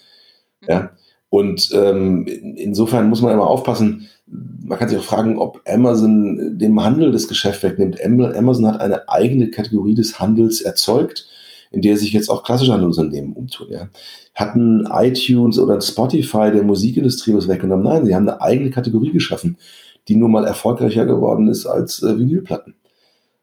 Ja? 0.68 0.92
Und 1.30 1.70
ähm, 1.74 2.26
insofern 2.28 3.10
muss 3.10 3.22
man 3.22 3.34
immer 3.34 3.48
aufpassen, 3.48 4.10
man 4.28 4.78
kann 4.78 4.90
sich 4.90 4.98
auch 4.98 5.04
fragen, 5.04 5.38
ob 5.38 5.62
Amazon 5.68 6.58
dem 6.58 6.82
Handel 6.84 7.12
das 7.12 7.28
Geschäft 7.28 7.64
wegnimmt. 7.64 8.02
Amazon 8.04 8.68
hat 8.68 8.82
eine 8.82 9.10
eigene 9.10 9.50
Kategorie 9.50 9.96
des 9.96 10.20
Handels 10.20 10.62
erzeugt, 10.62 11.28
in 11.72 11.82
der 11.82 11.98
sich 11.98 12.12
jetzt 12.12 12.30
auch 12.30 12.44
klassische 12.44 12.74
Handelsunternehmen 12.74 13.34
umtun. 13.34 13.68
Ja. 13.70 13.90
Hatten 14.36 14.88
iTunes 14.92 15.58
oder 15.58 15.80
Spotify 15.80 16.52
der 16.52 16.64
Musikindustrie 16.64 17.34
was 17.34 17.48
weggenommen? 17.48 17.86
Nein, 17.86 18.06
sie 18.06 18.14
haben 18.14 18.28
eine 18.28 18.42
eigene 18.42 18.70
Kategorie 18.70 19.12
geschaffen, 19.12 19.58
die 20.08 20.16
nun 20.16 20.32
mal 20.32 20.46
erfolgreicher 20.46 21.06
geworden 21.06 21.48
ist 21.48 21.66
als 21.66 22.04
äh, 22.04 22.18
Vinylplatten. 22.18 22.76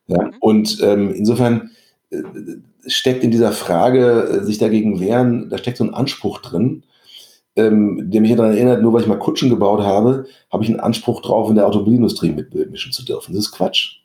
Ja. 0.09 0.23
Mhm. 0.23 0.35
Und 0.41 0.79
ähm, 0.83 1.15
insofern 1.15 1.71
äh, 2.11 2.23
steckt 2.87 3.23
in 3.23 3.31
dieser 3.31 3.53
Frage, 3.53 4.41
äh, 4.41 4.45
sich 4.45 4.59
dagegen 4.59 5.01
wehren, 5.01 5.49
da 5.51 5.59
steckt 5.59 5.79
so 5.79 5.85
ein 5.85 5.95
Anspruch 5.95 6.41
drin, 6.41 6.83
ähm, 7.57 8.11
der 8.11 8.21
mich 8.21 8.35
daran 8.35 8.53
erinnert, 8.53 8.83
nur 8.83 8.93
weil 8.93 9.03
ich 9.03 9.09
mal 9.09 9.19
Kutschen 9.19 9.51
gebaut 9.51 9.81
habe, 9.81 10.27
habe 10.51 10.65
ich 10.65 10.71
einen 10.71 10.81
Anspruch 10.81 11.23
drauf, 11.23 11.49
in 11.51 11.57
der 11.57 11.67
Automobilindustrie 11.67 12.31
mitmischen 12.31 12.93
zu 12.93 13.05
dürfen. 13.05 13.35
Das 13.35 13.45
ist 13.45 13.53
Quatsch. 13.53 13.97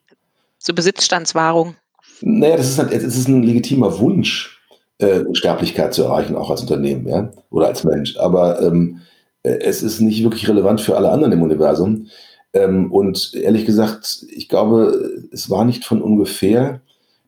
Zur 0.59 0.75
Besitzstandswahrung. 0.75 1.75
Naja, 2.21 2.57
das 2.57 2.69
ist, 2.69 2.79
halt, 2.79 2.93
es 2.93 3.03
ist 3.03 3.27
ein 3.27 3.43
legitimer 3.43 3.99
Wunsch, 3.99 4.61
äh, 4.97 5.21
Sterblichkeit 5.33 5.93
zu 5.93 6.03
erreichen, 6.03 6.35
auch 6.35 6.49
als 6.49 6.61
Unternehmen, 6.61 7.07
ja, 7.07 7.31
oder 7.49 7.67
als 7.67 7.83
Mensch. 7.83 8.17
Aber 8.17 8.61
ähm, 8.61 9.01
äh, 9.43 9.59
es 9.59 9.83
ist 9.83 9.99
nicht 9.99 10.23
wirklich 10.23 10.47
relevant 10.47 10.81
für 10.81 10.95
alle 10.95 11.11
anderen 11.11 11.33
im 11.33 11.41
Universum. 11.41 12.07
Ähm, 12.53 12.91
und 12.91 13.33
ehrlich 13.33 13.65
gesagt, 13.65 14.25
ich 14.29 14.47
glaube, 14.47 15.27
es 15.31 15.49
war 15.49 15.65
nicht 15.65 15.85
von 15.85 16.01
ungefähr, 16.01 16.81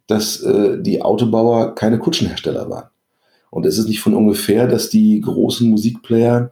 dass 0.07 0.41
äh, 0.41 0.81
die 0.81 1.01
Autobauer 1.01 1.75
keine 1.75 1.99
Kutschenhersteller 1.99 2.69
waren. 2.69 2.89
Und 3.49 3.65
es 3.65 3.77
ist 3.77 3.87
nicht 3.87 4.01
von 4.01 4.13
ungefähr, 4.13 4.67
dass 4.67 4.89
die 4.89 5.21
großen 5.21 5.69
Musikplayer 5.69 6.51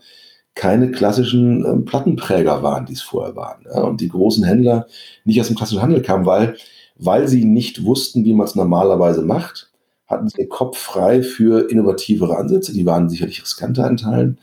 keine 0.55 0.91
klassischen 0.91 1.65
äh, 1.65 1.78
Plattenträger 1.86 2.63
waren, 2.63 2.86
die 2.86 2.93
es 2.93 3.01
vorher 3.01 3.36
waren. 3.36 3.65
Ja? 3.65 3.82
Und 3.82 4.01
die 4.01 4.09
großen 4.09 4.43
Händler 4.43 4.88
nicht 5.26 5.39
aus 5.39 5.47
dem 5.47 5.55
klassischen 5.55 5.82
Handel 5.82 6.01
kamen, 6.01 6.26
weil, 6.26 6.55
weil 6.97 7.28
sie 7.28 7.45
nicht 7.45 7.84
wussten, 7.86 8.26
wie 8.26 8.34
man 8.34 8.47
es 8.47 8.55
normalerweise 8.55 9.21
macht, 9.21 9.71
hatten 10.07 10.30
sie 10.30 10.38
den 10.38 10.49
Kopf 10.49 10.78
frei 10.78 11.24
für 11.24 11.69
innovativere 11.69 12.38
Ansätze. 12.38 12.74
Die 12.74 12.86
waren 12.86 13.09
sicherlich 13.09 13.41
riskanter 13.41 13.88
in 13.88 13.97
Teilen, 13.97 14.39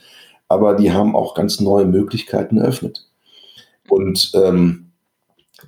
aber 0.48 0.74
die 0.74 0.92
haben 0.92 1.14
auch 1.14 1.34
ganz 1.34 1.60
neue 1.60 1.86
Möglichkeiten 1.86 2.58
eröffnet. 2.58 3.09
Und 3.90 4.32
ähm, 4.34 4.92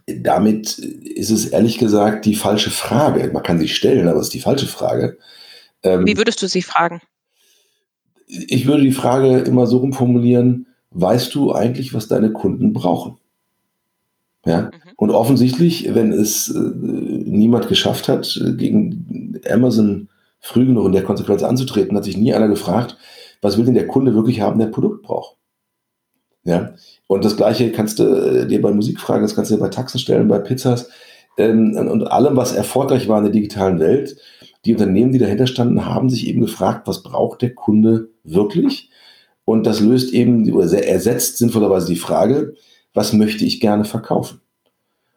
damit 0.06 0.78
ist 0.78 1.30
es 1.30 1.46
ehrlich 1.46 1.78
gesagt 1.78 2.24
die 2.24 2.34
falsche 2.34 2.70
Frage. 2.70 3.30
Man 3.32 3.42
kann 3.42 3.58
sie 3.58 3.68
stellen, 3.68 4.08
aber 4.08 4.20
es 4.20 4.26
ist 4.26 4.34
die 4.34 4.40
falsche 4.40 4.66
Frage. 4.66 5.18
Ähm, 5.82 6.06
Wie 6.06 6.16
würdest 6.16 6.42
du 6.42 6.48
sie 6.48 6.62
fragen? 6.62 7.00
Ich 8.26 8.66
würde 8.66 8.82
die 8.82 8.92
Frage 8.92 9.40
immer 9.40 9.66
so 9.66 9.78
rumformulieren, 9.78 10.66
weißt 10.92 11.34
du 11.34 11.52
eigentlich, 11.52 11.92
was 11.92 12.08
deine 12.08 12.32
Kunden 12.32 12.72
brauchen? 12.72 13.18
Ja? 14.46 14.62
Mhm. 14.62 14.70
Und 14.96 15.10
offensichtlich, 15.10 15.94
wenn 15.94 16.12
es 16.12 16.48
äh, 16.48 16.58
niemand 16.58 17.68
geschafft 17.68 18.08
hat, 18.08 18.40
gegen 18.56 19.40
Amazon 19.48 20.08
früh 20.40 20.66
genug 20.66 20.86
in 20.86 20.92
der 20.92 21.04
Konsequenz 21.04 21.42
anzutreten, 21.42 21.96
hat 21.96 22.04
sich 22.04 22.16
nie 22.16 22.34
einer 22.34 22.48
gefragt, 22.48 22.96
was 23.40 23.58
will 23.58 23.64
denn 23.64 23.74
der 23.74 23.86
Kunde 23.86 24.14
wirklich 24.14 24.40
haben, 24.40 24.58
der 24.58 24.68
ein 24.68 24.72
Produkt 24.72 25.02
braucht? 25.02 25.36
Ja? 26.44 26.74
Und 27.06 27.24
das 27.24 27.36
Gleiche 27.36 27.72
kannst 27.72 27.98
du 27.98 28.04
äh, 28.04 28.46
dir 28.46 28.60
bei 28.60 28.72
Musik 28.72 29.00
fragen, 29.00 29.22
das 29.22 29.34
kannst 29.34 29.50
du 29.50 29.54
dir 29.54 29.60
bei 29.60 29.68
Taxen 29.68 29.98
stellen, 29.98 30.28
bei 30.28 30.38
Pizzas 30.38 30.88
ähm, 31.36 31.76
und 31.76 32.04
allem, 32.04 32.36
was 32.36 32.52
erfolgreich 32.52 33.08
war 33.08 33.18
in 33.18 33.24
der 33.24 33.32
digitalen 33.32 33.78
Welt 33.78 34.16
die 34.64 34.72
Unternehmen, 34.72 35.12
die 35.12 35.18
dahinter 35.18 35.46
standen, 35.46 35.86
haben 35.86 36.08
sich 36.08 36.28
eben 36.28 36.40
gefragt, 36.40 36.86
was 36.86 37.02
braucht 37.02 37.42
der 37.42 37.54
Kunde 37.54 38.10
wirklich? 38.22 38.90
Und 39.44 39.66
das 39.66 39.80
löst 39.80 40.12
eben 40.12 40.50
oder 40.52 40.86
ersetzt 40.86 41.38
sinnvollerweise 41.38 41.88
die 41.88 41.96
Frage, 41.96 42.54
was 42.94 43.12
möchte 43.12 43.44
ich 43.44 43.60
gerne 43.60 43.84
verkaufen? 43.84 44.40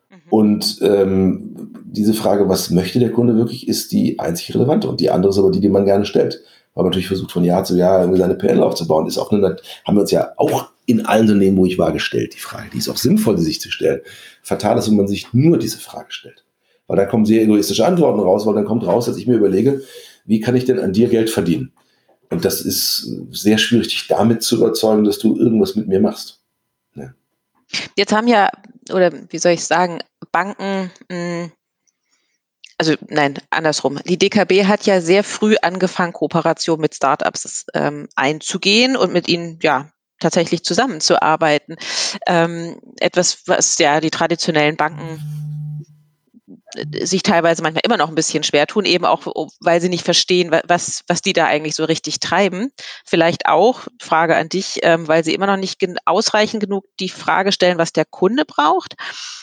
Mhm. 0.10 0.16
Und 0.30 0.80
ähm, 0.82 1.74
diese 1.86 2.14
Frage, 2.14 2.50
was 2.50 2.72
möchte 2.72 3.00
der 3.00 3.12
Kunde 3.12 3.36
wirklich, 3.36 3.68
ist 3.68 3.92
die 3.92 4.20
einzig 4.20 4.56
relevante. 4.56 4.90
Und 4.90 5.00
die 5.00 5.12
andere 5.12 5.30
ist 5.30 5.38
aber 5.38 5.52
die, 5.52 5.60
die 5.60 5.70
man 5.70 5.86
gerne 5.86 6.06
stellt. 6.06 6.42
Man 6.76 6.86
natürlich 6.86 7.08
versucht, 7.08 7.32
von 7.32 7.44
Jahr 7.44 7.64
zu 7.64 7.78
Jahr 7.78 8.02
irgendwie 8.02 8.20
seine 8.20 8.36
PL 8.36 8.62
aufzubauen. 8.62 9.08
Ist 9.08 9.18
auch 9.18 9.32
eine, 9.32 9.58
haben 9.86 9.96
wir 9.96 10.02
uns 10.02 10.12
ja 10.12 10.34
auch 10.38 10.72
in 10.86 11.06
allen 11.06 11.24
Unternehmen, 11.24 11.58
wo 11.58 11.66
ich 11.66 11.78
war, 11.78 11.92
gestellt, 11.92 12.34
die 12.36 12.40
Frage. 12.40 12.70
Die 12.74 12.78
ist 12.78 12.90
auch 12.90 12.98
sinnvoll, 12.98 13.38
sich 13.38 13.62
zu 13.62 13.72
stellen. 13.72 14.02
Fatal 14.44 14.78
ist, 14.78 14.90
wenn 14.90 14.98
man 14.98 15.08
sich 15.08 15.34
nur 15.34 15.58
diese 15.58 15.80
Frage 15.80 16.12
stellt. 16.12 16.44
Weil 16.88 16.98
da 16.98 17.06
kommen 17.06 17.26
sehr 17.26 17.42
egoistische 17.42 17.86
Antworten 17.86 18.20
raus, 18.20 18.46
weil 18.46 18.54
dann 18.54 18.66
kommt 18.66 18.86
raus, 18.86 19.06
dass 19.06 19.18
ich 19.18 19.26
mir 19.26 19.36
überlege, 19.36 19.82
wie 20.26 20.40
kann 20.40 20.56
ich 20.56 20.66
denn 20.66 20.80
an 20.80 20.94
dir 20.94 21.08
Geld 21.08 21.30
verdienen? 21.30 21.72
Und 22.30 22.46
das 22.46 22.62
ist 22.62 23.10
sehr 23.32 23.58
schwierig, 23.58 23.88
dich 23.88 24.08
damit 24.08 24.44
zu 24.44 24.58
überzeugen, 24.58 25.04
dass 25.04 25.20
du 25.20 25.38
irgendwas 25.38 25.76
mit 25.76 25.88
mir 25.88 26.00
machst. 26.00 26.42
Ja. 26.96 27.14
Jetzt 27.96 28.14
haben 28.14 28.28
ja, 28.28 28.50
oder 28.92 29.12
wie 29.30 29.38
soll 29.38 29.54
ich 29.54 29.64
sagen, 29.64 30.00
Banken, 30.32 30.92
mh, 31.10 31.16
hm, 31.16 31.52
also 32.78 32.96
nein, 33.08 33.36
andersrum. 33.50 34.00
Die 34.06 34.18
DKB 34.18 34.66
hat 34.66 34.86
ja 34.86 35.02
sehr 35.02 35.24
früh 35.24 35.56
angefangen, 35.62 36.14
Kooperation 36.14 36.80
mit 36.80 36.96
Startups 36.96 37.66
ähm, 37.74 38.08
einzugehen 38.16 38.98
und 38.98 39.14
mit 39.14 39.28
ihnen 39.28 39.60
ja 39.62 39.90
tatsächlich 40.20 40.64
zusammenzuarbeiten. 40.64 41.76
Ähm, 42.28 42.80
etwas, 43.00 43.44
was 43.48 43.78
ja 43.78 44.02
die 44.02 44.12
traditionellen 44.12 44.76
Banken 44.76 45.22
sich 47.04 47.24
teilweise 47.24 47.62
manchmal 47.62 47.84
immer 47.86 47.98
noch 47.98 48.10
ein 48.10 48.16
bisschen 48.16 48.44
schwer 48.44 48.68
tun, 48.68 48.86
eben 48.86 49.06
auch, 49.06 49.28
weil 49.60 49.82
sie 49.82 49.90
nicht 49.90 50.06
verstehen, 50.06 50.52
was, 50.68 51.02
was 51.08 51.22
die 51.22 51.34
da 51.34 51.46
eigentlich 51.46 51.76
so 51.76 51.86
richtig 51.86 52.20
treiben. 52.20 52.72
Vielleicht 53.06 53.48
auch, 53.48 53.82
Frage 54.02 54.36
an 54.36 54.50
dich, 54.50 54.80
ähm, 54.84 55.08
weil 55.08 55.24
sie 55.24 55.34
immer 55.34 55.48
noch 55.48 55.58
nicht 55.58 55.84
ausreichend 56.06 56.62
genug 56.62 56.86
die 57.00 57.10
Frage 57.10 57.52
stellen, 57.52 57.78
was 57.78 57.94
der 57.94 58.06
Kunde 58.06 58.46
braucht. 58.46 58.96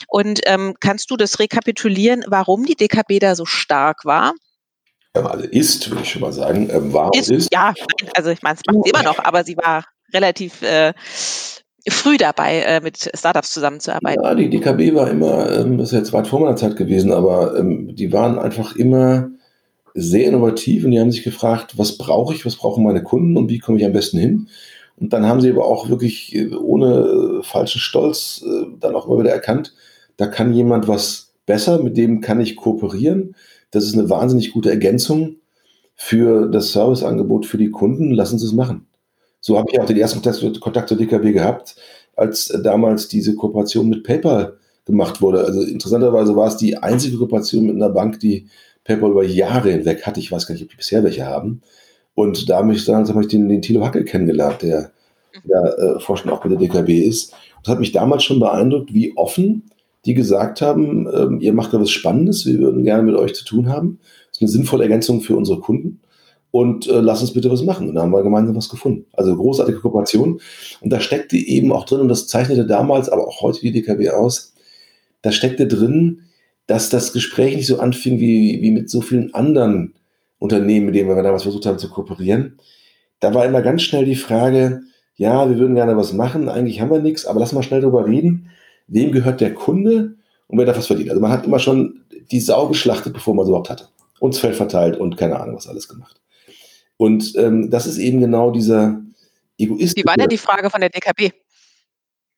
Und 0.09 0.41
ähm, 0.47 0.74
kannst 0.80 1.11
du 1.11 1.16
das 1.16 1.39
rekapitulieren, 1.39 2.24
warum 2.26 2.64
die 2.64 2.76
DKB 2.76 3.18
da 3.20 3.35
so 3.35 3.45
stark 3.45 4.05
war? 4.05 4.35
Also 5.14 5.45
ist, 5.45 5.91
würde 5.91 6.03
ich 6.03 6.11
schon 6.11 6.22
mal 6.22 6.33
sagen, 6.33 6.70
ähm, 6.70 6.93
war 6.93 7.11
ist, 7.14 7.30
ist. 7.30 7.53
Ja, 7.53 7.74
also 8.14 8.30
ich 8.30 8.43
meine, 8.43 8.57
es 8.57 8.62
macht 8.66 8.85
sie 8.85 8.91
immer 8.91 9.03
noch, 9.03 9.18
aber 9.18 9.45
sie 9.45 9.57
war 9.59 9.85
relativ 10.12 10.62
äh, 10.62 10.95
früh 11.89 12.16
dabei, 12.16 12.61
äh, 12.61 12.80
mit 12.80 13.11
Startups 13.14 13.53
zusammenzuarbeiten? 13.53 14.22
Ja, 14.22 14.35
die 14.35 14.51
DKB 14.51 14.95
war 14.95 15.11
immer, 15.11 15.51
ähm, 15.51 15.78
das 15.78 15.93
ist 15.93 15.99
jetzt 15.99 16.12
weit 16.12 16.26
vor 16.26 16.41
meiner 16.41 16.57
Zeit 16.57 16.76
gewesen, 16.76 17.12
aber 17.12 17.59
ähm, 17.59 17.95
die 17.95 18.12
waren 18.12 18.39
einfach 18.39 18.76
immer 18.76 19.30
sehr 19.95 20.26
innovativ 20.26 20.85
und 20.85 20.93
die 20.93 21.01
haben 21.01 21.12
sich 21.12 21.24
gefragt, 21.24 21.78
was 21.78 21.99
brauche 21.99 22.35
ich, 22.35 22.47
was 22.47 22.57
brauchen 22.57 22.85
meine 22.85 23.03
Kunden 23.03 23.37
und 23.37 23.51
wie 23.51 23.59
komme 23.59 23.78
ich 23.78 23.85
am 23.85 23.93
besten 23.93 24.18
hin? 24.18 24.49
Und 24.97 25.12
dann 25.12 25.26
haben 25.26 25.41
sie 25.41 25.51
aber 25.51 25.66
auch 25.66 25.89
wirklich 25.89 26.35
äh, 26.35 26.55
ohne 26.55 27.41
äh, 27.41 27.43
falschen 27.43 27.80
Stolz 27.80 28.45
äh, 28.47 28.66
dann 28.78 28.95
auch 28.95 29.07
immer 29.07 29.20
wieder 29.20 29.33
erkannt, 29.33 29.74
da 30.16 30.26
kann 30.26 30.55
jemand 30.55 30.89
was 30.89 31.33
besser, 31.47 31.83
mit 31.83 31.97
dem 31.97 32.20
kann 32.20 32.41
ich 32.41 32.57
kooperieren. 32.57 33.35
Das 33.70 33.85
ist 33.85 33.99
eine 33.99 34.09
wahnsinnig 34.11 34.53
gute 34.53 34.70
Ergänzung 34.70 35.37
für 35.97 36.49
das 36.49 36.72
Serviceangebot 36.72 37.47
für 37.47 37.59
die 37.59 37.70
Kunden. 37.70 38.12
Lassen 38.12 38.39
Sie 38.39 38.47
es 38.47 38.53
machen. 38.53 38.87
So 39.43 39.59
habe 39.59 39.68
ich 39.70 39.78
auch 39.78 39.84
den 39.84 39.99
ersten 39.99 40.22
Kontakt 40.61 40.88
zur 40.88 40.97
DKB 40.97 41.32
gehabt. 41.34 41.76
als 42.16 42.49
damals 42.62 43.09
diese 43.09 43.34
Kooperation 43.34 43.88
mit 43.88 44.05
PayPal 44.05 44.59
gemacht 44.84 45.20
wurde. 45.20 45.45
Also 45.45 45.62
interessanterweise 45.62 46.36
war 46.36 46.47
es 46.47 46.57
die 46.57 46.76
einzige 46.76 47.16
Kooperation 47.18 47.66
mit 47.66 47.76
einer 47.76 47.88
Bank, 47.88 48.20
die 48.20 48.47
PayPal 48.84 49.11
über 49.11 49.24
Jahre 49.24 49.72
hinweg 49.72 50.07
hatte. 50.07 50.20
Ich 50.20 50.30
weiß 50.30 50.47
gar 50.47 50.55
nicht, 50.55 50.62
ob 50.62 50.70
die 50.70 50.76
bisher 50.76 51.05
welche 51.05 51.26
haben. 51.26 51.62
Und 52.14 52.49
da 52.49 52.59
habe 52.59 52.72
ich, 52.72 52.84
dann, 52.84 53.05
den, 53.28 53.49
den 53.49 53.62
Thilo 53.62 53.84
Hackel 53.84 54.05
kennengelernt, 54.05 54.62
der 54.62 54.93
ja 55.45 55.66
äh, 55.66 56.01
Vorstand 56.01 56.32
auch 56.32 56.43
bei 56.43 56.49
der 56.49 56.59
DKB 56.59 57.07
ist. 57.07 57.34
Das 57.62 57.72
hat 57.72 57.80
mich 57.80 57.93
damals 57.93 58.24
schon 58.24 58.40
beeindruckt, 58.40 58.93
wie 58.93 59.16
offen 59.16 59.70
die 60.05 60.14
gesagt 60.14 60.61
haben, 60.61 61.09
ähm, 61.14 61.40
ihr 61.40 61.53
macht 61.53 61.72
da 61.72 61.80
was 61.80 61.90
Spannendes, 61.90 62.45
wir 62.45 62.59
würden 62.59 62.84
gerne 62.84 63.05
mit 63.05 63.14
euch 63.14 63.34
zu 63.34 63.45
tun 63.45 63.68
haben. 63.68 64.01
Das 64.28 64.38
ist 64.38 64.43
eine 64.43 64.51
sinnvolle 64.51 64.82
Ergänzung 64.84 65.20
für 65.20 65.36
unsere 65.36 65.61
Kunden. 65.61 66.01
Und 66.53 66.86
äh, 66.86 67.00
lass 67.00 67.22
uns 67.22 67.32
bitte 67.32 67.50
was 67.50 67.64
machen. 67.64 67.88
Und 67.88 67.96
da 67.96 68.03
haben 68.03 68.12
wir 68.12 68.22
gemeinsam 68.22 68.55
was 68.55 68.68
gefunden. 68.68 69.07
Also 69.14 69.34
großartige 69.34 69.80
Kooperation. 69.80 70.40
Und 70.80 70.92
da 70.92 71.00
steckte 71.00 71.36
eben 71.36 71.72
auch 71.72 71.84
drin, 71.84 72.00
und 72.00 72.09
das 72.09 72.28
zeichnete 72.28 72.66
damals, 72.66 73.09
aber 73.09 73.26
auch 73.26 73.40
heute 73.40 73.61
die 73.61 73.72
DKB 73.72 74.11
aus, 74.11 74.55
da 75.22 75.32
steckte 75.32 75.66
drin, 75.66 76.20
dass 76.66 76.90
das 76.90 77.12
Gespräch 77.12 77.57
nicht 77.57 77.66
so 77.66 77.80
anfing 77.80 78.20
wie, 78.20 78.61
wie 78.61 78.70
mit 78.70 78.90
so 78.90 79.00
vielen 79.00 79.34
anderen 79.34 79.94
Unternehmen, 80.38 80.86
mit 80.86 80.94
denen 80.94 81.09
wir 81.09 81.22
damals 81.22 81.44
versucht 81.44 81.66
haben 81.66 81.78
zu 81.78 81.88
kooperieren. 81.88 82.59
Da 83.20 83.32
war 83.32 83.46
immer 83.46 83.62
ganz 83.62 83.82
schnell 83.82 84.05
die 84.05 84.16
Frage, 84.16 84.82
ja, 85.14 85.48
wir 85.48 85.59
würden 85.59 85.74
gerne 85.74 85.96
was 85.96 86.12
machen, 86.12 86.48
eigentlich 86.48 86.80
haben 86.80 86.90
wir 86.90 87.00
nichts, 87.00 87.26
aber 87.26 87.40
lass 87.40 87.53
mal 87.53 87.62
schnell 87.62 87.80
darüber 87.80 88.07
reden, 88.07 88.50
wem 88.88 89.12
gehört 89.12 89.40
der 89.40 89.55
Kunde 89.55 90.16
und 90.48 90.59
wer 90.59 90.66
darf 90.66 90.78
was 90.78 90.88
verdient. 90.88 91.11
Also 91.11 91.20
man 91.20 91.30
hat 91.30 91.46
immer 91.46 91.59
schon 91.59 92.00
die 92.30 92.40
Sau 92.40 92.68
geschlachtet, 92.68 93.12
bevor 93.12 93.34
man 93.34 93.44
es 93.44 93.48
überhaupt 93.48 93.70
hatte. 93.70 93.88
Und 94.18 94.34
das 94.34 94.40
Feld 94.40 94.57
verteilt 94.57 94.96
und 94.96 95.16
keine 95.16 95.38
Ahnung, 95.38 95.57
was 95.57 95.68
alles 95.68 95.88
gemacht. 95.88 96.20
Und 97.03 97.34
ähm, 97.34 97.68
das 97.68 97.88
ist 97.88 97.98
eben 97.98 98.20
genau 98.20 98.53
dieser 98.53 99.03
Egoismus. 99.59 99.96
Wie 99.96 100.05
war 100.05 100.16
denn 100.16 100.28
die 100.28 100.38
Frage 100.38 100.70
von 100.70 100.80
der 100.80 100.88
DKB? 100.88 101.32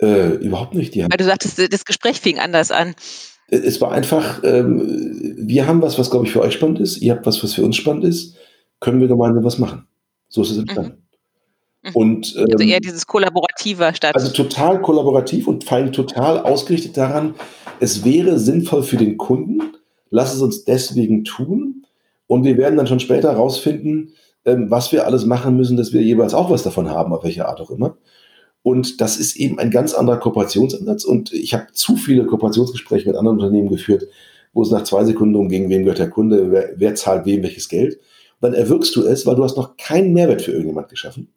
Äh, 0.01 0.37
überhaupt 0.37 0.73
nicht. 0.73 0.95
Die 0.95 1.05
haben, 1.05 1.13
Weil 1.13 1.19
du 1.19 1.25
sagtest, 1.25 1.59
das 1.71 1.85
Gespräch 1.85 2.19
fing 2.19 2.39
anders 2.39 2.71
an. 2.71 2.95
Es 3.49 3.79
war 3.83 3.93
einfach, 3.93 4.43
ähm, 4.43 5.35
wir 5.37 5.67
haben 5.67 5.83
was, 5.83 5.99
was, 5.99 6.11
glaube 6.11 6.25
ich, 6.25 6.33
für 6.33 6.41
euch 6.41 6.55
spannend 6.55 6.81
ist. 6.81 6.97
Ihr 7.03 7.13
habt 7.13 7.27
was, 7.27 7.45
was 7.45 7.53
für 7.53 7.63
uns 7.63 7.77
spannend 7.77 8.05
ist. 8.05 8.37
Können 8.81 9.03
wir 9.03 9.07
gemeinsam 9.07 9.45
was 9.45 9.59
machen? 9.59 9.87
So 10.31 10.41
ist 10.41 10.53
es 10.53 10.57
entstanden. 10.57 11.03
Mhm. 11.83 11.91
Und, 11.93 12.35
ähm, 12.35 12.47
also 12.51 12.65
eher 12.65 12.81
dieses 12.81 13.07
Kollaborative 13.07 13.93
statt. 13.95 14.15
Also 14.15 14.33
total 14.33 14.81
kollaborativ 14.81 15.47
und 15.47 15.65
vor 15.65 15.77
allem 15.77 15.93
total 15.93 16.39
ausgerichtet 16.39 16.97
daran, 16.97 17.35
es 17.81 18.03
wäre 18.03 18.39
sinnvoll 18.39 18.83
für 18.83 18.97
den 18.97 19.19
Kunden, 19.19 19.75
lass 20.09 20.33
es 20.33 20.41
uns 20.41 20.65
deswegen 20.65 21.25
tun. 21.25 21.85
Und 22.27 22.45
wir 22.45 22.57
werden 22.57 22.79
dann 22.79 22.87
schon 22.87 23.01
später 23.01 23.33
herausfinden, 23.33 24.15
ähm, 24.45 24.71
was 24.71 24.93
wir 24.93 25.07
alles 25.07 25.27
machen 25.27 25.57
müssen, 25.57 25.77
dass 25.77 25.93
wir 25.93 26.03
jeweils 26.03 26.35
auch 26.35 26.51
was 26.51 26.63
davon 26.63 26.91
haben, 26.91 27.13
auf 27.13 27.25
welche 27.25 27.47
Art 27.47 27.61
auch 27.61 27.71
immer. 27.71 27.97
Und 28.63 29.01
das 29.01 29.19
ist 29.19 29.37
eben 29.37 29.59
ein 29.59 29.71
ganz 29.71 29.93
anderer 29.93 30.19
Kooperationsansatz. 30.19 31.05
Und 31.05 31.33
ich 31.33 31.53
habe 31.53 31.67
zu 31.73 31.97
viele 31.97 32.25
Kooperationsgespräche 32.25 33.09
mit 33.09 33.17
anderen 33.17 33.39
Unternehmen 33.39 33.69
geführt, 33.69 34.07
wo 34.55 34.63
es 34.63 34.71
nach 34.71 34.85
zwei 34.85 35.05
Sekunden 35.05 35.37
umging, 35.37 35.69
wem 35.69 35.83
gehört 35.83 35.99
der 35.99 36.11
Kunde, 36.11 36.51
wer, 36.51 36.71
wer 36.77 36.95
zahlt 36.95 37.27
wem 37.27 37.43
welches 37.43 37.69
Geld. 37.69 37.99
Und 38.41 38.41
dann 38.41 38.55
erwirkst 38.55 38.97
du 38.97 39.03
es, 39.03 39.27
weil 39.27 39.37
du 39.37 39.45
hast 39.45 39.57
noch 39.57 39.77
keinen 39.77 40.15
Mehrwert 40.15 40.43
für 40.43 40.53
irgendjemand 40.53 40.89
geschaffen. 40.89 41.29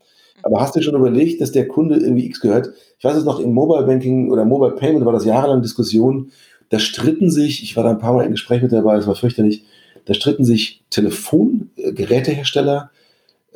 Aber 0.43 0.61
hast 0.61 0.75
du 0.75 0.81
schon 0.81 0.95
überlegt, 0.95 1.41
dass 1.41 1.51
der 1.51 1.67
Kunde 1.67 1.97
irgendwie 1.97 2.27
X 2.27 2.39
gehört? 2.39 2.69
Ich 2.97 3.03
weiß 3.03 3.17
es 3.17 3.25
noch, 3.25 3.39
im 3.39 3.53
Mobile 3.53 3.85
Banking 3.85 4.31
oder 4.31 4.45
Mobile 4.45 4.75
Payment 4.75 5.05
war 5.05 5.13
das 5.13 5.25
jahrelang 5.25 5.61
Diskussion. 5.61 6.31
Da 6.69 6.79
stritten 6.79 7.31
sich, 7.31 7.63
ich 7.63 7.75
war 7.75 7.83
da 7.83 7.89
ein 7.89 7.99
paar 7.99 8.13
Mal 8.13 8.25
im 8.25 8.31
Gespräch 8.31 8.61
mit 8.61 8.71
dabei, 8.71 8.95
das 8.95 9.07
war 9.07 9.15
fürchterlich, 9.15 9.63
da 10.05 10.13
stritten 10.13 10.45
sich 10.45 10.83
Telefongerätehersteller, 10.89 12.91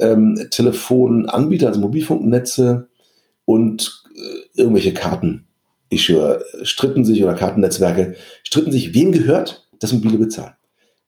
ähm, 0.02 0.48
Telefonanbieter, 0.52 1.68
also 1.68 1.80
Mobilfunknetze 1.80 2.90
und 3.46 4.04
äh, 4.16 4.60
irgendwelche 4.60 4.94
Karten. 4.94 5.48
Ich 5.90 6.04
schwöre, 6.04 6.44
stritten 6.64 7.06
sich 7.06 7.24
oder 7.24 7.34
Kartennetzwerke, 7.34 8.16
stritten 8.44 8.72
sich, 8.72 8.94
wem 8.94 9.12
gehört 9.12 9.68
das 9.80 9.94
mobile 9.94 10.18
Bezahlen? 10.18 10.54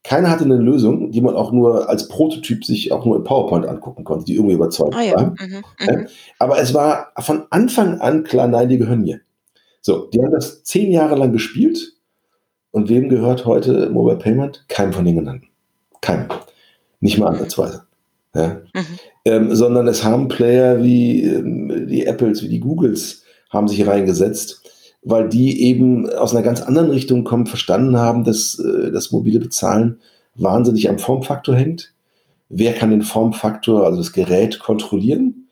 Keiner 0.03 0.29
hatte 0.29 0.43
eine 0.43 0.57
Lösung, 0.57 1.11
die 1.11 1.21
man 1.21 1.35
auch 1.35 1.53
nur 1.53 1.89
als 1.89 2.09
Prototyp 2.09 2.65
sich 2.65 2.91
auch 2.91 3.05
nur 3.05 3.15
in 3.15 3.23
PowerPoint 3.23 3.65
angucken 3.65 4.03
konnte, 4.03 4.25
die 4.25 4.35
irgendwie 4.35 4.55
überzeugt 4.55 4.95
ah, 4.95 5.01
ja. 5.01 5.15
war. 5.15 5.33
Mhm, 5.39 5.63
mhm. 5.79 6.07
Aber 6.39 6.59
es 6.59 6.73
war 6.73 7.13
von 7.19 7.43
Anfang 7.51 8.01
an 8.01 8.23
klar, 8.23 8.49
nein, 8.49 8.67
die 8.67 8.77
gehören 8.77 9.03
mir. 9.03 9.21
So, 9.79 10.07
die 10.07 10.21
haben 10.21 10.31
das 10.31 10.63
zehn 10.63 10.91
Jahre 10.91 11.15
lang 11.15 11.31
gespielt. 11.31 11.93
Und 12.71 12.89
wem 12.89 13.07
gehört 13.07 13.45
heute 13.45 13.89
Mobile 13.91 14.17
Payment? 14.17 14.65
Keinem 14.67 14.93
von 14.93 15.05
den 15.05 15.15
genannten. 15.15 15.47
Keinem. 16.01 16.27
Nicht 16.99 17.17
mal 17.17 17.29
mhm. 17.29 17.37
ansatzweise. 17.37 17.85
Ja? 18.33 18.61
Mhm. 18.73 18.99
Ähm, 19.25 19.55
sondern 19.55 19.87
es 19.87 20.03
haben 20.03 20.27
Player 20.27 20.83
wie 20.83 21.23
ähm, 21.23 21.87
die 21.87 22.05
Apples, 22.05 22.43
wie 22.43 22.49
die 22.49 22.59
Googles 22.59 23.23
haben 23.49 23.67
sich 23.67 23.85
reingesetzt 23.85 24.63
weil 25.03 25.27
die 25.29 25.63
eben 25.63 26.09
aus 26.09 26.33
einer 26.33 26.43
ganz 26.43 26.61
anderen 26.61 26.89
Richtung 26.89 27.23
kommen, 27.23 27.45
verstanden 27.45 27.97
haben, 27.97 28.23
dass 28.23 28.57
äh, 28.59 28.91
das 28.91 29.11
mobile 29.11 29.39
Bezahlen 29.39 29.99
wahnsinnig 30.35 30.89
am 30.89 30.99
Formfaktor 30.99 31.55
hängt. 31.55 31.93
Wer 32.49 32.73
kann 32.73 32.91
den 32.91 33.01
Formfaktor, 33.01 33.85
also 33.85 33.97
das 33.97 34.13
Gerät, 34.13 34.59
kontrollieren? 34.59 35.49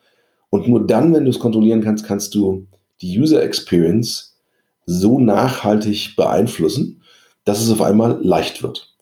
Und 0.50 0.68
nur 0.68 0.86
dann, 0.86 1.14
wenn 1.14 1.26
du 1.26 1.30
es 1.30 1.40
kontrollieren 1.40 1.82
kannst, 1.82 2.06
kannst 2.06 2.36
du 2.36 2.66
die 3.02 3.20
User 3.20 3.44
Experience 3.44 4.38
so 4.86 5.20
nachhaltig 5.20 6.16
beeinflussen, 6.16 7.02
dass 7.46 7.62
es 7.62 7.72
auf 7.72 7.82
einmal 7.82 8.20
leicht 8.22 8.64
wird. 8.64 8.94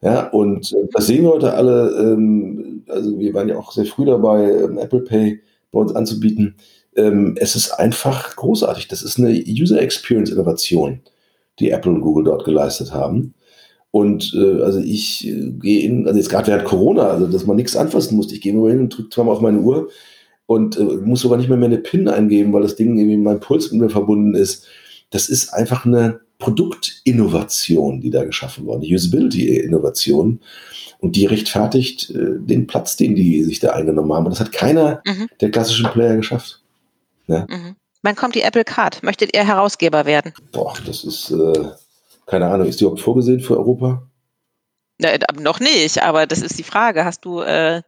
Ja, 0.00 0.28
und 0.28 0.72
äh, 0.72 0.88
das 0.92 1.06
sehen 1.06 1.24
wir 1.24 1.32
heute 1.32 1.54
alle. 1.54 1.90
Ähm, 1.98 2.67
also 2.88 3.18
wir 3.18 3.34
waren 3.34 3.48
ja 3.48 3.56
auch 3.56 3.72
sehr 3.72 3.86
früh 3.86 4.04
dabei, 4.04 4.50
ähm, 4.50 4.78
Apple 4.78 5.00
Pay 5.00 5.40
bei 5.70 5.80
uns 5.80 5.94
anzubieten 5.94 6.56
ähm, 6.98 7.36
es 7.38 7.54
ist 7.56 7.70
einfach 7.70 8.36
großartig. 8.36 8.88
Das 8.88 9.02
ist 9.02 9.18
eine 9.18 9.30
User 9.32 9.80
Experience 9.80 10.30
Innovation, 10.30 11.00
die 11.60 11.70
Apple 11.70 11.92
und 11.92 12.00
Google 12.00 12.24
dort 12.24 12.44
geleistet 12.44 12.92
haben. 12.92 13.34
Und 13.90 14.34
äh, 14.34 14.62
also 14.62 14.80
ich 14.80 15.26
äh, 15.26 15.52
gehe 15.52 15.82
in, 15.82 16.06
also 16.06 16.18
jetzt 16.18 16.28
gerade 16.28 16.48
während 16.48 16.64
Corona, 16.64 17.08
also 17.08 17.26
dass 17.26 17.46
man 17.46 17.56
nichts 17.56 17.76
anfassen 17.76 18.16
musste. 18.16 18.34
Ich 18.34 18.40
gehe 18.40 18.52
immer 18.52 18.68
hin 18.68 18.80
und 18.80 18.96
drücke 18.96 19.10
zweimal 19.10 19.34
auf 19.34 19.40
meine 19.40 19.60
Uhr 19.60 19.88
und 20.46 20.76
äh, 20.76 20.82
muss 20.82 21.20
sogar 21.20 21.38
nicht 21.38 21.48
mehr 21.48 21.56
meine 21.56 21.78
PIN 21.78 22.08
eingeben, 22.08 22.52
weil 22.52 22.62
das 22.62 22.76
Ding 22.76 22.98
irgendwie 22.98 23.16
mit 23.16 23.24
meinem 23.24 23.40
Puls 23.40 23.70
mit 23.70 23.80
mir 23.80 23.90
verbunden 23.90 24.34
ist. 24.34 24.66
Das 25.10 25.28
ist 25.28 25.54
einfach 25.54 25.86
eine 25.86 26.20
Produktinnovation, 26.38 28.00
die 28.00 28.10
da 28.10 28.24
geschaffen 28.24 28.66
wurde, 28.66 28.86
eine 28.86 28.94
Usability-Innovation. 28.94 30.40
Und 31.00 31.16
die 31.16 31.26
rechtfertigt 31.26 32.10
äh, 32.10 32.38
den 32.38 32.66
Platz, 32.66 32.96
den 32.96 33.14
die 33.14 33.44
sich 33.44 33.60
da 33.60 33.70
eingenommen 33.70 34.12
haben. 34.12 34.26
Und 34.26 34.32
das 34.32 34.40
hat 34.40 34.52
keiner 34.52 35.00
mhm. 35.06 35.28
der 35.40 35.50
klassischen 35.50 35.90
Player 35.90 36.16
geschafft. 36.16 36.60
Ja. 37.28 37.46
Mhm. 37.48 37.76
Wann 38.02 38.16
kommt 38.16 38.34
die 38.34 38.42
Apple 38.42 38.64
Card? 38.64 39.02
Möchtet 39.02 39.34
ihr 39.34 39.46
Herausgeber 39.46 40.06
werden? 40.06 40.32
Boah, 40.52 40.74
das 40.86 41.04
ist, 41.04 41.30
äh, 41.30 41.70
keine 42.26 42.46
Ahnung, 42.46 42.68
ist 42.68 42.80
die 42.80 42.84
überhaupt 42.84 43.02
vorgesehen 43.02 43.40
für 43.40 43.56
Europa? 43.56 44.02
Na, 44.98 45.10
noch 45.40 45.60
nicht, 45.60 46.02
aber 46.02 46.26
das 46.26 46.40
ist 46.40 46.58
die 46.58 46.64
Frage. 46.64 47.04
Hast 47.04 47.24
du 47.24 47.40
äh, 47.40 47.82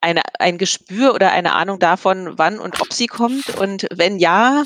eine, 0.00 0.22
ein 0.38 0.58
Gespür 0.58 1.14
oder 1.14 1.32
eine 1.32 1.52
Ahnung 1.52 1.78
davon, 1.78 2.34
wann 2.36 2.58
und 2.58 2.80
ob 2.80 2.92
sie 2.92 3.06
kommt? 3.06 3.48
Und 3.58 3.86
wenn 3.94 4.18
ja, 4.18 4.64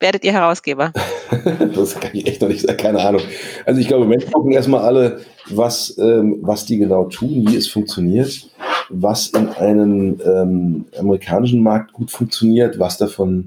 werdet 0.00 0.24
ihr 0.24 0.32
Herausgeber? 0.32 0.92
das 1.74 1.98
kann 1.98 2.10
ich 2.12 2.26
echt 2.26 2.42
noch 2.42 2.48
nicht 2.48 2.62
sagen, 2.62 2.76
keine 2.76 3.00
Ahnung. 3.00 3.22
Also 3.66 3.80
ich 3.80 3.88
glaube, 3.88 4.06
Menschen 4.06 4.32
gucken 4.32 4.52
erstmal 4.52 4.82
alle, 4.82 5.20
was, 5.50 5.96
ähm, 5.98 6.38
was 6.42 6.64
die 6.66 6.78
genau 6.78 7.04
tun, 7.04 7.46
wie 7.48 7.56
es 7.56 7.68
funktioniert 7.68 8.48
was 8.88 9.28
in 9.28 9.48
einem 9.48 10.20
ähm, 10.24 10.84
amerikanischen 10.98 11.62
Markt 11.62 11.92
gut 11.92 12.10
funktioniert, 12.10 12.78
was 12.78 12.98
davon 12.98 13.46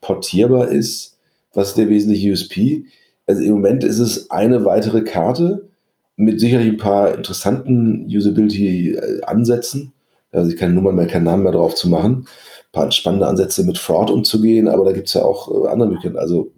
portierbar 0.00 0.68
ist, 0.68 1.16
was 1.54 1.68
ist 1.68 1.78
der 1.78 1.88
wesentliche 1.88 2.32
USP. 2.32 2.84
Also 3.26 3.42
im 3.42 3.52
Moment 3.52 3.84
ist 3.84 3.98
es 3.98 4.30
eine 4.30 4.64
weitere 4.64 5.02
Karte 5.02 5.68
mit 6.16 6.40
sicherlich 6.40 6.68
ein 6.68 6.76
paar 6.76 7.14
interessanten 7.14 8.06
Usability-Ansätzen. 8.06 9.92
Also 10.32 10.50
ich 10.50 10.56
keine 10.56 10.72
Nummern 10.72 10.94
mehr, 10.94 11.06
keinen 11.06 11.24
Namen 11.24 11.42
mehr 11.42 11.52
drauf 11.52 11.74
zu 11.74 11.88
machen. 11.88 12.26
Ein 12.26 12.72
paar 12.72 12.90
spannende 12.90 13.26
Ansätze 13.26 13.64
mit 13.64 13.78
Fraud 13.78 14.10
umzugehen, 14.10 14.66
aber 14.66 14.84
da 14.84 14.92
gibt 14.92 15.08
es 15.08 15.14
ja 15.14 15.22
auch 15.22 15.48
äh, 15.48 15.68
andere 15.68 15.88
Möglichkeiten. 15.90 16.18
Also 16.18 16.50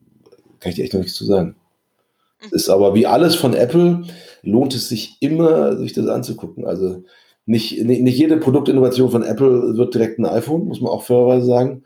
kann 0.60 0.70
ich 0.70 0.76
dir 0.76 0.84
echt 0.84 0.94
noch 0.94 1.00
nichts 1.00 1.16
zu 1.16 1.24
sagen. 1.24 1.56
Es 2.40 2.52
ist 2.52 2.68
aber 2.68 2.94
wie 2.94 3.06
alles 3.06 3.34
von 3.34 3.54
Apple, 3.54 4.04
lohnt 4.42 4.74
es 4.74 4.88
sich 4.88 5.16
immer, 5.20 5.76
sich 5.76 5.92
das 5.92 6.06
anzugucken. 6.06 6.66
Also 6.66 7.02
nicht, 7.46 7.82
nicht, 7.84 8.02
nicht 8.02 8.18
jede 8.18 8.36
Produktinnovation 8.36 9.10
von 9.10 9.22
Apple 9.22 9.76
wird 9.76 9.94
direkt 9.94 10.18
ein 10.18 10.26
iPhone, 10.26 10.66
muss 10.66 10.80
man 10.80 10.92
auch 10.92 11.02
fairerweise 11.02 11.46
sagen. 11.46 11.82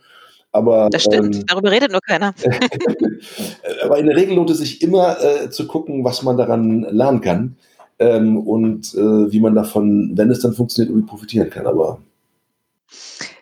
Aber, 0.53 0.89
das 0.91 1.03
stimmt, 1.05 1.36
ähm, 1.36 1.45
darüber 1.47 1.70
redet 1.70 1.93
nur 1.93 2.01
keiner. 2.01 2.34
aber 3.84 3.99
in 3.99 4.07
der 4.07 4.16
Regel 4.16 4.36
lohnt 4.36 4.51
es 4.51 4.59
sich 4.59 4.82
immer 4.82 5.16
äh, 5.22 5.51
zu 5.51 5.66
gucken, 5.66 6.05
was 6.05 6.22
man 6.22 6.36
daran 6.36 6.82
lernen 6.82 7.20
kann 7.20 7.57
ähm, 7.99 8.37
und 8.39 8.95
äh, 8.95 9.33
wie 9.33 9.41
man 9.41 9.55
davon, 9.55 10.13
wenn 10.15 10.31
es 10.31 10.41
dann 10.41 10.55
funktioniert, 10.55 10.91
irgendwie 10.91 11.09
profitieren 11.09 11.51
kann. 11.51 11.67
Aber 11.67 12.01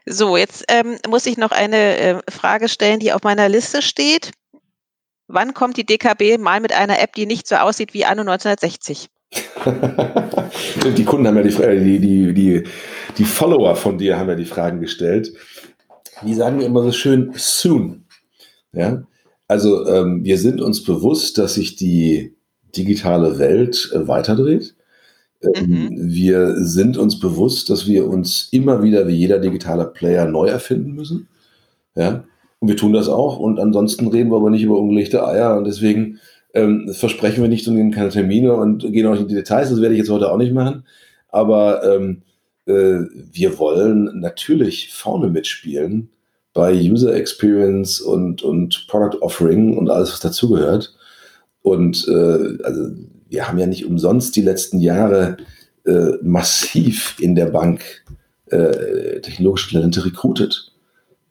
so, 0.07 0.37
jetzt 0.37 0.65
ähm, 0.69 0.97
muss 1.09 1.27
ich 1.27 1.37
noch 1.37 1.51
eine 1.51 1.99
äh, 1.99 2.21
Frage 2.31 2.69
stellen, 2.69 3.01
die 3.01 3.13
auf 3.13 3.23
meiner 3.23 3.49
Liste 3.49 3.83
steht. 3.83 4.31
Wann 5.29 5.55
kommt 5.55 5.77
die 5.77 5.85
DKB 5.85 6.39
mal 6.39 6.61
mit 6.61 6.73
einer 6.73 7.01
App, 7.01 7.15
die 7.15 7.27
nicht 7.27 7.49
so 7.49 7.57
aussieht 7.57 7.93
wie 7.93 8.05
Anno 8.05 8.23
1960? 8.23 9.09
die 10.97 11.05
Kunden 11.05 11.27
haben 11.27 11.37
ja 11.37 11.43
äh, 11.43 11.81
die, 11.83 11.99
die, 11.99 12.33
die, 12.33 12.65
die 13.19 13.25
Follower 13.25 13.75
von 13.75 13.99
dir 13.99 14.17
haben 14.17 14.29
ja 14.29 14.37
die 14.37 14.45
Fragen 14.45 14.81
gestellt. 14.81 15.33
Die 16.23 16.35
sagen 16.35 16.61
immer 16.61 16.83
so 16.83 16.93
schön 16.93 17.33
soon. 17.35 18.07
Ja, 18.73 19.03
also 19.49 19.87
ähm, 19.89 20.25
wir 20.25 20.39
sind 20.39 20.61
uns 20.61 20.85
bewusst, 20.85 21.39
dass 21.39 21.55
sich 21.55 21.77
die 21.77 22.36
digitale 22.77 23.39
Welt 23.39 23.91
äh, 23.95 24.07
weiterdreht. 24.07 24.75
Ähm, 25.43 25.71
mhm. 25.71 25.89
Wir 25.93 26.57
sind 26.65 26.97
uns 26.97 27.21
bewusst, 27.21 27.71
dass 27.71 27.87
wir 27.87 28.09
uns 28.09 28.49
immer 28.53 28.83
wieder 28.83 29.07
wie 29.07 29.15
jeder 29.15 29.39
digitale 29.39 29.87
Player 29.87 30.27
neu 30.27 30.47
erfinden 30.49 30.95
müssen. 30.95 31.29
Ja, 31.95 32.25
und 32.59 32.69
wir 32.69 32.77
tun 32.77 32.93
das 32.93 33.09
auch. 33.09 33.39
Und 33.39 33.59
ansonsten 33.59 34.09
reden 34.09 34.31
wir 34.31 34.37
aber 34.37 34.51
nicht 34.51 34.63
über 34.63 34.79
ungelegte 34.79 35.27
Eier. 35.27 35.57
Und 35.57 35.65
deswegen 35.65 36.21
ähm, 36.55 36.93
versprechen 36.93 37.43
wir 37.43 37.49
nicht 37.49 37.67
und 37.69 37.75
nehmen 37.75 37.91
keine 37.91 38.11
Termine 38.11 38.55
und 38.55 38.81
gehen 38.93 39.07
auch 39.07 39.13
nicht 39.13 39.23
in 39.23 39.29
die 39.29 39.35
Details. 39.35 39.71
Das 39.71 39.81
werde 39.81 39.95
ich 39.95 40.01
jetzt 40.01 40.11
heute 40.11 40.31
auch 40.31 40.39
nicht 40.39 40.53
machen. 40.53 40.85
Aber 41.29 41.85
ähm, 41.85 42.23
äh, 42.67 43.05
wir 43.33 43.59
wollen 43.59 44.21
natürlich 44.21 44.93
vorne 44.93 45.29
mitspielen 45.29 46.11
bei 46.55 46.73
User 46.73 47.15
Experience 47.15 48.01
und, 48.01 48.43
und 48.43 48.87
Product 48.89 49.21
Offering 49.21 49.77
und 49.77 49.91
alles, 49.91 50.13
was 50.13 50.21
dazugehört. 50.21 50.96
Und 51.67 52.07
äh, 52.07 52.63
also 52.63 52.91
wir 53.29 53.49
haben 53.49 53.59
ja 53.59 53.67
nicht 53.67 53.87
umsonst 53.87 54.37
die 54.37 54.43
letzten 54.43 54.79
Jahre 54.79 55.37
äh, 55.85 56.13
massiv 56.23 57.17
in 57.19 57.35
der 57.35 57.47
Bank 57.47 58.05
äh, 58.53 59.21
technologische 59.21 59.73
Talente 59.73 60.05
recruited. 60.05 60.71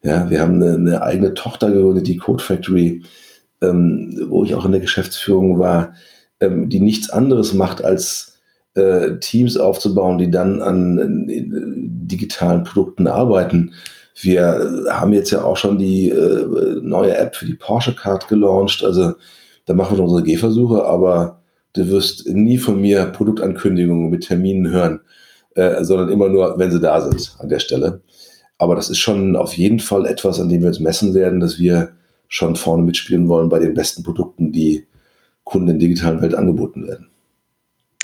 Ja, 0.03 0.29
wir 0.29 0.41
haben 0.41 0.61
eine, 0.61 0.73
eine, 0.73 1.01
eigene 1.01 1.35
Tochter 1.35 1.71
gegründet, 1.71 2.07
die 2.07 2.17
Code 2.17 2.43
Factory, 2.43 3.03
ähm, 3.61 4.25
wo 4.27 4.43
ich 4.43 4.53
auch 4.55 4.65
in 4.65 4.73
der 4.73 4.81
Geschäftsführung 4.81 5.57
war, 5.57 5.93
ähm, 6.41 6.67
die 6.67 6.81
nichts 6.81 7.09
anderes 7.09 7.53
macht, 7.53 7.81
als 7.81 8.37
äh, 8.73 9.17
Teams 9.21 9.55
aufzubauen, 9.55 10.17
die 10.17 10.31
dann 10.31 10.61
an, 10.61 10.99
an 10.99 11.27
digitalen 11.29 12.65
Produkten 12.65 13.07
arbeiten. 13.07 13.71
Wir 14.19 14.85
haben 14.89 15.13
jetzt 15.13 15.31
ja 15.31 15.45
auch 15.45 15.55
schon 15.55 15.77
die 15.77 16.09
äh, 16.09 16.81
neue 16.81 17.15
App 17.15 17.37
für 17.37 17.45
die 17.45 17.53
Porsche 17.53 17.95
Card 17.95 18.27
gelauncht. 18.27 18.83
Also 18.83 19.13
da 19.65 19.73
machen 19.73 19.97
wir 19.97 20.03
unsere 20.03 20.23
Gehversuche, 20.23 20.85
aber 20.85 21.41
du 21.73 21.87
wirst 21.89 22.27
nie 22.27 22.57
von 22.57 22.79
mir 22.79 23.05
Produktankündigungen 23.05 24.09
mit 24.09 24.27
Terminen 24.27 24.71
hören, 24.71 25.01
äh, 25.55 25.83
sondern 25.83 26.09
immer 26.09 26.29
nur, 26.29 26.57
wenn 26.57 26.71
sie 26.71 26.79
da 26.79 27.01
sind 27.01 27.35
an 27.39 27.49
der 27.49 27.59
Stelle. 27.59 28.01
Aber 28.57 28.75
das 28.75 28.89
ist 28.89 28.99
schon 28.99 29.35
auf 29.35 29.53
jeden 29.53 29.79
Fall 29.79 30.05
etwas, 30.05 30.39
an 30.39 30.49
dem 30.49 30.61
wir 30.61 30.69
uns 30.69 30.79
messen 30.79 31.13
werden, 31.13 31.39
dass 31.39 31.59
wir 31.59 31.89
schon 32.27 32.55
vorne 32.55 32.83
mitspielen 32.83 33.27
wollen 33.27 33.49
bei 33.49 33.59
den 33.59 33.73
besten 33.73 34.03
Produkten, 34.03 34.51
die 34.51 34.87
Kunden 35.43 35.69
in 35.69 35.79
der 35.79 35.87
digitalen 35.87 36.21
Welt 36.21 36.35
angeboten 36.35 36.87
werden. 36.87 37.09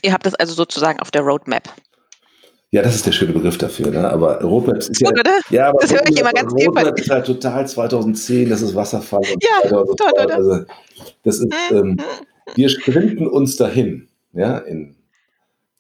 Ihr 0.04 0.14
habt 0.14 0.26
das 0.26 0.36
also 0.36 0.54
sozusagen 0.54 1.00
auf 1.00 1.12
der 1.12 1.22
Roadmap. 1.22 1.70
Ja, 2.74 2.82
das 2.82 2.96
ist 2.96 3.06
der 3.06 3.12
schöne 3.12 3.34
Begriff 3.34 3.58
dafür. 3.58 3.92
Ne? 3.92 4.10
Aber 4.10 4.42
Roadmap 4.42 4.78
ist 4.78 5.02
ja, 5.02 5.10
oder? 5.10 5.40
ja, 5.50 5.68
aber 5.70 5.80
das 5.82 5.92
höre 5.92 6.08
ich 6.08 6.18
immer 6.18 6.32
ganz 6.32 6.54
Roadmap 6.54 6.98
ist 6.98 7.10
halt 7.10 7.26
total 7.26 7.68
2010. 7.68 8.50
Das 8.50 8.62
ist 8.62 8.74
Wasserfall. 8.74 9.22
ja, 9.42 9.70
toll, 9.70 9.86
oder? 10.24 10.36
Also, 10.36 10.66
das 11.24 11.40
ist, 11.40 11.54
mhm. 11.70 11.78
ähm, 11.78 11.98
wir 12.56 12.70
sprinten 12.70 13.28
uns 13.28 13.58
dahin, 13.58 14.08
ja, 14.32 14.58
in 14.60 14.96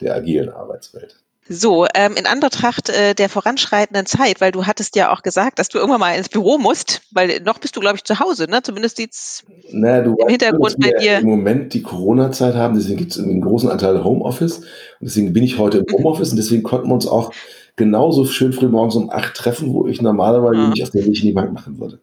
der 0.02 0.16
agilen 0.16 0.50
Arbeitswelt. 0.50 1.24
So, 1.50 1.86
ähm, 1.96 2.16
in 2.16 2.28
Anbetracht 2.28 2.90
äh, 2.90 3.14
der 3.14 3.28
voranschreitenden 3.28 4.06
Zeit, 4.06 4.40
weil 4.40 4.52
du 4.52 4.66
hattest 4.68 4.96
ja 4.96 5.12
auch 5.12 5.22
gesagt, 5.22 5.60
dass 5.60 5.70
du 5.70 5.80
irgendwann 5.80 6.00
mal 6.00 6.16
ins 6.16 6.30
Büro 6.30 6.58
musst, 6.58 7.02
weil 7.12 7.42
noch 7.42 7.60
bist 7.60 7.76
du, 7.76 7.80
glaube 7.80 7.98
ich, 7.98 8.04
zu 8.04 8.20
Hause, 8.20 8.46
ne? 8.50 8.62
Zumindest 8.62 8.98
sieht's 8.98 9.44
naja, 9.72 10.04
du 10.04 10.16
im 10.16 10.30
Hintergrund 10.30 10.78
bei 10.80 10.92
dir. 10.92 11.18
Im 11.18 11.28
Moment 11.28 11.74
die 11.74 11.82
Corona-Zeit 11.82 12.56
haben, 12.56 12.76
deswegen 12.76 12.98
gibt 12.98 13.12
es 13.12 13.20
einen 13.20 13.42
großen 13.42 13.70
Anteil 13.70 14.04
Homeoffice. 14.04 14.60
Und 14.60 14.68
deswegen 15.02 15.34
bin 15.34 15.44
ich 15.44 15.58
heute 15.58 15.80
im 15.80 15.86
mhm. 15.90 15.98
Homeoffice 15.98 16.30
und 16.32 16.38
deswegen 16.38 16.64
konnten 16.64 16.88
wir 16.88 16.94
uns 16.94 17.08
auch 17.08 17.34
genauso 17.76 18.26
schön 18.26 18.54
früh 18.54 18.68
morgens 18.68 18.96
um 18.96 19.10
acht 19.10 19.34
treffen, 19.34 19.74
wo 19.74 19.88
ich 19.88 20.02
normalerweise 20.02 20.62
ja. 20.62 20.70
nicht 20.70 20.84
auf 20.84 20.92
der 20.92 21.06
Weg 21.06 21.20
in 21.20 21.28
die 21.28 21.34
Bank 21.34 21.52
machen 21.52 21.80
würde. 21.80 22.00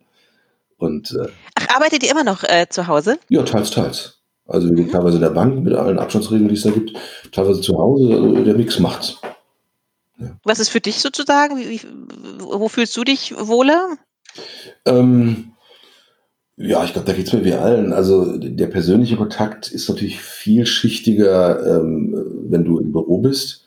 Und, 0.78 1.12
äh, 1.12 1.28
Ach, 1.54 1.76
arbeitet 1.76 2.02
ihr 2.02 2.10
immer 2.10 2.24
noch 2.24 2.44
äh, 2.44 2.66
zu 2.68 2.86
Hause? 2.86 3.18
Ja, 3.28 3.42
teils, 3.42 3.70
teils. 3.70 4.17
Also 4.48 4.68
wir 4.68 4.76
gehen 4.76 4.86
mhm. 4.86 4.90
teilweise 4.90 5.16
in 5.16 5.22
der 5.22 5.30
Bank 5.30 5.62
mit 5.62 5.74
allen 5.74 5.98
Abstandsregeln, 5.98 6.48
die 6.48 6.54
es 6.54 6.62
da 6.62 6.70
gibt, 6.70 6.92
teilweise 7.32 7.60
zu 7.60 7.78
Hause, 7.78 8.14
also 8.14 8.44
der 8.44 8.54
Mix 8.54 8.78
macht's. 8.80 9.18
Ja. 10.18 10.36
Was 10.42 10.58
ist 10.58 10.70
für 10.70 10.80
dich 10.80 10.98
sozusagen? 11.00 11.58
Wie, 11.58 11.80
wo 12.40 12.68
fühlst 12.68 12.96
du 12.96 13.04
dich 13.04 13.34
wohler? 13.38 13.96
Ähm, 14.84 15.52
ja, 16.56 16.82
ich 16.84 16.92
glaube, 16.92 17.06
da 17.06 17.12
geht 17.12 17.28
es 17.28 17.32
mir 17.32 17.44
wie 17.44 17.52
allen. 17.52 17.92
Also 17.92 18.36
der 18.36 18.66
persönliche 18.66 19.16
Kontakt 19.16 19.70
ist 19.70 19.88
natürlich 19.88 20.20
vielschichtiger, 20.20 21.80
ähm, 21.80 22.16
wenn 22.48 22.64
du 22.64 22.80
im 22.80 22.90
Büro 22.90 23.18
bist. 23.18 23.64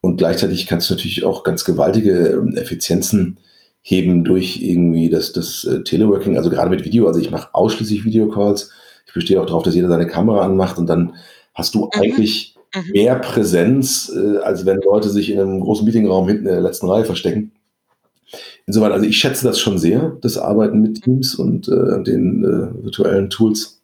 Und 0.00 0.16
gleichzeitig 0.16 0.66
kannst 0.66 0.90
du 0.90 0.94
natürlich 0.94 1.22
auch 1.22 1.44
ganz 1.44 1.64
gewaltige 1.64 2.30
ähm, 2.30 2.56
Effizienzen 2.56 3.38
heben 3.80 4.24
durch 4.24 4.60
irgendwie 4.60 5.08
das, 5.08 5.32
das 5.32 5.64
äh, 5.64 5.84
Teleworking, 5.84 6.36
also 6.36 6.50
gerade 6.50 6.70
mit 6.70 6.84
Video. 6.84 7.06
Also 7.06 7.20
ich 7.20 7.30
mache 7.30 7.54
ausschließlich 7.54 8.04
Videocalls. 8.04 8.70
Ich 9.12 9.14
bestehe 9.14 9.42
auch 9.42 9.46
darauf, 9.46 9.62
dass 9.62 9.74
jeder 9.74 9.88
seine 9.88 10.06
Kamera 10.06 10.40
anmacht 10.40 10.78
und 10.78 10.86
dann 10.86 11.12
hast 11.52 11.74
du 11.74 11.84
mhm. 11.84 11.90
eigentlich 12.00 12.56
mhm. 12.74 12.92
mehr 12.92 13.16
Präsenz, 13.16 14.10
äh, 14.10 14.38
als 14.38 14.64
wenn 14.64 14.80
Leute 14.80 15.10
sich 15.10 15.28
in 15.28 15.38
einem 15.38 15.60
großen 15.60 15.84
Meetingraum 15.84 16.26
hinten 16.28 16.46
in 16.46 16.52
der 16.52 16.62
letzten 16.62 16.88
Reihe 16.88 17.04
verstecken. 17.04 17.52
Insoweit, 18.66 18.92
also 18.92 19.04
ich 19.04 19.18
schätze 19.18 19.46
das 19.46 19.60
schon 19.60 19.76
sehr, 19.76 20.16
das 20.22 20.38
Arbeiten 20.38 20.80
mit 20.80 21.02
Teams 21.02 21.34
und 21.34 21.68
äh, 21.68 22.02
den 22.02 22.42
äh, 22.42 22.84
virtuellen 22.84 23.28
Tools, 23.28 23.82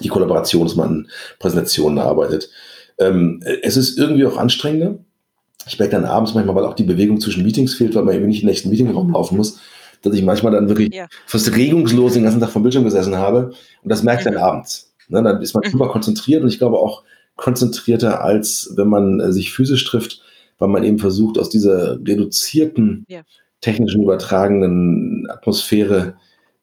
die 0.00 0.08
Kollaboration, 0.08 0.64
dass 0.64 0.74
man 0.74 0.88
an 0.88 1.08
Präsentationen 1.38 1.98
arbeitet. 1.98 2.48
Ähm, 2.98 3.42
es 3.62 3.76
ist 3.76 3.98
irgendwie 3.98 4.24
auch 4.24 4.38
anstrengender. 4.38 4.94
Ich 5.66 5.78
merke 5.78 5.96
dann 5.96 6.06
abends 6.06 6.32
manchmal, 6.32 6.56
weil 6.56 6.64
auch 6.64 6.74
die 6.74 6.82
Bewegung 6.82 7.20
zwischen 7.20 7.42
Meetings 7.42 7.74
fehlt, 7.74 7.94
weil 7.94 8.04
man 8.04 8.14
eben 8.14 8.26
nicht 8.26 8.42
im 8.42 8.48
nächsten 8.48 8.70
Meetingraum 8.70 9.12
laufen 9.12 9.36
muss, 9.36 9.60
dass 10.02 10.14
ich 10.14 10.22
manchmal 10.22 10.52
dann 10.52 10.68
wirklich 10.68 10.92
ja. 10.94 11.06
fast 11.26 11.54
regungslos 11.54 12.14
den 12.14 12.24
ganzen 12.24 12.40
Tag 12.40 12.50
vom 12.50 12.62
Bildschirm 12.62 12.84
gesessen 12.84 13.16
habe. 13.16 13.52
Und 13.82 13.88
das 13.88 14.02
merke 14.02 14.22
ich 14.22 14.26
mhm. 14.28 14.34
dann 14.34 14.42
abends. 14.42 14.92
Ne, 15.08 15.22
dann 15.22 15.42
ist 15.42 15.54
man 15.54 15.62
mhm. 15.70 15.78
konzentriert 15.78 16.42
und 16.42 16.48
ich 16.48 16.58
glaube 16.58 16.78
auch, 16.78 17.02
konzentrierter, 17.36 18.22
als 18.22 18.72
wenn 18.76 18.88
man 18.88 19.20
äh, 19.20 19.32
sich 19.32 19.52
physisch 19.52 19.84
trifft, 19.84 20.20
weil 20.58 20.68
man 20.68 20.84
eben 20.84 20.98
versucht, 20.98 21.38
aus 21.38 21.48
dieser 21.48 21.98
reduzierten, 22.06 23.04
ja. 23.08 23.22
technischen 23.60 24.02
übertragenen 24.02 25.26
Atmosphäre 25.28 26.14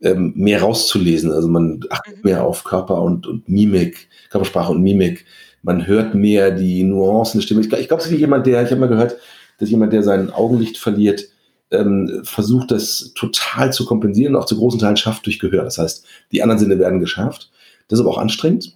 ähm, 0.02 0.34
mehr 0.36 0.62
rauszulesen. 0.62 1.32
Also 1.32 1.48
man 1.48 1.82
achtet 1.90 2.18
mhm. 2.18 2.22
mehr 2.24 2.46
auf 2.46 2.64
Körper 2.64 3.02
und, 3.02 3.28
und 3.28 3.50
Mimik, 3.50 4.08
Körpersprache 4.30 4.72
und 4.72 4.82
Mimik. 4.82 5.26
Man 5.62 5.86
hört 5.86 6.16
mehr 6.16 6.52
die 6.52 6.84
Nuancen 6.84 7.40
der 7.40 7.46
Stimme. 7.46 7.62
Ich, 7.62 7.72
ich 7.74 7.88
glaube, 7.88 8.02
es 8.02 8.08
ist 8.08 8.14
wie 8.14 8.22
jemand, 8.22 8.48
der, 8.48 8.64
ich 8.64 8.72
habe 8.72 8.80
mal 8.80 8.88
gehört, 8.88 9.18
dass 9.60 9.70
jemand, 9.70 9.92
der 9.92 10.04
sein 10.04 10.32
Augenlicht 10.32 10.78
verliert, 10.78 11.26
ähm, 11.72 12.22
versucht, 12.24 12.72
das 12.72 13.12
total 13.16 13.72
zu 13.72 13.86
kompensieren 13.86 14.36
und 14.36 14.42
auch 14.42 14.46
zu 14.46 14.58
großen 14.58 14.80
Teilen 14.80 14.98
schafft 14.98 15.26
durch 15.26 15.40
Gehör. 15.40 15.64
Das 15.64 15.78
heißt, 15.78 16.06
die 16.32 16.42
anderen 16.42 16.60
Sinne 16.60 16.80
werden 16.80 17.00
geschafft. 17.00 17.52
Das 17.88 18.00
ist 18.00 18.06
aber 18.06 18.12
auch 18.14 18.18
anstrengend. 18.18 18.76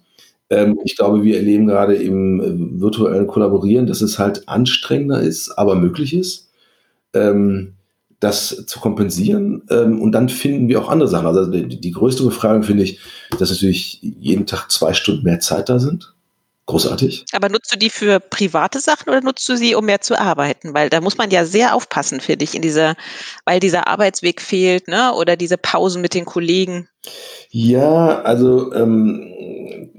Ähm, 0.50 0.78
ich 0.84 0.96
glaube, 0.96 1.22
wir 1.22 1.36
erleben 1.36 1.66
gerade 1.66 1.94
im 1.96 2.40
äh, 2.40 2.80
virtuellen 2.80 3.26
Kollaborieren, 3.26 3.86
dass 3.86 4.02
es 4.02 4.18
halt 4.18 4.48
anstrengender 4.48 5.20
ist, 5.20 5.50
aber 5.50 5.74
möglich 5.74 6.14
ist, 6.14 6.50
ähm, 7.14 7.74
das 8.20 8.64
zu 8.66 8.80
kompensieren. 8.80 9.62
Ähm, 9.70 10.00
und 10.00 10.12
dann 10.12 10.28
finden 10.28 10.68
wir 10.68 10.80
auch 10.80 10.88
andere 10.88 11.08
Sachen. 11.08 11.26
Also 11.26 11.50
die, 11.50 11.80
die 11.80 11.92
größte 11.92 12.22
Befragung 12.22 12.62
finde 12.62 12.84
ich, 12.84 13.00
dass 13.38 13.50
natürlich 13.50 14.00
jeden 14.02 14.46
Tag 14.46 14.70
zwei 14.70 14.92
Stunden 14.94 15.24
mehr 15.24 15.40
Zeit 15.40 15.68
da 15.68 15.78
sind. 15.78 16.13
Großartig. 16.66 17.26
Aber 17.32 17.50
nutzt 17.50 17.74
du 17.74 17.78
die 17.78 17.90
für 17.90 18.20
private 18.20 18.80
Sachen 18.80 19.10
oder 19.10 19.20
nutzt 19.20 19.46
du 19.48 19.56
sie, 19.56 19.74
um 19.74 19.84
mehr 19.84 20.00
zu 20.00 20.18
arbeiten? 20.18 20.72
Weil 20.72 20.88
da 20.88 21.02
muss 21.02 21.18
man 21.18 21.30
ja 21.30 21.44
sehr 21.44 21.74
aufpassen, 21.74 22.20
für 22.20 22.38
dich, 22.38 22.54
in 22.54 22.62
dieser, 22.62 22.94
weil 23.44 23.60
dieser 23.60 23.86
Arbeitsweg 23.86 24.40
fehlt, 24.40 24.88
ne? 24.88 25.12
Oder 25.12 25.36
diese 25.36 25.58
Pausen 25.58 26.00
mit 26.00 26.14
den 26.14 26.24
Kollegen. 26.24 26.88
Ja, 27.50 28.22
also 28.22 28.72
ähm, 28.72 29.30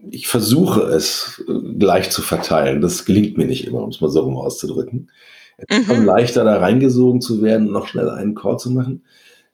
ich 0.10 0.28
versuche 0.28 0.82
es 0.82 1.44
äh, 1.48 1.78
gleich 1.78 2.10
zu 2.10 2.24
verteilen. 2.24 2.82
Das 2.82 3.06
gelingt 3.06 3.38
mir 3.38 3.46
nicht 3.46 3.68
immer, 3.68 3.84
um 3.84 3.90
es 3.90 4.02
mal 4.02 4.10
so 4.10 4.22
rum 4.22 4.38
auszudrücken. 4.38 5.12
Es 5.58 5.78
ist 5.78 5.88
mhm. 5.88 5.94
schon 5.94 6.06
leichter, 6.06 6.44
da 6.44 6.58
reingesogen 6.58 7.22
zu 7.22 7.44
werden 7.44 7.68
und 7.68 7.74
noch 7.74 7.88
schnell 7.88 8.10
einen 8.10 8.34
Call 8.34 8.58
zu 8.58 8.72
machen. 8.72 9.06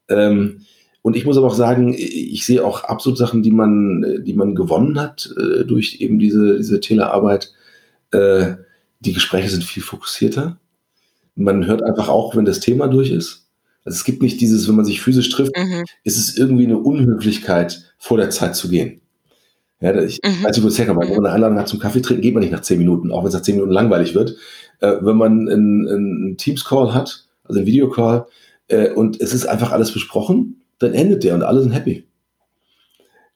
Ähm, 0.08 0.66
und 1.02 1.16
ich 1.16 1.26
muss 1.26 1.38
aber 1.38 1.48
auch 1.48 1.56
sagen, 1.56 1.94
ich 1.98 2.46
sehe 2.46 2.64
auch 2.64 2.84
absolut 2.84 3.18
Sachen, 3.18 3.42
die 3.42 3.52
man, 3.52 4.24
die 4.24 4.34
man 4.34 4.54
gewonnen 4.54 5.00
hat 5.00 5.34
äh, 5.38 5.66
durch 5.66 5.98
eben 6.00 6.20
diese, 6.20 6.58
diese 6.58 6.80
Telearbeit. 6.80 7.54
Äh, 8.12 8.54
die 9.00 9.14
Gespräche 9.14 9.50
sind 9.50 9.64
viel 9.64 9.82
fokussierter. 9.82 10.58
Man 11.36 11.66
hört 11.66 11.82
einfach 11.82 12.08
auch, 12.08 12.36
wenn 12.36 12.46
das 12.46 12.60
Thema 12.60 12.88
durch 12.88 13.10
ist. 13.10 13.48
Also 13.84 13.96
es 13.96 14.04
gibt 14.04 14.22
nicht 14.22 14.40
dieses, 14.42 14.68
wenn 14.68 14.76
man 14.76 14.86
sich 14.86 15.02
physisch 15.02 15.30
trifft, 15.30 15.58
mhm. 15.58 15.86
ist 16.04 16.20
es 16.20 16.38
irgendwie 16.38 16.66
eine 16.66 16.78
Unhöflichkeit, 16.78 17.94
vor 17.98 18.18
der 18.18 18.30
Zeit 18.30 18.56
zu 18.56 18.70
gehen. 18.70 19.02
Ja, 19.80 20.00
ich 20.00 20.20
mhm. 20.24 20.46
nicht, 20.46 20.62
wo 20.62 20.68
es 20.68 20.78
herkommt. 20.78 21.02
Wenn 21.02 21.16
man 21.16 21.26
eine 21.26 21.34
Einladung 21.34 21.58
hat 21.58 21.68
zum 21.68 21.80
Kaffee 21.80 22.02
trinken, 22.02 22.22
geht 22.22 22.36
man 22.36 22.44
nicht 22.44 22.52
nach 22.52 22.62
zehn 22.62 22.78
Minuten, 22.78 23.12
auch 23.12 23.24
wenn 23.24 23.30
es 23.30 23.34
nach 23.34 23.42
zehn 23.42 23.56
Minuten 23.56 23.74
langweilig 23.74 24.14
wird. 24.14 24.36
Äh, 24.82 24.98
wenn 25.02 25.18
man 25.18 25.50
einen, 25.50 25.88
einen 25.90 26.38
Teams-Call 26.38 26.94
hat, 26.94 27.26
also 27.44 27.60
einen 27.60 27.66
Videocall, 27.66 28.28
äh, 28.68 28.92
und 28.92 29.20
es 29.20 29.34
ist 29.34 29.48
einfach 29.48 29.72
alles 29.72 29.92
besprochen, 29.92 30.61
dann 30.82 30.94
endet 30.94 31.24
der 31.24 31.36
und 31.36 31.44
alle 31.44 31.62
sind 31.62 31.72
happy. 31.72 32.06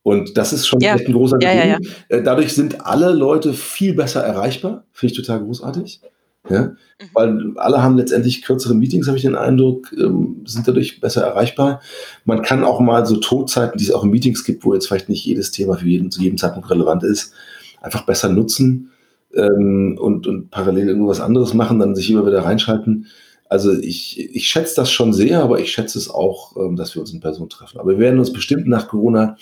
Und 0.04 0.38
das 0.38 0.54
ist 0.54 0.68
schon 0.68 0.82
ja. 0.82 0.96
echt 0.96 1.08
ein 1.08 1.14
großer 1.14 1.38
ja, 1.42 1.66
ja, 1.66 1.80
äh, 2.10 2.22
Dadurch 2.22 2.54
sind 2.54 2.86
alle 2.86 3.12
Leute 3.12 3.54
viel 3.54 3.96
besser 3.96 4.22
erreichbar. 4.22 4.86
Finde 4.92 5.14
ich 5.14 5.20
total 5.20 5.44
großartig. 5.44 6.00
Ja? 6.48 6.62
Mhm. 6.62 6.76
Weil 7.14 7.54
alle 7.56 7.82
haben 7.82 7.98
letztendlich 7.98 8.44
kürzere 8.44 8.76
Meetings, 8.76 9.08
habe 9.08 9.18
ich 9.18 9.24
den 9.24 9.36
Eindruck, 9.36 9.92
ähm, 9.98 10.44
sind 10.46 10.68
dadurch 10.68 11.02
besser 11.02 11.24
erreichbar. 11.24 11.82
Man 12.24 12.44
kann 12.44 12.64
auch 12.64 12.80
mal 12.80 13.06
so 13.06 13.18
Todzeiten, 13.18 13.80
die 13.80 13.86
es 13.86 13.92
auch 13.92 14.04
in 14.04 14.12
Meetings 14.12 14.44
gibt, 14.44 14.64
wo 14.64 14.76
jetzt 14.76 14.88
vielleicht 14.88 15.10
nicht 15.10 15.26
jedes 15.26 15.50
Thema 15.52 15.76
für 15.76 15.88
jeden 15.88 16.12
zu 16.12 16.22
jedem 16.22 16.38
Zeitpunkt 16.38 16.70
relevant 16.70 17.04
ist, 17.04 17.34
einfach 17.82 18.06
besser 18.06 18.30
nutzen 18.30 18.92
ähm, 19.34 19.98
und, 20.00 20.28
und 20.28 20.52
parallel 20.52 20.90
irgendwas 20.90 21.20
anderes 21.20 21.54
machen, 21.54 21.80
dann 21.80 21.96
sich 21.96 22.10
immer 22.10 22.26
wieder 22.26 22.46
reinschalten. 22.46 23.08
Also 23.48 23.74
ich, 23.74 24.36
ich 24.36 24.48
schätze 24.48 24.76
das 24.76 24.92
schon 24.92 25.14
sehr, 25.14 25.42
aber 25.42 25.60
ich 25.60 25.72
schätze 25.72 25.98
es 25.98 26.10
auch, 26.10 26.56
ähm, 26.58 26.76
dass 26.76 26.96
wir 26.96 27.02
uns 27.02 27.14
in 27.14 27.20
Person 27.20 27.50
treffen. 27.50 27.80
Aber 27.80 27.92
wir 27.92 28.00
werden 28.00 28.20
uns 28.20 28.34
bestimmt 28.34 28.68
nach 28.68 28.88
Corona, 28.88 29.38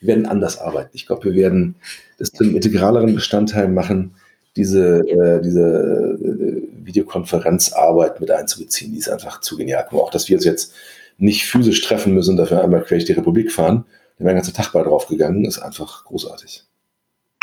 wir 0.00 0.08
werden 0.08 0.26
anders 0.26 0.58
arbeiten. 0.58 0.90
Ich 0.92 1.06
glaube, 1.06 1.24
wir 1.24 1.34
werden 1.34 1.76
das 2.18 2.30
zu 2.30 2.44
einem 2.44 2.56
integraleren 2.56 3.14
Bestandteil 3.14 3.68
machen, 3.68 4.14
diese, 4.56 5.00
äh, 5.08 5.40
diese 5.40 6.18
äh, 6.20 6.62
Videokonferenzarbeit 6.84 8.20
mit 8.20 8.30
einzubeziehen. 8.30 8.92
Die 8.92 8.98
ist 8.98 9.08
einfach 9.08 9.40
zu 9.40 9.56
genial. 9.56 9.86
Auch, 9.92 10.10
dass 10.10 10.28
wir 10.28 10.36
uns 10.36 10.44
jetzt 10.44 10.74
nicht 11.16 11.44
physisch 11.44 11.82
treffen 11.82 12.12
müssen, 12.12 12.36
dafür 12.36 12.62
einmal 12.62 12.82
quer 12.82 12.98
die 12.98 13.12
Republik 13.12 13.52
fahren. 13.52 13.84
Da 14.18 14.24
wäre 14.24 14.30
ein 14.34 14.36
ganzer 14.36 14.52
Tag 14.52 14.72
bei 14.72 14.82
drauf 14.82 15.06
gegangen, 15.06 15.44
ist 15.44 15.58
einfach 15.58 16.04
großartig 16.04 16.64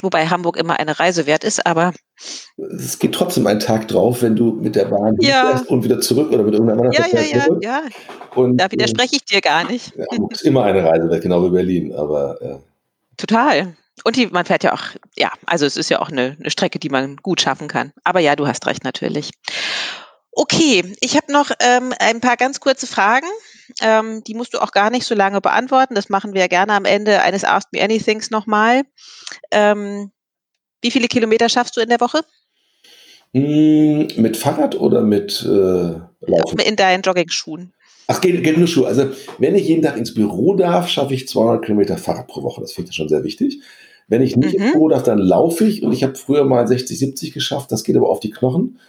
wobei 0.04 0.28
Hamburg 0.28 0.58
immer 0.58 0.80
eine 0.80 1.00
Reise 1.00 1.26
wert 1.26 1.44
ist, 1.44 1.66
aber. 1.66 1.94
Es 2.58 3.00
geht 3.00 3.14
trotzdem 3.14 3.48
ein 3.48 3.60
Tag 3.60 3.88
drauf, 3.88 4.22
wenn 4.22 4.36
du 4.36 4.52
mit 4.54 4.76
der 4.76 4.86
Bahn 4.86 5.18
ja. 5.20 5.64
und 5.68 5.84
wieder 5.84 6.00
zurück 6.02 6.32
oder 6.32 6.44
mit 6.44 6.54
irgendeinem 6.54 6.82
anderen 6.82 7.12
Ja, 7.12 7.20
ja, 7.20 7.22
ja, 7.22 7.48
ja. 7.62 7.82
Und, 8.36 8.58
da 8.58 8.72
widerspreche 8.72 9.16
ich 9.16 9.26
dir 9.26 9.42
gar 9.42 9.70
nicht. 9.70 9.96
Ja, 9.96 10.06
Hamburg 10.12 10.34
ist 10.34 10.42
immer 10.42 10.64
eine 10.64 10.84
Reise 10.84 11.10
wert, 11.10 11.22
genau 11.22 11.44
wie 11.46 11.50
Berlin, 11.50 11.94
aber. 11.94 12.42
Äh. 12.42 12.58
Total. 13.18 13.76
Und 14.04 14.16
die, 14.16 14.28
man 14.28 14.46
fährt 14.46 14.64
ja 14.64 14.74
auch, 14.74 14.84
ja, 15.16 15.32
also 15.46 15.66
es 15.66 15.78
ist 15.78 15.90
ja 15.90 16.00
auch 16.00 16.10
eine, 16.10 16.36
eine 16.40 16.50
Strecke, 16.50 16.80
die 16.80 16.90
man 16.90 17.18
gut 17.18 17.42
schaffen 17.42 17.68
kann. 17.68 17.92
Aber 18.04 18.20
ja, 18.20 18.36
du 18.36 18.48
hast 18.48 18.66
recht 18.66 18.84
natürlich. 18.84 19.32
Okay, 20.32 20.96
ich 21.02 21.18
habe 21.18 21.32
noch 21.32 21.52
ähm, 21.60 21.94
ein 22.00 22.22
paar 22.22 22.38
ganz 22.38 22.60
kurze 22.60 22.88
Fragen. 22.88 23.28
Ähm, 23.82 24.24
die 24.24 24.34
musst 24.34 24.54
du 24.54 24.60
auch 24.60 24.72
gar 24.72 24.90
nicht 24.90 25.06
so 25.06 25.16
lange 25.16 25.42
beantworten. 25.42 25.96
Das 25.96 26.10
machen 26.10 26.34
wir 26.34 26.48
gerne 26.48 26.74
am 26.74 26.86
Ende 26.86 27.22
eines 27.22 27.44
Ask 27.44 27.70
Me 27.72 27.82
Anythings 27.82 28.32
nochmal. 28.32 28.84
Ähm, 29.52 30.12
wie 30.82 30.92
viele 30.92 31.08
Kilometer 31.08 31.50
schaffst 31.50 31.78
du 31.78 31.82
in 31.82 31.90
der 31.90 32.02
Woche? 32.02 32.22
Hm, 33.34 34.08
mit 34.18 34.36
Fahrrad 34.36 34.76
oder 34.76 35.02
mit 35.02 35.44
äh, 35.44 35.48
Laufen? 35.48 36.60
In 36.66 36.76
deinen 36.76 37.02
Jogging-Schuhen. 37.02 37.74
Ach, 38.08 38.20
geht, 38.20 38.44
geht 38.44 38.58
nur 38.58 38.68
Schuhe. 38.68 38.88
Also, 38.88 39.12
wenn 39.38 39.56
ich 39.56 39.68
jeden 39.68 39.84
Tag 39.84 39.96
ins 39.96 40.14
Büro 40.14 40.56
darf, 40.56 40.90
schaffe 40.90 41.14
ich 41.14 41.28
200 41.30 41.64
Kilometer 41.64 41.98
Fahrrad 41.98 42.28
pro 42.28 42.44
Woche. 42.44 42.60
Das 42.60 42.74
finde 42.74 42.90
ich 42.90 42.96
schon 42.96 43.08
sehr 43.08 43.24
wichtig. 43.24 43.62
Wenn 44.08 44.22
ich 44.22 44.36
nicht 44.36 44.58
mhm. 44.58 44.66
ins 44.66 44.72
Büro 44.74 44.90
darf, 44.90 45.04
dann 45.04 45.20
laufe 45.20 45.66
ich 45.66 45.84
und 45.84 45.94
ich 45.94 46.04
habe 46.04 46.16
früher 46.16 46.44
mal 46.44 46.68
60, 46.68 47.00
70 47.00 47.34
geschafft. 47.34 47.72
Das 47.72 47.86
geht 47.86 47.96
aber 47.96 48.10
auf 48.10 48.20
die 48.20 48.32
Knochen. 48.32 48.80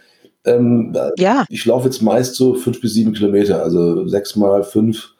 Ähm, 0.45 0.95
ja. 1.17 1.45
Ich 1.49 1.65
laufe 1.65 1.85
jetzt 1.85 2.01
meist 2.01 2.35
so 2.35 2.55
fünf 2.55 2.81
bis 2.81 2.93
sieben 2.93 3.13
Kilometer, 3.13 3.63
also 3.63 4.07
sechs 4.07 4.35
mal 4.35 4.63
fünf, 4.63 5.13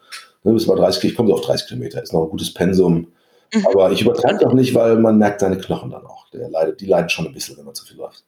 ne, 0.44 0.54
bis 0.54 0.68
mal 0.68 0.76
30, 0.76 1.04
ich 1.04 1.16
komme 1.16 1.30
so 1.30 1.36
auf 1.36 1.42
30 1.42 1.68
Kilometer, 1.68 2.02
ist 2.02 2.14
noch 2.14 2.24
ein 2.24 2.30
gutes 2.30 2.54
Pensum. 2.54 3.08
Mhm. 3.54 3.68
Aber 3.68 3.92
ich 3.92 4.02
übertreibe 4.02 4.40
doch 4.40 4.54
nicht, 4.54 4.74
weil 4.76 4.98
man 4.98 5.18
merkt 5.18 5.40
seine 5.40 5.58
Knochen 5.58 5.92
dann 5.92 6.06
auch. 6.06 6.30
Der 6.32 6.50
leidet, 6.50 6.82
die 6.82 6.88
leiden 6.88 7.10
schon 7.10 7.28
ein 7.28 7.34
bisschen, 7.34 7.58
wenn 7.58 7.66
man 7.66 7.76
zu 7.76 7.86
viel 7.86 7.98
läuft. 7.98 8.24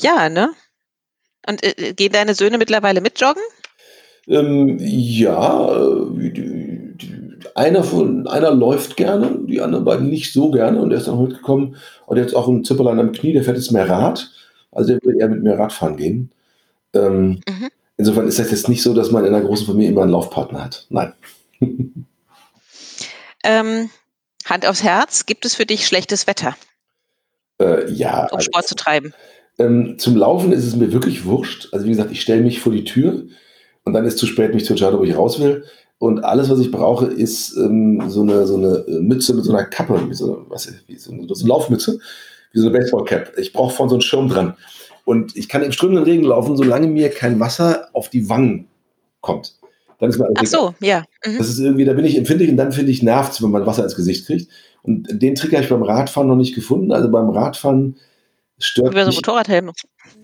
Ja, 0.00 0.28
ne? 0.28 0.50
Und 1.46 1.62
äh, 1.62 1.92
gehen 1.94 2.12
deine 2.12 2.34
Söhne 2.34 2.58
mittlerweile 2.58 3.00
mit 3.00 3.20
joggen? 3.20 3.42
Ähm, 4.28 4.78
ja, 4.78 5.76
äh, 5.76 6.30
die, 6.30 6.96
die, 6.96 7.28
einer 7.54 7.82
von 7.82 8.26
einer 8.26 8.52
läuft 8.52 8.96
gerne, 8.96 9.38
die 9.46 9.60
anderen 9.60 9.84
beiden 9.84 10.08
nicht 10.08 10.32
so 10.32 10.50
gerne 10.50 10.80
und 10.80 10.92
er 10.92 10.98
ist 10.98 11.08
dann 11.08 11.22
mitgekommen 11.22 11.76
und 12.06 12.16
jetzt 12.16 12.34
auch 12.34 12.46
ein 12.46 12.64
Zipperlein 12.64 13.00
am 13.00 13.12
Knie, 13.12 13.32
der 13.32 13.42
fährt 13.42 13.56
jetzt 13.56 13.72
mehr 13.72 13.88
Rad. 13.88 14.30
Also 14.70 14.92
der 14.92 15.00
will 15.02 15.20
eher 15.20 15.28
mit 15.28 15.42
mir 15.42 15.58
Radfahren 15.58 15.96
gehen. 15.96 16.30
Ähm, 16.94 17.40
mhm. 17.48 17.68
Insofern 17.96 18.28
ist 18.28 18.38
das 18.38 18.50
jetzt 18.50 18.68
nicht 18.68 18.82
so, 18.82 18.94
dass 18.94 19.10
man 19.10 19.24
in 19.24 19.34
einer 19.34 19.44
großen 19.44 19.66
Familie 19.66 19.90
immer 19.90 20.02
einen 20.02 20.12
Laufpartner 20.12 20.64
hat. 20.64 20.86
Nein. 20.88 21.12
ähm, 23.44 23.90
Hand 24.44 24.66
aufs 24.66 24.82
Herz, 24.82 25.26
gibt 25.26 25.44
es 25.44 25.54
für 25.56 25.66
dich 25.66 25.86
schlechtes 25.86 26.26
Wetter? 26.26 26.56
Äh, 27.60 27.90
ja. 27.90 28.28
Um 28.30 28.40
Sport 28.40 28.56
also, 28.56 28.68
zu 28.68 28.74
treiben. 28.76 29.14
Ähm, 29.58 29.98
zum 29.98 30.16
Laufen 30.16 30.52
ist 30.52 30.64
es 30.64 30.76
mir 30.76 30.92
wirklich 30.92 31.24
wurscht. 31.24 31.68
Also 31.72 31.86
wie 31.86 31.90
gesagt, 31.90 32.12
ich 32.12 32.20
stelle 32.20 32.42
mich 32.42 32.60
vor 32.60 32.72
die 32.72 32.84
Tür 32.84 33.24
und 33.84 33.92
dann 33.92 34.04
ist 34.04 34.14
es 34.14 34.20
zu 34.20 34.26
spät, 34.26 34.54
mich 34.54 34.64
zu 34.64 34.74
entscheiden, 34.74 34.96
ob 34.96 35.04
ich 35.04 35.16
raus 35.16 35.40
will. 35.40 35.64
Und 35.98 36.24
alles, 36.24 36.48
was 36.48 36.60
ich 36.60 36.70
brauche, 36.70 37.06
ist 37.06 37.56
ähm, 37.56 38.04
so, 38.06 38.22
eine, 38.22 38.46
so 38.46 38.56
eine 38.56 38.84
Mütze 39.00 39.34
mit 39.34 39.44
so 39.44 39.52
einer 39.52 39.64
Kappe, 39.64 40.08
wie 40.08 40.14
so, 40.14 40.46
was, 40.48 40.72
wie 40.86 40.96
so, 40.96 41.10
eine, 41.10 41.26
so 41.26 41.42
eine 41.42 41.48
Laufmütze 41.48 41.98
wie 42.52 42.60
so 42.60 42.68
eine 42.68 42.78
Baseballcap. 42.78 43.38
Ich 43.38 43.52
brauche 43.52 43.74
von 43.74 43.88
so 43.88 43.96
einem 43.96 44.02
Schirm 44.02 44.28
dran. 44.28 44.56
Und 45.04 45.36
ich 45.36 45.48
kann 45.48 45.62
im 45.62 45.72
strömenden 45.72 46.04
Regen 46.04 46.24
laufen, 46.24 46.56
solange 46.56 46.86
mir 46.86 47.10
kein 47.10 47.40
Wasser 47.40 47.88
auf 47.94 48.10
die 48.10 48.28
Wangen 48.28 48.68
kommt. 49.20 49.54
Dann 49.98 50.10
ist 50.10 50.18
mir 50.18 50.28
Ach 50.34 50.46
so, 50.46 50.74
ja. 50.80 51.02
Mhm. 51.24 51.38
Das 51.38 51.48
ist 51.48 51.58
irgendwie, 51.58 51.84
da 51.84 51.94
bin 51.94 52.04
ich 52.04 52.16
empfindlich 52.16 52.50
und 52.50 52.56
dann 52.56 52.72
finde 52.72 52.92
ich, 52.92 53.02
nervt 53.02 53.42
wenn 53.42 53.50
man 53.50 53.66
Wasser 53.66 53.84
ins 53.84 53.96
Gesicht 53.96 54.26
kriegt. 54.26 54.50
Und 54.82 55.08
den 55.10 55.34
Trick 55.34 55.52
habe 55.52 55.62
ich 55.62 55.70
beim 55.70 55.82
Radfahren 55.82 56.28
noch 56.28 56.36
nicht 56.36 56.54
gefunden. 56.54 56.92
Also 56.92 57.10
beim 57.10 57.30
Radfahren 57.30 57.96
stört 58.58 58.92
Über 58.92 59.04
so 59.06 59.12
Motorradhelm. 59.12 59.72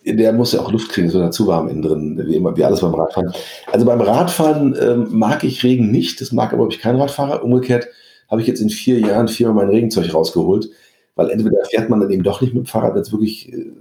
Der 0.05 0.33
muss 0.33 0.53
ja 0.53 0.61
auch 0.61 0.71
Luft 0.71 0.91
kriegen, 0.91 1.11
so 1.11 1.19
dazu 1.19 1.47
warm 1.47 1.69
innen 1.69 1.83
drin, 1.83 2.23
wie 2.27 2.37
immer, 2.37 2.57
wie 2.57 2.65
alles 2.65 2.81
beim 2.81 2.95
Radfahren. 2.95 3.33
Also 3.73 3.87
beim 3.87 4.01
Radfahren 4.01 4.77
ähm, 4.81 5.09
mag 5.11 5.45
ich 5.45 5.63
Regen 5.63 5.91
nicht, 5.91 6.21
das 6.21 6.31
mag 6.31 6.53
aber 6.53 6.69
ich 6.69 6.79
kein 6.79 6.97
Radfahrer. 6.97 7.43
Umgekehrt 7.43 7.89
habe 8.31 8.41
ich 8.41 8.47
jetzt 8.47 8.61
in 8.61 8.71
vier 8.71 8.99
Jahren 9.01 9.29
viermal 9.29 9.65
mein 9.65 9.75
Regenzeug 9.75 10.13
rausgeholt 10.13 10.69
weil 11.15 11.31
entweder 11.31 11.65
fährt 11.71 11.89
man 11.89 12.01
dann 12.01 12.11
eben 12.11 12.23
doch 12.23 12.41
nicht 12.41 12.55
mit 12.55 12.65
dem 12.65 12.67
Fahrrad, 12.67 12.95
wenn 12.95 13.03
es 13.03 13.13
wirklich 13.13 13.53
äh, 13.53 13.73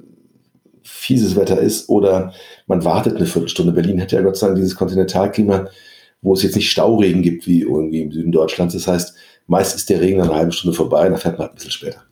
fieses 0.84 1.36
Wetter 1.36 1.60
ist, 1.60 1.90
oder 1.90 2.34
man 2.68 2.84
wartet 2.84 3.16
eine 3.16 3.26
Viertelstunde. 3.26 3.72
Berlin 3.72 4.02
hat 4.02 4.12
ja 4.12 4.22
Gott 4.22 4.38
sei 4.38 4.48
Dank 4.48 4.58
dieses 4.58 4.76
Kontinentalklima, 4.76 5.68
wo 6.22 6.34
es 6.34 6.44
jetzt 6.44 6.56
nicht 6.56 6.72
Stauregen 6.72 7.22
gibt 7.22 7.48
wie 7.48 7.62
irgendwie 7.62 8.02
im 8.02 8.12
Süden 8.12 8.32
Deutschlands. 8.32 8.74
Das 8.74 8.88
heißt, 8.88 9.16
meist 9.48 9.76
ist 9.76 9.90
der 9.90 10.02
Regen 10.02 10.20
dann 10.20 10.30
eine 10.30 10.38
halbe 10.38 10.52
Stunde 10.52 10.76
vorbei, 10.76 11.08
dann 11.08 11.18
fährt 11.18 11.38
man 11.38 11.48
halt 11.48 11.54
ein 11.54 11.56
bisschen 11.56 11.72
später. 11.72 12.04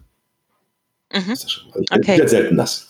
Mhm. 1.14 1.30
Das 1.30 1.44
ist 1.44 1.52
schon, 1.52 1.72
also 1.72 1.82
ich 1.82 1.92
okay. 1.92 2.18
bin 2.18 2.28
selten 2.28 2.56
nass. 2.56 2.88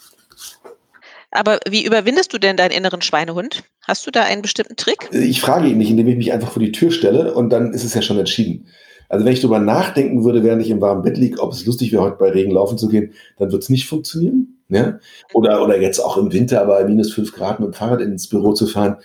Aber 1.32 1.60
wie 1.68 1.86
überwindest 1.86 2.34
du 2.34 2.38
denn 2.38 2.58
deinen 2.58 2.72
inneren 2.72 3.02
Schweinehund? 3.02 3.64
Hast 3.88 4.06
du 4.06 4.12
da 4.12 4.24
einen 4.24 4.42
bestimmten 4.42 4.76
Trick? 4.76 5.10
Ich 5.14 5.40
frage 5.40 5.70
ihn 5.70 5.78
nicht, 5.78 5.90
indem 5.90 6.08
ich 6.10 6.18
mich 6.18 6.34
einfach 6.34 6.52
vor 6.52 6.62
die 6.62 6.74
Tür 6.74 6.92
stelle 6.92 7.34
und 7.34 7.50
dann 7.50 7.74
ist 7.74 7.86
es 7.86 7.94
ja 7.94 8.02
schon 8.02 8.20
entschieden. 8.20 8.68
Also 9.12 9.26
wenn 9.26 9.34
ich 9.34 9.42
darüber 9.42 9.60
nachdenken 9.60 10.24
würde, 10.24 10.42
während 10.42 10.62
ich 10.62 10.70
im 10.70 10.80
warmen 10.80 11.02
Bett 11.02 11.18
liege, 11.18 11.42
ob 11.42 11.52
es 11.52 11.66
lustig 11.66 11.92
wäre, 11.92 12.04
heute 12.04 12.16
bei 12.16 12.30
Regen 12.30 12.52
laufen 12.52 12.78
zu 12.78 12.88
gehen, 12.88 13.12
dann 13.38 13.52
wird 13.52 13.62
es 13.62 13.68
nicht 13.68 13.90
funktionieren. 13.90 14.62
Ja? 14.70 15.00
Oder, 15.34 15.62
oder 15.62 15.82
jetzt 15.82 16.00
auch 16.00 16.16
im 16.16 16.32
Winter 16.32 16.66
bei 16.66 16.86
minus 16.86 17.12
fünf 17.12 17.34
Grad 17.34 17.60
mit 17.60 17.68
dem 17.68 17.74
Fahrrad 17.74 18.00
ins 18.00 18.30
Büro 18.30 18.54
zu 18.54 18.68
fahren. 18.68 18.96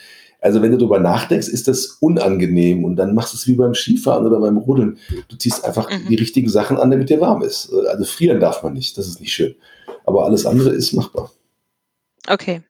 Also 0.40 0.62
wenn 0.62 0.70
du 0.70 0.78
darüber 0.78 1.00
nachdenkst, 1.00 1.48
ist 1.48 1.66
das 1.66 1.98
unangenehm 2.00 2.84
und 2.84 2.94
dann 2.94 3.16
machst 3.16 3.32
du 3.32 3.36
es 3.36 3.48
wie 3.48 3.56
beim 3.56 3.74
Skifahren 3.74 4.24
oder 4.24 4.38
beim 4.38 4.58
Rodeln. 4.58 4.98
Du 5.26 5.34
ziehst 5.34 5.64
einfach 5.64 5.90
mhm. 5.90 6.06
die 6.08 6.14
richtigen 6.14 6.48
Sachen 6.48 6.76
an, 6.76 6.92
damit 6.92 7.10
dir 7.10 7.20
warm 7.20 7.42
ist. 7.42 7.72
Also 7.88 8.04
frieren 8.04 8.38
darf 8.38 8.62
man 8.62 8.74
nicht, 8.74 8.96
das 8.96 9.08
ist 9.08 9.18
nicht 9.18 9.32
schön. 9.32 9.56
Aber 10.04 10.24
alles 10.24 10.46
andere 10.46 10.70
ist 10.70 10.92
machbar. 10.92 11.32
Okay. 12.28 12.62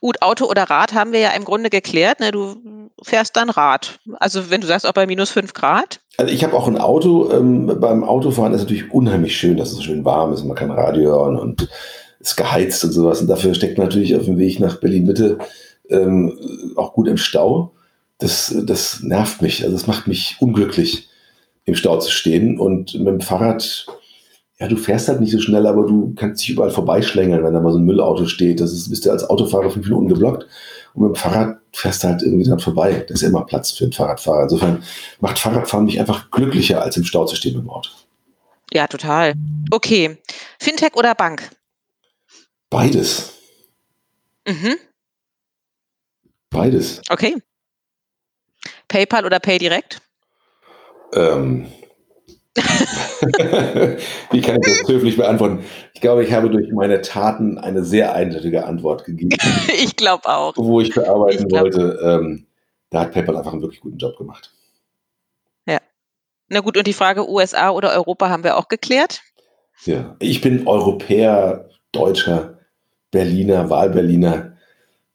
Gut, 0.00 0.22
Auto 0.22 0.46
oder 0.46 0.64
Rad 0.64 0.92
haben 0.92 1.12
wir 1.12 1.20
ja 1.20 1.30
im 1.30 1.44
Grunde 1.44 1.70
geklärt. 1.70 2.18
Ne? 2.18 2.32
Du 2.32 2.56
fährst 3.02 3.36
dann 3.36 3.50
Rad. 3.50 3.98
Also 4.18 4.50
wenn 4.50 4.60
du 4.60 4.66
sagst, 4.66 4.86
auch 4.86 4.92
bei 4.92 5.06
minus 5.06 5.30
fünf 5.30 5.54
Grad. 5.54 6.00
Also 6.16 6.32
ich 6.32 6.44
habe 6.44 6.54
auch 6.54 6.68
ein 6.68 6.78
Auto. 6.78 7.30
Ähm, 7.32 7.78
beim 7.80 8.04
Autofahren 8.04 8.52
ist 8.52 8.60
es 8.60 8.64
natürlich 8.64 8.92
unheimlich 8.92 9.36
schön, 9.36 9.56
dass 9.56 9.70
es 9.70 9.76
so 9.76 9.82
schön 9.82 10.04
warm 10.04 10.32
ist 10.32 10.44
man 10.44 10.56
kann 10.56 10.70
Radio 10.70 11.10
hören 11.10 11.36
und 11.36 11.68
ist 12.20 12.36
geheizt 12.36 12.84
und 12.84 12.92
sowas. 12.92 13.20
Und 13.20 13.28
dafür 13.28 13.54
steckt 13.54 13.78
man 13.78 13.86
natürlich 13.86 14.14
auf 14.14 14.24
dem 14.24 14.38
Weg 14.38 14.60
nach 14.60 14.80
Berlin-Mitte 14.80 15.38
ähm, 15.88 16.38
auch 16.76 16.92
gut 16.92 17.08
im 17.08 17.16
Stau. 17.16 17.72
Das, 18.18 18.54
das 18.64 19.00
nervt 19.02 19.42
mich. 19.42 19.64
Also 19.64 19.74
es 19.74 19.86
macht 19.86 20.06
mich 20.06 20.36
unglücklich, 20.40 21.08
im 21.64 21.74
Stau 21.74 21.98
zu 21.98 22.10
stehen. 22.10 22.58
Und 22.58 22.94
mit 22.94 23.06
dem 23.06 23.20
Fahrrad, 23.20 23.86
ja, 24.58 24.68
du 24.68 24.76
fährst 24.76 25.08
halt 25.08 25.20
nicht 25.20 25.32
so 25.32 25.40
schnell, 25.40 25.66
aber 25.66 25.86
du 25.86 26.12
kannst 26.14 26.42
dich 26.42 26.50
überall 26.50 26.70
vorbeischlängeln, 26.70 27.42
wenn 27.42 27.54
da 27.54 27.60
mal 27.60 27.72
so 27.72 27.78
ein 27.78 27.84
Müllauto 27.86 28.26
steht. 28.26 28.60
Das 28.60 28.72
ist, 28.72 28.90
bist 28.90 29.06
du 29.06 29.10
als 29.10 29.28
Autofahrer 29.28 29.70
fünf 29.70 29.86
Minuten 29.86 30.08
geblockt. 30.08 30.46
Und 30.94 31.02
mit 31.02 31.16
dem 31.16 31.20
Fahrrad 31.20 31.58
fährst 31.72 32.02
du 32.02 32.08
halt 32.08 32.22
irgendwie 32.22 32.48
dran 32.48 32.58
vorbei. 32.58 33.04
Da 33.06 33.14
ist 33.14 33.22
immer 33.22 33.44
Platz 33.44 33.72
für 33.72 33.84
einen 33.84 33.92
Fahrradfahrer. 33.92 34.44
Insofern 34.44 34.82
macht 35.20 35.38
Fahrradfahren 35.38 35.86
mich 35.86 36.00
einfach 36.00 36.30
glücklicher, 36.30 36.82
als 36.82 36.96
im 36.96 37.04
Stau 37.04 37.24
zu 37.26 37.36
stehen 37.36 37.54
dem 37.54 37.70
Auto. 37.70 37.90
Ja, 38.72 38.86
total. 38.86 39.34
Okay. 39.70 40.18
Fintech 40.58 40.94
oder 40.94 41.14
Bank? 41.14 41.50
Beides. 42.70 43.32
Mhm. 44.46 44.76
Beides. 46.50 47.00
Okay. 47.08 47.36
PayPal 48.88 49.24
oder 49.24 49.38
PayDirect? 49.38 50.00
Ähm, 51.12 51.72
Wie 54.30 54.40
kann 54.40 54.58
ich 54.60 54.78
das 54.78 54.88
höflich 54.88 55.16
beantworten? 55.16 55.64
Ich 55.94 56.00
glaube, 56.00 56.24
ich 56.24 56.32
habe 56.32 56.50
durch 56.50 56.72
meine 56.72 57.00
Taten 57.00 57.58
eine 57.58 57.84
sehr 57.84 58.12
eindeutige 58.14 58.66
Antwort 58.66 59.04
gegeben. 59.04 59.30
ich 59.82 59.94
glaube 59.96 60.28
auch. 60.28 60.54
Wo 60.56 60.80
ich 60.80 60.92
bearbeiten 60.92 61.46
ich 61.46 61.52
wollte. 61.52 61.98
Ähm, 62.02 62.46
da 62.90 63.02
hat 63.02 63.12
PayPal 63.12 63.36
einfach 63.36 63.52
einen 63.52 63.62
wirklich 63.62 63.80
guten 63.80 63.98
Job 63.98 64.16
gemacht. 64.16 64.52
Ja. 65.66 65.78
Na 66.48 66.60
gut, 66.60 66.76
und 66.76 66.86
die 66.86 66.92
Frage 66.92 67.30
USA 67.30 67.70
oder 67.70 67.92
Europa 67.92 68.28
haben 68.28 68.42
wir 68.42 68.56
auch 68.56 68.66
geklärt. 68.66 69.22
Ja, 69.84 70.16
ich 70.18 70.40
bin 70.40 70.66
Europäer, 70.66 71.68
Deutscher. 71.92 72.58
Berliner, 73.10 73.70
Wahlberliner. 73.70 74.56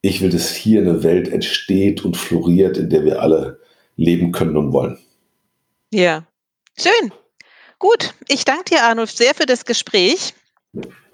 Ich 0.02 0.22
will, 0.22 0.30
dass 0.30 0.53
hier 0.53 0.82
eine 0.82 1.03
Welt 1.03 1.30
entsteht 1.30 2.03
und 2.03 2.18
floriert, 2.18 2.78
in 2.78 2.90
der 2.90 3.06
wir 3.06 3.22
alle 3.22 3.60
leben 3.95 4.32
können 4.32 4.57
und 4.57 4.74
wollen. 4.74 4.99
Ja, 5.91 6.26
schön. 6.78 7.12
Gut, 7.80 8.14
ich 8.27 8.45
danke 8.45 8.65
dir, 8.65 8.84
Arnulf, 8.84 9.11
sehr 9.11 9.35
für 9.35 9.45
das 9.45 9.65
Gespräch. 9.65 10.34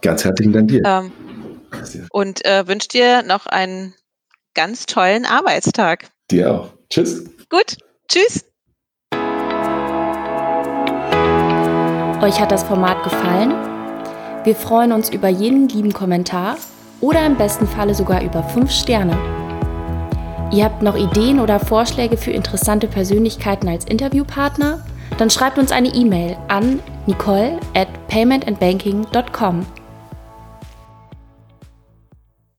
Ganz 0.01 0.23
herzlichen 0.23 0.53
Dank 0.53 0.69
dir. 0.69 0.83
Ähm, 0.85 1.11
und 2.11 2.45
äh, 2.45 2.67
wünsche 2.67 2.87
dir 2.89 3.23
noch 3.23 3.45
einen 3.45 3.93
ganz 4.53 4.85
tollen 4.85 5.25
Arbeitstag. 5.25 6.09
Dir 6.29 6.51
auch. 6.51 6.73
Tschüss. 6.89 7.23
Gut, 7.49 7.77
tschüss. 8.07 8.45
Euch 12.21 12.39
hat 12.39 12.51
das 12.51 12.63
Format 12.63 13.03
gefallen? 13.03 13.51
Wir 14.43 14.55
freuen 14.55 14.91
uns 14.91 15.09
über 15.09 15.29
jeden 15.29 15.67
lieben 15.69 15.93
Kommentar 15.93 16.57
oder 16.99 17.25
im 17.25 17.35
besten 17.35 17.67
Falle 17.67 17.95
sogar 17.95 18.21
über 18.21 18.43
5 18.43 18.71
Sterne. 18.71 19.17
Ihr 20.51 20.65
habt 20.65 20.81
noch 20.81 20.97
Ideen 20.97 21.39
oder 21.39 21.59
Vorschläge 21.59 22.17
für 22.17 22.31
interessante 22.31 22.87
Persönlichkeiten 22.87 23.69
als 23.69 23.85
Interviewpartner? 23.85 24.85
Dann 25.17 25.29
schreibt 25.29 25.57
uns 25.57 25.71
eine 25.71 25.89
E-Mail 25.89 26.37
an 26.47 26.79
nicole 27.05 27.59
at 27.73 27.87
paymentandbanking.com. 28.07 29.65